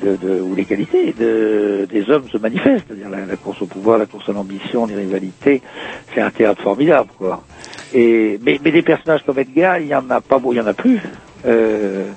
de, 0.00 0.18
les 0.56 0.64
qualités 0.64 1.12
de, 1.12 1.86
des 1.90 2.10
hommes 2.10 2.28
se 2.30 2.38
manifestent, 2.38 2.86
c'est-à-dire 2.88 3.10
la, 3.10 3.36
course 3.36 3.62
au 3.62 3.66
pouvoir, 3.66 3.98
la 3.98 4.06
course 4.06 4.28
à 4.28 4.32
l'ambition, 4.32 4.86
les 4.86 4.94
rivalités, 4.94 5.62
c'est 6.14 6.20
un 6.20 6.30
théâtre 6.30 6.62
formidable, 6.62 7.10
quoi. 7.18 7.42
Mais, 7.94 8.58
des 8.58 8.82
personnages 8.82 9.24
comme 9.24 9.38
Edgar, 9.38 9.78
il 9.78 9.88
y 9.88 9.94
en 9.94 10.08
a 10.10 10.20
pas, 10.20 10.40
il 10.50 10.56
y 10.56 10.60
en 10.60 10.66
a 10.66 10.74
plus. 10.74 11.00
Euh, 11.46 12.10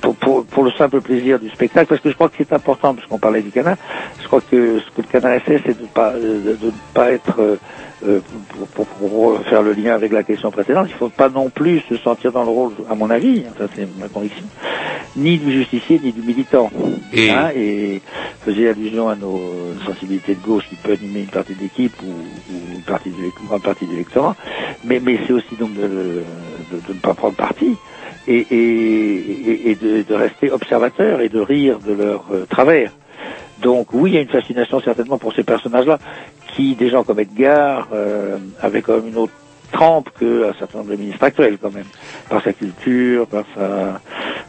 pour, 0.00 0.16
pour, 0.16 0.46
pour 0.46 0.64
le 0.64 0.70
simple 0.72 1.00
plaisir 1.00 1.38
du 1.38 1.48
spectacle, 1.50 1.86
parce 1.86 2.00
que 2.00 2.10
je 2.10 2.14
crois 2.14 2.28
que 2.28 2.34
c'est 2.38 2.52
important, 2.52 2.94
parce 2.94 3.06
qu'on 3.06 3.18
parlait 3.18 3.42
du 3.42 3.50
canard, 3.50 3.76
je 4.20 4.26
crois 4.26 4.40
que 4.40 4.78
ce 4.80 4.90
que 4.92 5.02
le 5.02 5.08
canard 5.08 5.34
essaie, 5.34 5.60
c'est 5.64 5.76
de 5.76 5.82
ne 5.82 5.88
pas, 5.88 6.12
euh, 6.14 6.56
de, 6.56 6.72
pas 6.92 7.12
être, 7.12 7.38
euh, 7.40 7.56
euh, 8.06 8.20
pour, 8.74 8.86
faire 9.44 9.62
le 9.62 9.72
lien 9.72 9.94
avec 9.94 10.12
la 10.12 10.22
question 10.22 10.50
précédente, 10.50 10.86
il 10.88 10.92
ne 10.92 10.98
faut 10.98 11.10
pas 11.10 11.28
non 11.28 11.50
plus 11.50 11.80
se 11.88 11.96
sentir 11.98 12.32
dans 12.32 12.44
le 12.44 12.50
rôle, 12.50 12.72
à 12.88 12.94
mon 12.94 13.10
avis, 13.10 13.44
hein, 13.46 13.52
ça 13.58 13.66
c'est 13.74 13.88
ma 13.98 14.08
conviction, 14.08 14.46
ni 15.16 15.38
du 15.38 15.52
justicier 15.52 15.98
ni 16.00 16.12
du 16.12 16.22
militant. 16.22 16.70
Et- 17.12 17.30
Hein, 17.30 17.50
et 17.54 18.02
faisait 18.44 18.68
allusion 18.68 19.08
à 19.08 19.16
nos 19.16 19.74
sensibilités 19.86 20.34
de 20.34 20.40
gauche 20.40 20.64
qui 20.68 20.76
peut 20.76 20.92
animer 20.92 21.20
une 21.20 21.30
partie 21.30 21.54
de 21.54 21.60
l'équipe 21.60 21.94
ou, 22.02 22.06
ou 22.52 22.76
une, 22.76 22.82
partie 22.82 23.10
l'élec- 23.10 23.40
une 23.40 23.60
partie 23.60 23.86
mais, 24.84 25.00
mais 25.00 25.18
c'est 25.26 25.32
aussi 25.32 25.56
donc 25.56 25.74
de, 25.74 25.82
de- 25.82 26.80
de 26.86 26.92
ne 26.92 26.98
pas 27.00 27.14
prendre 27.14 27.34
parti 27.36 27.76
et, 28.28 28.46
et, 28.50 29.50
et- 29.50 29.70
et 29.70 29.74
de, 29.74 30.02
de 30.02 30.14
rester 30.14 30.50
observateur 30.50 31.20
et 31.20 31.28
de 31.28 31.40
rire 31.40 31.78
de 31.80 31.92
leur 31.92 32.24
euh, 32.32 32.44
travers. 32.48 32.92
Donc 33.62 33.92
oui, 33.92 34.10
il 34.10 34.14
y 34.14 34.18
a 34.18 34.22
une 34.22 34.28
fascination 34.28 34.80
certainement 34.80 35.18
pour 35.18 35.34
ces 35.34 35.44
personnages-là 35.44 35.98
qui, 36.54 36.74
des 36.74 36.90
gens 36.90 37.04
comme 37.04 37.20
Edgar, 37.20 37.88
euh, 37.92 38.36
avaient 38.60 38.82
quand 38.82 38.96
même 38.96 39.08
une 39.08 39.16
autre 39.16 39.32
trempe 39.72 40.08
qu'un 40.20 40.52
certain 40.56 40.78
nombre 40.78 40.90
de 40.90 40.96
ministres 40.96 41.24
actuels, 41.24 41.58
quand 41.60 41.72
même, 41.74 41.86
par 42.28 42.42
sa 42.44 42.52
culture, 42.52 43.26
par 43.26 43.44
sa, 43.56 44.00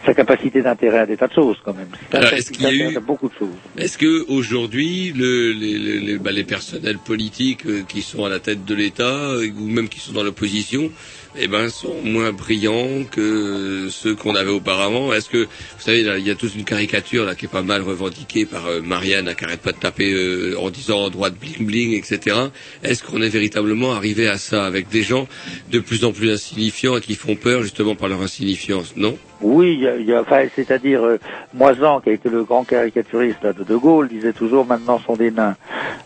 sa 0.05 0.13
capacité 0.13 0.61
d'intérêt 0.61 0.99
à 0.99 1.05
des 1.07 1.17
tas 1.17 1.27
de 1.27 1.33
choses, 1.33 1.57
quand 1.65 1.73
même. 1.73 1.87
Alors, 2.11 2.31
est-ce 2.33 2.51
qui 2.51 2.59
qu'il 2.63 2.77
y 2.77 2.83
a 2.83 2.91
eu- 2.91 2.99
beaucoup 2.99 3.29
de 3.29 3.33
choses. 3.33 3.47
Est-ce 3.77 3.97
que 3.97 4.29
aujourd'hui, 4.29 5.13
le, 5.15 5.51
les, 5.51 5.79
les, 5.79 5.99
les- 5.99 6.17
bah, 6.19 6.31
les 6.31 6.43
personnels 6.43 6.99
politiques 6.99 7.65
euh, 7.65 7.81
qui 7.87 8.03
sont 8.03 8.23
à 8.25 8.29
la 8.29 8.39
tête 8.39 8.65
de 8.65 8.75
l'État 8.75 9.03
euh, 9.31 9.49
ou 9.59 9.67
même 9.67 9.89
qui 9.89 9.99
sont 9.99 10.13
dans 10.13 10.21
l'opposition, 10.23 10.91
eh 11.37 11.47
ben, 11.47 11.69
sont 11.69 11.95
moins 12.03 12.31
brillants 12.31 13.03
que 13.11 13.87
ceux 13.89 14.15
qu'on 14.15 14.35
avait 14.35 14.51
auparavant. 14.51 15.13
Est-ce 15.13 15.29
que, 15.29 15.43
vous 15.43 15.81
savez, 15.81 16.01
il 16.01 16.25
y 16.25 16.29
a 16.29 16.35
toute 16.35 16.55
une 16.55 16.63
caricature 16.63 17.25
là 17.25 17.35
qui 17.35 17.45
est 17.45 17.49
pas 17.49 17.61
mal 17.61 17.81
revendiquée 17.81 18.45
par 18.45 18.65
euh, 18.67 18.81
Marianne, 18.81 19.33
qui 19.37 19.43
arrête 19.45 19.61
pas 19.61 19.71
de 19.71 19.77
taper 19.77 20.13
euh, 20.13 20.55
en 20.59 20.69
disant 20.69 21.09
droite 21.09 21.35
bling 21.39 21.65
bling, 21.65 21.93
etc. 21.93 22.37
Est-ce 22.83 23.03
qu'on 23.03 23.21
est 23.21 23.29
véritablement 23.29 23.93
arrivé 23.93 24.27
à 24.27 24.37
ça 24.37 24.65
avec 24.65 24.89
des 24.89 25.03
gens 25.03 25.27
de 25.71 25.79
plus 25.79 26.05
en 26.05 26.11
plus 26.11 26.31
insignifiants 26.31 26.97
et 26.97 27.01
qui 27.01 27.15
font 27.15 27.35
peur 27.35 27.63
justement 27.63 27.95
par 27.95 28.07
leur 28.07 28.21
insignifiance? 28.21 28.93
Non 28.95 29.17
Oui, 29.41 29.75
y 29.75 30.03
y 30.05 30.13
a- 30.13 30.21
enfin, 30.21 30.45
c'est-à-dire 30.55 31.03
euh, 31.03 31.19
Moisan, 31.53 31.99
qui 31.99 32.09
a 32.09 32.13
été 32.13 32.29
le 32.29 32.43
grand 32.43 32.63
caricaturiste 32.63 33.45
de 33.45 33.63
De 33.63 33.75
Gaulle, 33.75 34.07
disait 34.07 34.33
toujours 34.33 34.65
maintenant 34.65 34.99
sont 34.99 35.15
des 35.15 35.31
nains. 35.31 35.55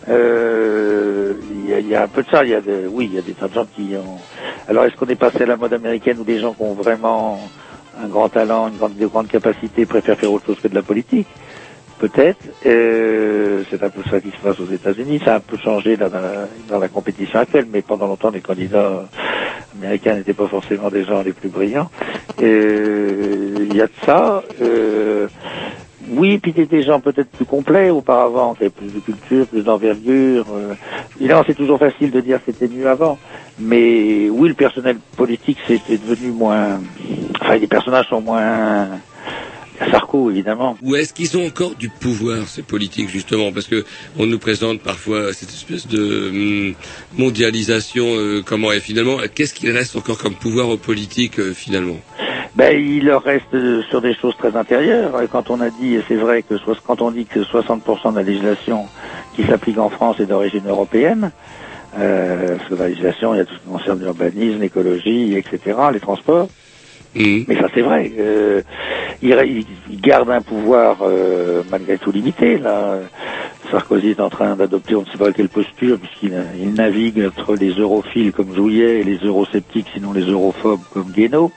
Euh, 0.07 1.33
Il 1.51 1.85
y, 1.85 1.89
y 1.89 1.95
a 1.95 2.03
un 2.03 2.07
peu 2.07 2.23
de 2.23 2.29
ça. 2.29 2.43
Il 2.43 2.49
y 2.49 2.55
a 2.55 2.61
de, 2.61 2.87
oui, 2.89 3.05
il 3.11 3.15
y 3.15 3.19
a 3.19 3.21
des 3.21 3.33
tas 3.33 3.47
de 3.47 3.53
gens 3.53 3.65
qui 3.75 3.95
ont. 3.95 4.17
Alors, 4.67 4.85
est-ce 4.85 4.95
qu'on 4.95 5.05
est 5.07 5.15
passé 5.15 5.43
à 5.43 5.45
la 5.45 5.57
mode 5.57 5.73
américaine 5.73 6.17
où 6.19 6.23
des 6.23 6.39
gens 6.39 6.53
qui 6.53 6.61
ont 6.63 6.73
vraiment 6.73 7.39
un 8.01 8.07
grand 8.07 8.29
talent, 8.29 8.67
une 8.69 8.77
grande, 8.77 8.95
de 8.95 9.07
grandes 9.07 9.27
capacités 9.27 9.85
préfèrent 9.85 10.17
faire 10.17 10.31
autre 10.31 10.47
chose 10.47 10.59
que 10.59 10.67
de 10.67 10.75
la 10.75 10.81
politique? 10.83 11.27
Peut-être. 11.99 12.39
Euh, 12.65 13.63
c'est 13.69 13.83
un 13.83 13.89
peu 13.89 14.01
ça 14.09 14.21
qui 14.21 14.31
se 14.31 14.37
passe 14.41 14.59
aux 14.59 14.71
États-Unis. 14.71 15.21
Ça 15.23 15.33
a 15.33 15.37
un 15.37 15.41
peu 15.41 15.57
changé 15.57 15.97
dans 15.97 16.79
la 16.79 16.87
compétition 16.87 17.39
actuelle, 17.39 17.67
mais 17.71 17.81
pendant 17.81 18.07
longtemps, 18.07 18.31
les 18.31 18.39
candidats 18.41 19.03
américains 19.77 20.15
n'étaient 20.15 20.33
pas 20.33 20.47
forcément 20.47 20.89
des 20.89 21.03
gens 21.03 21.21
les 21.21 21.33
plus 21.33 21.49
brillants. 21.49 21.89
Euh, 22.41 23.65
Il 23.69 23.75
y 23.75 23.81
a 23.81 23.85
de 23.87 23.91
ça. 24.05 24.43
Euh, 24.61 25.27
oui, 26.11 26.39
puis 26.39 26.53
des- 26.53 26.81
gens 26.81 26.99
peut-être 26.99 27.29
plus 27.29 27.45
complets 27.45 27.89
auparavant, 27.89 28.55
qui 28.55 28.63
avaient 28.63 28.69
plus 28.71 28.89
de 28.89 28.99
culture, 28.99 29.45
plus 29.47 29.63
d'envergure. 29.63 30.45
Euh, 30.51 30.73
évidemment, 31.19 31.43
c'est 31.45 31.53
toujours 31.53 31.77
facile 31.77 32.09
de 32.11 32.19
dire 32.21 32.37
que 32.39 32.51
c'était 32.51 32.67
mieux 32.67 32.87
avant. 32.87 33.17
Mais 33.59 34.29
oui, 34.29 34.49
le 34.49 34.55
personnel 34.55 34.97
politique, 35.15 35.59
c'était 35.67 35.97
devenu 35.97 36.31
moins... 36.31 36.79
Enfin, 37.41 37.57
les 37.57 37.67
personnages 37.67 38.07
sont 38.07 38.21
moins... 38.21 38.87
Sarko, 39.91 40.29
évidemment. 40.31 40.77
Ou 40.81 40.95
est-ce 40.95 41.13
qu'ils 41.13 41.37
ont 41.37 41.45
encore 41.45 41.75
du 41.75 41.89
pouvoir, 41.89 42.47
ces 42.47 42.61
politiques, 42.61 43.09
justement? 43.09 43.51
Parce 43.51 43.67
que 43.67 43.85
on 44.17 44.25
nous 44.25 44.39
présente 44.39 44.81
parfois 44.81 45.33
cette 45.33 45.49
espèce 45.49 45.87
de 45.87 46.29
hum, 46.29 46.75
mondialisation, 47.17 48.05
euh, 48.07 48.41
comment 48.45 48.71
est 48.71 48.79
finalement 48.79 49.17
Qu'est-ce 49.33 49.53
qu'il 49.53 49.71
reste 49.71 49.95
encore 49.95 50.17
comme 50.17 50.35
pouvoir 50.35 50.69
aux 50.69 50.77
politiques, 50.77 51.39
euh, 51.39 51.53
finalement? 51.53 51.97
Ben, 52.55 52.77
il 52.77 53.05
leur 53.05 53.23
reste 53.23 53.53
euh, 53.53 53.81
sur 53.89 54.01
des 54.01 54.13
choses 54.13 54.35
très 54.37 54.55
intérieures. 54.55 55.21
Et 55.21 55.27
Quand 55.27 55.49
on 55.49 55.61
a 55.61 55.69
dit, 55.69 55.95
et 55.95 56.03
c'est 56.07 56.15
vrai 56.15 56.41
que 56.43 56.55
quand 56.85 57.01
on 57.01 57.11
dit 57.11 57.25
que 57.25 57.39
60% 57.41 58.11
de 58.11 58.17
la 58.17 58.23
législation 58.23 58.87
qui 59.35 59.43
s'applique 59.43 59.77
en 59.77 59.89
France 59.89 60.19
est 60.19 60.25
d'origine 60.25 60.67
européenne, 60.67 61.31
euh, 61.97 62.57
parce 62.57 62.69
que 62.69 62.75
dans 62.75 62.83
la 62.83 62.89
législation, 62.89 63.33
il 63.33 63.37
y 63.37 63.41
a 63.41 63.45
tout 63.45 63.53
ce 63.53 63.59
qui 63.59 63.69
concerne 63.69 63.99
l'urbanisme, 63.99 64.59
l'écologie, 64.59 65.35
etc., 65.37 65.77
les 65.93 65.99
transports. 65.99 66.49
Mais 67.15 67.55
ça, 67.55 67.67
c'est 67.73 67.81
vrai. 67.81 68.11
Euh, 68.19 68.61
il, 69.21 69.65
garde 70.01 70.29
un 70.29 70.41
pouvoir 70.41 70.97
euh, 71.01 71.63
malgré 71.71 71.97
tout 71.97 72.11
limité. 72.11 72.57
Là, 72.57 72.99
Sarkozy 73.71 74.09
est 74.11 74.19
en 74.19 74.29
train 74.29 74.55
d'adopter, 74.55 74.95
on 74.95 75.01
ne 75.01 75.05
sait 75.05 75.17
pas 75.17 75.31
quelle 75.31 75.49
posture, 75.49 75.99
puisqu'il 75.99 76.33
il 76.59 76.73
navigue 76.73 77.23
entre 77.27 77.55
les 77.55 77.71
europhiles 77.71 78.31
comme 78.31 78.55
Jouillet 78.55 79.01
et 79.01 79.03
les 79.03 79.17
eurosceptiques, 79.17 79.87
sinon 79.93 80.13
les 80.13 80.23
europhobes 80.23 80.79
comme 80.93 81.11
Guénaud. 81.11 81.51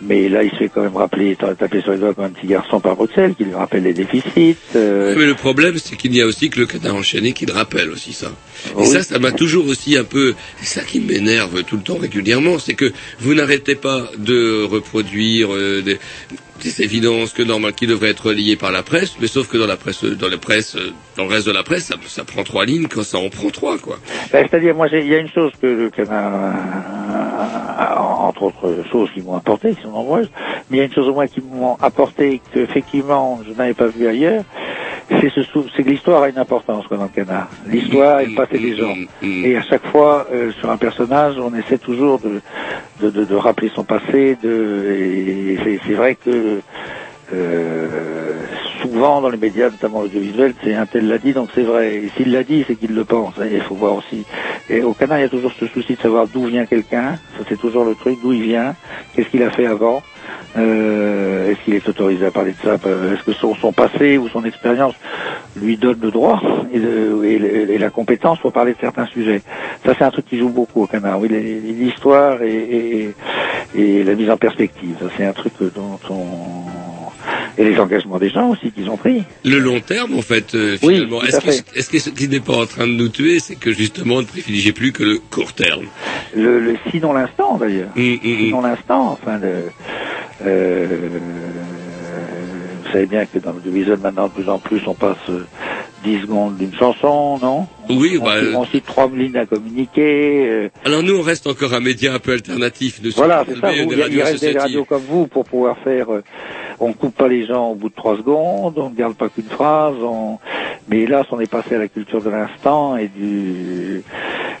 Mais 0.00 0.28
là, 0.28 0.42
il 0.42 0.50
se 0.50 0.56
fait 0.56 0.68
quand 0.68 0.82
même 0.82 0.96
rappeler, 0.96 1.36
taper 1.36 1.80
sur 1.80 1.92
les 1.92 1.98
doigts 1.98 2.14
comme 2.14 2.24
un 2.24 2.30
petit 2.30 2.46
garçon 2.46 2.80
par 2.80 2.96
Bruxelles, 2.96 3.34
qui 3.36 3.44
lui 3.44 3.54
rappelle 3.54 3.84
les 3.84 3.94
déficits. 3.94 4.56
euh, 4.76 5.14
Mais 5.16 5.26
le 5.26 5.34
problème, 5.34 5.78
c'est 5.78 5.96
qu'il 5.96 6.10
n'y 6.10 6.20
a 6.20 6.26
aussi 6.26 6.50
que 6.50 6.60
le 6.60 6.66
canard 6.66 6.96
enchaîné 6.96 7.32
qui 7.32 7.46
le 7.46 7.52
rappelle 7.52 7.90
aussi 7.90 8.12
ça. 8.12 8.28
Et 8.70 8.72
Oui. 8.76 8.86
ça, 8.86 9.02
ça 9.02 9.18
m'a 9.18 9.32
toujours 9.32 9.66
aussi 9.66 9.96
un 9.96 10.04
peu, 10.04 10.34
c'est 10.60 10.80
ça 10.80 10.84
qui 10.86 11.00
m'énerve 11.00 11.62
tout 11.64 11.76
le 11.76 11.82
temps 11.82 11.96
régulièrement, 11.98 12.58
c'est 12.58 12.74
que 12.74 12.92
vous 13.20 13.34
n'arrêtez 13.34 13.74
pas 13.74 14.08
de 14.18 14.64
reproduire 14.78 15.54
euh, 15.54 15.82
des, 15.82 15.98
des 16.62 16.82
évidences 16.82 17.32
que 17.32 17.42
normal 17.42 17.72
qui 17.72 17.86
devraient 17.86 18.10
être 18.10 18.32
liées 18.32 18.56
par 18.56 18.70
la 18.72 18.82
presse, 18.82 19.16
mais 19.20 19.26
sauf 19.26 19.48
que 19.48 19.56
dans 19.58 19.66
la 19.66 19.76
presse, 19.76 20.04
dans 20.04 20.28
la 20.28 20.36
presse, 20.38 20.76
dans 21.16 21.24
le 21.24 21.30
reste 21.30 21.46
de 21.46 21.52
la 21.52 21.62
presse, 21.62 21.84
ça, 21.86 21.96
ça 22.06 22.24
prend 22.24 22.42
trois 22.44 22.64
lignes 22.64 22.86
quand 22.88 23.02
ça 23.02 23.18
en 23.18 23.28
prend 23.30 23.50
trois, 23.50 23.78
quoi. 23.78 23.98
Ben, 24.32 24.46
C'est-à-dire, 24.50 24.74
moi, 24.74 24.88
il 24.92 25.06
y 25.06 25.14
a 25.14 25.18
une 25.18 25.28
chose 25.28 25.52
que 25.60 25.66
le 25.66 25.90
canard, 25.90 26.32
euh, 26.34 27.96
entre 28.28 28.42
autres 28.44 28.74
choses 28.90 29.08
qui 29.14 29.20
m'ont 29.22 29.36
apporté, 29.36 29.74
qui 29.74 29.82
sont 29.82 29.90
nombreuses, 29.90 30.30
mais 30.70 30.76
il 30.76 30.80
y 30.80 30.82
a 30.82 30.86
une 30.86 30.92
chose 30.92 31.08
au 31.08 31.14
moins 31.14 31.26
qui 31.26 31.40
m'ont 31.40 31.76
apporté, 31.80 32.40
que 32.52 32.60
effectivement 32.60 33.40
je 33.46 33.52
n'avais 33.54 33.74
pas 33.74 33.86
vu 33.86 34.06
ailleurs, 34.06 34.44
c'est 35.08 35.30
ce 35.30 35.42
sou- 35.42 35.64
c'est 35.74 35.82
que 35.84 35.88
l'histoire 35.88 36.22
a 36.24 36.28
une 36.28 36.36
importance 36.38 36.86
quoi, 36.86 36.98
dans 36.98 37.04
le 37.04 37.08
canard. 37.08 37.48
L'histoire 37.66 38.20
est 38.20 38.26
le 38.26 38.34
passé 38.34 38.58
des 38.58 38.76
gens. 38.76 38.94
Et 39.22 39.56
à 39.56 39.62
chaque 39.62 39.86
fois, 39.86 40.26
euh, 40.32 40.52
sur 40.60 40.70
un 40.70 40.76
personnage, 40.76 41.36
on 41.38 41.54
essaie 41.54 41.78
toujours 41.78 42.18
de, 42.18 42.40
de, 43.00 43.08
de, 43.10 43.24
de 43.24 43.34
rappeler 43.34 43.70
son 43.74 43.84
passé, 43.84 44.36
de, 44.42 45.56
et 45.66 45.80
c'est 45.86 45.94
vrai 45.94 46.14
que 46.14 46.30
euh, 47.34 48.46
souvent 48.92 49.20
dans 49.20 49.30
les 49.30 49.38
médias, 49.38 49.70
notamment 49.70 50.02
l'audiovisuel, 50.02 50.54
c'est 50.62 50.74
un 50.74 50.86
tel 50.86 51.08
l'a 51.08 51.18
dit, 51.18 51.32
donc 51.32 51.50
c'est 51.54 51.62
vrai. 51.62 51.96
Et 51.96 52.10
s'il 52.16 52.32
l'a 52.32 52.42
dit, 52.44 52.64
c'est 52.66 52.76
qu'il 52.76 52.94
le 52.94 53.04
pense. 53.04 53.34
Il 53.50 53.60
faut 53.62 53.74
voir 53.74 53.96
aussi. 53.96 54.24
Et 54.70 54.82
au 54.82 54.94
Canada, 54.94 55.20
il 55.20 55.22
y 55.22 55.26
a 55.26 55.28
toujours 55.28 55.52
ce 55.58 55.66
souci 55.68 55.94
de 55.94 56.00
savoir 56.00 56.26
d'où 56.28 56.44
vient 56.46 56.66
quelqu'un. 56.66 57.18
Ça, 57.36 57.44
c'est 57.48 57.58
toujours 57.58 57.84
le 57.84 57.94
truc, 57.94 58.18
d'où 58.22 58.32
il 58.32 58.42
vient, 58.42 58.74
qu'est-ce 59.14 59.28
qu'il 59.28 59.42
a 59.42 59.50
fait 59.50 59.66
avant? 59.66 60.02
Euh, 60.56 61.50
est-ce 61.50 61.60
qu'il 61.64 61.74
est 61.74 61.88
autorisé 61.88 62.26
à 62.26 62.30
parler 62.30 62.52
de 62.52 62.56
ça? 62.62 62.76
Euh, 62.86 63.14
Est-ce 63.14 63.22
que 63.22 63.32
son, 63.32 63.72
passé 63.72 64.18
ou 64.18 64.28
son 64.28 64.44
expérience 64.44 64.94
lui 65.56 65.76
donne 65.76 65.98
le 66.00 66.10
droit 66.10 66.40
et, 66.72 66.78
le- 66.78 67.24
et 67.24 67.78
la 67.78 67.90
compétence 67.90 68.38
pour 68.40 68.52
parler 68.52 68.72
de 68.72 68.78
certains 68.80 69.06
sujets? 69.06 69.42
Ça, 69.84 69.94
c'est 69.96 70.04
un 70.04 70.10
truc 70.10 70.26
qui 70.26 70.38
joue 70.38 70.48
beaucoup 70.50 70.82
au 70.82 70.86
Canada. 70.86 71.16
Oui, 71.18 71.28
l'histoire 71.28 72.42
et, 72.42 73.14
et 73.74 74.04
la 74.04 74.14
mise 74.14 74.30
en 74.30 74.36
perspective. 74.36 74.96
Ça, 75.00 75.06
c'est 75.16 75.24
un 75.24 75.32
truc 75.32 75.54
dont 75.74 75.98
on 76.10 76.64
et 77.56 77.64
les 77.64 77.78
engagements 77.78 78.18
des 78.18 78.30
gens 78.30 78.50
aussi 78.50 78.70
qu'ils 78.72 78.88
ont 78.90 78.96
pris. 78.96 79.24
Le 79.44 79.58
long 79.58 79.80
terme, 79.80 80.14
en 80.16 80.22
fait, 80.22 80.54
euh, 80.54 80.76
Oui, 80.82 80.94
finalement, 80.94 81.20
tout 81.20 81.26
est-ce 81.26 81.40
que, 81.40 81.50
fait. 81.50 81.64
est-ce 81.74 81.90
que 81.90 81.98
ce 81.98 82.10
qui 82.10 82.28
n'est 82.28 82.40
pas 82.40 82.56
en 82.56 82.66
train 82.66 82.86
de 82.86 82.92
nous 82.92 83.08
tuer, 83.08 83.38
c'est 83.40 83.56
que 83.56 83.72
justement, 83.72 84.16
on 84.16 84.20
ne 84.22 84.26
privilégie 84.26 84.72
plus 84.72 84.92
que 84.92 85.02
le 85.04 85.18
court 85.30 85.52
terme? 85.52 85.86
Le, 86.36 86.60
le 86.60 86.76
sinon 86.90 87.12
l'instant 87.12 87.56
d'ailleurs. 87.58 87.90
Sinon 87.96 88.60
l'instant, 88.62 89.12
enfin 89.12 89.38
le. 89.38 89.64
Euh, 90.46 90.86
vous 92.84 92.92
savez 92.92 93.06
bien 93.06 93.26
que 93.26 93.38
dans 93.38 93.52
l'audiovisuel 93.52 93.98
maintenant 93.98 94.28
de 94.28 94.32
plus 94.32 94.48
en 94.48 94.58
plus 94.58 94.80
on 94.86 94.94
passe 94.94 95.16
euh, 95.28 95.44
10 96.04 96.20
secondes 96.22 96.56
d'une 96.56 96.72
chanson, 96.74 97.38
non 97.38 97.66
Oui, 97.90 98.18
on, 98.20 98.24
bah, 98.24 98.34
on 98.54 98.64
cite 98.66 98.84
trois 98.86 99.08
lignes 99.12 99.36
à 99.36 99.46
communiquer. 99.46 100.46
euh, 100.48 100.68
Alors 100.84 101.02
nous, 101.02 101.16
on 101.18 101.22
reste 101.22 101.46
encore 101.46 101.74
un 101.74 101.80
média 101.80 102.14
un 102.14 102.18
peu 102.18 102.32
alternatif. 102.32 103.00
Nous 103.02 103.10
voilà, 103.16 103.44
c'est 103.48 103.56
ça. 103.58 103.68
vous, 103.72 103.92
il 103.92 104.22
reste 104.22 104.40
des 104.40 104.58
radios 104.58 104.84
comme 104.84 105.02
vous 105.08 105.26
pour 105.26 105.44
pouvoir 105.44 105.76
faire. 105.78 106.12
euh, 106.12 106.22
on 106.80 106.92
coupe 106.92 107.16
pas 107.16 107.26
les 107.28 107.44
gens 107.46 107.70
au 107.70 107.74
bout 107.74 107.88
de 107.88 107.94
trois 107.94 108.16
secondes, 108.16 108.78
on 108.78 108.90
ne 108.90 108.94
garde 108.94 109.14
pas 109.16 109.28
qu'une 109.28 109.44
phrase. 109.44 109.96
On... 110.02 110.38
Mais 110.88 111.00
hélas, 111.00 111.26
on 111.32 111.40
est 111.40 111.50
passé 111.50 111.74
à 111.74 111.78
la 111.78 111.88
culture 111.88 112.22
de 112.22 112.30
l'instant 112.30 112.96
et 112.96 113.08
du. 113.08 114.02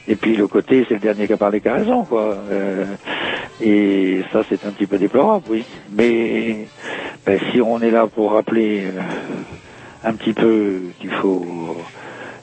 Et 0.08 0.16
puis 0.16 0.34
le 0.36 0.46
côté, 0.48 0.84
c'est 0.88 0.94
le 0.94 1.00
dernier 1.00 1.26
qui 1.26 1.34
a 1.34 1.36
parlé 1.36 1.60
qui 1.60 1.68
a 1.68 1.74
raison, 1.74 2.04
quoi. 2.04 2.36
Euh, 2.50 2.84
Et 3.60 4.22
ça, 4.32 4.42
c'est 4.48 4.64
un 4.66 4.70
petit 4.70 4.86
peu 4.86 4.98
déplorable, 4.98 5.44
oui. 5.50 5.64
Mais 5.92 6.66
ben, 7.26 7.38
si 7.52 7.60
on 7.60 7.80
est 7.80 7.90
là 7.90 8.06
pour 8.06 8.32
rappeler 8.32 8.84
euh, 8.86 9.00
un 10.04 10.12
petit 10.14 10.32
peu 10.32 10.80
qu'il 11.00 11.10
faut 11.10 11.76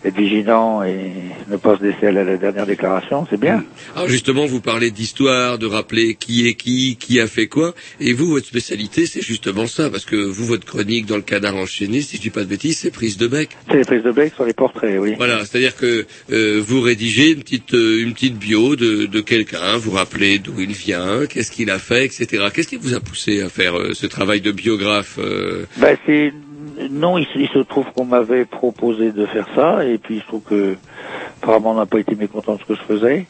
être 0.05 0.17
vigilant 0.17 0.83
et 0.83 1.11
ne 1.49 1.57
pas 1.57 1.77
se 1.77 1.83
laisser 1.83 2.07
aller 2.07 2.19
à 2.19 2.23
la 2.23 2.37
dernière 2.37 2.65
déclaration, 2.65 3.25
c'est 3.29 3.39
bien. 3.39 3.63
Alors 3.95 4.07
justement, 4.07 4.45
vous 4.45 4.61
parlez 4.61 4.91
d'histoire, 4.91 5.57
de 5.57 5.65
rappeler 5.65 6.13
qui 6.15 6.47
est 6.47 6.53
qui, 6.53 6.95
qui 6.97 7.19
a 7.19 7.27
fait 7.27 7.47
quoi, 7.47 7.73
et 7.99 8.13
vous, 8.13 8.27
votre 8.27 8.45
spécialité, 8.45 9.07
c'est 9.07 9.21
justement 9.21 9.65
ça, 9.65 9.89
parce 9.89 10.05
que 10.05 10.15
vous, 10.15 10.45
votre 10.45 10.65
chronique 10.65 11.07
dans 11.07 11.15
le 11.15 11.23
canard 11.23 11.55
enchaîné, 11.55 12.01
si 12.01 12.17
je 12.17 12.21
dis 12.21 12.29
pas 12.29 12.41
de 12.41 12.49
bêtises, 12.49 12.79
c'est 12.79 12.91
prise 12.91 13.17
de 13.17 13.27
bec. 13.27 13.49
C'est 13.67 13.77
les 13.77 13.83
prises 13.83 14.03
de 14.03 14.11
bec 14.11 14.33
sur 14.35 14.45
les 14.45 14.53
portraits, 14.53 14.99
oui. 14.99 15.15
Voilà, 15.17 15.43
c'est-à-dire 15.43 15.75
que 15.75 16.05
euh, 16.31 16.61
vous 16.65 16.81
rédigez 16.81 17.31
une 17.31 17.41
petite 17.41 17.73
euh, 17.73 18.03
une 18.03 18.13
petite 18.13 18.37
bio 18.37 18.75
de, 18.75 19.07
de 19.07 19.21
quelqu'un, 19.21 19.77
vous 19.77 19.91
rappelez 19.91 20.37
d'où 20.37 20.59
il 20.59 20.73
vient, 20.73 21.25
qu'est-ce 21.27 21.51
qu'il 21.51 21.71
a 21.71 21.79
fait, 21.79 22.05
etc. 22.05 22.45
Qu'est-ce 22.53 22.67
qui 22.67 22.75
vous 22.75 22.93
a 22.93 22.99
poussé 22.99 23.41
à 23.41 23.49
faire 23.49 23.75
euh, 23.75 23.93
ce 23.93 24.05
travail 24.05 24.41
de 24.41 24.51
biographe 24.51 25.17
euh, 25.19 25.65
Ben 25.77 25.97
c'est 26.05 26.31
non, 26.91 27.17
il, 27.17 27.25
se- 27.27 27.39
il 27.39 27.47
se 27.49 27.59
trouve 27.59 27.85
qu'on 27.93 28.05
m'avait 28.05 28.45
proposé 28.45 29.11
de 29.11 29.25
faire 29.27 29.47
ça 29.55 29.85
et 29.85 29.97
puis 29.97 30.19
je 30.19 30.25
trouve 30.27 30.41
que 30.41 30.75
apparemment 31.41 31.71
on 31.71 31.75
n'a 31.75 31.85
pas 31.85 31.99
été 31.99 32.15
mécontent 32.15 32.55
de 32.55 32.59
ce 32.59 32.65
que 32.65 32.75
je 32.75 32.81
faisais. 32.83 33.25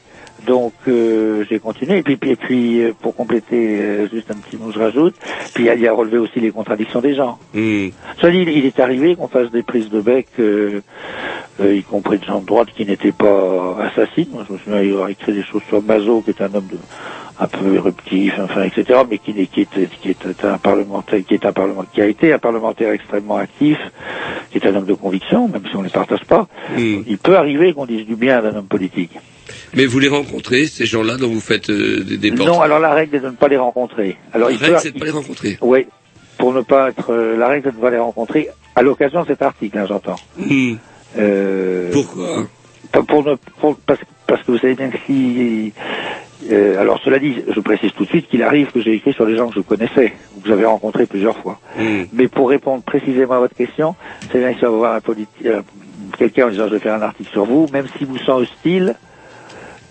Donc 0.46 0.74
euh, 0.88 1.46
j'ai 1.50 1.60
continué 1.60 2.00
et 2.00 2.04
puis 2.04 2.18
et 2.30 2.36
puis 2.36 2.82
euh, 2.84 2.94
pour 3.02 3.16
compléter 3.16 3.80
euh, 3.82 4.10
juste 4.10 4.30
un 4.30 4.36
petit 4.36 4.58
mot 4.58 4.70
je 4.72 4.80
rajoute 4.80 5.16
puis 5.54 5.64
il 5.64 5.68
y 5.68 5.70
a, 5.70 5.76
il 5.76 5.90
relevé 5.90 6.18
aussi 6.18 6.40
les 6.42 6.52
contradictions 6.52 7.00
des 7.02 7.16
gens. 7.16 7.40
Hmm. 7.54 7.88
Ça 8.20 8.30
dit, 8.30 8.40
il 8.46 8.66
est 8.66 8.80
arrivé 8.80 9.16
qu'on 9.16 9.30
fasse 9.30 9.50
des 9.52 9.64
prises 9.64 9.90
de 9.90 10.02
bec, 10.02 10.28
euh, 10.40 10.82
euh, 11.62 11.76
y 11.76 11.84
compris 11.84 12.20
de 12.20 12.26
gens 12.26 12.42
de 12.42 12.46
droite 12.46 12.68
qui 12.76 12.86
n'étaient 12.86 13.14
pas 13.14 13.78
assassines. 13.82 14.28
Moi, 14.34 14.44
je 14.48 14.54
me 14.54 14.58
souviens 14.60 14.94
avoir 14.94 15.10
écrit 15.10 15.34
des 15.34 15.44
choses 15.44 15.62
sur 15.70 15.82
Mazot, 15.82 16.22
qui 16.24 16.32
est 16.32 16.42
un 16.42 16.54
homme 16.54 16.68
de, 16.68 16.78
un 17.40 17.48
peu 17.48 17.76
éruptif, 17.76 18.34
enfin, 18.40 18.64
etc., 18.64 19.02
mais 19.10 19.18
qui, 19.18 19.34
qui, 19.48 19.62
était, 19.62 19.90
qui 20.02 20.10
était 20.12 20.46
un 20.46 20.58
parlementaire, 20.58 21.20
qui 21.28 21.34
est 21.34 21.46
un 21.46 21.52
parlementaire, 21.52 21.92
qui 21.94 22.02
a 22.02 22.06
été 22.08 22.32
un 22.34 22.40
parlementaire 22.40 22.92
extrêmement 22.94 23.38
actif, 23.38 23.78
qui 24.52 24.58
est 24.58 24.66
un 24.68 24.76
homme 24.76 24.86
de 24.86 24.94
conviction, 24.94 25.48
même 25.50 25.64
si 25.70 25.76
on 25.76 25.80
ne 25.80 25.86
les 25.86 25.92
partage 25.92 26.24
pas. 26.26 26.48
Il 26.78 27.18
peut 27.18 27.36
arriver 27.38 27.74
qu'on 27.74 27.86
dise 27.86 28.06
du 28.06 28.16
bien 28.16 28.42
d'un 28.42 28.56
homme 28.56 28.68
politique. 28.68 29.12
Mais 29.74 29.86
vous 29.86 30.00
les 30.00 30.08
rencontrez, 30.08 30.66
ces 30.66 30.86
gens-là 30.86 31.18
dont 31.18 31.28
vous 31.28 31.42
faites 31.42 31.70
euh, 31.70 32.04
des, 32.04 32.18
des 32.18 32.32
Non, 32.32 32.62
alors 32.62 32.80
la 32.80 32.94
règle 32.94 33.18
est 33.18 33.20
de 33.20 33.28
ne 33.28 33.36
pas 33.36 33.50
les 33.50 33.58
rencontrer. 33.58 34.18
Alors, 34.34 34.50
La 34.50 34.56
il 34.56 34.64
règle, 34.64 34.80
c'est 34.80 34.92
de 34.92 35.00
pas 35.00 35.06
les 35.06 35.12
rencontrer. 35.12 35.58
Oui, 35.62 35.86
pour 36.38 36.54
ne 36.54 36.62
pas 36.62 36.90
être 36.90 37.12
euh, 37.14 37.38
la 37.38 37.48
règle 37.50 37.72
de 37.72 37.76
ne 37.76 37.82
pas 37.82 37.90
les 37.90 37.98
rencontrer 38.00 38.50
à 38.76 38.82
l'occasion 38.82 39.24
de 39.24 39.28
cet 39.28 39.42
article, 39.42 39.78
hein, 39.78 39.86
j'entends. 39.88 40.20
Euh, 41.18 41.92
Pourquoi? 41.92 42.48
pas 42.92 43.04
pour 43.04 43.24
ne, 43.26 43.36
pour- 43.60 43.78
parce, 43.86 44.00
parce 44.28 44.42
que 44.44 44.52
vous 44.52 44.58
savez 44.58 44.76
bien 44.76 44.90
que 44.90 44.98
si 45.06 45.74
euh, 46.52 46.80
alors 46.80 47.00
cela 47.04 47.18
dit, 47.18 47.42
je 47.48 47.60
précise 47.60 47.92
tout 47.94 48.04
de 48.04 48.10
suite 48.10 48.28
qu'il 48.28 48.44
arrive 48.44 48.72
que 48.72 48.82
j'ai 48.82 48.94
écrit 48.94 49.14
sur 49.14 49.26
des 49.26 49.36
gens 49.36 49.48
que 49.50 49.56
je 49.56 49.62
connaissais 49.62 50.14
ou 50.36 50.42
que 50.42 50.48
j'avais 50.48 50.66
rencontrés 50.66 51.06
plusieurs 51.06 51.38
fois. 51.38 51.60
Mais 52.14 52.28
pour 52.28 52.50
répondre 52.50 52.84
précisément 52.84 53.36
à 53.36 53.40
votre 53.40 53.56
question, 53.56 53.96
c'est 54.32 54.40
bien 54.40 54.54
que 54.54 54.60
si 54.60 54.66
on 54.66 54.72
va 54.72 55.00
voir 55.00 55.02
euh, 55.46 55.62
quelqu'un 56.18 56.48
en 56.48 56.50
disant 56.50 56.68
je 56.68 56.74
vais 56.74 56.80
faire 56.80 56.96
un 56.96 57.02
article 57.02 57.32
sur 57.32 57.46
vous, 57.46 57.68
même 57.72 57.88
si 57.98 58.06
vous 58.06 58.18
sent 58.18 58.32
hostile, 58.32 58.96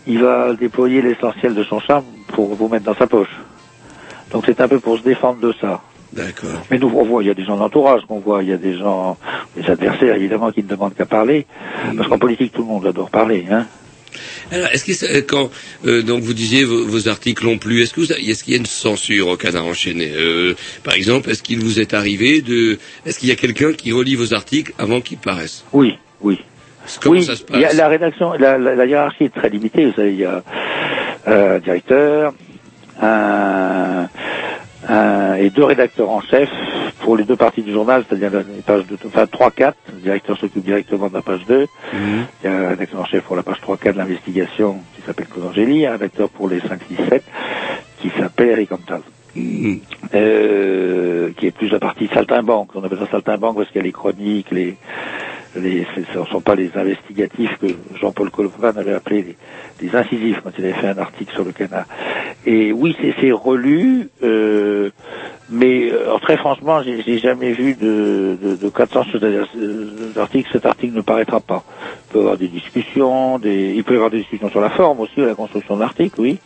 il 0.07 0.23
va 0.23 0.53
déployer 0.55 1.03
l'essentiel 1.03 1.55
de 1.55 1.65
son 1.65 1.81
charme 1.81 2.05
pour 2.29 2.55
vous 2.55 2.69
mettre 2.69 2.85
dans 2.85 2.95
sa 2.95 3.07
poche. 3.07 3.35
Donc 4.31 4.45
c'est 4.47 4.61
un 4.61 4.69
peu 4.69 4.81
pour 4.81 4.99
se 4.99 5.03
défendre 5.03 5.41
de 5.41 5.53
ça. 5.61 5.81
D'accord. 6.13 6.51
Mais 6.71 6.79
nous, 6.79 6.93
on 6.95 7.05
voit, 7.05 7.25
il 7.25 7.27
y 7.27 7.31
a 7.31 7.35
des 7.35 7.45
gens 7.45 7.57
d'entourage 7.57 8.03
qu'on 8.07 8.21
voit, 8.21 8.43
il 8.45 8.49
y 8.51 8.53
a 8.53 8.57
des 8.57 8.77
gens, 8.77 9.17
des 9.57 9.69
adversaires 9.69 10.15
évidemment 10.15 10.53
qui 10.53 10.63
ne 10.63 10.69
demandent 10.69 10.95
qu'à 10.95 11.07
parler, 11.07 11.47
parce 11.97 12.09
qu'en 12.09 12.19
politique 12.19 12.53
tout 12.53 12.63
le 12.63 12.69
monde 12.69 12.87
adore 12.87 13.11
parler, 13.11 13.47
hein. 13.51 13.67
Alors, 14.53 14.69
est-ce 14.73 14.85
que 14.85 14.93
ça- 14.93 15.07
quand 15.23 15.51
euh, 15.87 16.03
donc 16.03 16.23
vous 16.23 16.35
disiez 16.35 16.65
vos, 16.65 16.85
vos 16.87 17.09
articles 17.09 17.47
ont 17.47 17.59
plu, 17.59 17.83
est-ce 17.83 17.93
que 17.95 18.03
est-ce 18.03 18.45
qu'il 18.45 18.53
y 18.53 18.57
a 18.57 18.61
une 18.61 18.67
censure 18.67 19.29
au 19.29 19.37
canard 19.37 19.67
enchaîné 19.67 20.13
Euh, 20.15 20.55
Par 20.83 20.95
exemple, 20.95 21.31
est-ce 21.31 21.43
qu'il 21.43 21.61
vous 21.61 21.81
est 21.81 21.95
arrivé 21.95 22.41
de, 22.43 22.79
est-ce 23.07 23.19
qu'il 23.19 23.29
y 23.29 23.33
a 23.33 23.37
quelqu'un 23.37 23.73
qui 23.73 23.93
relit 23.93 24.15
vos 24.17 24.35
articles 24.35 24.73
avant 24.79 25.01
qu'ils 25.01 25.19
paraissent? 25.19 25.65
Oui, 25.73 25.95
oui. 26.21 26.39
Comment 27.01 27.17
oui, 27.19 27.25
ça 27.25 27.35
se 27.37 27.43
il 27.55 27.61
y 27.61 27.65
a 27.65 27.69
passe? 27.69 27.77
la 27.79 27.89
rédaction, 27.89 28.33
la, 28.35 28.59
la- 28.59 28.75
la 28.75 28.87
hiérarchie 28.87 29.25
est 29.25 29.35
très 29.35 29.49
limitée. 29.49 29.87
Vous 29.87 29.95
savez, 29.95 30.13
il 30.13 30.19
y 30.21 30.25
a 30.27 30.43
euh, 31.29 31.57
un 31.57 31.59
directeur, 31.61 32.35
un, 33.01 34.09
un- 34.89 35.35
et 35.35 35.51
deux 35.51 35.65
rédacteurs 35.65 36.11
en 36.11 36.21
chef 36.21 36.49
pour 37.01 37.17
les 37.17 37.25
deux 37.25 37.37
parties 37.37 37.63
du 37.63 37.73
journal, 37.73 38.05
c'est-à-dire 38.09 38.31
les 38.33 38.63
pages 38.63 38.87
de, 38.87 38.97
enfin 39.07 39.27
3-4. 39.27 39.75
Le 39.95 40.01
directeur 40.01 40.37
s'occupe 40.39 40.65
directement 40.65 41.09
de 41.09 41.15
la 41.15 41.23
page 41.23 41.45
2. 41.47 41.67
Mhm. 41.93 42.27
Il 42.43 42.51
y 42.51 42.53
a 42.53 42.57
un 42.57 42.69
rédacteur 42.71 43.01
en 43.01 43.05
chef 43.05 43.23
pour 43.25 43.37
la 43.37 43.43
page 43.43 43.61
3-4 43.61 43.93
de 43.95 43.99
l'investigation 43.99 44.79
qui 44.97 45.03
s'appelle 45.03 45.27
Claude 45.27 45.47
Angéli, 45.47 45.87
un 45.87 45.93
rédacteur 45.93 46.29
pour 46.31 46.49
les 46.49 46.61
5-6-7 46.61 47.23
qui 48.01 48.11
s'appelle 48.19 48.49
Eric 48.51 48.73
Antal. 48.73 49.01
Mhm. 49.37 49.81
Euh, 50.15 51.31
qui 51.37 51.47
est 51.47 51.51
plus 51.51 51.69
la 51.71 51.81
partie 51.81 52.09
saltimbanque. 52.15 52.69
On 52.77 52.85
appelle 52.85 52.99
ça 53.01 53.11
saltimbanque 53.11 53.57
parce 53.57 53.69
qu'il 53.69 53.79
y 53.79 53.81
a 53.81 53.83
les 53.85 53.93
chroniques, 53.93 54.51
les, 54.53 54.77
les, 55.57 55.87
ce 56.13 56.19
ne 56.19 56.25
sont 56.27 56.41
pas 56.41 56.55
les 56.55 56.71
investigatifs 56.75 57.57
que 57.61 57.67
Jean-Paul 58.01 58.31
Colofman 58.31 58.77
avait 58.77 58.95
appelé 58.95 59.23
les, 59.23 59.37
les 59.87 59.97
incisifs 59.97 60.41
quand 60.43 60.51
il 60.59 60.65
avait 60.65 60.75
fait 60.75 60.89
un 60.89 60.99
article 60.99 61.33
sur 61.33 61.45
le 61.45 61.53
canard. 61.53 61.87
Et 62.47 62.73
oui, 62.73 62.97
c'est 63.21 63.33
relu, 63.33 64.09
euh, 64.23 64.91
mais 65.51 65.91
euh, 65.91 66.05
alors, 66.05 66.21
très 66.21 66.37
franchement, 66.37 66.83
j'ai 66.83 67.19
jamais 67.19 67.53
vu 67.53 67.75
de, 67.75 68.37
de, 68.43 68.57
de 68.57 68.69
400 68.69 69.05
c'est-à-dire, 69.13 69.47
euh. 69.57 70.11
Cet 70.53 70.67
article 70.67 70.95
ne 70.95 71.01
paraîtra 71.01 71.41
pas. 71.41 71.65
Il 72.09 72.13
peut 72.13 72.19
y 72.19 72.23
avoir 72.23 72.37
des 72.37 72.49
discussions, 72.49 73.39
des, 73.39 73.73
il 73.75 73.85
peut 73.85 73.95
y 73.95 73.97
avoir 73.97 74.11
des 74.11 74.19
discussions 74.19 74.51
sur 74.51 74.61
la 74.61 74.71
forme 74.71 75.01
aussi, 75.01 75.21
la 75.21 75.35
construction 75.35 75.77
de 75.77 75.81
l'article, 75.81 76.21
oui, 76.21 76.39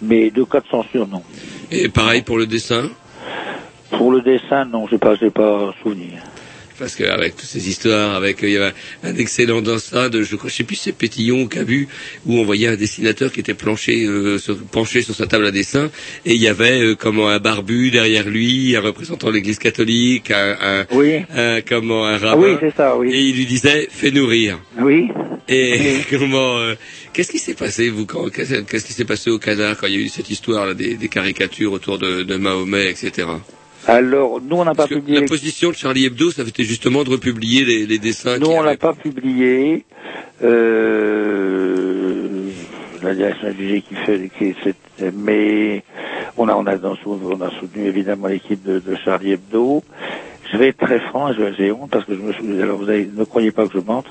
mais 0.00 0.30
de 0.30 0.44
cas 0.44 0.60
de 0.60 0.66
censure, 0.66 1.06
non. 1.06 1.22
Et 1.70 1.88
pareil 1.88 2.22
pour 2.22 2.38
le 2.38 2.46
dessin? 2.46 2.88
Pour 3.90 4.12
le 4.12 4.22
dessin, 4.22 4.64
non, 4.64 4.86
j'ai 4.88 4.98
pas, 4.98 5.14
j'ai 5.14 5.30
pas 5.30 5.72
souvenir. 5.82 6.18
Parce 6.82 6.96
qu'avec 6.96 7.36
toutes 7.36 7.48
ces 7.48 7.68
histoires, 7.68 8.16
avec 8.16 8.38
il 8.42 8.48
y 8.50 8.56
avait 8.56 8.72
un 9.04 9.14
excellent 9.14 9.62
dans 9.62 9.78
ça, 9.78 10.08
de, 10.08 10.24
je, 10.24 10.34
crois- 10.34 10.50
je 10.50 10.56
sais 10.56 10.64
plus 10.64 10.74
c'est 10.74 10.90
Pétillon 10.90 11.42
ou 11.42 11.46
Cabu, 11.46 11.86
où 12.26 12.38
on 12.40 12.44
voyait 12.44 12.66
un 12.66 12.74
dessinateur 12.74 13.30
qui 13.30 13.38
était 13.38 13.54
planché, 13.54 14.04
euh, 14.04 14.36
sur- 14.38 14.58
penché 14.64 15.00
sur 15.02 15.14
sa 15.14 15.28
table 15.28 15.46
à 15.46 15.52
dessin, 15.52 15.92
et 16.26 16.34
il 16.34 16.40
y 16.42 16.48
avait 16.48 16.80
euh, 16.82 16.94
comment 16.96 17.28
un 17.28 17.38
barbu 17.38 17.92
derrière 17.92 18.28
lui, 18.28 18.74
un 18.74 18.80
représentant 18.80 19.28
de 19.28 19.34
l'Église 19.34 19.60
catholique, 19.60 20.32
un, 20.32 20.56
un, 20.60 20.86
un- 21.36 21.60
comment 21.60 22.04
un 22.04 22.18
rabbin, 22.18 22.42
oui, 22.42 22.56
c'est 22.58 22.74
ça, 22.76 22.96
oui. 22.96 23.12
et 23.14 23.20
il 23.20 23.36
lui 23.36 23.46
disait 23.46 23.86
fais 23.88 24.10
nourrir. 24.10 24.58
Oui. 24.80 25.06
Et 25.48 25.98
comment 26.10 26.58
euh, 26.58 26.74
qu'est-ce 27.12 27.30
qui 27.30 27.38
s'est 27.38 27.54
passé 27.54 27.90
vous 27.90 28.06
quand 28.06 28.28
qu'est-ce 28.28 28.54
qu'est-ce 28.62 28.86
qui 28.86 28.92
s'est 28.92 29.04
passé 29.04 29.30
au 29.30 29.38
Canard 29.38 29.76
quand 29.76 29.86
il 29.86 29.92
y 29.94 29.98
a 29.98 30.00
eu 30.00 30.08
cette 30.08 30.30
histoire 30.30 30.66
là, 30.66 30.74
des, 30.74 30.94
des 30.96 31.08
caricatures 31.08 31.72
autour 31.72 31.98
de, 31.98 32.24
de 32.24 32.36
Mahomet, 32.36 32.90
etc. 32.90 33.28
Alors, 33.86 34.40
nous, 34.40 34.56
on 34.56 34.64
n'a 34.64 34.74
pas 34.74 34.86
publié. 34.86 35.20
la 35.20 35.26
position 35.26 35.70
de 35.70 35.74
Charlie 35.74 36.06
Hebdo, 36.06 36.30
ça 36.30 36.42
été 36.48 36.64
justement 36.64 37.02
de 37.04 37.10
republier 37.10 37.64
les, 37.64 37.86
les 37.86 37.98
dessins. 37.98 38.38
Nous, 38.38 38.46
on 38.46 38.62
l'a 38.62 38.76
pas 38.76 38.94
publié. 38.94 39.84
Euh, 40.42 42.48
la 43.02 43.14
direction 43.14 43.48
jugée 43.58 43.82
qui 43.82 43.94
fait, 43.96 44.30
qui 44.38 44.54
mais 45.14 45.82
on 46.36 46.48
a, 46.48 46.54
on 46.54 46.66
a, 46.66 46.76
dans- 46.76 46.96
on 47.04 47.40
a 47.40 47.50
soutenu 47.58 47.86
évidemment 47.86 48.28
l'équipe 48.28 48.62
de, 48.62 48.78
de 48.78 48.94
Charlie 49.04 49.32
Hebdo. 49.32 49.82
Je 50.52 50.58
vais 50.58 50.68
être 50.68 50.78
très 50.78 51.00
franc, 51.00 51.32
je- 51.32 51.52
j'ai 51.56 51.72
honte 51.72 51.90
parce 51.90 52.04
que 52.04 52.14
je 52.14 52.20
me 52.20 52.32
souviens, 52.34 52.62
alors 52.62 52.76
vous 52.78 52.88
avez, 52.88 53.06
ne 53.06 53.24
croyez 53.24 53.52
pas 53.52 53.66
que 53.66 53.72
je 53.72 53.78
mente, 53.78 54.06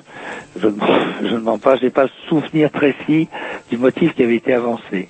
je 0.60 0.68
ne, 0.68 0.72
mens- 0.74 0.88
je 1.24 1.36
ne 1.36 1.40
mens 1.42 1.60
pas, 1.60 1.76
j'ai 1.76 1.92
pas 1.92 2.04
le 2.06 2.10
souvenir 2.30 2.70
précis 2.72 3.28
du 3.70 3.78
motif 3.78 4.14
qui 4.16 4.24
avait 4.24 4.38
été 4.38 4.54
avancé. 4.54 5.08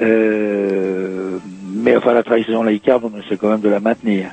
Euh, 0.00 1.38
mais 1.82 1.96
enfin, 1.96 2.12
la 2.12 2.22
tradition 2.22 2.62
laïcarde, 2.62 3.04
on 3.04 3.18
essaie 3.18 3.36
quand 3.36 3.48
même 3.48 3.60
de 3.60 3.68
la 3.68 3.80
maintenir. 3.80 4.30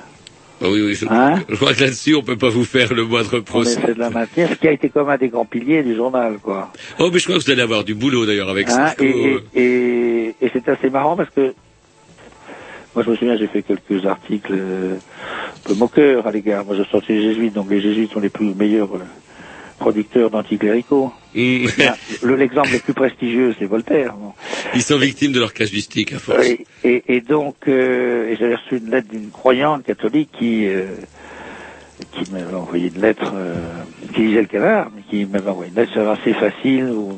Ah 0.59 0.65
oui, 0.69 0.81
oui, 0.81 0.95
je, 0.95 1.05
Hein 1.07 1.39
je 1.47 1.55
crois 1.55 1.73
que 1.75 1.81
là-dessus, 1.81 2.15
on 2.15 2.23
peut 2.23 2.35
pas 2.35 2.49
vous 2.49 2.63
faire 2.65 2.91
le 2.93 3.03
moindre 3.05 3.37
On 3.37 3.41
procès. 3.43 3.79
essaie 3.79 3.93
de 3.93 3.99
la 3.99 4.09
maintenir, 4.09 4.49
ce 4.49 4.55
qui 4.55 4.67
a 4.67 4.71
été 4.71 4.89
comme 4.89 5.07
un 5.07 5.17
des 5.17 5.29
grands 5.29 5.45
piliers 5.45 5.83
du 5.83 5.95
journal, 5.95 6.39
quoi. 6.41 6.73
Oh, 6.99 7.09
mais 7.13 7.19
je 7.19 7.25
crois 7.25 7.37
que 7.37 7.43
vous 7.43 7.51
allez 7.51 7.61
avoir 7.61 7.83
du 7.83 7.93
boulot 7.93 8.25
d'ailleurs 8.25 8.49
avec 8.49 8.67
Hein, 8.69 8.87
Cisco. 8.89 9.03
et 9.03 9.39
et, 9.53 9.61
et, 9.61 10.35
et 10.41 10.49
c'est 10.51 10.67
assez 10.67 10.89
marrant 10.89 11.15
parce 11.15 11.29
que 11.29 11.53
moi 12.95 13.03
je 13.03 13.11
me 13.11 13.15
souviens 13.15 13.37
j'ai 13.37 13.45
fait 13.45 13.61
quelques 13.61 14.03
articles 14.07 14.51
euh, 14.51 14.95
peu 15.67 15.73
moqueurs 15.73 16.25
à 16.27 16.31
l'égard. 16.31 16.65
Moi 16.65 16.75
je 16.75 16.83
sortais 16.83 17.13
les 17.13 17.21
jésuites, 17.21 17.53
donc 17.53 17.69
les 17.69 17.81
jésuites 17.81 18.11
sont 18.11 18.19
les 18.19 18.29
plus 18.29 18.53
meilleurs 18.53 18.93
euh, 18.95 18.99
producteurs 19.79 20.29
d'anticléricaux. 20.29 21.11
Le- 22.21 22.35
L'exemple 22.35 22.73
le 22.73 22.79
plus 22.79 22.93
prestigieux 22.93 23.53
c'est 23.59 23.65
Voltaire. 23.65 24.13
bon. 24.13 24.33
Ils 24.73 24.81
sont 24.81 24.97
victimes 24.97 25.31
de 25.33 25.39
leur 25.39 25.53
casuistique 25.53 26.13
à 26.13 26.19
force. 26.19 26.45
Et, 26.45 26.65
et, 26.83 27.03
et 27.15 27.21
donc 27.21 27.55
euh, 27.67 28.29
et 28.29 28.35
j'avais 28.37 28.55
reçu 28.55 28.77
une 28.77 28.89
lettre 28.89 29.09
d'une 29.09 29.29
croyante 29.29 29.83
catholique 29.83 30.29
qui 30.37 30.65
euh, 30.67 30.85
qui 32.11 32.25
m'avait 32.31 32.55
envoyé 32.55 32.91
une 32.93 33.01
lettre 33.01 33.33
qui 34.13 34.21
lisait 34.21 34.41
le 34.41 34.47
canard, 34.47 34.89
mais 34.95 35.01
qui 35.09 35.25
m'avait 35.25 35.49
envoyé 35.49 35.71
une 35.71 35.77
lettre 35.77 35.97
assez 35.99 36.33
facile 36.33 36.85
où 36.85 37.09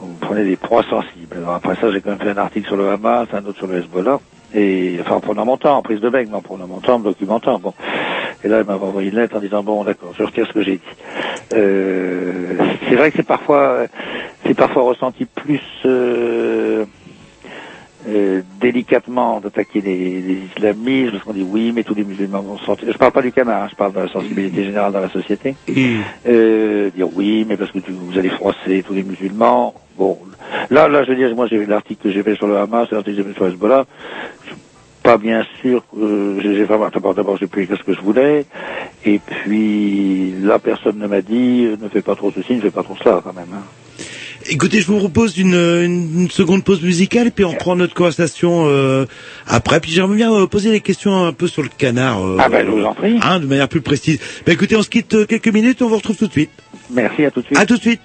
on, 0.00 0.04
on 0.04 0.14
prenait 0.14 0.44
des 0.44 0.56
proies 0.56 0.82
sensibles. 0.84 1.36
Alors 1.36 1.54
après 1.54 1.76
ça, 1.76 1.92
j'ai 1.92 2.00
quand 2.00 2.10
même 2.10 2.18
fait 2.18 2.30
un 2.30 2.36
article 2.38 2.66
sur 2.66 2.76
le 2.76 2.88
Hamas, 2.88 3.28
un 3.32 3.44
autre 3.44 3.58
sur 3.58 3.66
le 3.66 3.78
Hezbollah, 3.78 4.18
et 4.54 4.96
enfin 5.00 5.16
en 5.16 5.20
prenant 5.20 5.44
mon 5.44 5.56
temps, 5.56 5.76
en 5.76 5.82
prise 5.82 6.00
de 6.00 6.08
bec, 6.08 6.28
mais 6.30 6.36
en 6.36 6.42
prenant 6.42 6.66
mon 6.66 6.80
temps, 6.80 6.94
en 6.94 6.98
me 7.00 7.04
documentant. 7.04 7.58
Bon. 7.58 7.74
Et 8.44 8.48
là, 8.48 8.58
elle 8.58 8.66
m'avait 8.66 8.84
envoyé 8.84 9.10
une 9.10 9.16
lettre 9.16 9.36
en 9.36 9.40
disant 9.40 9.62
bon, 9.62 9.84
d'accord, 9.84 10.12
je 10.16 10.22
retire 10.22 10.46
ce 10.46 10.52
que 10.52 10.62
j'ai 10.62 10.76
dit. 10.76 10.82
Euh, 11.52 12.56
c'est 12.88 12.94
vrai 12.96 13.10
que 13.10 13.16
c'est 13.16 13.26
parfois, 13.26 13.86
c'est 14.44 14.54
parfois 14.54 14.82
ressenti 14.84 15.24
plus. 15.26 15.60
euh, 15.86 16.84
euh, 18.08 18.42
délicatement 18.60 19.40
d'attaquer 19.40 19.80
les, 19.80 20.20
les 20.20 20.34
islamistes, 20.54 21.10
parce 21.12 21.24
qu'on 21.24 21.32
dit 21.32 21.42
oui, 21.42 21.72
mais 21.74 21.82
tous 21.82 21.94
les 21.94 22.04
musulmans 22.04 22.40
vont 22.42 22.56
sortir. 22.58 22.92
Je 22.92 22.96
parle 22.98 23.10
pas 23.10 23.22
du 23.22 23.32
canard, 23.32 23.64
hein, 23.64 23.68
je 23.68 23.74
parle 23.74 23.94
de 23.94 24.00
la 24.00 24.08
sensibilité 24.08 24.62
générale 24.64 24.92
dans 24.92 25.00
la 25.00 25.08
société. 25.08 25.56
Euh, 26.26 26.90
dire 26.90 27.08
oui, 27.12 27.44
mais 27.48 27.56
parce 27.56 27.72
que 27.72 27.80
tu- 27.80 27.90
vous 27.92 28.16
allez 28.16 28.28
froisser 28.28 28.84
tous 28.86 28.94
les 28.94 29.02
musulmans. 29.02 29.74
Bon, 29.96 30.20
là, 30.70 30.86
là, 30.88 31.02
je 31.04 31.10
veux 31.10 31.16
dire, 31.16 31.34
moi, 31.34 31.46
j'ai 31.48 31.58
vu 31.58 31.66
l'article 31.66 32.02
que 32.04 32.10
j'ai 32.10 32.22
fait 32.22 32.36
sur 32.36 32.46
le 32.46 32.56
Hamas, 32.58 32.88
l'article 32.92 33.16
que 33.16 33.22
j'ai 33.24 33.28
fait 33.30 33.34
sur 33.34 33.46
Hezbollah. 33.48 33.86
Pas 35.06 35.18
bien 35.18 35.46
sûr, 35.62 35.84
euh, 35.96 36.40
j'ai 36.42 36.64
vraiment, 36.64 36.88
d'abord, 36.92 37.14
d'abord, 37.14 37.36
j'ai 37.36 37.46
pu 37.46 37.62
écrire 37.62 37.78
ce 37.78 37.84
que 37.84 37.94
je 37.94 38.00
voulais, 38.00 38.44
et 39.04 39.20
puis, 39.20 40.32
là, 40.42 40.58
personne 40.58 40.98
ne 40.98 41.06
m'a 41.06 41.20
dit, 41.20 41.64
euh, 41.64 41.76
ne 41.80 41.88
fais 41.88 42.02
pas 42.02 42.16
trop 42.16 42.32
ceci, 42.34 42.54
ne 42.56 42.60
fais 42.60 42.72
pas 42.72 42.82
trop 42.82 42.96
cela, 43.02 43.20
quand 43.22 43.32
même. 43.32 43.46
hein. 43.54 43.62
Écoutez, 44.50 44.80
je 44.80 44.86
vous 44.88 44.98
propose 44.98 45.38
une, 45.38 45.54
une, 45.54 46.28
seconde 46.30 46.64
pause 46.64 46.82
musicale, 46.82 47.30
puis 47.30 47.44
on 47.44 47.50
reprend 47.50 47.76
notre 47.76 47.94
conversation 47.94 48.64
euh, 48.66 49.04
après. 49.46 49.78
Puis 49.78 49.92
j'aimerais 49.92 50.16
bien 50.16 50.32
euh, 50.34 50.46
poser 50.48 50.70
des 50.72 50.80
questions 50.80 51.24
un 51.24 51.32
peu 51.32 51.46
sur 51.46 51.62
le 51.62 51.68
canard. 51.68 52.24
euh, 52.26 52.36
Ah 52.40 52.48
ben, 52.48 52.66
je 52.66 52.70
vous 52.72 52.84
en 52.84 52.94
prie. 52.94 53.18
Hein, 53.22 53.38
de 53.40 53.46
manière 53.46 53.68
plus 53.68 53.80
précise. 53.80 54.18
Ben 54.44 54.52
écoutez, 54.54 54.74
on 54.76 54.82
se 54.82 54.90
quitte 54.90 55.26
quelques 55.28 55.48
minutes, 55.48 55.82
on 55.82 55.88
vous 55.88 55.96
retrouve 55.96 56.16
tout 56.16 56.26
de 56.26 56.32
suite. 56.32 56.50
Merci, 56.90 57.24
à 57.24 57.30
tout 57.30 57.40
de 57.42 57.46
suite. 57.46 57.58
À 57.58 57.66
tout 57.66 57.76
de 57.76 57.80
suite. 57.82 58.00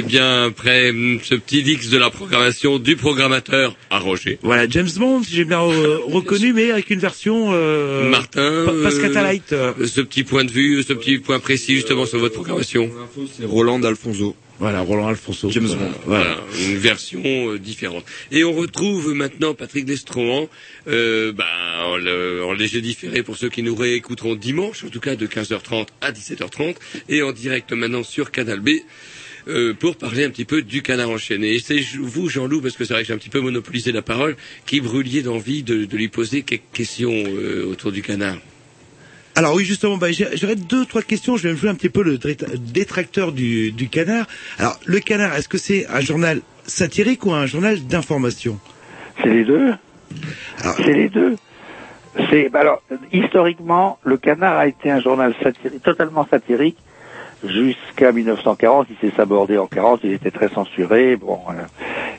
Voilà, 0.00 0.06
et 0.06 0.10
bien 0.10 0.44
après 0.46 0.90
hum, 0.90 1.18
ce 1.22 1.34
petit 1.34 1.62
dix 1.62 1.90
de 1.90 1.98
la 1.98 2.10
programmation 2.10 2.78
du 2.78 2.96
programmateur 2.96 3.76
à 3.90 3.98
Roger. 3.98 4.38
Voilà, 4.42 4.68
James 4.68 4.88
Bond, 4.96 5.22
si 5.22 5.34
j'ai 5.34 5.44
bien 5.44 5.62
euh, 5.62 5.98
reconnu, 6.06 6.52
mais 6.52 6.70
avec 6.70 6.90
une 6.90 7.00
version 7.00 7.50
euh, 7.52 8.08
Martin, 8.08 8.64
pa- 8.66 8.72
Pascal 8.90 9.12
Light. 9.12 9.52
euh, 9.52 9.72
ce 9.86 10.00
petit 10.00 10.24
point 10.24 10.44
de 10.44 10.50
vue, 10.50 10.82
ce 10.82 10.92
petit 10.92 11.18
point 11.18 11.38
précis 11.40 11.74
justement 11.74 12.06
sur 12.06 12.18
votre 12.18 12.34
programmation. 12.34 12.90
C'est 13.36 13.44
Roland 13.46 13.82
Alfonso. 13.82 14.34
Voilà, 14.58 14.80
Roland 14.82 15.08
Alfonso. 15.08 15.50
James 15.50 15.64
Voilà. 15.68 15.82
Bond. 15.84 15.92
Voilà, 16.04 16.36
une 16.68 16.76
version 16.76 17.22
euh, 17.24 17.58
différente. 17.58 18.04
Et 18.30 18.44
on 18.44 18.52
retrouve 18.52 19.14
maintenant 19.14 19.54
Patrick 19.54 19.86
Destrohan, 19.86 20.50
euh, 20.86 21.32
bah, 21.32 21.46
en, 21.86 21.96
le- 21.96 22.44
en 22.44 22.52
léger 22.52 22.82
différé 22.82 23.22
pour 23.22 23.38
ceux 23.38 23.48
qui 23.48 23.62
nous 23.62 23.74
réécouteront 23.74 24.34
dimanche, 24.34 24.84
en 24.84 24.88
tout 24.88 25.00
cas 25.00 25.16
de 25.16 25.26
15h30 25.26 25.86
à 26.02 26.12
17h30, 26.12 26.74
et 27.08 27.22
en 27.22 27.32
direct 27.32 27.72
maintenant 27.72 28.02
sur 28.02 28.30
Canal 28.30 28.60
B. 28.60 28.68
euh, 29.48 29.74
pour 29.74 29.96
parler 29.96 30.24
un 30.24 30.30
petit 30.30 30.44
peu 30.44 30.62
du 30.62 30.82
canard 30.82 31.10
enchaîné. 31.10 31.54
Et 31.54 31.58
c'est 31.58 31.80
vous, 31.98 32.28
Jean-Loup, 32.28 32.60
parce 32.60 32.76
que 32.76 32.84
c'est 32.84 32.92
vrai 32.92 33.02
que 33.02 33.08
j'ai 33.08 33.14
un 33.14 33.18
petit 33.18 33.28
peu 33.28 33.40
monopolisé 33.40 33.92
la 33.92 34.02
parole, 34.02 34.36
qui 34.66 34.80
brûliez 34.80 35.22
d'envie 35.22 35.62
de, 35.62 35.84
de 35.84 35.96
lui 35.96 36.08
poser 36.08 36.42
quelques 36.42 36.62
questions 36.72 37.12
euh, 37.12 37.66
autour 37.70 37.92
du 37.92 38.02
canard. 38.02 38.36
Alors 39.36 39.54
oui, 39.54 39.64
justement, 39.64 39.96
bah, 39.96 40.08
j'aurais 40.12 40.56
deux, 40.56 40.84
trois 40.84 41.02
questions. 41.02 41.36
Je 41.36 41.44
vais 41.44 41.54
me 41.54 41.58
jouer 41.58 41.70
un 41.70 41.74
petit 41.74 41.88
peu 41.88 42.02
le 42.02 42.18
détracteur 42.58 43.32
du, 43.32 43.72
du 43.72 43.88
canard. 43.88 44.26
Alors, 44.58 44.78
le 44.84 44.98
canard, 45.00 45.34
est-ce 45.36 45.48
que 45.48 45.58
c'est 45.58 45.86
un 45.86 46.00
journal 46.00 46.40
satirique 46.66 47.24
ou 47.24 47.32
un 47.32 47.46
journal 47.46 47.86
d'information? 47.86 48.58
C'est 49.22 49.30
les 49.30 49.44
deux. 49.44 49.72
C'est 50.76 50.94
les 50.94 51.08
deux. 51.08 51.36
C'est 52.28 52.48
bah 52.48 52.60
alors 52.60 52.82
historiquement, 53.12 53.98
le 54.02 54.16
Canard 54.16 54.58
a 54.58 54.66
été 54.66 54.90
un 54.90 55.00
journal 55.00 55.32
satirique, 55.42 55.82
totalement 55.82 56.26
satirique 56.28 56.76
jusqu'à 57.44 58.12
1940. 58.12 58.88
Il 58.90 58.96
s'est 58.96 59.16
sabordé 59.16 59.58
en 59.58 59.66
40. 59.66 60.00
Il 60.04 60.12
était 60.12 60.30
très 60.30 60.48
censuré. 60.48 61.16
Bon, 61.16 61.38
voilà. 61.44 61.66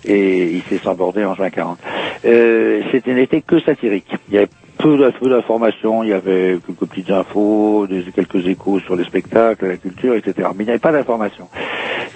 et 0.06 0.52
il 0.52 0.64
s'est 0.64 0.84
sabordé 0.84 1.23
en 1.26 1.35
juin 1.35 1.49
40. 1.49 1.80
Euh, 2.26 2.81
c'était 2.91 3.14
n'était 3.14 3.41
que 3.41 3.60
satirique. 3.60 4.14
Il 4.30 4.35
y 4.35 4.38
avait 4.38 4.49
peu 4.77 4.98
d'informations. 5.30 6.03
Il 6.03 6.10
y 6.10 6.14
avait 6.14 6.57
quelques 6.65 6.89
petites 6.89 7.11
infos, 7.11 7.88
quelques 8.15 8.48
échos 8.48 8.80
sur 8.80 8.95
les 8.95 9.03
spectacles, 9.03 9.68
la 9.68 9.77
culture, 9.77 10.15
etc. 10.15 10.49
Mais 10.56 10.64
il 10.64 10.65
n'y 10.65 10.72
avait 10.72 10.80
pas 10.80 10.91
d'informations. 10.91 11.48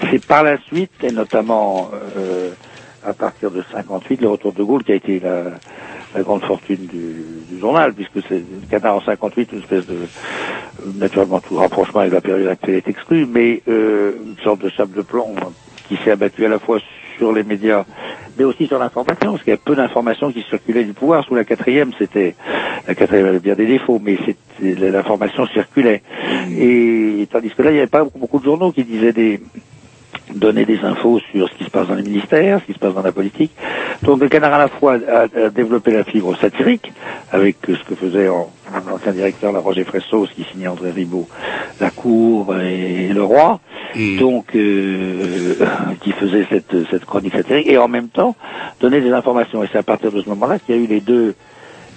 C'est 0.10 0.26
par 0.26 0.44
la 0.44 0.57
suite, 0.57 0.91
et 1.03 1.11
notamment 1.11 1.90
euh, 2.18 2.49
à 3.06 3.14
partir 3.14 3.52
de 3.52 3.64
58, 3.72 4.22
le 4.22 4.30
retour 4.30 4.53
de 4.53 4.64
Gaulle 4.64 4.84
qui 4.84 4.91
a 4.91 4.95
été 4.95 5.19
la, 5.19 5.52
la 6.16 6.24
grande 6.24 6.44
fortune 6.44 6.88
du, 6.88 7.26
du 7.50 7.60
journal, 7.60 7.94
puisque 7.94 8.26
c'est 8.28 8.44
canard 8.70 8.96
en 8.96 9.02
58, 9.02 9.52
une 9.52 9.60
espèce 9.60 9.86
de 9.86 9.98
naturellement 10.96 11.40
tout 11.40 11.56
rapprochement 11.56 12.02
avec 12.02 12.14
la 12.14 12.22
période 12.22 12.48
actuelle 12.48 12.76
est 12.76 12.88
exclu, 12.88 13.26
mais 13.26 13.62
euh, 13.68 14.14
une 14.26 14.38
sorte 14.44 14.62
de 14.62 14.70
sable 14.70 14.96
de 14.96 15.02
plomb 15.02 15.36
qui 15.88 15.98
s'est 15.98 16.12
abattu 16.12 16.46
à 16.46 16.50
la 16.50 16.60
fois 16.60 16.80
sur 17.18 17.32
les 17.32 17.44
médias, 17.44 17.86
mais 18.38 18.44
aussi 18.44 18.68
sur 18.68 18.80
l'information, 18.80 19.32
parce 19.32 19.44
qu'il 19.44 19.52
y 19.52 19.56
a 19.56 19.58
peu 19.58 19.76
d'informations 19.76 20.32
qui 20.32 20.44
circulaient 20.44 20.84
du 20.84 20.94
pouvoir. 20.94 21.24
Sous 21.24 21.36
la 21.36 21.44
quatrième, 21.44 21.92
c'était 21.98 22.36
la 22.88 22.96
quatrième 22.96 23.28
avait 23.28 23.40
bien 23.40 23.56
des 23.56 23.66
défauts, 23.66 24.02
mais 24.04 24.18
l'information 24.62 25.46
circulait. 25.48 26.02
Et 26.52 27.28
tandis 27.32 27.52
que 27.52 27.62
là, 27.62 27.72
il 27.72 27.76
n'y 27.76 27.80
avait 27.80 27.88
pas 27.88 28.04
beaucoup 28.04 28.40
de 28.40 28.46
journaux 28.46 28.72
qui 28.72 28.84
disaient 28.84 29.14
des 29.14 29.40
donner 30.34 30.66
des 30.66 30.80
infos 30.80 31.20
sur 31.32 31.48
ce 31.50 31.54
qui 31.56 31.64
se 31.66 31.70
passe 31.70 31.88
dans 31.88 31.96
les 31.96 32.04
ministères, 32.04 32.60
ce 32.62 32.66
qui 32.66 32.74
se 32.74 32.80
passe 32.80 32.94
dans 32.94 33.04
la 33.04 33.12
politique. 33.12 33.52
Donc 34.02 34.22
le 34.22 34.28
canard 34.28 34.54
à 34.54 34.58
la 34.58 34.68
fois 34.68 34.98
a, 35.08 35.46
a 35.46 35.50
développé 35.50 35.92
la 35.92 36.04
fibre 36.04 36.36
satirique, 36.38 36.92
avec 37.32 37.58
euh, 37.70 37.76
ce 37.76 37.84
que 37.88 37.96
faisait 37.96 38.28
en, 38.28 38.52
en 38.74 38.96
ancien 38.96 39.12
directeur 39.12 39.52
la 39.52 39.60
Roger 39.60 39.84
Fressos, 39.84 40.28
qui 40.36 40.44
signait 40.52 40.68
André 40.68 40.92
Ribaud, 40.92 41.28
La 41.80 41.92
Cour 41.92 42.56
et, 42.58 43.10
Le 43.10 43.24
Roi, 43.24 43.60
donc 44.20 44.56
euh, 44.56 45.56
qui 46.02 46.12
faisait 46.12 46.46
cette, 46.50 46.76
cette 46.90 47.06
chronique 47.06 47.34
satirique, 47.36 47.68
et 47.68 47.78
en 47.78 47.88
même 47.88 48.10
temps 48.10 48.36
donner 48.80 49.02
des 49.02 49.12
informations. 49.12 49.64
Et 49.64 49.68
c'est 49.72 49.78
à 49.78 49.84
partir 49.84 50.12
de 50.12 50.22
ce 50.22 50.30
moment-là 50.30 50.60
qu'il 50.60 50.76
y 50.76 50.78
a 50.78 50.82
eu 50.82 50.88
les 50.88 51.02
deux 51.02 51.36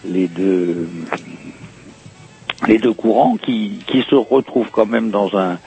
les 0.05 0.29
deux 0.29 0.89
les 2.67 2.79
deux 2.79 2.93
courants 2.93 3.37
qui, 3.37 3.73
qui 3.87 4.03
se 4.03 4.15
retrouvent 4.15 4.71
quand 4.73 4.87
même 4.87 5.11
dans 5.11 5.37
un 5.37 5.59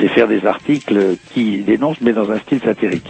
c'est 0.00 0.08
faire 0.08 0.26
des 0.26 0.44
articles 0.46 1.16
qui 1.34 1.58
dénoncent 1.58 2.00
mais 2.00 2.12
dans 2.14 2.30
un 2.30 2.38
style 2.38 2.60
satirique. 2.64 3.04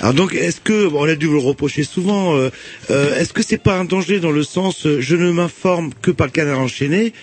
Alors 0.00 0.12
donc, 0.12 0.34
est-ce 0.34 0.60
que, 0.60 0.86
on 0.94 1.04
a 1.04 1.14
dû 1.14 1.26
vous 1.26 1.34
le 1.34 1.38
reprocher 1.40 1.82
souvent, 1.82 2.36
euh, 2.36 2.50
euh, 2.90 3.18
est-ce 3.18 3.32
que 3.32 3.42
c'est 3.42 3.56
pas 3.62 3.78
un 3.78 3.86
danger 3.86 4.20
dans 4.20 4.30
le 4.30 4.42
sens, 4.42 4.86
euh, 4.86 5.00
je 5.00 5.16
ne 5.16 5.30
m'informe 5.32 5.90
que 6.02 6.10
par 6.10 6.26
le 6.26 6.32
canard 6.32 6.60
enchaîné, 6.60 7.14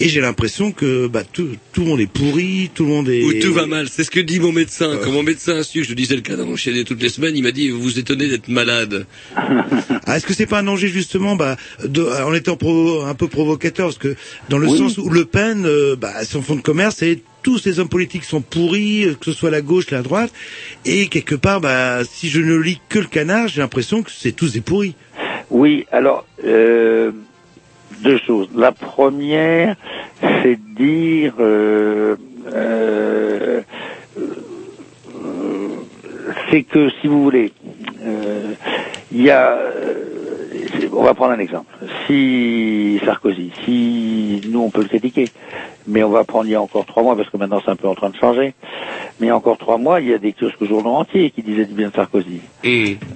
et 0.00 0.08
j'ai 0.08 0.20
l'impression 0.20 0.70
que 0.70 1.06
bah, 1.06 1.22
tout, 1.24 1.48
tout 1.72 1.80
le 1.80 1.86
monde 1.86 2.00
est 2.00 2.12
pourri, 2.12 2.70
tout 2.74 2.84
le 2.84 2.90
monde 2.90 3.08
est... 3.08 3.24
Où 3.24 3.32
tout 3.40 3.54
va 3.54 3.66
mal, 3.66 3.88
c'est 3.88 4.04
ce 4.04 4.10
que 4.10 4.20
dit 4.20 4.38
mon 4.38 4.52
médecin. 4.52 4.98
Quand 5.02 5.12
mon 5.12 5.22
médecin 5.22 5.56
a 5.56 5.62
su 5.62 5.80
que 5.80 5.86
je 5.88 5.94
disais 5.94 6.14
le 6.14 6.20
canard 6.22 6.46
enchaîné 6.48 6.84
toutes 6.84 7.02
les 7.02 7.08
semaines, 7.08 7.36
il 7.36 7.42
m'a 7.42 7.52
dit, 7.52 7.70
vous 7.70 7.80
vous 7.80 7.98
étonnez 7.98 8.28
d'être 8.28 8.48
malade. 8.48 9.06
Ah, 9.34 10.16
est-ce 10.18 10.26
que 10.26 10.34
c'est 10.34 10.46
pas 10.46 10.58
un 10.58 10.64
danger 10.64 10.88
justement, 10.88 11.36
bah, 11.36 11.56
de, 11.84 12.02
en 12.02 12.34
étant 12.34 12.54
provo- 12.56 13.02
un 13.06 13.14
peu 13.14 13.28
provocateur, 13.28 13.86
parce 13.86 13.98
que 13.98 14.14
dans 14.50 14.58
le 14.58 14.68
Oui. 14.68 14.78
sens 14.78 14.98
où 14.98 15.07
Le 15.10 15.24
Pen, 15.24 15.64
euh, 15.66 15.96
bah, 15.96 16.24
son 16.24 16.42
fonds 16.42 16.56
de 16.56 16.60
commerce, 16.62 17.02
et 17.02 17.22
tous 17.42 17.58
ces 17.58 17.78
hommes 17.80 17.88
politiques 17.88 18.24
sont 18.24 18.40
pourris, 18.40 19.04
euh, 19.04 19.14
que 19.14 19.24
ce 19.26 19.32
soit 19.32 19.50
la 19.50 19.60
gauche, 19.60 19.90
la 19.90 20.02
droite, 20.02 20.32
et 20.84 21.08
quelque 21.08 21.34
part, 21.34 21.60
bah, 21.60 22.00
si 22.04 22.28
je 22.28 22.40
ne 22.40 22.56
lis 22.56 22.80
que 22.88 22.98
le 22.98 23.06
canard, 23.06 23.48
j'ai 23.48 23.60
l'impression 23.60 24.02
que 24.02 24.10
c'est 24.10 24.32
tous 24.32 24.52
des 24.52 24.60
pourris. 24.60 24.94
Oui, 25.50 25.86
alors 25.92 26.26
euh, 26.44 27.10
deux 28.02 28.18
choses. 28.18 28.48
La 28.54 28.72
première, 28.72 29.76
c'est 30.42 30.58
de 30.58 30.76
dire 30.76 31.34
c'est 36.50 36.62
que 36.62 36.90
si 37.00 37.06
vous 37.06 37.22
voulez, 37.22 37.52
il 39.12 39.22
y 39.22 39.30
a 39.30 39.58
c'est- 40.78 40.88
on 40.92 41.02
va 41.02 41.14
prendre 41.14 41.32
un 41.32 41.38
exemple. 41.38 41.72
Si 42.08 42.98
Sarkozy, 43.04 43.52
si 43.64 44.40
nous 44.48 44.60
on 44.60 44.70
peut 44.70 44.80
le 44.82 44.88
critiquer, 44.88 45.26
mais 45.86 46.02
on 46.02 46.08
va 46.10 46.24
prendre 46.24 46.46
il 46.46 46.52
y 46.52 46.54
a 46.54 46.60
encore 46.62 46.86
trois 46.86 47.02
mois 47.02 47.14
parce 47.16 47.28
que 47.28 47.36
maintenant 47.36 47.60
c'est 47.64 47.70
un 47.70 47.76
peu 47.76 47.86
en 47.86 47.94
train 47.94 48.08
de 48.10 48.16
changer. 48.16 48.54
Mais 49.20 49.26
il 49.26 49.28
y 49.28 49.30
a 49.30 49.36
encore 49.36 49.58
trois 49.58 49.76
mois, 49.78 50.00
il 50.00 50.08
y 50.08 50.14
a 50.14 50.18
des 50.18 50.32
kiosques 50.32 50.64
journaux 50.64 50.90
entiers 50.94 51.30
qui 51.30 51.42
disaient 51.42 51.66
du 51.66 51.74
bien 51.74 51.88
de 51.90 51.94
Sarkozy. 51.94 52.40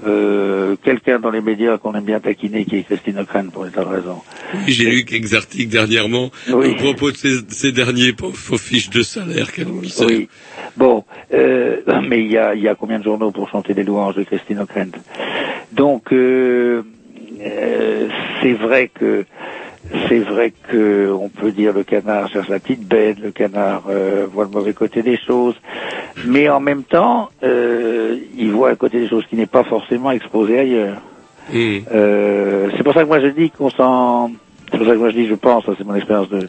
Euh, 0.06 0.76
quelqu'un 0.84 1.18
dans 1.20 1.30
les 1.30 1.40
médias 1.40 1.78
qu'on 1.78 1.94
aime 1.94 2.04
bien 2.04 2.20
taquiner, 2.20 2.64
qui 2.66 2.76
est 2.76 2.82
Christine 2.82 3.18
O'Crane, 3.20 3.50
pour 3.50 3.64
des 3.64 3.70
tas 3.70 3.84
de 3.84 3.88
raisons. 3.88 4.20
J'ai 4.66 4.90
lu 4.90 5.04
quelques 5.04 5.34
articles 5.34 5.70
dernièrement 5.70 6.30
Oui. 6.52 6.72
à 6.72 6.74
propos 6.74 7.10
de 7.12 7.16
ces, 7.16 7.38
ces 7.48 7.72
derniers 7.72 8.12
pauvres 8.12 8.58
fiches 8.58 8.90
de 8.90 9.02
salaire 9.02 9.52
qu'elle. 9.52 9.68
Oui. 9.68 10.28
Bon, 10.76 11.04
euh, 11.32 11.76
mais 12.08 12.20
il 12.20 12.30
y 12.30 12.36
a, 12.36 12.54
y 12.54 12.68
a 12.68 12.74
combien 12.74 12.98
de 12.98 13.04
journaux 13.04 13.30
pour 13.30 13.48
chanter 13.48 13.72
les 13.74 13.84
louanges 13.84 14.16
de 14.16 14.24
Christine 14.24 14.58
O'Krent 14.60 14.98
Donc, 15.72 16.12
euh, 16.12 16.82
euh, 17.44 18.08
c'est 18.40 18.52
vrai 18.54 18.88
que 18.88 19.24
c'est 20.08 20.20
vrai 20.20 20.52
que 20.70 21.10
on 21.12 21.28
peut 21.28 21.50
dire 21.52 21.72
le 21.72 21.82
canard 21.84 22.28
cherche 22.28 22.48
la 22.48 22.60
petite 22.60 22.86
bête, 22.86 23.18
le 23.18 23.30
canard 23.30 23.84
euh, 23.88 24.26
voit 24.32 24.44
le 24.44 24.50
mauvais 24.50 24.72
côté 24.72 25.02
des 25.02 25.18
choses, 25.18 25.54
mais 26.26 26.48
en 26.48 26.60
même 26.60 26.84
temps, 26.84 27.30
euh, 27.42 28.16
il 28.36 28.52
voit 28.52 28.70
un 28.70 28.74
côté 28.76 29.00
des 29.00 29.08
choses 29.08 29.26
qui 29.26 29.36
n'est 29.36 29.46
pas 29.46 29.64
forcément 29.64 30.10
exposé 30.12 30.58
ailleurs. 30.58 31.02
Euh, 31.92 32.70
c'est 32.76 32.82
pour 32.84 32.94
ça 32.94 33.02
que 33.02 33.08
moi 33.08 33.20
je 33.20 33.26
dis 33.28 33.50
qu'on 33.50 33.70
s'en... 33.70 34.30
C'est 34.70 34.78
pour 34.78 34.86
ça 34.86 34.92
que 34.94 34.98
moi 34.98 35.10
je 35.10 35.16
dis, 35.16 35.26
je 35.26 35.34
pense, 35.34 35.64
ça 35.66 35.72
c'est 35.76 35.84
mon 35.84 35.94
expérience 35.96 36.28
de, 36.30 36.48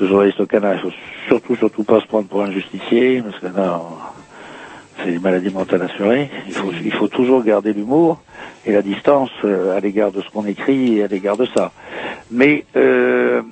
de 0.00 0.06
journaliste 0.06 0.40
au 0.40 0.46
Canada, 0.46 0.74
il 0.76 0.80
faut 0.90 0.96
surtout, 1.28 1.54
surtout 1.56 1.84
pas 1.84 2.00
se 2.00 2.06
prendre 2.06 2.26
pour 2.26 2.42
un 2.42 2.50
justicier, 2.50 3.22
parce 3.22 3.38
que 3.38 3.46
là, 3.56 3.80
on- 3.80 4.13
c'est 5.02 5.10
une 5.12 5.20
maladie 5.20 5.50
mentale 5.50 5.82
assurée. 5.82 6.30
Il 6.46 6.52
faut, 6.52 6.70
il 6.84 6.92
faut 6.92 7.08
toujours 7.08 7.42
garder 7.42 7.72
l'humour 7.72 8.20
et 8.66 8.72
la 8.72 8.82
distance 8.82 9.30
euh, 9.44 9.76
à 9.76 9.80
l'égard 9.80 10.12
de 10.12 10.20
ce 10.22 10.28
qu'on 10.30 10.46
écrit 10.46 10.98
et 10.98 11.04
à 11.04 11.06
l'égard 11.06 11.36
de 11.36 11.46
ça. 11.46 11.72
Mais 12.30 12.64
euh, 12.76 13.42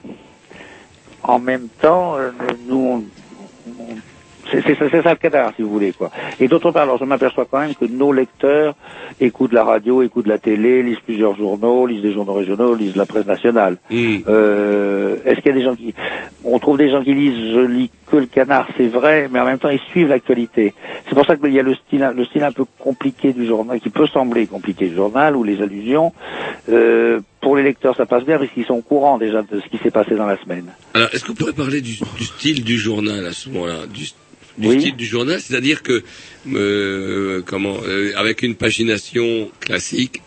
en 1.23 1.39
même 1.39 1.69
temps, 1.81 2.16
euh, 2.16 2.31
nous, 2.66 2.77
on- 3.69 3.73
on- 3.81 3.97
c'est 4.61 5.03
ça 5.03 5.11
le 5.11 5.16
canard, 5.16 5.53
si 5.57 5.62
vous 5.62 5.70
voulez, 5.70 5.93
quoi. 5.93 6.11
Et 6.39 6.49
d'autre 6.49 6.70
part, 6.70 6.83
alors 6.83 6.99
je 6.99 7.05
m'aperçois 7.05 7.47
quand 7.51 7.61
même 7.61 7.74
que 7.74 7.87
nos 7.87 8.12
lecteurs 8.12 8.74
écoutent 9.20 9.53
la 9.53 9.65
radio, 9.65 10.03
écoutent 10.03 10.27
la 10.27 10.39
télé, 10.39 10.83
lisent 10.83 11.01
plusieurs 11.05 11.37
journaux, 11.37 11.87
lisent 11.87 12.03
des 12.03 12.12
journaux 12.12 12.35
régionaux, 12.35 12.74
lisent 12.74 12.97
la 12.97 13.07
presse 13.07 13.27
nationale. 13.27 13.79
Euh, 13.93 15.16
Est-ce 15.24 15.41
qu'il 15.41 15.47
y 15.47 15.55
a 15.55 15.59
des 15.59 15.65
gens 15.65 15.74
qui... 15.74 15.95
On 16.45 16.59
trouve 16.59 16.79
des 16.79 16.91
gens 16.91 17.03
qui 17.03 17.15
lisent, 17.15 17.55
je 17.55 17.61
lis 17.61 17.91
que 18.07 18.16
le 18.16 18.27
canard, 18.27 18.69
c'est 18.77 18.89
vrai, 18.89 19.29
mais 19.33 19.41
en 19.41 19.47
même 19.47 19.59
temps 19.59 19.70
ils 19.70 19.81
suivent 19.91 20.09
l'actualité. 20.09 20.74
C'est 21.09 21.15
pour 21.15 21.24
ça 21.24 21.37
qu'il 21.37 21.53
y 21.53 21.59
a 21.59 21.62
le 21.62 21.74
style, 21.74 22.11
le 22.15 22.24
style 22.27 22.45
un 22.45 22.53
peu 22.53 22.65
compliqué 22.79 23.33
du 23.33 23.47
journal, 23.47 23.81
qui 23.81 23.91
peut 23.91 24.07
sembler 24.07 24.47
compliqué 24.47 24.89
du 24.89 24.95
journal, 24.95 25.37
ou 25.37 25.45
les 25.45 25.62
allusions. 25.62 26.12
Euh, 26.69 27.20
pour 27.41 27.57
les 27.57 27.62
lecteurs, 27.62 27.97
ça 27.97 28.07
passe 28.07 28.24
bien, 28.24 28.39
parce 28.39 28.51
qu'ils 28.51 28.66
sont 28.66 28.74
au 28.74 28.83
courant 28.83 29.19
déjà 29.19 29.43
de 29.43 29.61
ce 29.61 29.69
qui 29.69 29.79
s'est 29.79 29.91
passé 29.91 30.15
dans 30.15 30.27
la 30.27 30.37
semaine. 30.43 30.66
Alors, 30.95 31.09
est-ce 31.12 31.24
qu'on 31.24 31.35
pourrait 31.35 31.53
parler 31.53 31.81
du, 31.81 31.99
du 32.19 32.24
style 32.24 32.62
du 32.65 32.77
journal 32.77 33.24
à 33.27 33.33
ce 33.33 33.49
moment-là 33.49 33.87
Du, 34.59 34.69
Oui. 34.69 34.81
style 34.81 34.97
du 34.97 35.07
journal, 35.07 35.41
c'est-à-dire 35.41 35.83
que, 35.83 36.03
euh, 36.55 37.41
comment, 37.45 37.79
euh, 37.87 38.12
avec 38.16 38.43
une 38.43 38.55
pagination 38.55 39.51
classique, 39.61 40.20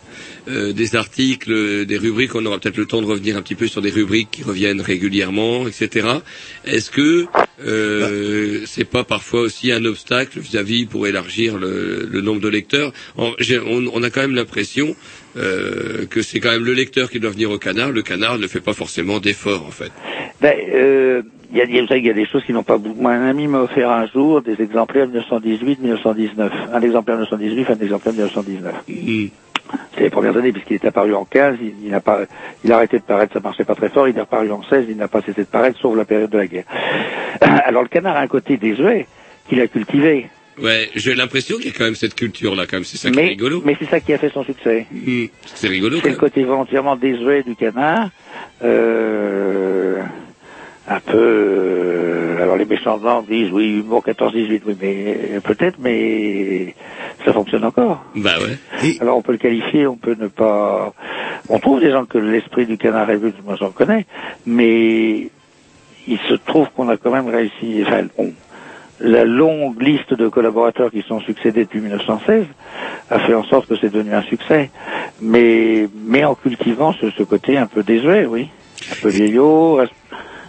euh, 0.48 0.74
des 0.74 0.96
articles, 0.96 1.86
des 1.86 1.98
rubriques. 1.98 2.36
On 2.36 2.46
aura 2.46 2.60
peut-être 2.60 2.78
le 2.78 2.86
temps 2.86 3.02
de 3.02 3.08
revenir 3.08 3.36
un 3.36 3.42
petit 3.42 3.56
peu 3.56 3.68
sur 3.68 3.82
des 3.82 3.90
rubriques 3.90 4.30
qui 4.32 4.44
reviennent 4.44 4.80
régulièrement, 4.82 5.68
etc. 5.68 6.08
Est-ce 6.66 6.92
que 6.92 7.26
euh, 7.66 8.62
c'est 8.68 8.86
pas 8.86 9.04
parfois 9.04 9.42
aussi 9.42 9.72
un 9.72 9.84
obstacle 9.86 10.40
vis-à-vis 10.40 10.86
pour 10.86 11.08
élargir 11.08 11.58
le, 11.58 12.08
le 12.10 12.22
nombre 12.22 12.42
de 12.42 12.48
lecteurs? 12.50 12.94
En- 13.18 13.34
on, 13.66 13.88
on 13.94 14.04
a 14.04 14.10
quand 14.10 14.22
même 14.22 14.36
l'impression 14.36 14.96
euh, 15.38 16.06
que 16.10 16.22
c'est 16.22 16.40
quand 16.40 16.52
même 16.52 16.64
le 16.66 16.74
lecteur 16.74 17.10
qui 17.10 17.20
doit 17.20 17.32
venir 17.32 17.52
au 17.52 17.58
canard. 17.58 17.92
Le 17.92 18.02
canard 18.02 18.38
ne 18.38 18.48
fait 18.48 18.62
pas 18.62 18.74
forcément 18.74 19.20
d'efforts 19.20 19.66
en 19.68 19.72
fait. 19.72 19.92
Ben, 20.42 20.56
euh, 20.74 21.22
il 21.52 21.58
y 21.58 21.62
a, 21.62 21.64
a- 21.66 21.94
a 22.10 22.14
des 22.14 22.26
choses 22.26 22.44
qui 22.44 22.52
n'ont 22.54 22.64
pas 22.64 22.78
beaucoup. 22.78 23.08
Un 23.08 23.28
ami 23.30 23.48
m'a 23.48 23.60
offert 23.60 23.90
un 23.90 24.08
jour 24.08 24.42
des 24.42 24.62
exemplaires 24.62 25.08
1918-1919. 25.08 26.50
Un 26.74 26.82
exemplaire 26.82 27.16
1918, 27.18 27.70
un 27.70 27.84
exemplaire 27.84 28.14
1919. 28.14 28.74
C'est 29.96 30.04
les 30.04 30.10
premières 30.10 30.36
années, 30.38 30.52
puisqu'il 30.52 30.76
est 30.76 30.86
apparu 30.86 31.14
en 31.16 31.26
15, 31.26 31.58
il, 31.62 31.74
il 31.86 31.90
n'a 31.92 32.00
pas, 32.00 32.22
il 32.64 32.72
a 32.72 32.76
arrêté 32.76 32.98
de 33.00 33.04
paraître, 33.04 33.34
ça 33.34 33.40
marchait 33.40 33.64
pas 33.64 33.74
très 33.74 33.90
fort, 33.90 34.08
il 34.08 34.16
est 34.16 34.22
apparu 34.22 34.52
en 34.52 34.62
16, 34.64 34.86
il 34.90 34.96
n'a 34.98 35.08
pas 35.08 35.22
cessé 35.22 35.42
de 35.42 35.48
paraître, 35.48 35.80
sauf 35.80 35.96
la 35.98 36.06
période 36.06 36.30
de 36.30 36.38
la 36.38 36.46
guerre. 36.48 36.66
Alors 37.42 37.82
le 37.82 37.88
canard 37.88 38.16
a 38.16 38.20
un 38.20 38.28
côté 38.28 38.58
désuet 38.58 39.08
qu'il 39.50 39.60
a 39.62 39.68
cultivé. 39.68 40.28
Ouais, 40.62 40.90
j'ai 40.96 41.16
l'impression 41.16 41.58
qu'il 41.58 41.68
y 41.68 41.70
a 41.70 41.74
quand 41.78 41.84
même 41.84 41.96
cette 41.96 42.16
culture 42.16 42.56
là, 42.56 42.66
quand 42.66 42.78
même. 42.78 42.86
C'est 42.86 42.98
ça 42.98 43.10
qui 43.12 43.20
est 43.20 43.22
Mais, 43.22 43.28
rigolo. 43.30 43.62
mais 43.66 43.76
c'est 43.80 43.90
ça 43.90 44.00
qui 44.00 44.14
a 44.14 44.18
fait 44.18 44.30
son 44.30 44.44
succès. 44.44 44.86
C'est 45.54 45.68
rigolo. 45.68 45.98
C'est 46.02 46.10
le 46.12 46.16
côté 46.16 46.44
volontairement 46.44 46.96
désuet 46.96 47.44
du 47.44 47.56
canard. 47.56 48.10
Euh, 48.64 50.02
un 50.88 51.00
peu. 51.00 51.18
euh, 51.18 52.42
alors 52.44 52.58
les 52.58 52.66
méchants 52.66 52.98
blancs 52.98 53.26
disent 53.28 53.50
oui, 53.52 53.80
humour 53.80 54.04
14-18, 54.06 54.62
oui, 54.66 54.78
mais 54.80 55.18
euh, 55.32 55.40
peut-être, 55.42 55.78
mais 55.80 56.76
ça 57.26 57.34
fonctionne 57.34 57.64
encore. 57.66 58.06
Bah 58.16 58.36
ouais. 58.40 58.98
Alors 59.02 59.18
on 59.18 59.22
peut 59.22 59.32
le 59.32 59.38
qualifier, 59.40 59.88
on 59.88 59.98
peut 59.98 60.16
ne 60.20 60.28
pas. 60.28 60.94
On 61.50 61.60
trouve 61.60 61.80
des 61.82 61.92
gens 61.92 62.06
que 62.06 62.18
l'esprit 62.20 62.66
du 62.66 62.78
canard 62.78 63.10
est 63.10 63.18
vu, 63.18 63.34
moi 63.44 63.56
j'en 63.60 63.72
connais, 63.72 64.06
mais 64.46 65.28
il 66.08 66.20
se 66.30 66.36
trouve 66.36 66.68
qu'on 66.76 66.88
a 66.90 66.98
quand 66.98 67.12
même 67.12 67.28
réussi. 67.30 67.82
Enfin, 67.86 68.06
on- 68.18 68.34
la 69.00 69.26
longue 69.26 69.82
liste 69.82 70.14
de 70.14 70.28
collaborateurs 70.28 70.92
qui 70.92 71.02
sont 71.02 71.20
succédés 71.22 71.66
depuis 71.66 71.80
1916 71.82 72.46
a 73.10 73.20
fait 73.20 73.34
en 73.34 73.44
sorte 73.44 73.68
que 73.68 73.76
c'est 73.76 73.90
devenu 73.92 74.14
un 74.14 74.22
succès, 74.24 74.70
mais 75.22 75.88
mais 76.06 76.24
en 76.26 76.36
cultivant 76.36 76.94
ce, 76.94 77.10
ce 77.12 77.24
côté 77.24 77.58
un 77.58 77.68
peu 77.68 77.84
désuet, 77.84 78.26
oui, 78.26 78.50
un 78.92 78.96
peu 78.96 79.10
vieillot, 79.10 79.78
res- 79.82 79.90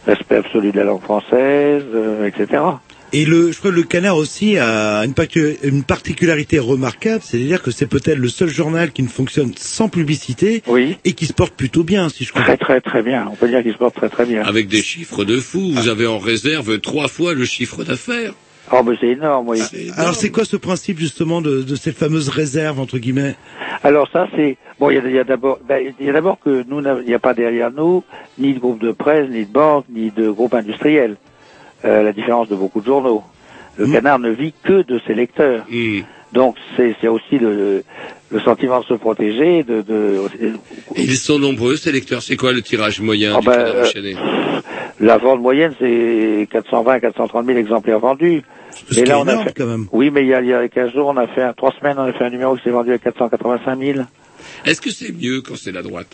respect 0.07 0.37
absolu 0.37 0.71
de 0.73 0.79
la 0.79 0.85
langue 0.85 1.03
française, 1.03 1.85
euh, 1.95 2.27
etc. 2.27 2.63
Et 3.13 3.25
le, 3.25 3.53
je 3.53 3.59
crois 3.59 3.71
que 3.71 3.77
le 3.77 3.83
Canard 3.85 4.17
aussi 4.17 4.59
a 4.59 5.01
une, 5.05 5.13
partic- 5.13 5.59
une 5.63 5.85
particularité 5.85 6.59
remarquable, 6.59 7.23
c'est-à-dire 7.23 7.63
que 7.63 7.71
c'est 7.71 7.87
peut-être 7.87 8.19
le 8.19 8.29
seul 8.29 8.49
journal 8.49 8.91
qui 8.91 9.03
ne 9.03 9.09
fonctionne 9.09 9.53
sans 9.57 9.89
publicité 9.89 10.63
et 11.05 11.13
qui 11.13 11.27
se 11.27 11.33
porte 11.33 11.55
plutôt 11.55 11.85
bien, 11.85 12.09
si 12.09 12.25
je 12.25 12.33
comprends. 12.33 12.47
Très 12.47 12.57
très 12.57 12.81
très 12.81 13.03
bien. 13.03 13.29
On 13.31 13.37
peut 13.37 13.49
dire 13.49 13.63
qu'il 13.63 13.73
se 13.73 13.79
porte 13.79 13.95
très 13.95 14.09
très 14.09 14.27
bien. 14.27 14.43
Avec 14.43 14.67
des 14.69 14.83
chiffres 14.83 15.25
de 15.25 15.39
fou. 15.39 15.73
Vous 15.73 15.89
avez 15.89 16.07
en 16.07 16.19
réserve 16.19 16.81
trois 16.81 17.09
fois 17.09 17.33
le 17.35 17.45
chiffre 17.45 17.85
d'affaires. 17.85 18.33
Oh, 18.73 18.83
mais 18.85 18.97
c'est 19.01 19.11
énorme, 19.11 19.49
oui. 19.51 19.61
Alors 19.97 20.17
c'est 20.17 20.31
quoi 20.31 20.45
ce 20.45 20.57
principe 20.57 20.99
justement 20.99 21.41
de, 21.41 21.63
de 21.63 21.77
cette 21.77 21.97
fameuse 21.97 22.29
réserve 22.29 22.81
entre 22.81 22.99
guillemets? 22.99 23.37
Alors 23.85 24.09
ça 24.13 24.27
c'est 24.35 24.57
bon. 24.81 24.91
Il 24.91 24.97
y 24.97 24.99
a, 24.99 25.03
il 25.07 25.15
y 25.15 25.19
a 25.21 25.25
d'abord, 25.25 25.61
ben, 25.69 25.93
il 26.01 26.05
y 26.07 26.11
a 26.11 26.13
d'abord 26.13 26.39
que 26.45 26.65
nous, 26.69 26.81
n'avons- 26.81 27.01
il 27.01 27.07
n'y 27.07 27.15
a 27.15 27.21
pas 27.21 27.33
derrière 27.35 27.71
nous 27.71 28.03
ni 28.39 28.55
de 28.55 28.59
groupe 28.59 28.81
de 28.81 28.91
presse, 28.91 29.31
ni 29.31 29.47
de 29.47 29.53
banque, 29.53 29.85
ni 29.89 30.11
de 30.11 30.29
groupe 30.31 30.55
industriel. 30.55 31.17
Euh, 31.85 32.03
la 32.03 32.13
différence 32.13 32.49
de 32.49 32.57
beaucoup 32.57 32.81
de 32.81 32.87
journaux. 32.87 33.23
Le 33.79 33.87
Canard 33.87 34.19
ne 34.19 34.31
vit 34.31 34.55
que 34.65 34.83
de 34.83 34.99
ses 35.07 35.15
lecteurs. 35.15 35.67
Donc 36.33 36.57
c'est 36.77 37.09
aussi 37.09 37.39
le, 37.39 37.85
le 38.31 38.41
sentiment 38.41 38.81
de 38.81 38.85
se 38.87 38.95
protéger, 38.95 39.63
de, 39.63 39.83
de 39.83 40.23
Et 40.97 41.03
ils 41.03 41.17
sont 41.17 41.39
nombreux, 41.39 41.77
ces 41.77 41.93
lecteurs. 41.93 42.23
C'est 42.23 42.37
quoi 42.37 42.53
le 42.53 42.63
tirage 42.63 43.01
moyen 43.01 43.35
Ah 43.37 43.41
du 43.41 43.47
ben, 43.47 43.55
canard 43.55 43.87
euh, 43.95 44.13
la 44.99 45.19
vente 45.19 45.41
moyenne 45.41 45.75
c'est 45.79 46.49
420 46.51 47.01
430 47.01 47.47
000 47.47 47.59
exemplaires 47.59 48.01
vendus. 48.01 48.43
Ce 48.73 48.95
qui 48.95 49.01
est 49.01 49.05
énorme, 49.05 49.45
quand 49.57 49.67
même. 49.67 49.87
Oui, 49.93 50.11
mais 50.11 50.23
il 50.23 50.29
y 50.29 50.35
a, 50.35 50.41
il 50.41 50.49
y 50.49 50.53
a 50.55 50.69
15 50.69 50.93
jours, 50.93 51.09
on 51.09 51.17
a 51.17 51.27
fait 51.29 51.43
un, 51.43 51.53
trois 51.53 51.73
semaines, 51.79 51.97
on 51.99 52.03
a 52.05 52.13
fait 52.13 52.25
un 52.25 52.31
numéro 52.31 52.57
qui 52.57 52.63
s'est 52.65 52.71
vendu 52.71 52.93
à 52.93 52.99
485 52.99 53.79
000. 53.79 54.01
Est-ce 54.65 54.81
que 54.81 54.91
c'est 54.91 55.13
mieux 55.13 55.41
quand 55.43 55.57
c'est 55.57 55.73
la 55.73 55.83
droite? 55.83 56.09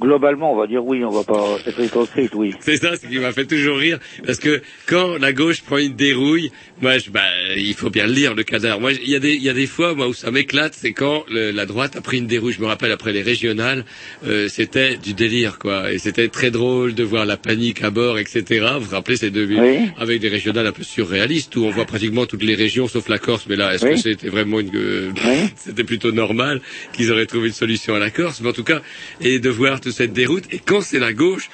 Globalement, 0.00 0.52
on 0.54 0.56
va 0.58 0.66
dire 0.66 0.84
oui, 0.84 1.04
on 1.04 1.10
va 1.10 1.24
pas 1.24 1.58
être 1.66 1.78
hypocrite, 1.80 2.34
oui. 2.34 2.54
C'est 2.60 2.76
ça, 2.78 2.96
ce 2.96 3.06
qui 3.06 3.18
m'a 3.18 3.32
fait 3.32 3.44
toujours 3.44 3.76
rire, 3.76 3.98
parce 4.24 4.38
que 4.38 4.62
quand 4.86 5.18
la 5.18 5.32
gauche 5.32 5.60
prend 5.62 5.76
une 5.78 5.94
dérouille, 5.94 6.50
moi, 6.80 6.96
je, 6.98 7.10
bah, 7.10 7.20
il 7.56 7.74
faut 7.74 7.90
bien 7.90 8.06
le 8.06 8.12
lire, 8.14 8.34
le 8.34 8.42
cadavre. 8.42 8.80
Moi, 8.80 8.92
il 8.92 9.10
y 9.10 9.14
a 9.14 9.18
des, 9.18 9.34
il 9.34 9.42
y 9.42 9.50
a 9.50 9.52
des 9.52 9.66
fois, 9.66 9.94
moi, 9.94 10.08
où 10.08 10.14
ça 10.14 10.30
m'éclate, 10.30 10.72
c'est 10.74 10.92
quand 10.92 11.24
le- 11.30 11.50
la 11.50 11.66
droite 11.66 11.96
a 11.96 12.00
pris 12.00 12.18
une 12.18 12.26
dérouille. 12.26 12.54
Je 12.54 12.60
me 12.62 12.66
rappelle 12.66 12.92
après 12.92 13.12
les 13.12 13.20
régionales, 13.22 13.84
euh, 14.26 14.48
c'était 14.48 14.96
du 14.96 15.12
délire, 15.12 15.58
quoi, 15.58 15.92
et 15.92 15.98
c'était 15.98 16.28
très 16.28 16.50
drôle 16.50 16.94
de 16.94 17.04
voir 17.04 17.26
la 17.26 17.36
panique 17.36 17.82
à 17.82 17.90
bord, 17.90 18.18
etc. 18.18 18.66
Vous 18.78 18.86
vous 18.86 18.90
rappelez 18.96 19.16
ces 19.18 19.30
deux 19.30 19.46
Oui. 19.46 19.88
avec 19.98 20.20
des 20.20 20.28
régionales 20.28 20.66
un 20.66 20.72
peu 20.72 20.82
surréalistes 20.82 21.54
où 21.56 21.64
on 21.64 21.70
voit 21.70 21.84
pratiquement 21.84 22.24
toutes 22.24 22.42
les 22.44 22.54
régions 22.54 22.88
sauf 22.88 23.08
la 23.08 23.18
Corse. 23.18 23.44
Mais 23.48 23.56
là, 23.56 23.74
est-ce 23.74 23.84
Oui. 23.84 23.92
que 23.92 23.98
c'était 23.98 24.28
vraiment 24.28 24.60
une, 24.60 24.70
euh, 24.74 25.10
c'était 25.56 25.84
plutôt 25.84 26.12
normal 26.12 26.60
qu'ils 26.94 27.12
auraient 27.12 27.26
trouvé 27.26 27.48
une 27.48 27.54
solution 27.54 27.94
à 27.94 27.98
la 27.98 28.10
Corse, 28.10 28.40
mais 28.40 28.48
en 28.48 28.52
tout 28.54 28.64
cas, 28.64 28.80
et 29.20 29.38
de 29.38 29.50
voir 29.50 29.80
cette 29.90 30.12
déroute. 30.12 30.44
Et 30.52 30.58
quand 30.58 30.80
c'est 30.80 30.98
la 30.98 31.12
gauche, 31.12 31.48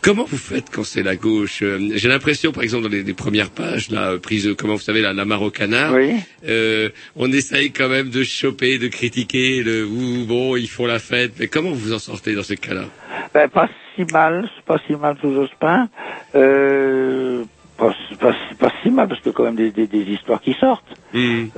comment 0.00 0.24
vous 0.24 0.36
faites 0.38 0.66
quand 0.70 0.84
c'est 0.84 1.02
la 1.02 1.16
gauche? 1.16 1.62
Euh, 1.62 1.78
J'ai 1.94 2.08
l'impression, 2.08 2.52
par 2.52 2.62
exemple, 2.62 2.84
dans 2.84 2.90
les, 2.90 3.02
les 3.02 3.14
premières 3.14 3.50
pages, 3.50 3.90
là, 3.90 4.10
euh, 4.12 4.18
prises, 4.18 4.46
euh, 4.46 4.54
comment 4.54 4.74
vous 4.74 4.80
savez, 4.80 5.00
la, 5.00 5.12
la 5.12 5.24
mare 5.24 5.42
au 5.42 5.50
canard, 5.50 5.94
Oui. 5.94 6.14
euh, 6.46 6.88
on 7.16 7.32
essaye 7.32 7.70
quand 7.72 7.88
même 7.88 8.10
de 8.10 8.22
choper, 8.24 8.78
de 8.78 8.88
critiquer, 8.88 9.62
le 9.62 9.84
ou 9.86 10.24
bon, 10.26 10.56
ils 10.56 10.68
font 10.68 10.86
la 10.86 10.98
fête. 10.98 11.32
Mais 11.38 11.46
comment 11.48 11.70
vous 11.72 11.92
en 11.92 11.98
sortez 11.98 12.34
dans 12.34 12.42
ces 12.42 12.56
cas-là? 12.56 12.84
Ben, 13.32 13.48
pas 13.48 13.68
si 13.96 14.02
mal, 14.12 14.48
pas 14.66 14.78
si 14.86 14.94
mal 14.94 15.16
sous 15.20 15.32
Jospin. 15.34 15.88
Euh, 16.34 17.44
pas, 17.76 17.92
pas, 18.20 18.34
pas 18.58 18.72
si 18.82 18.90
mal, 18.90 19.08
parce 19.08 19.20
que 19.20 19.30
quand 19.30 19.44
même 19.44 19.56
des, 19.56 19.70
des, 19.70 19.86
des 19.86 20.02
histoires 20.12 20.40
qui 20.40 20.54
sortent. 20.54 20.96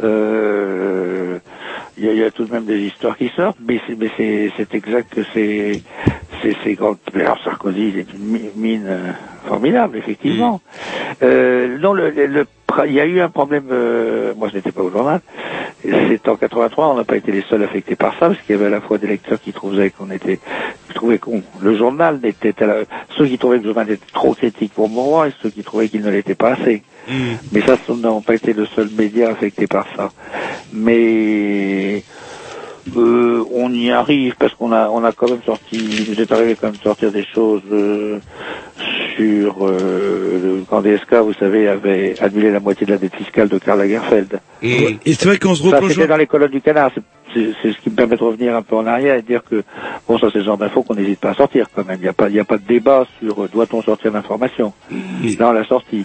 Euh, 0.02 1.38
Il 1.96 2.04
y, 2.04 2.08
a, 2.08 2.12
y 2.12 2.24
a 2.24 2.30
tout 2.30 2.44
de 2.44 2.52
même 2.52 2.66
des 2.66 2.78
histoires 2.80 3.16
qui 3.16 3.28
sortent, 3.30 3.56
mais 3.66 3.80
c'est, 3.86 3.96
exact 4.74 5.14
que 5.14 5.22
c'est, 5.32 5.82
c'est, 6.42 6.54
c'est 6.62 6.74
grand. 6.74 6.96
mais 7.14 7.22
Alors 7.22 7.38
Sarkozy, 7.42 7.92
c'est 7.94 8.12
une 8.14 8.24
mi- 8.26 8.50
mine 8.54 8.86
euh, 8.86 9.12
formidable, 9.46 9.96
effectivement. 9.96 10.60
Euh, 11.22 11.78
non, 11.78 11.92
le, 11.94 12.10
le- 12.10 12.46
il 12.84 12.92
y 12.92 13.00
a 13.00 13.06
eu 13.06 13.20
un 13.20 13.30
problème. 13.30 13.68
euh, 13.70 14.34
moi, 14.36 14.48
je 14.50 14.56
n'étais 14.56 14.72
pas 14.72 14.82
au 14.82 14.90
journal. 14.90 15.20
C'est 15.82 16.28
en 16.28 16.36
83, 16.36 16.88
on 16.88 16.96
n'a 16.96 17.04
pas 17.04 17.16
été 17.16 17.30
les 17.32 17.42
seuls 17.48 17.62
affectés 17.62 17.94
par 17.96 18.12
ça, 18.14 18.28
parce 18.28 18.40
qu'il 18.42 18.56
y 18.56 18.58
avait 18.58 18.66
à 18.66 18.70
la 18.70 18.80
fois 18.80 18.98
des 18.98 19.06
lecteurs 19.06 19.40
qui 19.40 19.52
trouvaient 19.52 19.90
qu'on 19.90 20.10
était, 20.10 20.40
qui 20.88 20.94
trouvaient 20.94 21.18
qu'on, 21.18 21.42
le 21.60 21.76
journal 21.76 22.18
n'était, 22.22 22.60
à 22.62 22.66
la- 22.66 22.74
ceux 23.16 23.26
qui 23.26 23.38
trouvaient 23.38 23.58
que 23.58 23.62
le 23.62 23.68
journal 23.72 23.90
était 23.90 24.04
trop 24.12 24.34
critique 24.34 24.72
pour 24.74 24.88
moi, 24.88 25.28
et 25.28 25.32
ceux 25.42 25.50
qui 25.50 25.62
trouvaient 25.62 25.88
qu'il 25.88 26.02
ne 26.02 26.10
l'était 26.10 26.34
pas 26.34 26.52
assez. 26.54 26.82
Mais 27.52 27.60
ça, 27.60 27.76
ce 27.86 27.92
n'ont 27.92 28.20
pas 28.20 28.34
été 28.34 28.52
le 28.52 28.66
seul 28.66 28.88
média 28.98 29.30
affecté 29.30 29.66
par 29.68 29.86
ça. 29.96 30.10
Mais 30.72 32.02
euh, 32.94 33.44
on 33.52 33.72
y 33.72 33.90
arrive 33.90 34.34
parce 34.38 34.54
qu'on 34.54 34.72
a, 34.72 34.88
on 34.90 35.02
a 35.04 35.12
quand 35.12 35.28
même 35.28 35.42
sorti, 35.44 35.76
il 35.76 36.04
nous 36.08 36.20
est 36.20 36.30
arrivé 36.32 36.56
quand 36.56 36.68
même 36.68 36.76
de 36.76 36.82
sortir 36.82 37.10
des 37.10 37.24
choses 37.34 37.62
euh, 37.72 38.20
sur 39.16 39.66
euh, 39.66 40.40
le, 40.42 40.64
quand 40.68 40.82
DSK, 40.82 41.14
vous 41.14 41.32
savez, 41.34 41.68
avait 41.68 42.16
annulé 42.20 42.50
la 42.50 42.60
moitié 42.60 42.86
de 42.86 42.92
la 42.92 42.98
dette 42.98 43.14
fiscale 43.16 43.48
de 43.48 43.58
Karl 43.58 43.78
Lagerfeld. 43.78 44.40
Et 44.62 44.98
c'est 45.14 45.24
vrai 45.26 45.38
qu'on 45.38 45.54
se 45.54 45.62
reproche. 45.62 45.92
c'était 45.92 46.06
dans 46.06 46.16
les 46.16 46.26
colonnes 46.26 46.50
du 46.50 46.60
canard. 46.60 46.90
C'est- 46.94 47.02
C'est 47.34 47.52
ce 47.72 47.78
qui 47.82 47.90
me 47.90 47.94
permet 47.96 48.16
de 48.16 48.22
revenir 48.22 48.54
un 48.56 48.62
peu 48.62 48.76
en 48.76 48.86
arrière 48.86 49.16
et 49.16 49.22
de 49.22 49.26
dire 49.26 49.42
que, 49.44 49.62
bon, 50.08 50.18
ça, 50.18 50.28
c'est 50.32 50.38
le 50.38 50.44
genre 50.44 50.56
d'infos 50.56 50.82
qu'on 50.82 50.94
n'hésite 50.94 51.20
pas 51.20 51.30
à 51.30 51.34
sortir 51.34 51.66
quand 51.74 51.84
même. 51.86 51.98
Il 52.00 52.02
n'y 52.04 52.08
a 52.08 52.12
pas, 52.14 52.28
il 52.30 52.40
a 52.40 52.44
pas 52.44 52.56
de 52.56 52.66
débat 52.66 53.06
sur 53.20 53.44
euh, 53.44 53.48
doit-on 53.52 53.82
sortir 53.82 54.12
l'information. 54.12 54.72
Là, 55.38 55.48
on 55.50 55.52
l'a 55.52 55.64
sorti. 55.66 56.04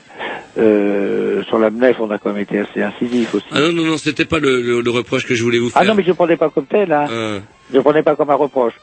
Euh, 0.57 1.43
sur 1.43 1.57
la 1.59 1.69
MNEF, 1.69 1.97
on 1.99 2.09
a 2.11 2.17
quand 2.17 2.33
même 2.33 2.41
été 2.43 2.59
assez 2.59 2.81
incisif 2.81 3.33
aussi. 3.35 3.45
Ah 3.51 3.61
non, 3.61 3.71
non, 3.71 3.83
non, 3.85 3.97
c'était 3.97 4.25
pas 4.25 4.39
le, 4.39 4.61
le- 4.61 4.81
le 4.81 4.91
reproche 4.91 5.25
que 5.25 5.35
je 5.35 5.43
voulais 5.43 5.59
vous 5.59 5.69
faire. 5.69 5.81
Ah 5.81 5.85
non, 5.85 5.95
mais 5.95 6.03
je 6.03 6.09
ne 6.09 6.13
prenais 6.13 6.35
pas 6.37 6.49
comme 6.49 6.65
tel, 6.65 6.91
hein. 6.91 7.07
Euh, 7.09 7.39
Je 7.71 7.77
ne 7.77 7.81
prenais 7.81 8.03
pas 8.03 8.15
comme 8.15 8.29
un 8.29 8.35
reproche. 8.35 8.73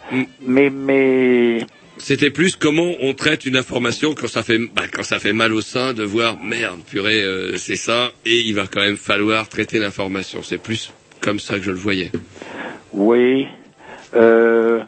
Mais, 0.47 0.70
mais, 0.70 1.59
C'était 1.98 2.31
plus 2.31 2.56
comment 2.56 2.93
on 3.02 3.12
traite 3.12 3.44
une 3.44 3.56
information 3.56 4.15
quand 4.15 4.28
ça 4.28 4.43
fait 4.43 4.59
bah, 4.59 4.82
quand 4.90 5.02
ça 5.02 5.19
fait 5.19 5.32
mal 5.35 5.52
au 5.52 5.60
sein 5.60 5.93
de 5.93 6.05
voir 6.05 6.39
merde 6.43 6.81
purée 6.89 7.23
euh, 7.23 7.56
c'est 7.56 7.77
ça 7.77 8.12
et 8.24 8.39
il 8.40 8.55
va 8.55 8.66
quand 8.73 8.81
même 8.81 8.97
falloir 8.97 9.48
traiter 9.48 9.78
l'information. 9.78 10.40
C'est 10.43 10.62
plus 10.62 10.93
comme 11.20 11.40
ça 11.40 11.57
que 11.59 11.62
je 11.65 11.70
le 11.70 11.77
voyais. 11.78 12.11
oui, 12.93 13.47
euh, 14.15 14.81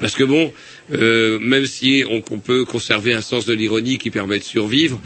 Parce 0.00 0.14
que 0.14 0.24
bon, 0.24 0.52
euh, 0.92 1.38
même 1.40 1.66
si 1.66 2.04
on, 2.10 2.22
on 2.32 2.38
peut 2.38 2.64
conserver 2.64 3.14
un 3.14 3.20
sens 3.20 3.46
de 3.46 3.54
l'ironie 3.54 3.96
qui 3.98 4.10
permet 4.10 4.38
de 4.38 4.44
survivre, 4.44 5.00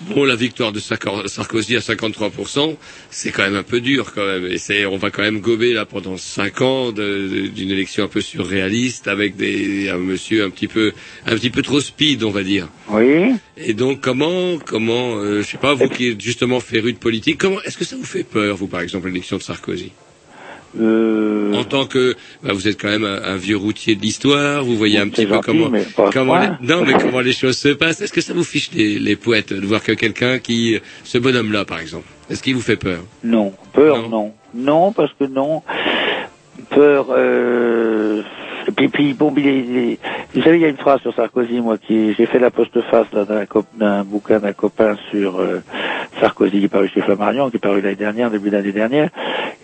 bon 0.00 0.24
la 0.24 0.34
victoire 0.36 0.72
de 0.72 0.80
Sarko- 0.80 1.28
Sarkozy 1.28 1.76
à 1.76 1.80
53%, 1.80 2.76
c'est 3.10 3.30
quand 3.30 3.42
même 3.44 3.54
un 3.56 3.62
peu 3.62 3.80
dur 3.80 4.12
quand 4.14 4.26
même. 4.26 4.46
Et 4.50 4.86
on 4.86 4.96
va 4.96 5.10
quand 5.10 5.22
même 5.22 5.40
gober 5.40 5.72
là 5.74 5.84
pendant 5.86 6.16
cinq 6.16 6.60
ans 6.60 6.92
d'une 6.92 7.70
élection 7.70 8.04
un 8.04 8.08
peu 8.08 8.20
surréaliste 8.20 9.06
avec 9.06 9.36
des 9.36 9.88
un 9.90 9.98
monsieur 9.98 10.44
un 10.44 10.50
petit 10.50 10.66
peu 10.68 10.92
un 11.26 11.34
petit 11.36 11.50
peu 11.50 11.62
trop 11.62 11.80
speed 11.80 12.24
on 12.24 12.30
va 12.30 12.42
dire. 12.42 12.68
oui. 12.90 13.34
Et 13.58 13.74
donc 13.74 14.00
comment 14.00 14.58
comment 14.58 15.16
euh, 15.18 15.42
je 15.42 15.46
sais 15.46 15.58
pas 15.58 15.74
vous 15.74 15.88
qui 15.88 16.08
êtes 16.08 16.20
justement 16.20 16.60
féru 16.60 16.92
de 16.92 16.98
politique 16.98 17.38
comment 17.38 17.60
est-ce 17.62 17.76
que 17.78 17.84
ça 17.84 17.96
vous 17.96 18.04
fait 18.04 18.24
peur 18.24 18.56
vous 18.56 18.66
par 18.68 18.80
exemple 18.80 19.08
l'élection 19.08 19.36
de 19.36 19.42
Sarkozy? 19.42 19.92
Euh, 20.78 21.54
En 21.54 21.64
tant 21.64 21.86
que, 21.86 22.14
bah, 22.42 22.52
vous 22.52 22.68
êtes 22.68 22.80
quand 22.80 22.88
même 22.88 23.04
un, 23.04 23.22
un 23.22 23.36
vieux 23.36 23.56
routier 23.56 23.94
de 23.96 24.02
l'histoire, 24.02 24.62
vous 24.62 24.76
voyez 24.76 24.98
un 24.98 25.08
petit 25.08 25.26
peu 25.26 25.38
comment, 25.40 25.70
mais 25.70 25.84
comment 26.12 26.38
les, 26.38 26.46
point. 26.48 26.58
non, 26.60 26.84
mais 26.84 26.92
comment 27.00 27.20
les 27.20 27.32
choses 27.32 27.56
se 27.56 27.68
passent. 27.68 28.00
Est-ce 28.00 28.12
que 28.12 28.20
ça 28.20 28.34
vous 28.34 28.44
fiche 28.44 28.70
les, 28.74 28.98
les 28.98 29.16
poètes 29.16 29.52
de 29.52 29.66
voir 29.66 29.82
que 29.82 29.92
quelqu'un 29.92 30.38
qui, 30.38 30.78
ce 31.04 31.18
bonhomme-là, 31.18 31.64
par 31.64 31.80
exemple, 31.80 32.06
est-ce 32.30 32.42
qu'il 32.42 32.54
vous 32.54 32.60
fait 32.60 32.76
peur? 32.76 33.00
Non, 33.24 33.52
peur, 33.72 34.08
non. 34.08 34.32
non. 34.54 34.92
parce 34.92 35.12
que 35.18 35.24
non. 35.24 35.62
Peur, 36.70 37.06
euh... 37.10 38.22
Et 38.68 38.72
puis, 38.72 38.88
puis 38.88 39.14
bon, 39.14 39.32
il 39.36 39.96
vous 40.34 40.42
savez, 40.42 40.58
il 40.58 40.60
y 40.60 40.66
a 40.66 40.68
une 40.68 40.76
phrase 40.76 41.00
sur 41.00 41.14
Sarkozy, 41.14 41.60
moi, 41.60 41.78
qui 41.78 42.12
j'ai 42.12 42.26
fait 42.26 42.38
la 42.38 42.50
postface 42.50 43.06
d'un, 43.10 44.04
bouquin 44.04 44.40
d'un 44.40 44.52
copain 44.52 44.96
sur 45.10 45.40
euh, 45.40 45.62
Sarkozy 46.20 46.58
qui 46.58 46.64
est 46.66 46.68
paru 46.68 46.86
chez 46.88 47.00
Flammarion, 47.00 47.48
qui 47.48 47.56
est 47.56 47.60
paru 47.60 47.80
l'année 47.80 47.96
dernière, 47.96 48.30
début 48.30 48.50
d'année 48.50 48.72
dernière, 48.72 49.08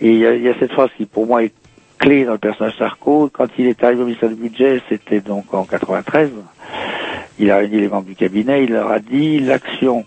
et 0.01 0.09
il 0.09 0.17
y, 0.17 0.25
a, 0.25 0.33
il 0.33 0.41
y 0.41 0.49
a 0.49 0.55
cette 0.59 0.71
phrase 0.71 0.89
qui, 0.97 1.05
pour 1.05 1.27
moi, 1.27 1.43
est 1.43 1.53
clé 1.99 2.25
dans 2.25 2.31
le 2.31 2.39
personnage 2.39 2.75
Sarko. 2.79 3.29
Quand 3.31 3.47
il 3.59 3.67
est 3.67 3.83
arrivé 3.83 4.01
au 4.01 4.05
ministère 4.05 4.29
du 4.29 4.35
Budget, 4.35 4.81
c'était 4.89 5.21
donc 5.21 5.53
en 5.53 5.65
93. 5.65 6.31
Il 7.37 7.51
a 7.51 7.57
réuni 7.57 7.81
les 7.81 7.87
membres 7.87 8.07
du 8.07 8.15
cabinet, 8.15 8.63
il 8.63 8.71
leur 8.71 8.91
a 8.91 8.99
dit 8.99 9.39
l'action 9.39 10.03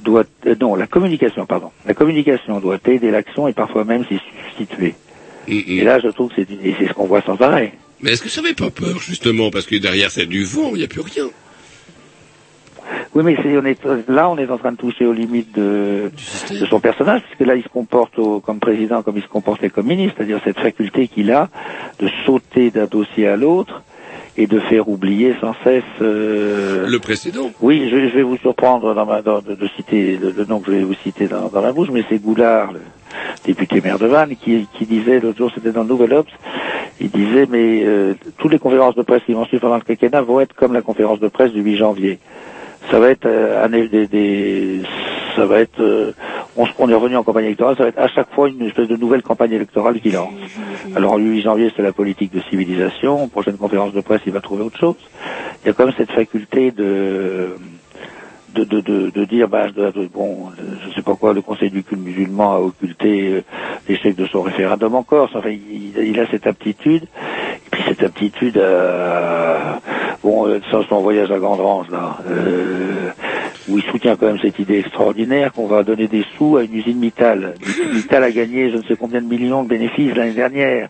doit 0.00 0.24
euh, 0.46 0.54
non 0.60 0.74
la 0.74 0.86
communication 0.86 1.46
pardon 1.46 1.70
la 1.86 1.94
communication 1.94 2.60
doit 2.60 2.76
aider 2.86 3.10
l'action 3.10 3.48
et 3.48 3.54
parfois 3.54 3.84
même 3.84 4.04
s'y 4.04 4.20
substituer. 4.48 4.94
Et 5.46 5.82
là 5.82 5.98
je 5.98 6.08
trouve 6.08 6.28
que 6.28 6.36
c'est 6.36 6.50
et 6.50 6.74
c'est 6.78 6.88
ce 6.88 6.92
qu'on 6.92 7.06
voit 7.06 7.22
sans 7.22 7.40
arrêt. 7.40 7.72
Mais 8.04 8.12
est-ce 8.12 8.22
que 8.22 8.28
ça 8.28 8.42
n'avait 8.42 8.54
pas 8.54 8.70
peur, 8.70 8.98
justement, 9.00 9.50
parce 9.50 9.64
que 9.66 9.76
derrière 9.76 10.10
c'est 10.10 10.26
du 10.26 10.44
vent, 10.44 10.70
il 10.74 10.78
n'y 10.78 10.84
a 10.84 10.88
plus 10.88 11.00
rien. 11.00 11.24
Oui, 13.14 13.22
mais 13.24 13.34
c'est, 13.42 13.56
on 13.56 13.64
est, 13.64 13.78
là, 14.08 14.28
on 14.28 14.36
est 14.36 14.50
en 14.50 14.58
train 14.58 14.72
de 14.72 14.76
toucher 14.76 15.06
aux 15.06 15.12
limites 15.14 15.54
de, 15.54 16.10
de 16.50 16.66
son 16.66 16.80
personnage, 16.80 17.22
puisque 17.22 17.46
là, 17.48 17.54
il 17.56 17.62
se 17.62 17.68
comporte 17.68 18.18
au- 18.18 18.40
comme 18.40 18.58
président 18.60 19.02
comme 19.02 19.16
il 19.16 19.22
se 19.22 19.28
comportait 19.28 19.70
comme 19.70 19.86
ministre, 19.86 20.14
c'est-à-dire 20.18 20.40
cette 20.44 20.58
faculté 20.60 21.08
qu'il 21.08 21.30
a 21.32 21.48
de 21.98 22.08
sauter 22.26 22.70
d'un 22.70 22.84
dossier 22.86 23.26
à 23.26 23.36
l'autre 23.36 23.82
et 24.36 24.46
de 24.46 24.58
faire 24.58 24.88
oublier 24.88 25.34
sans 25.40 25.54
cesse. 25.64 25.82
euh, 26.02 26.86
Le 26.88 26.98
précédent. 26.98 27.52
Oui, 27.60 27.88
je, 27.90 28.08
je 28.10 28.14
vais 28.16 28.22
vous 28.22 28.36
surprendre 28.36 28.92
dans 28.94 29.06
ma, 29.06 29.22
dans- 29.22 29.40
de, 29.40 29.54
de 29.54 29.68
citer 29.76 30.18
le, 30.20 30.30
le 30.32 30.44
nom 30.44 30.60
que 30.60 30.70
je 30.72 30.76
vais 30.78 30.84
vous 30.84 30.96
citer 31.04 31.26
dans, 31.26 31.48
dans 31.48 31.60
la 31.62 31.72
bouche, 31.72 31.88
mais 31.90 32.04
c'est 32.10 32.18
Goulard, 32.18 32.72
le 32.72 32.80
député 33.44 33.80
maire 33.80 33.98
de 33.98 34.06
Vannes, 34.06 34.34
qui, 34.40 34.66
qui 34.78 34.86
disait 34.86 35.20
l'autre 35.20 35.38
jour, 35.38 35.50
c'était 35.54 35.72
dans 35.72 35.82
le 35.82 35.88
Nouvel 35.88 36.12
Obs, 36.14 36.28
il 37.00 37.10
disait 37.10 37.46
mais 37.50 37.82
euh, 37.84 38.14
toutes 38.38 38.52
les 38.52 38.58
conférences 38.58 38.94
de 38.94 39.02
presse 39.02 39.22
qui 39.24 39.32
vont 39.32 39.44
suivre 39.46 39.62
pendant 39.62 39.76
le 39.76 39.82
quinquennat 39.82 40.22
vont 40.22 40.40
être 40.40 40.54
comme 40.54 40.72
la 40.72 40.82
conférence 40.82 41.20
de 41.20 41.28
presse 41.28 41.52
du 41.52 41.60
8 41.62 41.76
janvier. 41.76 42.18
Ça 42.90 42.98
va 42.98 43.08
être 43.10 43.26
euh, 43.26 43.64
année 43.64 43.88
des, 43.88 44.06
des- 44.06 44.82
ça 45.36 45.46
va 45.46 45.58
être 45.58 45.80
euh, 45.80 46.12
on, 46.56 46.88
est 46.88 46.94
revenu 46.94 47.16
en 47.16 47.24
campagne 47.24 47.46
électorale, 47.46 47.74
ça 47.76 47.82
va 47.82 47.88
être 47.88 47.98
à 47.98 48.06
chaque 48.06 48.30
fois 48.32 48.48
une 48.48 48.62
espèce 48.62 48.86
de 48.86 48.96
nouvelle 48.96 49.22
campagne 49.22 49.50
électorale 49.52 49.98
qui 50.00 50.10
lance. 50.12 50.32
Alors 50.94 51.18
le 51.18 51.24
8 51.24 51.42
janvier 51.42 51.72
c'est 51.76 51.82
la 51.82 51.90
politique 51.92 52.32
de 52.32 52.40
civilisation, 52.50 53.26
prochaine 53.28 53.56
conférence 53.56 53.92
de 53.92 54.00
presse 54.00 54.20
il 54.26 54.32
va 54.32 54.40
trouver 54.40 54.62
autre 54.62 54.78
chose. 54.78 54.94
Il 55.64 55.68
y 55.68 55.70
a 55.70 55.72
quand 55.72 55.86
même 55.86 55.94
cette 55.98 56.12
faculté 56.12 56.70
de 56.70 57.56
de, 58.54 58.64
de, 58.64 58.80
de, 58.80 59.10
de 59.10 59.24
dire, 59.24 59.48
bah, 59.48 59.66
bon, 60.12 60.50
je 60.56 60.94
sais 60.94 61.02
pas 61.02 61.14
quoi, 61.14 61.34
le 61.34 61.42
Conseil 61.42 61.70
du 61.70 61.82
culte 61.82 62.00
musulman 62.00 62.54
a 62.54 62.58
occulté 62.60 63.28
euh, 63.28 63.42
l'échec 63.88 64.14
de 64.16 64.26
son 64.26 64.42
référendum 64.42 64.94
en 64.94 65.02
Corse. 65.02 65.32
Enfin, 65.34 65.50
il, 65.50 66.18
a 66.20 66.26
cette 66.30 66.46
aptitude. 66.46 67.04
Et 67.04 67.70
puis 67.70 67.82
cette 67.86 68.02
aptitude, 68.02 68.56
euh, 68.56 69.72
bon, 70.22 70.46
euh, 70.46 70.60
sans 70.70 70.84
son 70.84 71.00
voyage 71.00 71.30
à 71.30 71.38
Gandrange, 71.38 71.90
là, 71.90 72.18
euh, 72.30 73.10
où 73.68 73.78
il 73.78 73.84
soutient 73.84 74.16
quand 74.16 74.26
même 74.26 74.38
cette 74.40 74.58
idée 74.58 74.78
extraordinaire 74.78 75.52
qu'on 75.52 75.66
va 75.66 75.82
donner 75.82 76.06
des 76.06 76.24
sous 76.36 76.56
à 76.56 76.62
une 76.62 76.74
usine 76.74 76.98
Mittal. 76.98 77.54
Mittal 77.92 78.22
a 78.22 78.30
gagné 78.30 78.70
je 78.70 78.76
ne 78.76 78.82
sais 78.82 78.96
combien 78.96 79.20
de 79.20 79.26
millions 79.26 79.64
de 79.64 79.68
bénéfices 79.68 80.14
l'année 80.14 80.34
dernière. 80.34 80.88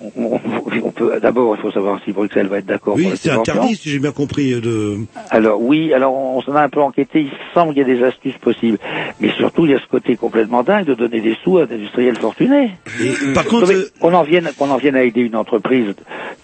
On, 0.00 0.10
on- 0.34 0.40
on 0.84 0.90
peut, 0.90 1.18
d'abord, 1.20 1.54
il 1.56 1.62
faut 1.62 1.70
savoir 1.70 2.00
si 2.04 2.12
Bruxelles 2.12 2.48
va 2.48 2.58
être 2.58 2.66
d'accord. 2.66 2.96
Oui, 2.96 3.08
c'est 3.16 3.30
interdit, 3.30 3.76
si 3.76 3.90
j'ai 3.90 3.98
bien 4.00 4.10
compris. 4.12 4.52
euh, 4.52 4.60
De... 4.60 4.98
Alors 5.30 5.62
oui, 5.62 5.92
alors 5.94 6.12
on 6.14 6.42
s'en 6.42 6.54
a 6.56 6.62
un 6.62 6.68
peu 6.68 6.80
enquêté, 6.80 7.22
il 7.22 7.30
semble 7.54 7.74
qu'il 7.74 7.86
y 7.86 7.90
a 7.90 7.94
des 7.96 8.02
astuces 8.02 8.36
possibles. 8.38 8.78
Mais 9.20 9.30
surtout, 9.38 9.64
il 9.66 9.70
y 9.72 9.74
a 9.74 9.78
ce 9.78 9.86
côté 9.86 10.16
complètement 10.16 10.62
dingue 10.62 10.86
de 10.86 10.94
donner 10.94 11.20
des 11.20 11.36
sous 11.44 11.58
à 11.58 11.66
d'industriels 11.66 12.16
fortunés. 12.16 12.70
par 13.34 13.44
contre, 13.46 13.68
Mais 13.68 13.76
qu'on 14.00 14.12
en 14.14 14.24
vienne, 14.24 14.50
qu'on 14.58 14.70
en 14.70 14.76
vienne 14.78 14.96
à 14.96 15.04
aider 15.04 15.20
une 15.22 15.36
entreprise 15.36 15.94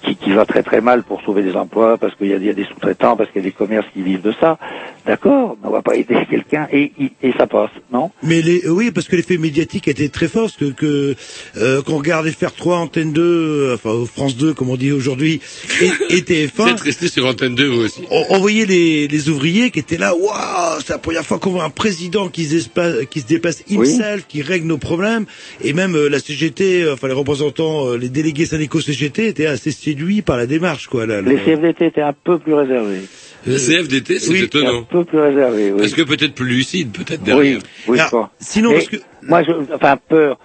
qui, 0.02 0.14
qui 0.16 0.32
va 0.32 0.46
très 0.46 0.62
très 0.62 0.80
mal 0.80 1.02
pour 1.02 1.20
sauver 1.22 1.42
des 1.42 1.56
emplois, 1.56 1.98
parce 1.98 2.14
qu'il 2.14 2.28
y 2.28 2.32
a, 2.32 2.36
il 2.36 2.44
y 2.46 2.50
a 2.50 2.54
des 2.54 2.64
sous-traitants, 2.64 3.16
parce 3.16 3.30
qu'il 3.30 3.42
y 3.42 3.44
a 3.44 3.48
des 3.48 3.52
commerces 3.54 3.86
qui 3.92 4.02
vivent 4.02 4.22
de 4.22 4.32
ça. 4.40 4.58
D'accord, 5.06 5.56
on 5.64 5.70
va 5.70 5.82
pas 5.82 5.96
aider 5.96 6.16
quelqu'un 6.30 6.68
et, 6.72 6.92
ça 7.36 7.46
passe, 7.46 7.70
non? 7.92 8.10
Mais 8.22 8.42
les, 8.42 8.64
euh, 8.64 8.70
oui, 8.70 8.90
parce 8.90 9.08
que 9.08 9.16
l'effet 9.16 9.38
médiatique 9.38 9.88
était 9.88 10.08
très 10.08 10.28
fort, 10.28 10.42
parce 10.44 10.56
que, 10.56 10.70
que 10.70 11.14
euh, 11.56 11.82
qu'on 11.82 11.96
regardait 11.98 12.30
faire 12.32 12.52
3 12.54 12.76
Antenne 12.78 13.12
2, 13.12 13.39
enfin 13.74 14.04
France 14.06 14.36
2 14.36 14.54
comme 14.54 14.70
on 14.70 14.76
dit 14.76 14.92
aujourd'hui, 14.92 15.40
et, 15.80 15.84
et 15.86 15.90
Vous 16.16 16.20
TF1, 16.64 16.68
êtes 16.70 16.80
resté 16.80 17.08
sur 17.08 17.26
Antenne 17.26 17.54
2, 17.54 17.66
vous 17.68 17.84
aussi. 17.84 18.00
on, 18.10 18.24
on 18.30 18.38
voyait 18.38 18.66
les, 18.66 19.08
les 19.08 19.28
ouvriers 19.28 19.70
qui 19.70 19.78
étaient 19.78 19.98
là, 19.98 20.14
waouh, 20.14 20.80
c'est 20.80 20.90
la 20.92 20.98
première 20.98 21.24
fois 21.24 21.38
qu'on 21.38 21.50
voit 21.50 21.64
un 21.64 21.70
président 21.70 22.28
qui 22.28 22.44
se, 22.44 22.56
despa- 22.56 23.06
qui 23.06 23.20
se 23.20 23.26
himself, 23.72 24.26
qui 24.28 24.42
règle 24.42 24.66
nos 24.66 24.78
problèmes, 24.78 25.26
et 25.62 25.72
même 25.72 25.94
euh, 25.96 26.08
la 26.08 26.18
CGT, 26.18 26.82
euh, 26.82 26.94
enfin 26.94 27.08
les 27.08 27.14
représentants, 27.14 27.88
euh, 27.88 27.96
les 27.96 28.08
délégués 28.08 28.46
syndicaux 28.46 28.80
CGT 28.80 29.26
étaient 29.28 29.46
assez 29.46 29.70
séduits 29.70 30.22
par 30.22 30.36
la 30.36 30.46
démarche, 30.46 30.86
quoi. 30.88 31.06
Là, 31.06 31.20
Les. 31.22 31.36
CFDT 31.36 31.86
étaient 31.86 32.00
un 32.02 32.12
peu 32.12 32.38
plus 32.38 32.54
réservés. 32.54 33.00
Le 33.46 33.56
CFDT, 33.56 34.18
c'est 34.18 34.30
Oui, 34.32 34.42
étonnant. 34.42 34.80
Un 34.80 34.82
peu 34.82 35.04
plus 35.04 35.18
réservés, 35.18 35.72
oui. 35.72 35.78
Parce 35.80 35.94
que 35.94 36.02
peut-être 36.02 36.34
plus 36.34 36.46
lucide, 36.46 36.90
peut-être 36.92 37.22
derrière. 37.22 37.58
Oui, 37.88 37.98
oui, 38.12 38.20
sinon, 38.38 38.72
parce 38.72 38.86
que... 38.88 38.96
Moi, 39.22 39.42
je, 39.44 39.52
enfin, 39.74 39.96
peur, 40.08 40.38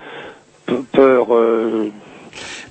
pe- 0.65 0.73
peur, 0.93 1.35
euh, 1.35 1.89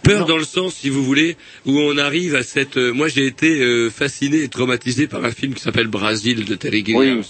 Peur 0.05 0.26
dans 0.26 0.36
le 0.36 0.44
sens, 0.44 0.74
si 0.74 0.90
vous 0.90 1.02
voulez, 1.02 1.36
où 1.66 1.78
on 1.81 1.97
arrive 1.98 2.35
à 2.35 2.43
cette... 2.43 2.76
euh, 2.76 2.93
moi, 2.93 3.09
j'ai 3.09 3.26
été 3.26 3.60
euh, 3.60 3.90
fasciné 3.90 4.43
et 4.43 4.48
traumatisé 4.48 5.06
par 5.06 5.24
un 5.24 5.31
film 5.31 5.55
qui 5.55 5.62
s'appelle 5.62 5.89
Brasil 5.89 6.44
de 6.44 6.55
Terry 6.55 6.85
Gilliam. 6.85 7.22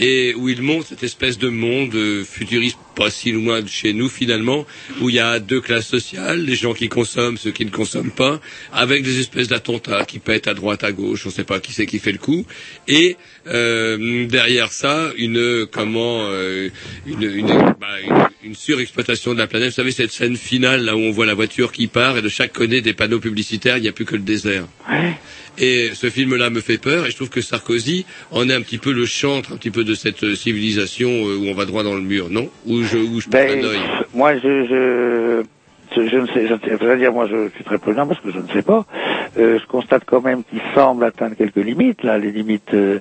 Et 0.00 0.34
où 0.34 0.48
il 0.48 0.62
montre 0.62 0.86
cette 0.88 1.02
espèce 1.02 1.38
de 1.38 1.48
monde 1.48 1.94
euh, 1.94 2.24
futuriste 2.24 2.78
pas 2.96 3.10
si 3.10 3.32
loin 3.32 3.60
de 3.60 3.68
chez 3.68 3.92
nous 3.92 4.08
finalement, 4.08 4.66
où 5.00 5.10
il 5.10 5.16
y 5.16 5.20
a 5.20 5.38
deux 5.38 5.60
classes 5.60 5.86
sociales, 5.86 6.42
les 6.44 6.54
gens 6.54 6.74
qui 6.74 6.88
consomment, 6.88 7.36
ceux 7.36 7.50
qui 7.50 7.64
ne 7.64 7.70
consomment 7.70 8.10
pas, 8.10 8.40
avec 8.72 9.02
des 9.02 9.20
espèces 9.20 9.48
d'attentats 9.48 10.04
qui 10.04 10.18
pètent 10.18 10.48
à 10.48 10.54
droite, 10.54 10.84
à 10.84 10.92
gauche, 10.92 11.26
on 11.26 11.28
ne 11.28 11.34
sait 11.34 11.44
pas 11.44 11.60
qui 11.60 11.72
c'est 11.72 11.86
qui 11.86 11.98
fait 11.98 12.12
le 12.12 12.18
coup. 12.18 12.44
Et 12.88 13.16
euh, 13.46 14.26
derrière 14.26 14.72
ça, 14.72 15.12
une 15.16 15.66
comment 15.70 16.26
euh, 16.30 16.70
une, 17.06 17.22
une, 17.22 17.46
bah, 17.80 17.96
une 18.42 18.54
surexploitation 18.54 19.34
de 19.34 19.38
la 19.38 19.46
planète. 19.46 19.70
Vous 19.70 19.76
savez 19.76 19.92
cette 19.92 20.12
scène 20.12 20.36
finale 20.36 20.84
là 20.84 20.96
où 20.96 21.00
on 21.00 21.10
voit 21.10 21.26
la 21.26 21.34
voiture 21.34 21.72
qui 21.72 21.86
part 21.86 22.16
et 22.18 22.22
de 22.22 22.28
chaque 22.28 22.52
côté 22.52 22.80
des 22.80 22.94
panneaux 22.94 23.20
publicitaires, 23.20 23.76
il 23.76 23.82
n'y 23.82 23.88
a 23.88 23.92
plus 23.92 24.04
que 24.04 24.16
le 24.16 24.22
désert. 24.22 24.66
Et 25.60 25.90
ce 25.94 26.08
film-là 26.08 26.48
me 26.48 26.60
fait 26.60 26.78
peur, 26.78 27.06
et 27.06 27.10
je 27.10 27.16
trouve 27.16 27.28
que 27.28 27.42
Sarkozy 27.42 28.06
en 28.30 28.48
est 28.48 28.54
un 28.54 28.62
petit 28.62 28.78
peu 28.78 28.92
le 28.92 29.04
chantre, 29.04 29.52
un 29.52 29.56
petit 29.56 29.70
peu 29.70 29.84
de 29.84 29.94
cette 29.94 30.24
euh, 30.24 30.34
civilisation 30.34 31.10
euh, 31.10 31.36
où 31.36 31.46
on 31.48 31.54
va 31.54 31.66
droit 31.66 31.82
dans 31.82 31.94
le 31.94 32.00
mur, 32.00 32.30
non? 32.30 32.48
Où 32.66 32.82
je, 32.82 32.96
où 32.96 33.20
je 33.20 33.28
perds 33.28 33.56
Ben, 33.56 33.64
un 33.64 33.68
œil? 33.68 33.78
moi, 34.14 34.34
je, 34.36 34.40
je, 34.42 35.42
je, 35.94 36.00
ne 36.00 36.26
sais, 36.26 36.46
je, 36.46 36.54
ne 36.54 36.58
sais- 36.58 36.76
c'est-à-dire, 36.80 37.12
moi, 37.12 37.26
je 37.30 37.48
suis 37.54 37.64
très 37.64 37.78
prudent 37.78 38.06
parce 38.06 38.20
que 38.20 38.30
je 38.30 38.38
ne 38.38 38.48
sais 38.48 38.62
pas. 38.62 38.84
Euh, 39.38 39.58
je 39.60 39.66
constate 39.66 40.02
quand 40.06 40.20
même 40.22 40.42
qu'il 40.44 40.60
semble 40.74 41.04
atteindre 41.04 41.36
quelques 41.36 41.56
limites, 41.56 42.02
là, 42.02 42.18
les 42.18 42.30
limites. 42.32 42.74
Euh, 42.74 42.98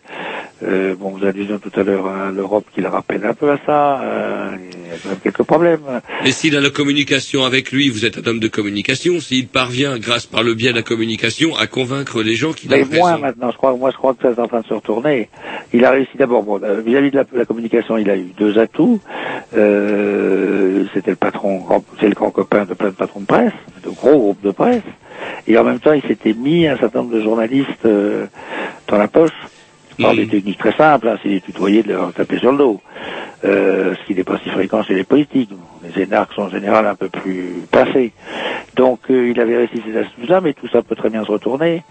euh, 0.63 0.95
bon, 0.95 1.09
vous 1.11 1.25
allusiez 1.25 1.57
tout 1.59 1.71
à 1.79 1.83
l'heure 1.83 2.07
à 2.07 2.31
l'Europe 2.31 2.65
qui 2.73 2.81
le 2.81 2.87
rappelle 2.89 3.25
un 3.25 3.33
peu 3.33 3.49
à 3.51 3.57
ça. 3.65 4.01
Euh, 4.01 4.49
il 4.59 4.91
y 4.91 4.93
a 4.93 4.97
quand 5.01 5.09
même 5.09 5.19
quelques 5.23 5.43
problèmes. 5.43 5.79
Et 6.25 6.31
s'il 6.31 6.55
a 6.57 6.61
la 6.61 6.69
communication 6.69 7.43
avec 7.45 7.71
lui, 7.71 7.89
vous 7.89 8.05
êtes 8.05 8.17
un 8.17 8.29
homme 8.29 8.39
de 8.39 8.47
communication, 8.47 9.19
s'il 9.19 9.47
parvient, 9.47 9.97
grâce 9.97 10.25
par 10.25 10.43
le 10.43 10.53
biais 10.53 10.71
de 10.71 10.75
la 10.77 10.81
communication, 10.83 11.55
à 11.55 11.67
convaincre 11.67 12.21
les 12.21 12.35
gens 12.35 12.51
qu'il 12.53 12.73
a 12.73 12.77
Mais 12.77 12.83
raison. 12.83 12.95
moins 12.97 13.17
maintenant, 13.17 13.51
je 13.51 13.57
crois, 13.57 13.75
moi 13.75 13.91
je 13.91 13.97
crois 13.97 14.13
que 14.13 14.21
ça 14.23 14.29
est 14.31 14.39
en 14.39 14.47
train 14.47 14.61
de 14.61 14.65
se 14.65 14.73
retourner. 14.73 15.29
Il 15.73 15.85
a 15.85 15.91
réussi 15.91 16.17
d'abord, 16.17 16.43
bon, 16.43 16.59
euh, 16.63 16.81
vis-à-vis 16.81 17.11
de 17.11 17.17
la, 17.17 17.25
la 17.33 17.45
communication, 17.45 17.97
il 17.97 18.09
a 18.09 18.17
eu 18.17 18.27
deux 18.37 18.59
atouts. 18.59 18.99
C'était 20.93 21.11
le 21.11 21.15
patron, 21.17 21.63
c'est 21.99 22.07
le 22.07 22.15
grand 22.15 22.31
copain 22.31 22.65
de 22.65 22.73
plein 22.79 22.89
de 22.89 22.95
patrons 22.95 23.19
de 23.19 23.25
presse, 23.25 23.53
de 23.83 23.89
gros 23.89 24.17
groupes 24.17 24.41
de 24.41 24.51
presse. 24.51 24.81
Et 25.47 25.57
en 25.57 25.63
même 25.63 25.79
temps, 25.79 25.93
il 25.93 26.01
s'était 26.01 26.33
mis 26.33 26.65
un 26.65 26.77
certain 26.77 26.99
nombre 26.99 27.13
de 27.13 27.21
journalistes 27.21 27.85
euh, 27.85 28.25
dans 28.87 28.97
la 28.97 29.07
poche 29.07 29.31
par 30.01 30.15
des 30.15 30.27
techniques 30.27 30.57
très 30.57 30.73
simples, 30.73 31.07
hein, 31.07 31.17
c'est 31.21 31.29
les 31.29 31.41
tutoyer, 31.41 31.83
de 31.83 31.89
leur 31.89 32.13
taper 32.13 32.39
sur 32.39 32.51
le 32.51 32.57
dos. 32.57 32.81
Euh, 33.45 33.95
ce 33.95 34.05
qui 34.05 34.15
n'est 34.15 34.25
pas 34.25 34.37
si 34.43 34.49
fréquent 34.49 34.83
chez 34.83 34.95
les 34.95 35.05
politiques. 35.05 35.49
Les 35.95 36.03
énarques 36.03 36.33
sont 36.33 36.41
en 36.41 36.49
général 36.49 36.85
un 36.85 36.95
peu 36.95 37.07
plus 37.07 37.53
passés. 37.71 38.11
Donc 38.75 38.99
euh, 39.09 39.29
il 39.33 39.39
avait 39.39 39.55
réussi 39.57 39.81
ces 39.85 39.97
astuces-là, 39.97 40.41
mais 40.41 40.53
tout 40.53 40.67
ça 40.67 40.81
peut 40.81 40.95
très 40.95 41.09
bien 41.09 41.23
se 41.23 41.31
retourner. 41.31 41.83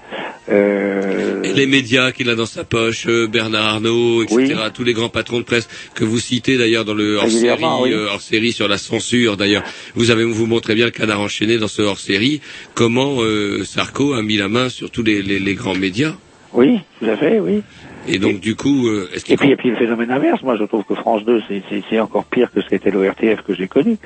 Euh, 0.51 1.43
Et 1.43 1.53
les 1.55 1.67
médias 1.67 2.13
qu'il 2.13 2.29
a 2.31 2.35
dans 2.35 2.47
sa 2.47 2.65
poche, 2.65 3.07
euh, 3.09 3.27
Bernard 3.27 3.65
Arnault, 3.77 4.23
etc., 4.23 4.55
tous 4.75 4.85
les 4.85 4.93
grands 4.93 5.09
patrons 5.09 5.39
de 5.39 5.45
presse 5.45 5.69
que 5.95 6.05
vous 6.05 6.19
citez 6.19 6.59
d'ailleurs 6.59 6.85
dans 6.85 6.95
le 6.95 7.17
hors-série, 7.17 7.65
oui. 7.83 7.93
euh, 7.93 8.09
hors-série 8.11 8.53
sur 8.53 8.69
la 8.69 8.79
censure 8.79 9.37
d'ailleurs. 9.37 9.63
Vous 9.95 10.11
avez 10.11 10.25
vous 10.25 10.47
montrez 10.47 10.75
bien 10.75 10.85
le 10.87 10.91
canard 10.91 11.21
enchaîné 11.21 11.59
dans 11.59 11.69
ce 11.69 11.83
hors-série, 11.83 12.41
comment 12.75 13.17
euh, 13.21 13.65
Sarko 13.65 14.13
a 14.15 14.23
mis 14.23 14.37
la 14.37 14.49
main 14.49 14.69
sur 14.69 14.91
tous 14.91 15.03
les, 15.03 15.23
les, 15.23 15.39
les 15.39 15.55
grands 15.55 15.75
médias? 15.75 16.15
Oui, 16.55 16.79
tout 16.99 17.07
à 17.11 17.17
fait, 17.17 17.41
oui. 17.41 17.63
Et 18.09 18.19
donc 18.19 18.41
du 18.41 18.55
coup, 18.57 18.89
euh, 18.89 19.09
est-ce 19.15 19.25
qu'il 19.25 19.35
Et 19.35 19.37
puis, 19.37 19.51
et 19.51 19.57
puis 19.57 19.71
le 19.71 19.77
phénomène 19.77 20.11
inverse, 20.11 20.43
moi 20.43 20.57
je 20.57 20.65
trouve 20.65 20.85
que 20.85 20.95
France 20.95 21.25
2 21.25 21.43
c'est- 21.49 22.01
encore 22.01 22.25
pire 22.25 22.51
que 22.53 22.61
ce 22.61 22.69
qu'était 22.69 22.91
l'ORTF 22.91 23.43
que 23.43 23.55
j'ai 23.55 23.69
connu. 23.69 23.97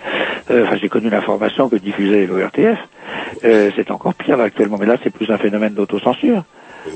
Euh, 0.50 0.64
Enfin 0.64 0.76
j'ai 0.80 0.88
connu 0.88 1.08
l'information 1.10 1.68
que 1.68 1.76
diffusait 1.76 2.26
l'ORTF. 2.26 2.78
Euh, 3.44 3.70
c'est 3.76 3.90
encore 3.90 4.14
pire 4.14 4.36
là 4.36 4.44
actuellement, 4.44 4.76
mais 4.78 4.86
là 4.86 4.96
c'est 5.02 5.10
plus 5.12 5.30
un 5.30 5.38
phénomène 5.38 5.74
d'autocensure. 5.74 6.44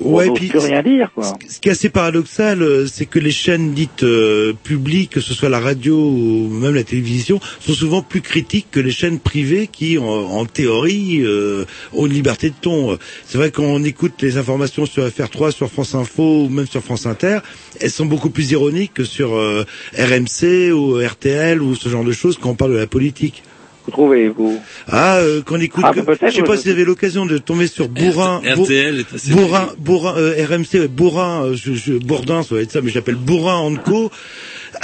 Ouais, 0.00 0.24
On 0.24 0.28
n'ose 0.28 0.38
puis 0.38 0.48
plus 0.48 0.58
rien 0.58 0.82
dire 0.82 1.10
quoi. 1.14 1.32
Ce 1.48 1.60
qui 1.60 1.68
est 1.68 1.72
assez 1.72 1.88
paradoxal, 1.88 2.62
euh, 2.62 2.86
c'est 2.86 3.06
que 3.06 3.18
les 3.18 3.30
chaînes 3.30 3.72
dites 3.72 4.02
euh, 4.02 4.52
publiques, 4.64 5.10
que 5.10 5.20
ce 5.20 5.34
soit 5.34 5.48
la 5.48 5.60
radio 5.60 5.96
ou 5.96 6.48
même 6.48 6.74
la 6.74 6.84
télévision, 6.84 7.40
sont 7.60 7.72
souvent 7.72 8.02
plus 8.02 8.20
critiques 8.20 8.66
que 8.70 8.80
les 8.80 8.90
chaînes 8.90 9.18
privées 9.18 9.68
qui, 9.70 9.98
en, 9.98 10.04
en 10.04 10.44
théorie, 10.44 11.20
euh, 11.22 11.64
ont 11.92 12.06
une 12.06 12.12
liberté 12.12 12.50
de 12.50 12.54
ton. 12.60 12.98
C'est 13.26 13.38
vrai 13.38 13.50
qu'on 13.50 13.82
écoute 13.84 14.14
les 14.22 14.36
informations 14.38 14.86
sur 14.86 15.06
FR3, 15.06 15.52
sur 15.52 15.70
France 15.70 15.94
Info 15.94 16.44
ou 16.44 16.48
même 16.48 16.66
sur 16.66 16.82
France 16.82 17.06
Inter, 17.06 17.38
elles 17.80 17.90
sont 17.90 18.06
beaucoup 18.06 18.30
plus 18.30 18.50
ironiques 18.50 18.94
que 18.94 19.04
sur 19.04 19.34
euh, 19.34 19.64
RMC 19.98 20.72
ou 20.72 20.98
RTL 20.98 21.62
ou 21.62 21.74
ce 21.74 21.88
genre 21.88 22.04
de 22.04 22.12
choses 22.12 22.38
quand 22.40 22.50
on 22.50 22.54
parle 22.54 22.72
de 22.72 22.78
la 22.78 22.86
politique. 22.86 23.42
Vous 23.86 23.92
trouvez 23.92 24.28
vous 24.28 24.60
Ah, 24.88 25.18
euh, 25.18 25.42
qu'on 25.42 25.60
écoute. 25.60 25.84
Ah, 25.86 25.92
que- 25.92 26.00
je 26.00 26.30
sais 26.34 26.42
pas 26.42 26.56
si 26.56 26.64
vous 26.64 26.70
avez 26.70 26.84
l'occasion 26.84 27.24
de 27.24 27.38
tomber 27.38 27.68
sur 27.68 27.88
Bourrin. 27.88 28.42
Bour- 28.56 28.64
RTL 28.66 28.98
est 29.00 29.14
assez 29.14 29.30
Bourrin, 29.32 29.68
Bourrin, 29.78 30.14
euh, 30.18 30.44
RMC, 30.44 30.80
ouais, 30.80 30.88
Bourrin, 30.88 31.44
euh, 31.44 31.54
je, 31.54 31.72
je, 31.74 31.92
Bourdin, 31.94 32.42
ça 32.42 32.56
va 32.56 32.62
être 32.62 32.72
ça, 32.72 32.80
mais 32.82 32.90
j'appelle 32.90 33.14
Bourrin 33.14 33.54
Anco. 33.58 34.10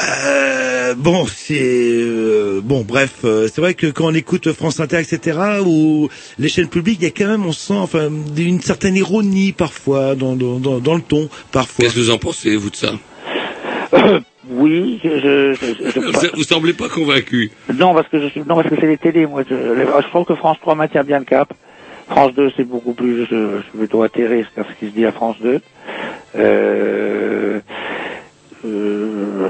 Euh, 0.00 0.94
bon, 0.94 1.26
c'est 1.26 1.58
euh, 1.60 2.60
bon, 2.62 2.82
bref, 2.82 3.10
euh, 3.24 3.48
c'est 3.52 3.60
vrai 3.60 3.74
que 3.74 3.88
quand 3.88 4.06
on 4.06 4.14
écoute 4.14 4.52
France 4.52 4.78
Inter, 4.80 5.00
etc., 5.00 5.38
ou 5.66 6.08
les 6.38 6.48
chaînes 6.48 6.68
publiques, 6.68 6.98
il 7.00 7.04
y 7.04 7.08
a 7.08 7.10
quand 7.10 7.26
même, 7.26 7.44
on 7.44 7.52
sent, 7.52 7.74
enfin, 7.74 8.08
une 8.36 8.60
certaine 8.62 8.94
ironie 8.96 9.52
parfois 9.52 10.14
dans, 10.14 10.36
dans, 10.36 10.58
dans, 10.60 10.78
dans 10.78 10.94
le 10.94 11.02
ton, 11.02 11.28
parfois. 11.50 11.84
Qu'est-ce 11.84 11.96
que 11.96 12.00
vous 12.00 12.10
en 12.10 12.18
pensez, 12.18 12.54
vous, 12.56 12.70
de 12.70 12.76
ça? 12.76 12.92
Oui, 14.48 15.00
je, 15.04 15.08
je, 15.20 15.54
je, 15.60 15.90
je- 15.90 16.00
Vous, 16.00 16.36
vous 16.36 16.42
semblez 16.42 16.72
pas 16.72 16.88
convaincu. 16.88 17.50
Non, 17.72 17.94
parce 17.94 18.08
que 18.08 18.20
je 18.20 18.26
suis, 18.28 18.40
non, 18.40 18.56
parce 18.56 18.68
que 18.68 18.74
c'est 18.80 18.88
les 18.88 18.98
télés, 18.98 19.26
moi. 19.26 19.42
Je, 19.48 19.54
je 19.54 20.08
trouve 20.08 20.24
que 20.24 20.34
France 20.34 20.58
3 20.60 20.74
maintient 20.74 21.04
bien 21.04 21.20
le 21.20 21.24
cap. 21.24 21.52
France 22.08 22.34
2, 22.34 22.50
c'est 22.56 22.64
beaucoup 22.64 22.92
plus, 22.94 23.24
je, 23.26 23.58
je 23.58 23.62
suis 23.62 23.78
plutôt 23.78 24.02
atterré 24.02 24.44
par 24.56 24.66
ce 24.68 24.72
qui 24.78 24.90
se 24.90 24.94
dit 24.96 25.04
à 25.06 25.12
France 25.12 25.36
2. 25.42 25.60
Euh, 26.34 27.60
euh, 28.64 29.48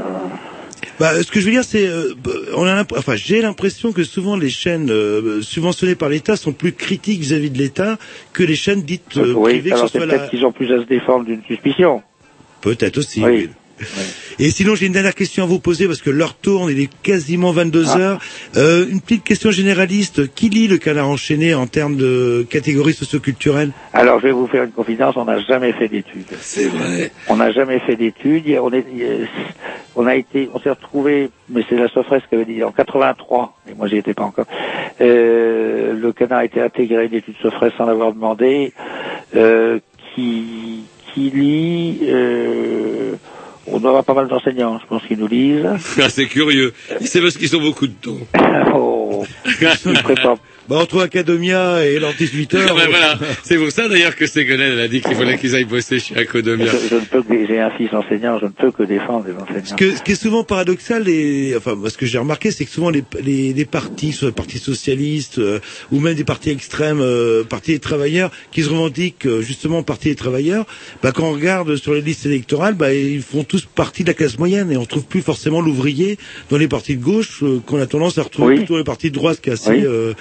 Bah, 1.00 1.22
ce 1.22 1.30
que 1.30 1.40
je 1.40 1.46
veux 1.46 1.52
dire, 1.52 1.64
c'est, 1.64 1.86
euh, 1.86 2.12
on 2.56 2.64
a, 2.64 2.74
l'imp- 2.74 2.92
enfin, 2.96 3.14
j'ai 3.16 3.40
l'impression 3.40 3.92
que 3.92 4.04
souvent 4.04 4.36
les 4.36 4.50
chaînes 4.50 4.90
euh, 4.90 5.40
subventionnées 5.40 5.94
par 5.94 6.08
l'État 6.10 6.36
sont 6.36 6.52
plus 6.52 6.72
critiques 6.72 7.20
vis-à-vis 7.20 7.50
de 7.50 7.58
l'État 7.58 7.96
que 8.34 8.42
les 8.42 8.54
chaînes 8.56 8.82
dites 8.82 9.16
euh, 9.16 9.32
oui, 9.34 9.52
privées, 9.54 9.70
que 9.70 9.74
alors 9.76 9.88
ce 9.88 9.92
c'est 9.98 9.98
peut-être 10.06 10.22
la... 10.22 10.28
qu'ils 10.28 10.44
ont 10.44 10.52
plus 10.52 10.70
à 10.72 10.78
se 10.78 10.84
défendre 10.84 11.24
d'une 11.24 11.42
suspicion. 11.44 12.02
Peut-être 12.60 12.98
aussi. 12.98 13.24
Oui. 13.24 13.30
oui. 13.30 13.50
Et 14.38 14.50
sinon, 14.50 14.74
j'ai 14.74 14.86
une 14.86 14.92
dernière 14.92 15.14
question 15.14 15.44
à 15.44 15.46
vous 15.46 15.58
poser 15.58 15.86
parce 15.86 16.00
que 16.00 16.10
l'heure 16.10 16.34
tourne, 16.34 16.70
il 16.70 16.80
est 16.80 16.90
quasiment 17.02 17.52
22 17.52 17.84
Ah. 17.88 17.98
heures. 17.98 18.20
Euh, 18.56 18.86
une 18.90 19.00
petite 19.00 19.24
question 19.24 19.50
généraliste. 19.50 20.32
Qui 20.34 20.48
lit 20.48 20.68
le 20.68 20.78
canard 20.78 21.08
enchaîné 21.08 21.54
en 21.54 21.66
termes 21.66 21.96
de 21.96 22.46
catégories 22.48 22.94
socioculturelles? 22.94 23.70
Alors, 23.92 24.20
je 24.20 24.26
vais 24.26 24.32
vous 24.32 24.46
faire 24.46 24.64
une 24.64 24.70
confidence, 24.72 25.16
on 25.16 25.24
n'a 25.24 25.40
jamais 25.40 25.72
fait 25.72 25.88
d'études. 25.88 26.26
C'est 26.40 26.66
vrai. 26.68 27.12
On 27.28 27.36
n'a 27.36 27.50
jamais 27.52 27.78
fait 27.80 27.96
d'études. 27.96 28.44
On, 28.62 28.72
est, 28.72 28.84
on 29.96 30.06
a 30.06 30.14
été, 30.16 30.48
on 30.54 30.60
s'est 30.60 30.70
retrouvé, 30.70 31.30
mais 31.50 31.62
c'est 31.68 31.76
la 31.76 31.88
Sofres 31.88 32.20
qui 32.28 32.34
avait 32.34 32.44
dit 32.44 32.62
en 32.64 32.72
83, 32.72 33.56
et 33.70 33.74
moi 33.74 33.86
j'y 33.88 33.96
étais 33.98 34.14
pas 34.14 34.24
encore. 34.24 34.46
Euh, 35.00 35.94
le 35.94 36.12
canard 36.12 36.38
a 36.38 36.44
été 36.44 36.60
intégré 36.60 36.96
à 36.98 37.02
une 37.04 37.14
étude 37.14 37.34
Sofres 37.42 37.70
sans 37.76 37.86
l'avoir 37.86 38.12
demandé. 38.12 38.72
Euh, 39.34 39.78
qui, 40.14 40.84
qui 41.14 41.30
lit, 41.30 42.00
euh, 42.02 43.14
on 43.66 43.78
doit 43.78 43.90
avoir 43.90 44.04
pas 44.04 44.14
mal 44.14 44.28
d'enseignants, 44.28 44.78
je 44.80 44.86
pense, 44.86 45.02
qui 45.02 45.16
nous 45.16 45.28
lisent. 45.28 45.68
Ah, 46.02 46.08
c'est 46.08 46.26
curieux. 46.26 46.72
C'est 47.02 47.20
parce 47.20 47.36
qu'ils 47.36 47.54
ont 47.56 47.60
beaucoup 47.60 47.86
de 47.86 47.92
temps. 47.92 48.18
oh, 48.74 49.24
ils 49.60 50.02
préparent 50.02 50.38
bah, 50.68 50.76
Entre 50.76 51.00
Academia 51.00 51.84
et 51.84 51.98
l'heure 51.98 52.14
18 52.18 52.54
heures. 52.54 52.74
Ben 52.76 52.88
voilà. 52.88 53.18
C'est 53.42 53.56
pour 53.58 53.70
ça 53.70 53.88
d'ailleurs 53.88 54.16
que 54.16 54.26
Ségolène 54.26 54.72
elle 54.72 54.80
a 54.80 54.88
dit 54.88 55.00
qu'il 55.00 55.14
fallait 55.14 55.38
qu'ils 55.38 55.54
aillent 55.54 55.64
bosser 55.64 55.98
chez 55.98 56.16
Academia. 56.16 56.66
Je, 56.66 56.88
je 56.88 56.94
ne 56.96 57.00
peux 57.00 57.22
que, 57.22 57.46
j'ai 57.46 57.60
un 57.60 57.70
fils 57.70 57.92
enseignant, 57.92 58.38
je 58.38 58.46
ne 58.46 58.50
peux 58.50 58.70
que 58.70 58.82
défendre 58.82 59.26
les 59.26 59.34
enseignants. 59.34 59.64
Ce, 59.64 59.74
que, 59.74 59.96
ce 59.96 60.02
qui 60.02 60.12
est 60.12 60.22
souvent 60.22 60.44
paradoxal, 60.44 61.08
et, 61.08 61.54
enfin, 61.56 61.74
moi, 61.74 61.90
ce 61.90 61.98
que 61.98 62.06
j'ai 62.06 62.18
remarqué, 62.18 62.50
c'est 62.50 62.64
que 62.64 62.70
souvent 62.70 62.90
les, 62.90 63.04
les, 63.22 63.52
les 63.52 63.64
partis, 63.64 64.12
soit 64.12 64.28
le 64.28 64.34
Parti 64.34 64.58
socialiste 64.58 65.38
euh, 65.38 65.58
ou 65.90 66.00
même 66.00 66.14
des 66.14 66.24
partis 66.24 66.50
extrêmes, 66.50 67.00
euh, 67.00 67.44
Parti 67.44 67.72
des 67.72 67.78
travailleurs, 67.78 68.30
qui 68.52 68.62
se 68.62 68.70
revendiquent 68.70 69.26
euh, 69.26 69.42
justement 69.42 69.82
Parti 69.82 70.08
des 70.08 70.14
travailleurs, 70.16 70.66
bah, 71.02 71.12
quand 71.12 71.24
on 71.28 71.32
regarde 71.32 71.76
sur 71.76 71.94
les 71.94 72.00
listes 72.00 72.26
électorales, 72.26 72.74
bah, 72.74 72.92
ils 72.94 73.22
font 73.22 73.44
tous 73.44 73.64
partie 73.66 74.02
de 74.02 74.08
la 74.08 74.14
classe 74.14 74.38
moyenne 74.38 74.70
et 74.72 74.76
on 74.76 74.84
trouve 74.86 75.04
plus 75.04 75.22
forcément 75.22 75.60
l'ouvrier 75.60 76.18
dans 76.50 76.56
les 76.58 76.68
partis 76.68 76.96
de 76.96 77.02
gauche 77.02 77.42
euh, 77.42 77.60
qu'on 77.66 77.80
a 77.80 77.86
tendance 77.86 78.18
à 78.18 78.22
retrouver 78.22 78.52
Oui. 78.54 78.56
plutôt 78.58 78.78
les 78.78 78.84
partis 78.84 79.10
de 79.10 79.14
droite, 79.14 79.36
ce 79.36 79.40
qui 79.42 79.50
est 79.50 79.52
assez, 79.52 79.86
Oui. 79.86 80.14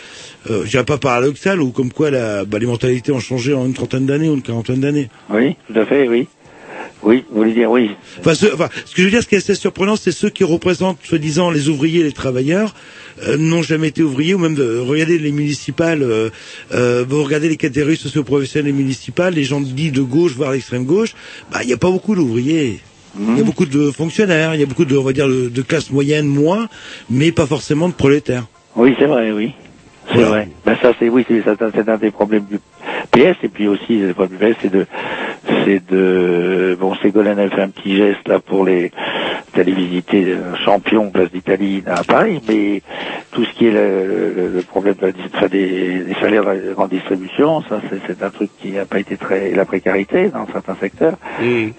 Euh, 0.49 0.63
je 0.65 0.69
dirais 0.69 0.85
pas 0.85 0.97
paradoxal, 0.97 1.61
ou 1.61 1.71
comme 1.71 1.91
quoi 1.91 2.11
la, 2.11 2.45
bah, 2.45 2.59
les 2.59 2.65
mentalités 2.65 3.11
ont 3.11 3.19
changé 3.19 3.53
en 3.53 3.65
une 3.65 3.73
trentaine 3.73 4.05
d'années 4.05 4.29
ou 4.29 4.35
une 4.35 4.41
quarantaine 4.41 4.79
d'années. 4.79 5.09
Oui, 5.29 5.55
tout 5.67 5.79
à 5.79 5.85
fait, 5.85 6.07
oui. 6.07 6.27
Oui, 7.03 7.25
vous 7.31 7.39
voulez 7.39 7.53
dire 7.53 7.71
oui. 7.71 7.91
Enfin, 8.19 8.35
ce, 8.35 8.45
enfin, 8.53 8.69
ce 8.85 8.93
que 8.93 9.01
je 9.01 9.05
veux 9.05 9.09
dire, 9.09 9.23
ce 9.23 9.27
qui 9.27 9.33
est 9.33 9.39
assez 9.39 9.55
surprenant, 9.55 9.95
c'est 9.95 10.11
ceux 10.11 10.29
qui 10.29 10.43
représentent, 10.43 10.99
soi-disant, 11.03 11.49
les 11.49 11.67
ouvriers 11.67 12.01
et 12.01 12.03
les 12.03 12.11
travailleurs, 12.11 12.75
euh, 13.23 13.37
n'ont 13.37 13.63
jamais 13.63 13.87
été 13.87 14.03
ouvriers, 14.03 14.35
ou 14.35 14.37
même, 14.37 14.55
euh, 14.59 14.83
regardez 14.83 15.17
les 15.17 15.31
municipales, 15.31 16.03
euh, 16.03 16.29
euh, 16.73 17.03
vous 17.07 17.23
regardez 17.23 17.49
les 17.49 17.57
catégories 17.57 17.97
socio-professionnelles 17.97 18.73
municipales, 18.73 19.33
les 19.33 19.43
gens 19.43 19.61
dits 19.61 19.91
de 19.91 20.01
gauche, 20.01 20.33
voire 20.33 20.51
l'extrême 20.51 20.85
gauche, 20.85 21.15
bah, 21.51 21.59
il 21.63 21.67
n'y 21.67 21.73
a 21.73 21.77
pas 21.77 21.89
beaucoup 21.89 22.15
d'ouvriers. 22.15 22.79
Il 23.19 23.37
y 23.37 23.41
a 23.41 23.43
beaucoup 23.43 23.65
de 23.65 23.91
fonctionnaires, 23.91 24.53
il 24.53 24.61
y 24.61 24.63
a 24.63 24.65
beaucoup 24.65 24.85
de, 24.85 24.95
on 24.95 25.03
va 25.03 25.11
dire, 25.11 25.27
de, 25.27 25.49
de 25.49 25.61
classe 25.61 25.91
moyenne 25.91 26.27
moins, 26.27 26.69
mais 27.09 27.33
pas 27.33 27.45
forcément 27.45 27.89
de 27.89 27.93
prolétaires. 27.93 28.45
Oui, 28.77 28.95
c'est 28.97 29.05
vrai, 29.05 29.33
oui. 29.33 29.51
C'est 30.13 30.23
vrai. 30.23 30.47
Ben 30.65 30.75
ça, 30.81 30.91
c'est 30.99 31.09
oui, 31.09 31.25
c'est 31.27 31.41
c'est 31.43 31.61
un, 31.89 31.93
un 31.93 31.97
des 31.97 32.11
problèmes 32.11 32.45
du 32.45 32.59
PS 33.11 33.37
et 33.43 33.49
puis 33.49 33.67
aussi 33.67 33.99
le 33.99 34.13
problème 34.13 34.39
du 34.39 34.45
PS, 34.53 34.57
c'est 34.61 34.71
de, 34.71 34.85
c'est 35.65 35.85
de, 35.91 36.77
bon, 36.79 36.93
Ségolène 36.95 37.39
elle 37.39 37.51
fait 37.51 37.61
un 37.61 37.69
petit 37.69 37.95
geste 37.95 38.27
là 38.27 38.39
pour 38.39 38.65
les 38.65 38.91
d'aller 39.55 39.73
visiter 39.73 40.25
euh, 40.27 40.55
champion 40.63 41.09
place 41.11 41.29
d'Italie 41.31 41.83
à 41.85 42.03
Paris, 42.05 42.41
mais 42.47 42.81
tout 43.31 43.43
ce 43.43 43.53
qui 43.55 43.67
est 43.67 43.71
le, 43.71 44.33
le- 44.33 44.47
le 44.49 44.63
problème 44.63 44.95
de 44.95 45.07
la, 45.41 45.47
des, 45.49 46.03
des 46.05 46.13
salaires 46.21 46.43
de 46.45 46.49
la 46.51 46.73
grande 46.73 46.89
distribution, 46.89 47.61
ça 47.63 47.81
c'est 47.89 47.99
c'est 48.07 48.23
un 48.23 48.29
truc 48.29 48.49
qui 48.61 48.71
n'a 48.71 48.85
pas 48.85 48.99
été 48.99 49.17
très, 49.17 49.51
la 49.51 49.65
précarité 49.65 50.29
dans 50.29 50.47
certains 50.47 50.75
secteurs, 50.75 51.17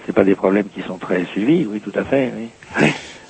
c'est 0.06 0.14
pas 0.14 0.24
des 0.24 0.34
problèmes 0.34 0.68
qui 0.68 0.82
sont 0.82 0.98
très 0.98 1.24
suivis, 1.26 1.66
oui, 1.66 1.80
tout 1.80 1.92
à 1.94 2.04
fait, 2.04 2.30
oui. 2.36 2.48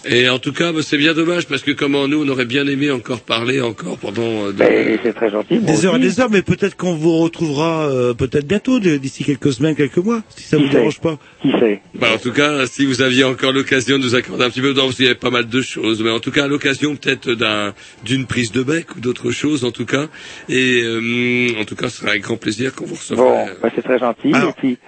Et 0.04 0.28
en 0.28 0.38
tout 0.38 0.52
cas, 0.52 0.72
bah, 0.72 0.80
c'est 0.82 0.96
bien 0.98 1.14
dommage 1.14 1.46
parce 1.46 1.62
que 1.62 1.70
comment 1.70 2.08
nous, 2.08 2.24
on 2.24 2.28
aurait 2.28 2.44
bien 2.44 2.66
aimé 2.66 2.90
encore 2.90 3.20
parler 3.20 3.60
encore 3.60 3.98
pendant. 3.98 4.46
euh, 4.48 4.52
de- 4.52 4.98
c'est 5.02 5.12
très 5.14 5.30
gentil. 5.30 5.58
moi 5.58 5.70
Des 5.72 5.86
heures 5.86 5.96
et 5.96 6.00
des 6.00 6.20
heures, 6.20 6.30
mais 6.30 6.42
peut-être 6.42 6.76
qu'on 6.76 6.94
vous 6.94 7.18
retrouvera, 7.18 7.88
euh, 7.88 8.12
peut-être 8.12 8.46
bientôt, 8.46 8.80
d'ici 8.80 9.22
quelques 9.24 9.52
semaines, 9.52 9.76
quelques 9.76 9.98
mois, 9.98 10.22
si 10.36 10.42
ça 10.44 10.56
Qui 10.56 10.64
vous 10.64 10.68
sait 10.70 10.76
dérange 10.78 11.00
pas. 11.00 11.18
Qui 11.40 11.50
sait 11.52 11.80
Bah, 11.94 12.08
en 12.14 12.18
tout 12.18 12.32
cas, 12.32 12.66
si 12.66 12.84
vous 12.84 13.00
aviez 13.02 13.24
encore 13.24 13.52
l'occasion 13.52 13.98
de 13.98 14.02
nous 14.02 14.14
accorder 14.14 14.44
un 14.44 14.50
petit 14.50 14.60
peu 14.60 14.68
de 14.68 14.78
temps, 14.78 14.84
parce 14.86 14.96
qu'il 14.96 15.04
y 15.04 15.08
avait 15.08 15.14
pas 15.18 15.30
mal 15.30 15.48
de 15.48 15.62
choses, 15.62 16.02
mais 16.02 16.10
en 16.10 16.20
tout 16.20 16.32
cas, 16.32 16.48
l'occasion 16.48 16.96
peut-être 16.96 17.32
d'un, 17.34 17.72
d'une 18.04 18.26
prise 18.26 18.50
de 18.50 18.62
bec 18.62 18.96
ou 18.96 19.00
d'autres 19.00 19.30
choses, 19.30 19.64
en 19.64 19.70
tout 19.70 19.86
cas. 19.86 20.06
Et 20.48 20.82
euh, 20.82 21.60
en 21.60 21.64
tout 21.64 21.76
cas, 21.76 21.88
ce 21.88 21.98
sera 21.98 22.10
avec 22.10 22.22
grand 22.22 22.36
plaisir 22.36 22.74
qu'on 22.74 22.86
vous 22.86 22.96
recevra. 22.96 23.24
Bon, 23.24 23.46
ben, 23.62 23.70
c'est 23.74 23.82
très 23.82 23.98
gentil. 24.00 24.30
Et 24.30 24.52
puis, 24.58 24.78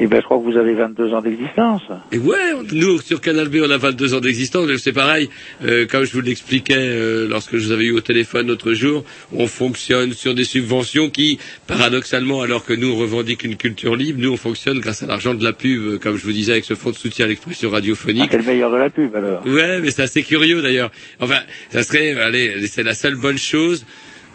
et 0.00 0.06
ben, 0.06 0.18
je 0.20 0.24
crois 0.24 0.38
que 0.38 0.44
vous 0.44 0.56
avez 0.56 0.72
22 0.74 1.12
ans 1.12 1.20
d'existence. 1.20 1.82
Et 2.10 2.18
ouais, 2.18 2.36
on- 2.56 2.62
nous 2.74 3.00
sur 3.00 3.20
Canal 3.20 3.48
B, 3.48 3.56
on 3.62 3.70
a 3.70 3.76
22 3.76 4.14
ans 4.14 4.20
d'existence. 4.20 4.68
C'est 4.78 4.92
pareil, 4.92 5.28
euh, 5.64 5.86
comme 5.86 6.04
je 6.04 6.12
vous 6.12 6.22
l'expliquais 6.22 6.74
euh, 6.76 7.28
lorsque 7.28 7.56
je 7.58 7.66
vous 7.66 7.72
avais 7.72 7.84
eu 7.84 7.92
au 7.92 8.00
téléphone 8.00 8.46
l'autre 8.48 8.72
jour, 8.72 9.04
on 9.32 9.46
fonctionne 9.46 10.12
sur 10.14 10.34
des 10.34 10.44
subventions 10.44 11.10
qui, 11.10 11.38
paradoxalement, 11.66 12.40
alors 12.42 12.64
que 12.64 12.72
nous 12.72 12.88
on 12.92 12.96
revendique 12.96 13.44
une 13.44 13.56
culture 13.56 13.94
libre, 13.94 14.20
nous 14.20 14.32
on 14.32 14.36
fonctionne 14.36 14.78
grâce 14.80 15.02
à 15.02 15.06
l'argent 15.06 15.34
de 15.34 15.44
la 15.44 15.52
pub, 15.52 15.80
euh, 15.82 15.98
comme 15.98 16.16
je 16.16 16.24
vous 16.24 16.32
disais 16.32 16.52
avec 16.52 16.64
ce 16.64 16.74
fonds 16.74 16.90
de 16.90 16.96
soutien 16.96 17.26
à 17.26 17.28
l'expression 17.28 17.70
radiophonique. 17.70 18.28
C'est 18.30 18.38
le 18.38 18.44
meilleur 18.44 18.70
de 18.70 18.76
la 18.76 18.90
pub, 18.90 19.14
alors. 19.14 19.46
Ouais, 19.46 19.80
mais 19.80 19.90
c'est 19.90 20.02
assez 20.02 20.22
curieux 20.22 20.62
d'ailleurs. 20.62 20.90
Enfin, 21.20 21.40
ça 21.70 21.82
serait, 21.82 22.18
allez, 22.20 22.66
c'est 22.66 22.82
la 22.82 22.94
seule 22.94 23.16
bonne 23.16 23.38
chose. 23.38 23.84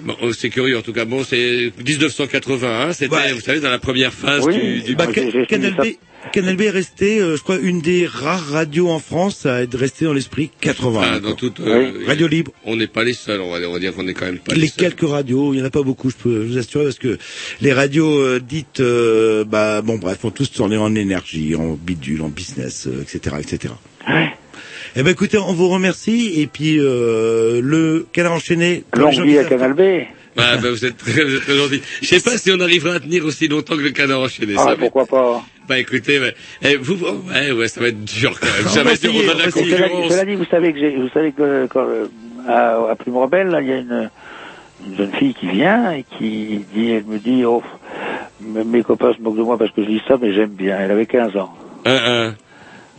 Bon, 0.01 0.15
oh, 0.21 0.33
c'est 0.33 0.49
curieux 0.49 0.77
en 0.77 0.81
tout 0.81 0.93
cas. 0.93 1.05
Bon, 1.05 1.23
c'est 1.23 1.71
1981. 1.85 2.93
C'était, 2.93 3.33
vous 3.33 3.41
savez, 3.41 3.59
dans 3.59 3.69
la 3.69 3.79
première 3.79 4.13
phase 4.13 4.45
du, 4.47 4.81
du 4.81 4.95
Bah, 4.95 5.07
Ca- 5.13 5.45
Canal 5.45 5.73
B, 5.75 5.83
Canal 6.33 6.55
B 6.57 6.61
est 6.61 6.69
resté, 6.69 7.19
euh, 7.19 7.37
je 7.37 7.41
crois, 7.43 7.57
une 7.57 7.81
des 7.81 8.05
rares 8.05 8.45
radios 8.47 8.89
en 8.89 8.99
France 8.99 9.45
à 9.45 9.61
être 9.61 9.77
restée 9.77 10.05
dans 10.05 10.13
l'esprit 10.13 10.49
80. 10.59 10.99
Enfin, 10.99 11.19
dans 11.21 11.33
toute, 11.35 11.59
euh, 11.59 11.91
Radio 12.07 12.27
libre. 12.27 12.51
On 12.65 12.75
n'est 12.75 12.87
pas 12.87 13.03
les 13.03 13.13
seuls. 13.13 13.39
On 13.41 13.51
va, 13.51 13.59
on 13.69 13.73
va 13.73 13.79
dire 13.79 13.93
qu'on 13.93 14.03
n'est 14.03 14.13
quand 14.13 14.25
même 14.25 14.39
pas 14.39 14.53
Les 14.53 14.61
les 14.61 14.67
seuls. 14.67 14.91
quelques 14.91 15.09
radios, 15.09 15.53
il 15.53 15.57
n'y 15.57 15.61
en 15.63 15.65
a 15.65 15.69
pas 15.69 15.83
beaucoup, 15.83 16.09
je 16.09 16.15
peux 16.15 16.43
vous 16.43 16.57
assurer, 16.57 16.83
parce 16.85 16.99
que 16.99 17.17
les 17.61 17.71
radios 17.73 18.19
euh, 18.19 18.39
dites, 18.39 18.79
euh, 18.81 19.43
bah 19.45 19.81
bon 19.81 19.97
bref, 19.97 20.25
ont 20.25 20.31
tous 20.31 20.51
tourné 20.51 20.77
en 20.77 20.93
énergie, 20.95 21.55
en 21.55 21.73
bidule, 21.73 22.21
en 22.23 22.29
business, 22.29 22.87
euh, 22.87 23.01
etc., 23.03 23.35
etc. 23.39 23.73
Eh 24.97 25.03
ben 25.03 25.09
écoutez, 25.11 25.37
on 25.37 25.51
vous 25.53 25.67
remercie 25.69 26.39
et 26.41 26.47
puis 26.47 26.79
euh, 26.79 27.59
le 27.61 28.05
canard 28.13 28.33
enchaîné. 28.33 28.83
Longue 28.95 29.21
vie 29.25 29.37
à 29.37 29.43
Canal 29.43 29.73
B. 29.73 29.81
Ah, 30.37 30.57
bah, 30.57 30.69
vous 30.69 30.85
êtes 30.85 30.97
très, 30.97 31.23
vous 31.23 31.35
êtes 31.35 31.41
très 31.43 31.55
gentil. 31.57 31.81
Je 32.01 32.07
sais 32.07 32.21
pas 32.21 32.37
si 32.37 32.51
on 32.51 32.59
arrivera 32.61 32.95
à 32.95 32.99
tenir 32.99 33.25
aussi 33.25 33.47
longtemps 33.47 33.75
que 33.75 33.81
le 33.81 33.91
canard 33.91 34.21
enchaîné. 34.21 34.53
Ah, 34.57 34.63
ça, 34.63 34.69
mais- 34.71 34.89
pourquoi 34.89 35.05
pas 35.05 35.43
Bah 35.67 35.79
écoutez, 35.79 36.19
bah, 36.19 36.27
eh, 36.61 36.75
vous, 36.77 36.97
oh, 37.05 37.29
ouais, 37.29 37.51
ouais, 37.51 37.67
ça 37.67 37.81
va 37.81 37.87
être 37.89 38.03
dur 38.05 38.37
quand 38.39 38.47
même. 38.47 38.67
Ça 38.67 38.83
va 38.83 38.93
être 38.93 39.01
dur, 39.01 39.11
on 39.15 39.29
a 39.29 39.33
de 39.33 39.39
la 39.39 39.51
concurrence. 39.51 40.11
cela 40.11 40.25
dit, 40.25 40.35
vous 40.35 40.45
savez 40.45 40.71
que 40.73 40.79
j'ai, 40.79 40.95
vous 40.95 41.09
savez 41.09 41.31
que 41.33 41.67
quand, 41.67 41.85
euh, 41.87 42.07
à, 42.47 42.91
à 42.91 42.95
Plume 42.95 43.17
Rebelle, 43.17 43.47
là, 43.47 43.61
il 43.61 43.67
y 43.67 43.73
a 43.73 43.77
une, 43.77 44.09
une 44.87 44.97
jeune 44.97 45.11
fille 45.13 45.33
qui 45.33 45.47
vient 45.47 45.91
et 45.91 46.05
qui 46.17 46.63
dit, 46.73 46.91
elle 46.91 47.05
me 47.05 47.17
dit, 47.17 47.43
oh, 47.45 47.63
mes 48.41 48.63
mes 48.63 48.83
copains 48.83 49.13
se 49.13 49.21
moquent 49.21 49.37
de 49.37 49.41
moi 49.43 49.57
parce 49.57 49.71
que 49.71 49.81
je 49.83 49.87
dis 49.87 50.01
ça, 50.07 50.15
mais 50.21 50.33
j'aime 50.33 50.51
bien. 50.51 50.77
Elle 50.79 50.91
avait 50.91 51.05
15 51.05 51.35
ans. 51.37 51.53
Un, 51.85 52.27
un. 52.27 52.35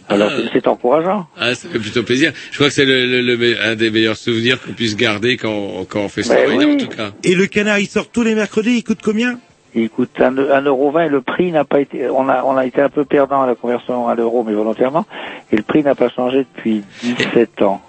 Alors 0.09 0.31
Ah. 0.33 0.37
c'est- 0.39 0.51
c'est 0.53 0.66
encourageant. 0.69 1.27
Ah, 1.39 1.55
ça 1.55 1.69
fait 1.69 1.78
plutôt 1.78 2.03
plaisir. 2.03 2.33
Je 2.51 2.57
crois 2.57 2.69
que 2.69 2.74
c'est 2.74 2.85
le, 2.85 3.23
le- 3.23 3.62
un 3.65 3.74
des 3.74 3.91
meilleurs 3.91 4.16
souvenirs 4.16 4.61
qu'on 4.62 4.73
puisse 4.73 4.97
garder 4.97 5.37
quand, 5.37 5.85
quand 5.89 6.01
on 6.03 6.09
fait 6.09 6.23
ça. 6.23 6.35
Ben 6.35 6.57
Oui, 6.57 6.65
en 6.74 6.77
tout 6.77 6.89
cas. 6.89 7.11
Et 7.24 7.35
le 7.35 7.47
canard, 7.47 7.78
il 7.81 7.87
sort 7.89 8.09
tous 8.09 8.23
les 8.23 8.35
mercredis, 8.35 8.77
il 8.77 8.85
coûte 8.85 9.01
combien? 9.03 9.39
Il 9.74 9.91
coûte 9.91 10.11
un, 10.20 10.39
un 10.39 10.62
euro 10.62 10.91
vingt 10.91 11.05
et 11.05 11.09
le 11.11 11.20
prix 11.20 11.51
n'a 11.53 11.65
pas 11.65 11.81
été, 11.81 12.09
on 12.09 12.28
a, 12.31 12.43
on 12.45 12.57
a 12.57 12.65
été 12.65 12.81
un 12.81 12.89
peu 12.89 13.05
perdant 13.05 13.43
à 13.43 13.47
la 13.47 13.55
conversion 13.55 14.09
à 14.09 14.15
l'euro, 14.15 14.43
mais 14.43 14.55
volontairement, 14.55 15.05
et 15.53 15.57
le 15.57 15.62
prix 15.62 15.83
n'a 15.83 15.95
pas 15.95 16.09
changé 16.09 16.47
depuis 16.57 16.83
17 17.03 17.61
ans. 17.62 17.83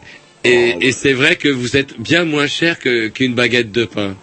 Et, 0.43 0.75
et 0.81 0.91
c'est 0.91 1.13
vrai 1.13 1.35
que 1.37 1.47
vous 1.47 1.77
êtes 1.77 1.99
bien 1.99 2.25
moins 2.25 2.47
cher 2.47 2.79
que- 2.79 3.07
qu'une 3.07 3.35
baguette 3.35 3.71
de 3.71 3.85
pain. 3.85 4.15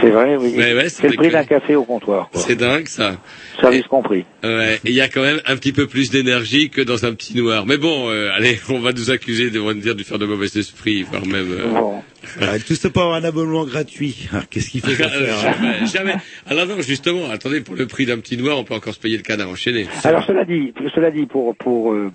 C'est 0.00 0.10
vrai, 0.10 0.36
oui. 0.36 0.54
Ouais, 0.56 0.74
ouais, 0.74 0.88
c'est 0.88 1.04
le 1.04 1.08
vrai 1.10 1.16
prix 1.16 1.30
d'un 1.30 1.44
café 1.44 1.76
au 1.76 1.84
comptoir. 1.84 2.28
C'est 2.34 2.56
dingue 2.56 2.88
ça. 2.88 3.16
Service 3.60 3.86
compris. 3.86 4.24
Ouais, 4.42 4.74
et 4.84 4.88
il 4.90 4.94
y 4.94 5.00
a 5.00 5.08
quand 5.08 5.22
même 5.22 5.40
un 5.46 5.56
petit 5.56 5.72
peu 5.72 5.86
plus 5.86 6.10
d'énergie 6.10 6.68
que 6.70 6.80
dans 6.82 7.04
un 7.04 7.14
petit 7.14 7.36
noir. 7.36 7.64
Mais 7.66 7.76
bon, 7.78 8.10
euh, 8.10 8.30
allez, 8.34 8.58
on 8.68 8.80
va 8.80 8.92
nous 8.92 9.10
accuser 9.10 9.50
de, 9.50 9.60
on 9.60 9.72
dire 9.72 9.94
de 9.94 10.02
faire 10.02 10.18
de 10.18 10.26
mauvais 10.26 10.46
esprits, 10.46 11.02
voire 11.04 11.24
même. 11.26 11.50
euh, 11.50 11.98
Ah, 12.40 12.58
Tout 12.66 12.74
ça 12.74 12.90
pour 12.90 13.02
avoir 13.02 13.16
un 13.18 13.24
abonnement 13.24 13.64
gratuit. 13.64 14.28
Qu'est-ce 14.50 14.70
qu'il 14.70 14.80
fait 14.80 14.94
ça 15.02 15.08
faire 15.08 15.38
hein 15.38 15.52
jamais, 15.60 15.86
jamais. 15.86 16.14
Alors 16.46 16.66
non, 16.66 16.80
justement, 16.80 17.30
attendez, 17.30 17.60
pour 17.60 17.76
le 17.76 17.86
prix 17.86 18.06
d'un 18.06 18.18
petit 18.18 18.36
noir, 18.36 18.58
on 18.58 18.64
peut 18.64 18.74
encore 18.74 18.94
se 18.94 19.00
payer 19.00 19.16
le 19.16 19.22
canard 19.22 19.48
enchaîné. 19.48 19.86
Alors 20.02 20.24
cela 20.24 20.44
dit, 20.44 20.72
cela 20.94 21.10
dit 21.10 21.26
pour 21.26 21.54
pour 21.56 21.92
euh, 21.92 22.10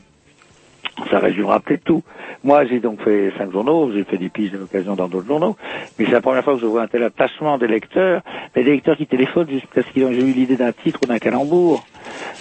ça 1.09 1.19
résumera 1.19 1.59
peut-être 1.61 1.83
tout. 1.85 2.03
Moi, 2.43 2.65
j'ai 2.65 2.79
donc 2.79 3.01
fait 3.01 3.31
cinq 3.37 3.51
journaux, 3.51 3.91
j'ai 3.93 4.03
fait 4.03 4.17
des 4.17 4.29
piges 4.29 4.51
de 4.51 4.57
l'occasion 4.57 4.95
dans 4.95 5.07
d'autres 5.07 5.27
journaux, 5.27 5.55
mais 5.97 6.05
c'est 6.05 6.11
la 6.11 6.21
première 6.21 6.43
fois 6.43 6.55
que 6.55 6.61
je 6.61 6.65
vois 6.65 6.83
un 6.83 6.87
tel 6.87 7.03
attachement 7.03 7.57
des 7.57 7.67
lecteurs, 7.67 8.21
mais 8.55 8.63
des 8.63 8.71
lecteurs 8.71 8.97
qui 8.97 9.07
téléphonent 9.07 9.49
juste 9.49 9.67
parce 9.73 9.87
qu'ils 9.87 10.05
ont 10.05 10.11
eu 10.11 10.31
l'idée 10.31 10.55
d'un 10.55 10.71
titre 10.71 10.99
ou 11.03 11.07
d'un 11.07 11.19
calembour. 11.19 11.83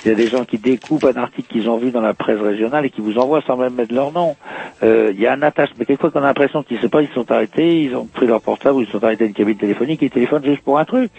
Il 0.04 0.08
y 0.08 0.12
a 0.12 0.14
des 0.14 0.28
gens 0.28 0.44
qui 0.44 0.58
découpent 0.58 1.04
un 1.04 1.16
article 1.16 1.48
qu'ils 1.48 1.68
ont 1.68 1.76
vu 1.76 1.90
dans 1.90 2.00
la 2.00 2.14
presse 2.14 2.40
régionale 2.40 2.86
et 2.86 2.90
qui 2.90 3.00
vous 3.00 3.18
envoient 3.18 3.42
sans 3.46 3.56
même 3.56 3.74
mettre 3.74 3.92
leur 3.94 4.12
nom. 4.12 4.36
Euh, 4.82 5.10
Il 5.12 5.20
y 5.20 5.26
a 5.26 5.32
un 5.32 5.42
attachement, 5.42 5.76
mais 5.80 5.84
quelquefois 5.84 6.10
qu'on 6.10 6.20
a 6.20 6.26
l'impression 6.26 6.62
qu'ils 6.62 6.76
ne 6.76 6.82
savent 6.82 6.90
pas, 6.90 7.02
ils 7.02 7.08
sont 7.14 7.30
arrêtés, 7.30 7.82
ils 7.82 7.96
ont 7.96 8.06
pris 8.06 8.26
leur 8.26 8.40
portable 8.40 8.76
ou 8.78 8.82
ils 8.82 8.88
sont 8.88 9.02
arrêtés 9.02 9.24
à 9.24 9.26
une 9.26 9.34
cabine 9.34 9.56
téléphonique 9.56 10.02
et 10.02 10.06
ils 10.06 10.10
téléphonent 10.10 10.44
juste 10.44 10.62
pour 10.62 10.78
un 10.78 10.84
truc. 10.84 11.10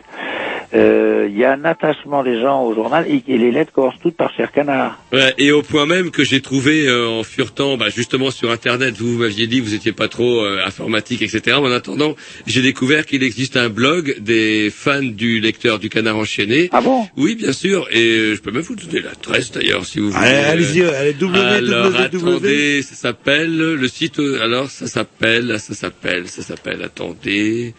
Euh, 0.73 1.27
Il 1.29 1.37
y 1.37 1.43
a 1.43 1.51
un 1.51 1.65
attachement 1.65 2.23
des 2.23 2.39
gens 2.39 2.63
au 2.63 2.73
journal 2.73 3.05
et, 3.07 3.23
les 3.27 3.51
lettres 3.51 3.71
commencent 3.71 3.99
toutes 4.01 4.15
par 4.15 4.33
cher 4.33 4.51
canard. 4.51 4.99
Et 5.37 5.51
au 5.51 5.61
point 5.61 5.85
même 5.85 6.11
que 6.11 6.23
j'ai 6.23 6.41
trouvé 6.41 6.87
euh, 6.87 7.19
en 7.19 7.23
furetant, 7.23 7.77
bah, 7.77 7.89
justement 7.89 8.31
sur 8.31 8.51
Internet, 8.59 8.95
vous 8.97 9.17
m'aviez 9.17 9.47
dit 9.47 9.59
que 9.59 9.63
vous 9.63 9.73
étiez 9.73 9.93
pas 9.93 10.09
trop 10.09 10.43
euh, 10.43 10.65
informatique, 10.65 11.21
etc. 11.21 11.39
Mais 11.61 11.69
en 11.69 11.71
attendant, 11.71 12.15
j'ai 12.45 12.61
découvert 12.61 13.05
qu'il 13.05 13.23
existe 13.23 13.55
un 13.55 13.69
blog 13.69 14.17
des 14.19 14.69
fans 14.69 15.01
du 15.01 15.39
lecteur 15.39 15.79
du 15.79 15.87
Canard 15.87 16.17
enchaîné. 16.17 16.67
Ah 16.73 16.81
bon? 16.81 17.07
Oui, 17.15 17.35
bien 17.35 17.53
sûr. 17.53 17.87
Et 17.91 18.01
euh, 18.03 18.35
je 18.35 18.41
peux 18.41 18.51
même 18.51 18.61
vous 18.63 18.75
donner 18.75 18.99
l'adresse 19.01 19.51
d'ailleurs, 19.53 19.85
si 19.85 19.99
vous 19.99 20.11
voulez. 20.11 20.27
Allez, 20.27 20.63
allez-y, 20.63 20.81
allez, 20.83 21.15
www. 21.19 21.37
Alors 21.37 21.95
attendez, 21.95 22.81
ça 22.83 22.95
s'appelle 22.95 23.55
le 23.57 23.87
site. 23.87 24.19
euh, 24.19 24.41
Alors 24.41 24.69
ça 24.69 24.87
s'appelle, 24.87 25.57
ça 25.59 25.73
s'appelle, 25.73 26.27
ça 26.27 26.41
s'appelle. 26.43 26.81
Attendez. 26.83 27.73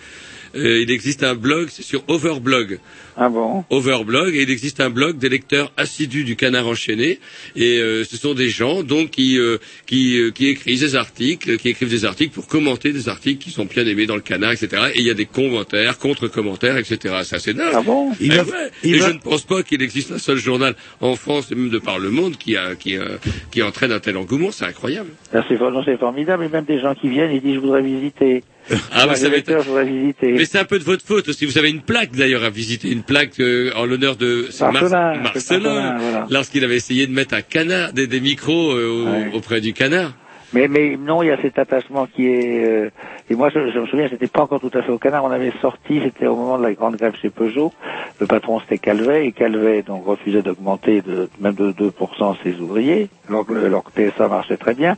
Euh, 0.57 0.81
il 0.83 0.91
existe 0.91 1.23
un 1.23 1.35
blog, 1.35 1.69
c'est 1.71 1.83
sur 1.85 2.03
Overblog. 2.09 2.79
Ah 3.17 3.29
bon? 3.29 3.65
Overblog 3.71 4.35
et 4.35 4.43
il 4.43 4.51
existe 4.51 4.81
un 4.81 4.91
blog 4.91 5.19
des 5.19 5.29
lecteurs 5.29 5.73
assidus 5.77 6.25
du 6.25 6.37
Canard 6.37 6.67
enchaîné 6.67 7.19
et 7.55 7.79
euh, 7.79 8.03
ce 8.05 8.17
sont 8.17 8.35
des 8.35 8.49
gens 8.49 8.83
donc 8.83 9.11
qui 9.11 9.39
euh, 9.39 9.59
qui 9.87 10.19
euh, 10.19 10.31
qui 10.31 10.49
écrivent 10.49 10.81
des 10.81 10.97
articles, 10.97 11.57
qui 11.59 11.69
écrivent 11.69 11.91
des 11.91 12.05
articles 12.05 12.33
pour 12.33 12.47
commenter 12.49 12.93
des 12.93 13.09
articles 13.09 13.43
qui 13.45 13.51
sont 13.51 13.65
bien 13.67 13.87
aimés 13.87 14.07
dans 14.07 14.15
le 14.17 14.23
Canard, 14.23 14.53
etc. 14.53 14.91
Et 14.95 15.01
il 15.01 15.07
y 15.07 15.11
a 15.11 15.15
des 15.15 15.27
commentaires, 15.27 15.99
contre-commentaires, 15.99 16.77
etc. 16.79 17.15
C'est 17.25 17.37
assez 17.37 17.53
dingue. 17.55 17.73
Ah 17.75 17.83
bon? 17.83 18.13
Et, 18.13 18.27
Il 18.27 18.33
va- 18.33 18.43
ouais. 18.45 18.71
il 18.83 18.95
Et 18.97 18.99
va- 18.99 19.09
je 19.09 19.13
ne 19.13 19.19
pense 19.19 19.43
pas 19.43 19.63
qu'il 19.63 19.83
existe 19.83 20.11
un 20.13 20.19
seul 20.19 20.39
journal 20.39 20.75
en 21.01 21.15
France 21.17 21.51
et 21.53 21.55
même 21.55 21.69
de 21.71 21.79
par 21.79 21.99
le 21.99 22.11
monde 22.11 22.37
qui 22.37 22.57
a, 22.57 22.75
qui 22.75 22.97
euh, 22.97 23.19
qui 23.53 23.63
entraîne 23.63 23.93
un 23.93 24.01
tel 24.01 24.17
engouement. 24.17 24.51
C'est 24.51 24.65
incroyable. 24.65 25.11
C'est 25.33 25.61
non, 25.61 25.83
c'est 25.85 25.99
formidable, 25.99 26.45
et 26.45 26.49
même 26.49 26.65
des 26.65 26.81
gens 26.81 26.95
qui 26.95 27.09
viennent 27.09 27.31
et 27.31 27.41
disent 27.41 27.55
je 27.55 27.61
voudrais 27.61 27.83
visiter. 27.83 28.43
Ah, 28.93 29.07
vous 29.07 29.15
savez, 29.17 29.43
visiter. 29.85 30.33
Mais 30.33 30.45
c'est 30.45 30.59
un 30.59 30.65
peu 30.65 30.79
de 30.79 30.85
votre 30.85 31.05
faute 31.05 31.29
aussi. 31.29 31.47
Vous 31.47 31.59
avez 31.59 31.71
une 31.71 31.81
plaque 31.83 32.13
d'ailleurs 32.13 32.45
à 32.45 32.51
visiter, 32.51 32.91
une 32.91 33.03
plaque 33.03 33.39
euh, 33.41 33.71
en 33.77 33.85
l'honneur 33.87 34.17
de 34.17 34.49
Marcelin, 34.61 34.71
Marcelin, 34.73 35.23
Marcelin, 35.23 35.99
voilà. 35.99 36.27
lorsqu'il 36.31 36.65
avait 36.65 36.77
essayé 36.77 37.07
de 37.07 37.13
mettre 37.13 37.35
un 37.35 37.43
canard, 37.43 37.93
des, 37.93 38.07
des 38.07 38.21
micros 38.21 38.73
euh, 38.73 39.05
Ouais. 39.05 39.31
auprès 39.35 39.61
du 39.61 39.73
canard. 39.73 40.13
Mais, 40.53 40.67
mais 40.67 40.97
non, 40.97 41.23
il 41.23 41.27
y 41.29 41.31
a 41.31 41.41
cet 41.41 41.59
attachement 41.59 42.07
qui 42.07 42.27
est... 42.27 42.65
euh, 42.65 42.91
et 43.29 43.37
moi, 43.37 43.51
je, 43.51 43.61
me 43.61 43.87
souviens, 43.87 44.09
c'était 44.11 44.27
pas 44.27 44.43
encore 44.43 44.61
tout 44.61 44.71
à 44.75 44.83
fait 44.83 44.91
au 44.91 44.99
canard. 44.99 45.25
On 45.25 45.31
avait 45.31 45.53
sorti, 45.61 46.01
c'était 46.03 46.27
au 46.27 46.35
moment 46.35 46.59
de 46.59 46.65
la 46.65 46.73
grande 46.73 46.97
grève 46.97 47.15
chez 47.23 47.31
Peugeot. 47.31 47.73
Le 48.19 48.27
patron, 48.27 48.59
c'était 48.61 48.79
Calvet. 48.79 49.27
Et 49.27 49.33
Calvet, 49.33 49.83
donc, 49.83 50.05
refusait 50.05 50.43
d'augmenter 50.43 51.03
de, 51.03 51.29
même 51.41 51.55
de 51.55 51.71
2% 51.71 52.37
ses 52.43 52.59
ouvriers, 52.61 53.09
alors 53.29 53.47
que, 53.47 53.65
alors 53.65 53.85
que 53.85 53.91
PSA 53.93 54.27
marchait 54.27 54.57
très 54.57 54.75
bien. 54.75 54.97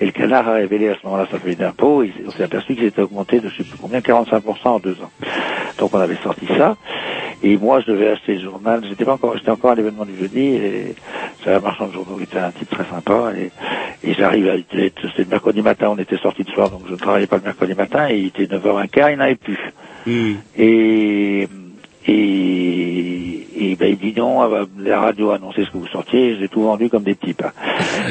Et 0.00 0.06
le 0.06 0.12
canard 0.12 0.48
a 0.48 0.54
révélé 0.54 0.88
à 0.88 0.94
ce 0.94 1.04
moment-là 1.04 1.26
sa 1.30 1.38
feuille 1.38 1.56
d'impôt. 1.56 2.02
On 2.26 2.30
s'est 2.30 2.44
aperçu 2.44 2.74
qu'il 2.74 2.84
était 2.84 3.02
augmenté 3.02 3.40
de 3.40 3.48
je 3.50 3.58
sais 3.58 3.64
plus 3.64 3.78
combien, 3.78 4.00
45% 4.00 4.40
en 4.64 4.78
deux 4.78 4.96
ans. 5.02 5.10
Donc, 5.78 5.94
on 5.94 6.00
avait 6.00 6.16
sorti 6.16 6.46
ça. 6.56 6.76
Et 7.42 7.58
moi, 7.58 7.80
je 7.80 7.92
devais 7.92 8.08
acheter 8.08 8.36
le 8.36 8.40
journal. 8.40 8.82
J'étais 8.88 9.04
pas 9.04 9.12
encore, 9.12 9.36
j'étais 9.36 9.50
encore 9.50 9.72
à 9.72 9.74
l'événement 9.74 10.06
du 10.06 10.16
jeudi 10.16 10.40
et 10.40 10.94
j'avais 11.44 11.56
un 11.56 11.60
marchand 11.60 11.88
de 11.88 11.92
journaux 11.92 12.16
qui 12.16 12.22
était 12.22 12.38
un 12.38 12.50
type 12.50 12.70
très 12.70 12.84
sympa 12.84 13.32
et, 13.36 13.50
et 14.02 14.14
j'arrive 14.14 14.48
à, 14.48 14.56
c'était 15.00 15.24
le 15.24 15.30
mercredi 15.30 15.62
matin, 15.62 15.88
on 15.90 15.98
était 15.98 16.16
sorti 16.16 16.44
de 16.44 16.50
soir, 16.50 16.70
donc 16.70 16.82
je 16.86 16.92
ne 16.92 16.96
travaillais 16.98 17.26
pas 17.26 17.36
le 17.36 17.42
mercredi 17.42 17.74
matin 17.74 18.08
et 18.08 18.18
il 18.18 18.26
était 18.26 18.44
9h15, 18.44 19.12
il 19.12 19.18
n'avait 19.18 19.34
plus. 19.34 19.58
Et, 20.56 21.48
et, 22.06 23.43
et 23.56 23.76
ben, 23.76 23.88
il 23.88 23.98
dit 23.98 24.18
non, 24.18 24.40
ah 24.42 24.48
bah, 24.48 24.66
la 24.78 25.00
radio 25.00 25.30
a 25.30 25.36
annoncé 25.36 25.64
ce 25.64 25.70
que 25.70 25.78
vous 25.78 25.86
sortiez, 25.88 26.36
j'ai 26.38 26.48
tout 26.48 26.62
vendu 26.62 26.88
comme 26.88 27.02
des 27.02 27.14
petits 27.14 27.34
pains. 27.34 27.52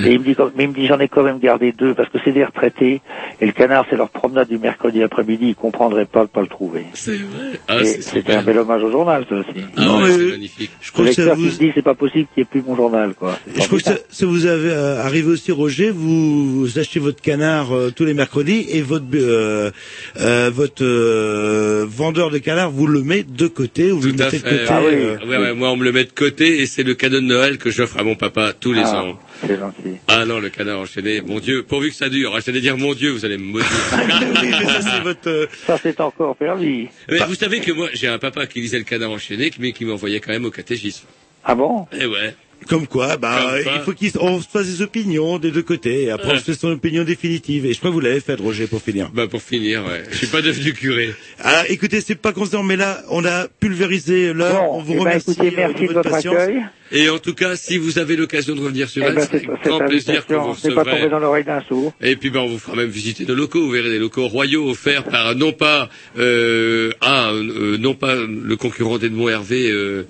Et 0.05 0.13
il 0.13 0.19
me 0.19 0.25
dit, 0.25 0.35
mais 0.55 0.63
il 0.65 0.69
me 0.69 0.73
dit, 0.73 0.87
j'en 0.87 0.99
ai 0.99 1.07
quand 1.07 1.23
même 1.23 1.39
gardé 1.39 1.71
deux 1.71 1.93
parce 1.93 2.09
que 2.09 2.17
c'est 2.23 2.31
des 2.31 2.43
retraités 2.45 3.01
et 3.41 3.45
le 3.45 3.51
canard, 3.51 3.85
c'est 3.89 3.95
leur 3.95 4.09
promenade 4.09 4.47
du 4.47 4.57
mercredi 4.57 5.03
après-midi, 5.03 5.49
ils 5.49 5.55
comprendraient 5.55 6.05
pas 6.05 6.21
de 6.23 6.29
pas 6.29 6.41
le 6.41 6.47
trouver. 6.47 6.85
C'est 6.93 7.17
vrai. 7.17 7.59
Ah, 7.67 7.77
c'est 7.83 8.01
C'était 8.01 8.33
un 8.33 8.43
bel 8.43 8.57
hommage 8.59 8.83
au 8.83 8.91
journal, 8.91 9.25
ça 9.29 9.35
aussi. 9.35 9.49
Ah 9.77 9.95
ouais, 9.97 10.01
mais- 10.03 10.11
c'est 10.17 10.29
magnifique. 10.31 10.71
Je 10.81 10.91
crois 10.91 11.05
que 11.05 11.11
ça 11.13 11.33
vous, 11.35 11.49
se 11.49 11.59
dit, 11.59 11.71
c'est 11.75 11.81
pas 11.81 11.95
possible 11.95 12.27
qu'il 12.33 12.41
n'y 12.41 12.43
ait 12.43 12.45
plus 12.45 12.63
mon 12.67 12.75
journal, 12.75 13.13
quoi. 13.13 13.37
Je 13.55 13.65
crois 13.67 13.77
que 13.79 13.83
ça, 13.83 13.95
ça 14.09 14.25
vous 14.25 14.45
avez 14.45 14.69
euh, 14.71 15.01
arrivé 15.03 15.27
aussi, 15.29 15.51
Roger. 15.51 15.89
Vous, 15.91 16.59
vous 16.61 16.79
achetez 16.79 16.99
votre 16.99 17.21
canard 17.21 17.71
euh, 17.75 17.91
tous 17.95 18.05
les 18.05 18.13
mercredis 18.13 18.65
et 18.69 18.81
votre 18.81 19.05
euh, 19.13 19.71
euh, 20.19 20.51
votre 20.53 20.83
euh, 20.83 21.85
vendeur 21.87 22.29
de 22.31 22.37
canard 22.37 22.71
vous 22.71 22.87
le 22.87 23.01
met 23.03 23.23
de 23.23 23.47
côté 23.47 23.91
ou 23.91 23.99
vous 23.99 24.07
le 24.07 24.13
Tout 24.13 24.23
mettez 24.23 24.37
de 24.39 24.43
côté. 24.43 24.65
Ah 24.69 24.79
oui. 24.85 25.27
Ouais, 25.39 25.43
ouais, 25.47 25.53
moi, 25.53 25.71
on 25.71 25.75
me 25.77 25.83
le 25.83 25.91
met 25.91 26.03
de 26.05 26.11
côté 26.11 26.59
et 26.61 26.65
c'est 26.65 26.83
le 26.83 26.93
cadeau 26.95 27.17
de 27.19 27.25
Noël 27.25 27.57
que 27.57 27.69
j'offre 27.71 27.97
à 27.99 28.03
mon 28.03 28.15
papa 28.15 28.53
tous 28.59 28.73
les 28.73 28.81
Ah, 28.83 29.03
ans. 29.03 29.19
C'est 29.45 29.57
gentil. 29.57 29.97
Ah 30.07 30.25
non, 30.25 30.39
le 30.39 30.49
canard 30.49 30.79
enchaîné. 30.79 31.21
Mon 31.21 31.39
Dieu, 31.39 31.63
pourvu 31.63 31.89
que 31.89 31.95
ça 31.95 32.09
dure. 32.09 32.33
Ah, 32.35 32.39
J'allais 32.45 32.61
dire 32.61 32.77
mon 32.77 32.93
Dieu, 32.93 33.11
vous 33.11 33.25
allez 33.25 33.37
me 33.37 33.43
maudire. 33.43 33.67
oui, 33.93 34.49
mais 34.59 34.65
ça 34.65 34.81
c'est 34.81 34.99
votre. 35.03 35.29
euh, 35.29 35.47
Ça, 35.67 35.77
c'est 35.81 35.99
encore 36.01 36.35
permis. 36.35 36.87
Mais 37.09 37.19
vous 37.27 37.35
savez 37.35 37.59
que 37.59 37.71
moi, 37.71 37.89
j'ai 37.93 38.07
un 38.07 38.19
papa 38.19 38.47
qui 38.47 38.61
lisait 38.61 38.77
le 38.77 38.83
canard 38.85 39.11
enchaîné, 39.11 39.51
mais 39.59 39.71
qui 39.71 39.85
m'envoyait 39.85 40.19
quand 40.19 40.31
même 40.31 40.45
au 40.45 40.51
catéchisme. 40.51 41.05
Ah 41.43 41.55
bon? 41.55 41.87
Eh 41.91 42.05
ouais. 42.05 42.35
Comme 42.67 42.87
quoi, 42.87 43.17
bah, 43.17 43.39
Comme 43.55 43.63
quoi. 43.63 43.73
il 43.99 44.09
faut 44.11 44.19
qu'on 44.19 44.41
se 44.41 44.47
fasse 44.47 44.67
des 44.67 44.81
opinions 44.81 45.37
des 45.39 45.51
deux 45.51 45.61
côtés. 45.61 46.03
Et 46.03 46.11
après, 46.11 46.27
on 46.29 46.31
Ouais. 46.33 46.39
se 46.39 46.43
fait 46.45 46.53
son 46.53 46.71
opinion 46.71 47.03
définitive. 47.03 47.65
Et 47.65 47.73
je 47.73 47.79
crois 47.79 47.89
que 47.89 47.93
vous 47.95 47.99
l'avez 47.99 48.19
fait, 48.19 48.35
Roger, 48.39 48.67
pour 48.67 48.81
finir. 48.81 49.09
Bah 49.13 49.27
pour 49.27 49.41
finir, 49.41 49.83
ouais. 49.85 50.03
Je 50.11 50.17
suis 50.17 50.27
pas 50.27 50.41
devenu 50.41 50.73
curé. 50.73 51.13
Alors, 51.39 51.63
écoutez, 51.69 52.01
c'est 52.01 52.15
pas 52.15 52.31
constant, 52.33 52.63
mais 52.63 52.75
là, 52.75 53.01
on 53.09 53.23
a 53.25 53.47
pulvérisé 53.59 54.33
l'heure. 54.33 54.63
Bon, 54.63 54.79
on 54.79 54.81
vous 54.81 54.93
eh 54.93 54.95
ben, 54.95 55.01
remercie 55.01 55.31
écoutez, 55.31 55.47
euh, 55.49 55.53
merci 55.55 55.87
de 55.87 55.93
votre 55.93 56.09
patience. 56.09 56.35
accueil. 56.35 56.61
Et 56.95 57.09
en 57.09 57.17
tout 57.17 57.33
cas, 57.33 57.55
si 57.55 57.77
vous 57.77 57.97
avez 57.97 58.15
l'occasion 58.15 58.55
de 58.55 58.61
revenir 58.61 58.87
sur 58.87 59.03
Eh 59.03 59.07
elle, 59.07 59.15
ben, 59.15 59.27
c'est 59.31 59.43
grand 59.67 59.79
plaisir 59.79 60.25
qu'on 60.27 60.51
vous 60.53 60.75
pas 60.75 61.07
dans 61.09 61.19
l'oreille 61.19 61.43
d'un 61.43 61.61
sourd. 61.67 61.91
Et 62.01 62.15
puis 62.15 62.29
ben 62.29 62.41
on 62.41 62.47
vous 62.47 62.59
fera 62.59 62.75
même 62.75 62.89
visiter 62.89 63.25
nos 63.25 63.33
locaux. 63.33 63.61
Vous 63.61 63.71
verrez 63.71 63.89
des 63.89 63.97
locaux 63.97 64.27
royaux 64.27 64.69
offerts 64.69 65.03
par 65.05 65.35
non 65.35 65.53
pas 65.53 65.89
euh, 66.19 66.91
ah, 67.01 67.31
euh, 67.31 67.77
non 67.79 67.95
pas 67.95 68.15
le 68.15 68.55
concurrent 68.57 68.99
d'Edmond 68.99 69.29
Hervé. 69.29 69.71
Euh, 69.71 70.05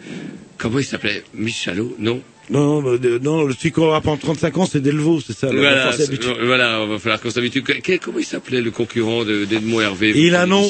comment 0.64 0.80
il 0.80 0.86
s'appelait 0.86 1.24
Michalot 1.36 1.96
Non. 2.00 2.22
Non, 2.50 2.82
non, 2.82 2.98
euh, 3.02 3.20
non, 3.22 3.44
le 3.44 3.54
celui 3.54 3.72
qu'on 3.72 3.84
aura 3.84 4.02
pendant 4.02 4.18
35 4.18 4.58
ans, 4.58 4.66
c'est 4.66 4.82
Delvaux, 4.82 5.22
c'est 5.26 5.32
ça. 5.38 5.48
Voilà, 5.48 5.92
voilà, 6.44 6.82
on 6.82 6.88
va 6.88 7.00
falloir 7.00 7.22
qu'on 7.22 7.30
s'habitue. 7.30 7.64
Comment 8.02 8.20
il 8.20 8.26
s'appelait 8.26 8.62
le 8.62 8.72
concurrent 8.72 9.24
de- 9.24 9.46
d'Edmond 9.46 9.80
Hervé 9.82 10.12
il 10.16 10.36
a 10.36 10.42
un 10.42 10.46
nom, 10.48 10.70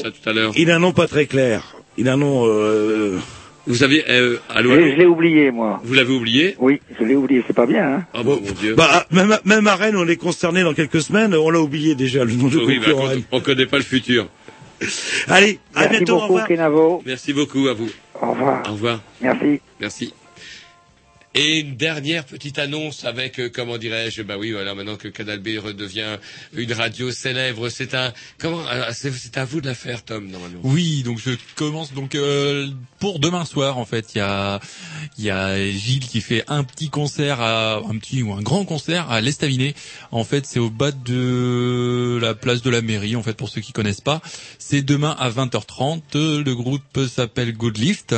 il 0.56 0.70
a 0.70 0.76
un 0.76 0.80
nom 0.80 0.92
pas 0.92 1.08
très 1.08 1.26
clair. 1.26 1.76
Il 1.98 2.10
a 2.10 2.14
un 2.14 2.18
nom, 2.18 2.44
euh, 2.46 3.18
Vous 3.66 3.82
aviez 3.84 4.04
euh, 4.10 4.38
allô, 4.50 4.72
Je, 4.72 4.76
allô 4.76 4.88
je 4.92 4.96
l'ai 4.98 5.06
oublié, 5.06 5.50
moi. 5.52 5.82
Vous 5.84 5.94
l'avez 5.96 6.14
oublié 6.14 6.56
Oui, 6.60 6.80
je 7.00 7.06
l'ai 7.06 7.16
oublié. 7.16 7.44
C'est 7.48 7.56
pas 7.56 7.66
bien, 7.66 7.86
hein 7.86 8.06
Ah 8.14 8.22
bon, 8.24 8.40
mon 8.44 8.52
Dieu. 8.52 8.76
bah, 8.76 9.08
même, 9.12 9.38
même 9.46 9.66
à 9.68 9.76
Rennes, 9.76 9.96
on 9.96 10.08
est 10.08 10.16
concerné 10.18 10.62
dans 10.64 10.74
quelques 10.76 11.02
semaines, 11.02 11.34
on 11.34 11.50
l'a 11.50 11.60
oublié 11.62 11.96
déjà, 11.96 12.24
le 12.24 12.34
nom 12.34 12.50
de 12.50 12.58
oui, 12.58 12.78
bah, 12.80 12.92
concurrent. 12.92 13.14
on, 13.32 13.38
on 13.38 13.42
connaît 13.42 13.66
pas 13.68 13.78
le 13.78 13.84
futur. 13.84 14.28
Allez, 15.28 15.60
à 15.76 15.82
Merci 15.82 15.98
bientôt, 15.98 16.18
au 16.18 16.28
beaucoup, 16.28 16.34
revoir. 16.52 17.00
Merci 17.06 17.34
beaucoup 17.34 17.68
à 17.68 17.74
vous. 17.74 17.90
Au 18.22 18.32
revoir. 18.32 18.70
Au 18.70 18.74
revoir. 18.74 19.02
Merci. 19.22 19.62
Merci. 19.80 20.14
Et 21.36 21.62
une 21.62 21.76
dernière 21.76 22.26
petite 22.26 22.60
annonce 22.60 23.06
avec, 23.06 23.40
euh, 23.40 23.50
comment 23.50 23.80
dirais-je, 23.80 24.22
bah 24.22 24.36
oui, 24.38 24.52
voilà, 24.52 24.76
maintenant 24.76 24.98
que 24.98 25.08
Canal 25.08 25.40
B 25.40 25.58
redevient 25.58 26.18
une 26.56 26.72
radio 26.74 27.10
célèbre, 27.12 27.70
c'est 27.70 27.96
un, 27.96 28.14
comment, 28.38 28.62
euh, 28.68 28.92
c'est 28.94 29.36
à 29.38 29.44
vous 29.44 29.60
de 29.60 29.66
la 29.66 29.74
faire, 29.74 30.06
Tom, 30.06 30.28
normalement. 30.28 30.60
Oui, 30.62 31.02
donc 31.02 31.18
je 31.18 31.32
commence 31.56 31.92
donc 31.92 32.14
euh, 32.14 32.70
pour 33.00 33.18
demain 33.18 33.46
soir 33.46 33.80
en 33.80 33.86
fait, 33.86 34.14
il 34.14 34.20
y 34.20 34.22
a 34.22 34.60
il 35.18 35.24
y 35.24 35.32
a 35.32 35.60
Gilles 35.72 36.08
qui 36.08 36.22
fait 36.22 36.44
un 36.48 36.64
petit 36.64 36.90
concert 36.90 37.42
à 37.42 37.78
un 37.78 37.98
petit 37.98 38.22
ou 38.22 38.34
un 38.34 38.42
grand 38.42 38.64
concert 38.64 39.10
à 39.10 39.20
l'Estaminet. 39.20 39.74
En 40.12 40.24
fait, 40.24 40.46
c'est 40.46 40.60
au 40.60 40.70
bas 40.70 40.92
de 40.92 42.20
la 42.22 42.36
place 42.36 42.62
de 42.62 42.70
la 42.70 42.82
mairie 42.84 43.16
en 43.16 43.24
fait 43.24 43.34
pour 43.34 43.50
ceux 43.50 43.62
qui 43.62 43.72
connaissent 43.72 44.02
pas. 44.02 44.22
C'est 44.60 44.84
demain 44.84 45.16
à 45.18 45.32
20h30, 45.32 46.44
le 46.44 46.54
groupe 46.54 47.08
s'appelle 47.08 47.54
Good 47.54 47.80
Lift. 47.80 48.16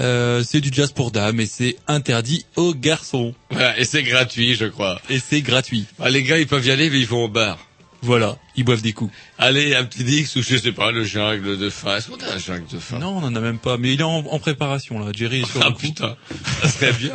Euh, 0.00 0.44
c'est 0.44 0.60
du 0.60 0.70
jazz 0.72 0.92
pour 0.92 1.10
dames 1.10 1.40
et 1.40 1.46
c'est 1.46 1.76
interdit 1.88 2.46
aux 2.56 2.72
garçons. 2.74 3.34
Voilà, 3.50 3.78
et 3.78 3.84
c'est 3.84 4.02
gratuit, 4.04 4.54
je 4.54 4.66
crois. 4.66 5.00
Et 5.10 5.18
c'est 5.18 5.40
gratuit. 5.42 5.86
Ah, 5.98 6.08
les 6.10 6.22
gars, 6.22 6.38
ils 6.38 6.46
peuvent 6.46 6.64
y 6.66 6.70
aller, 6.70 6.88
mais 6.90 7.00
ils 7.00 7.06
vont 7.06 7.24
au 7.24 7.28
bar. 7.28 7.58
Voilà, 8.00 8.38
ils 8.54 8.62
boivent 8.62 8.80
des 8.80 8.92
coups. 8.92 9.12
Allez, 9.38 9.74
un 9.74 9.82
petit 9.84 10.04
Dix 10.04 10.36
ou 10.36 10.42
je 10.42 10.56
sais 10.56 10.70
pas, 10.70 10.92
le 10.92 11.02
jungle 11.02 11.58
de 11.58 11.68
fin. 11.68 11.96
Est-ce 11.96 12.08
qu'on 12.10 12.16
a 12.24 12.32
un 12.32 12.38
jungle 12.38 12.66
de 12.72 12.78
fin? 12.78 13.00
Non, 13.00 13.08
on 13.16 13.24
en 13.24 13.34
a 13.34 13.40
même 13.40 13.58
pas, 13.58 13.76
mais 13.76 13.92
il 13.92 13.98
est 14.00 14.04
en, 14.04 14.18
en 14.24 14.38
préparation 14.38 15.00
là. 15.00 15.10
Jerry 15.12 15.40
est 15.40 15.50
sur 15.50 15.60
Ah 15.64 15.70
le 15.70 15.72
coup. 15.74 15.80
putain, 15.80 16.16
ça 16.62 16.68
serait 16.68 16.92
bien. 16.92 17.10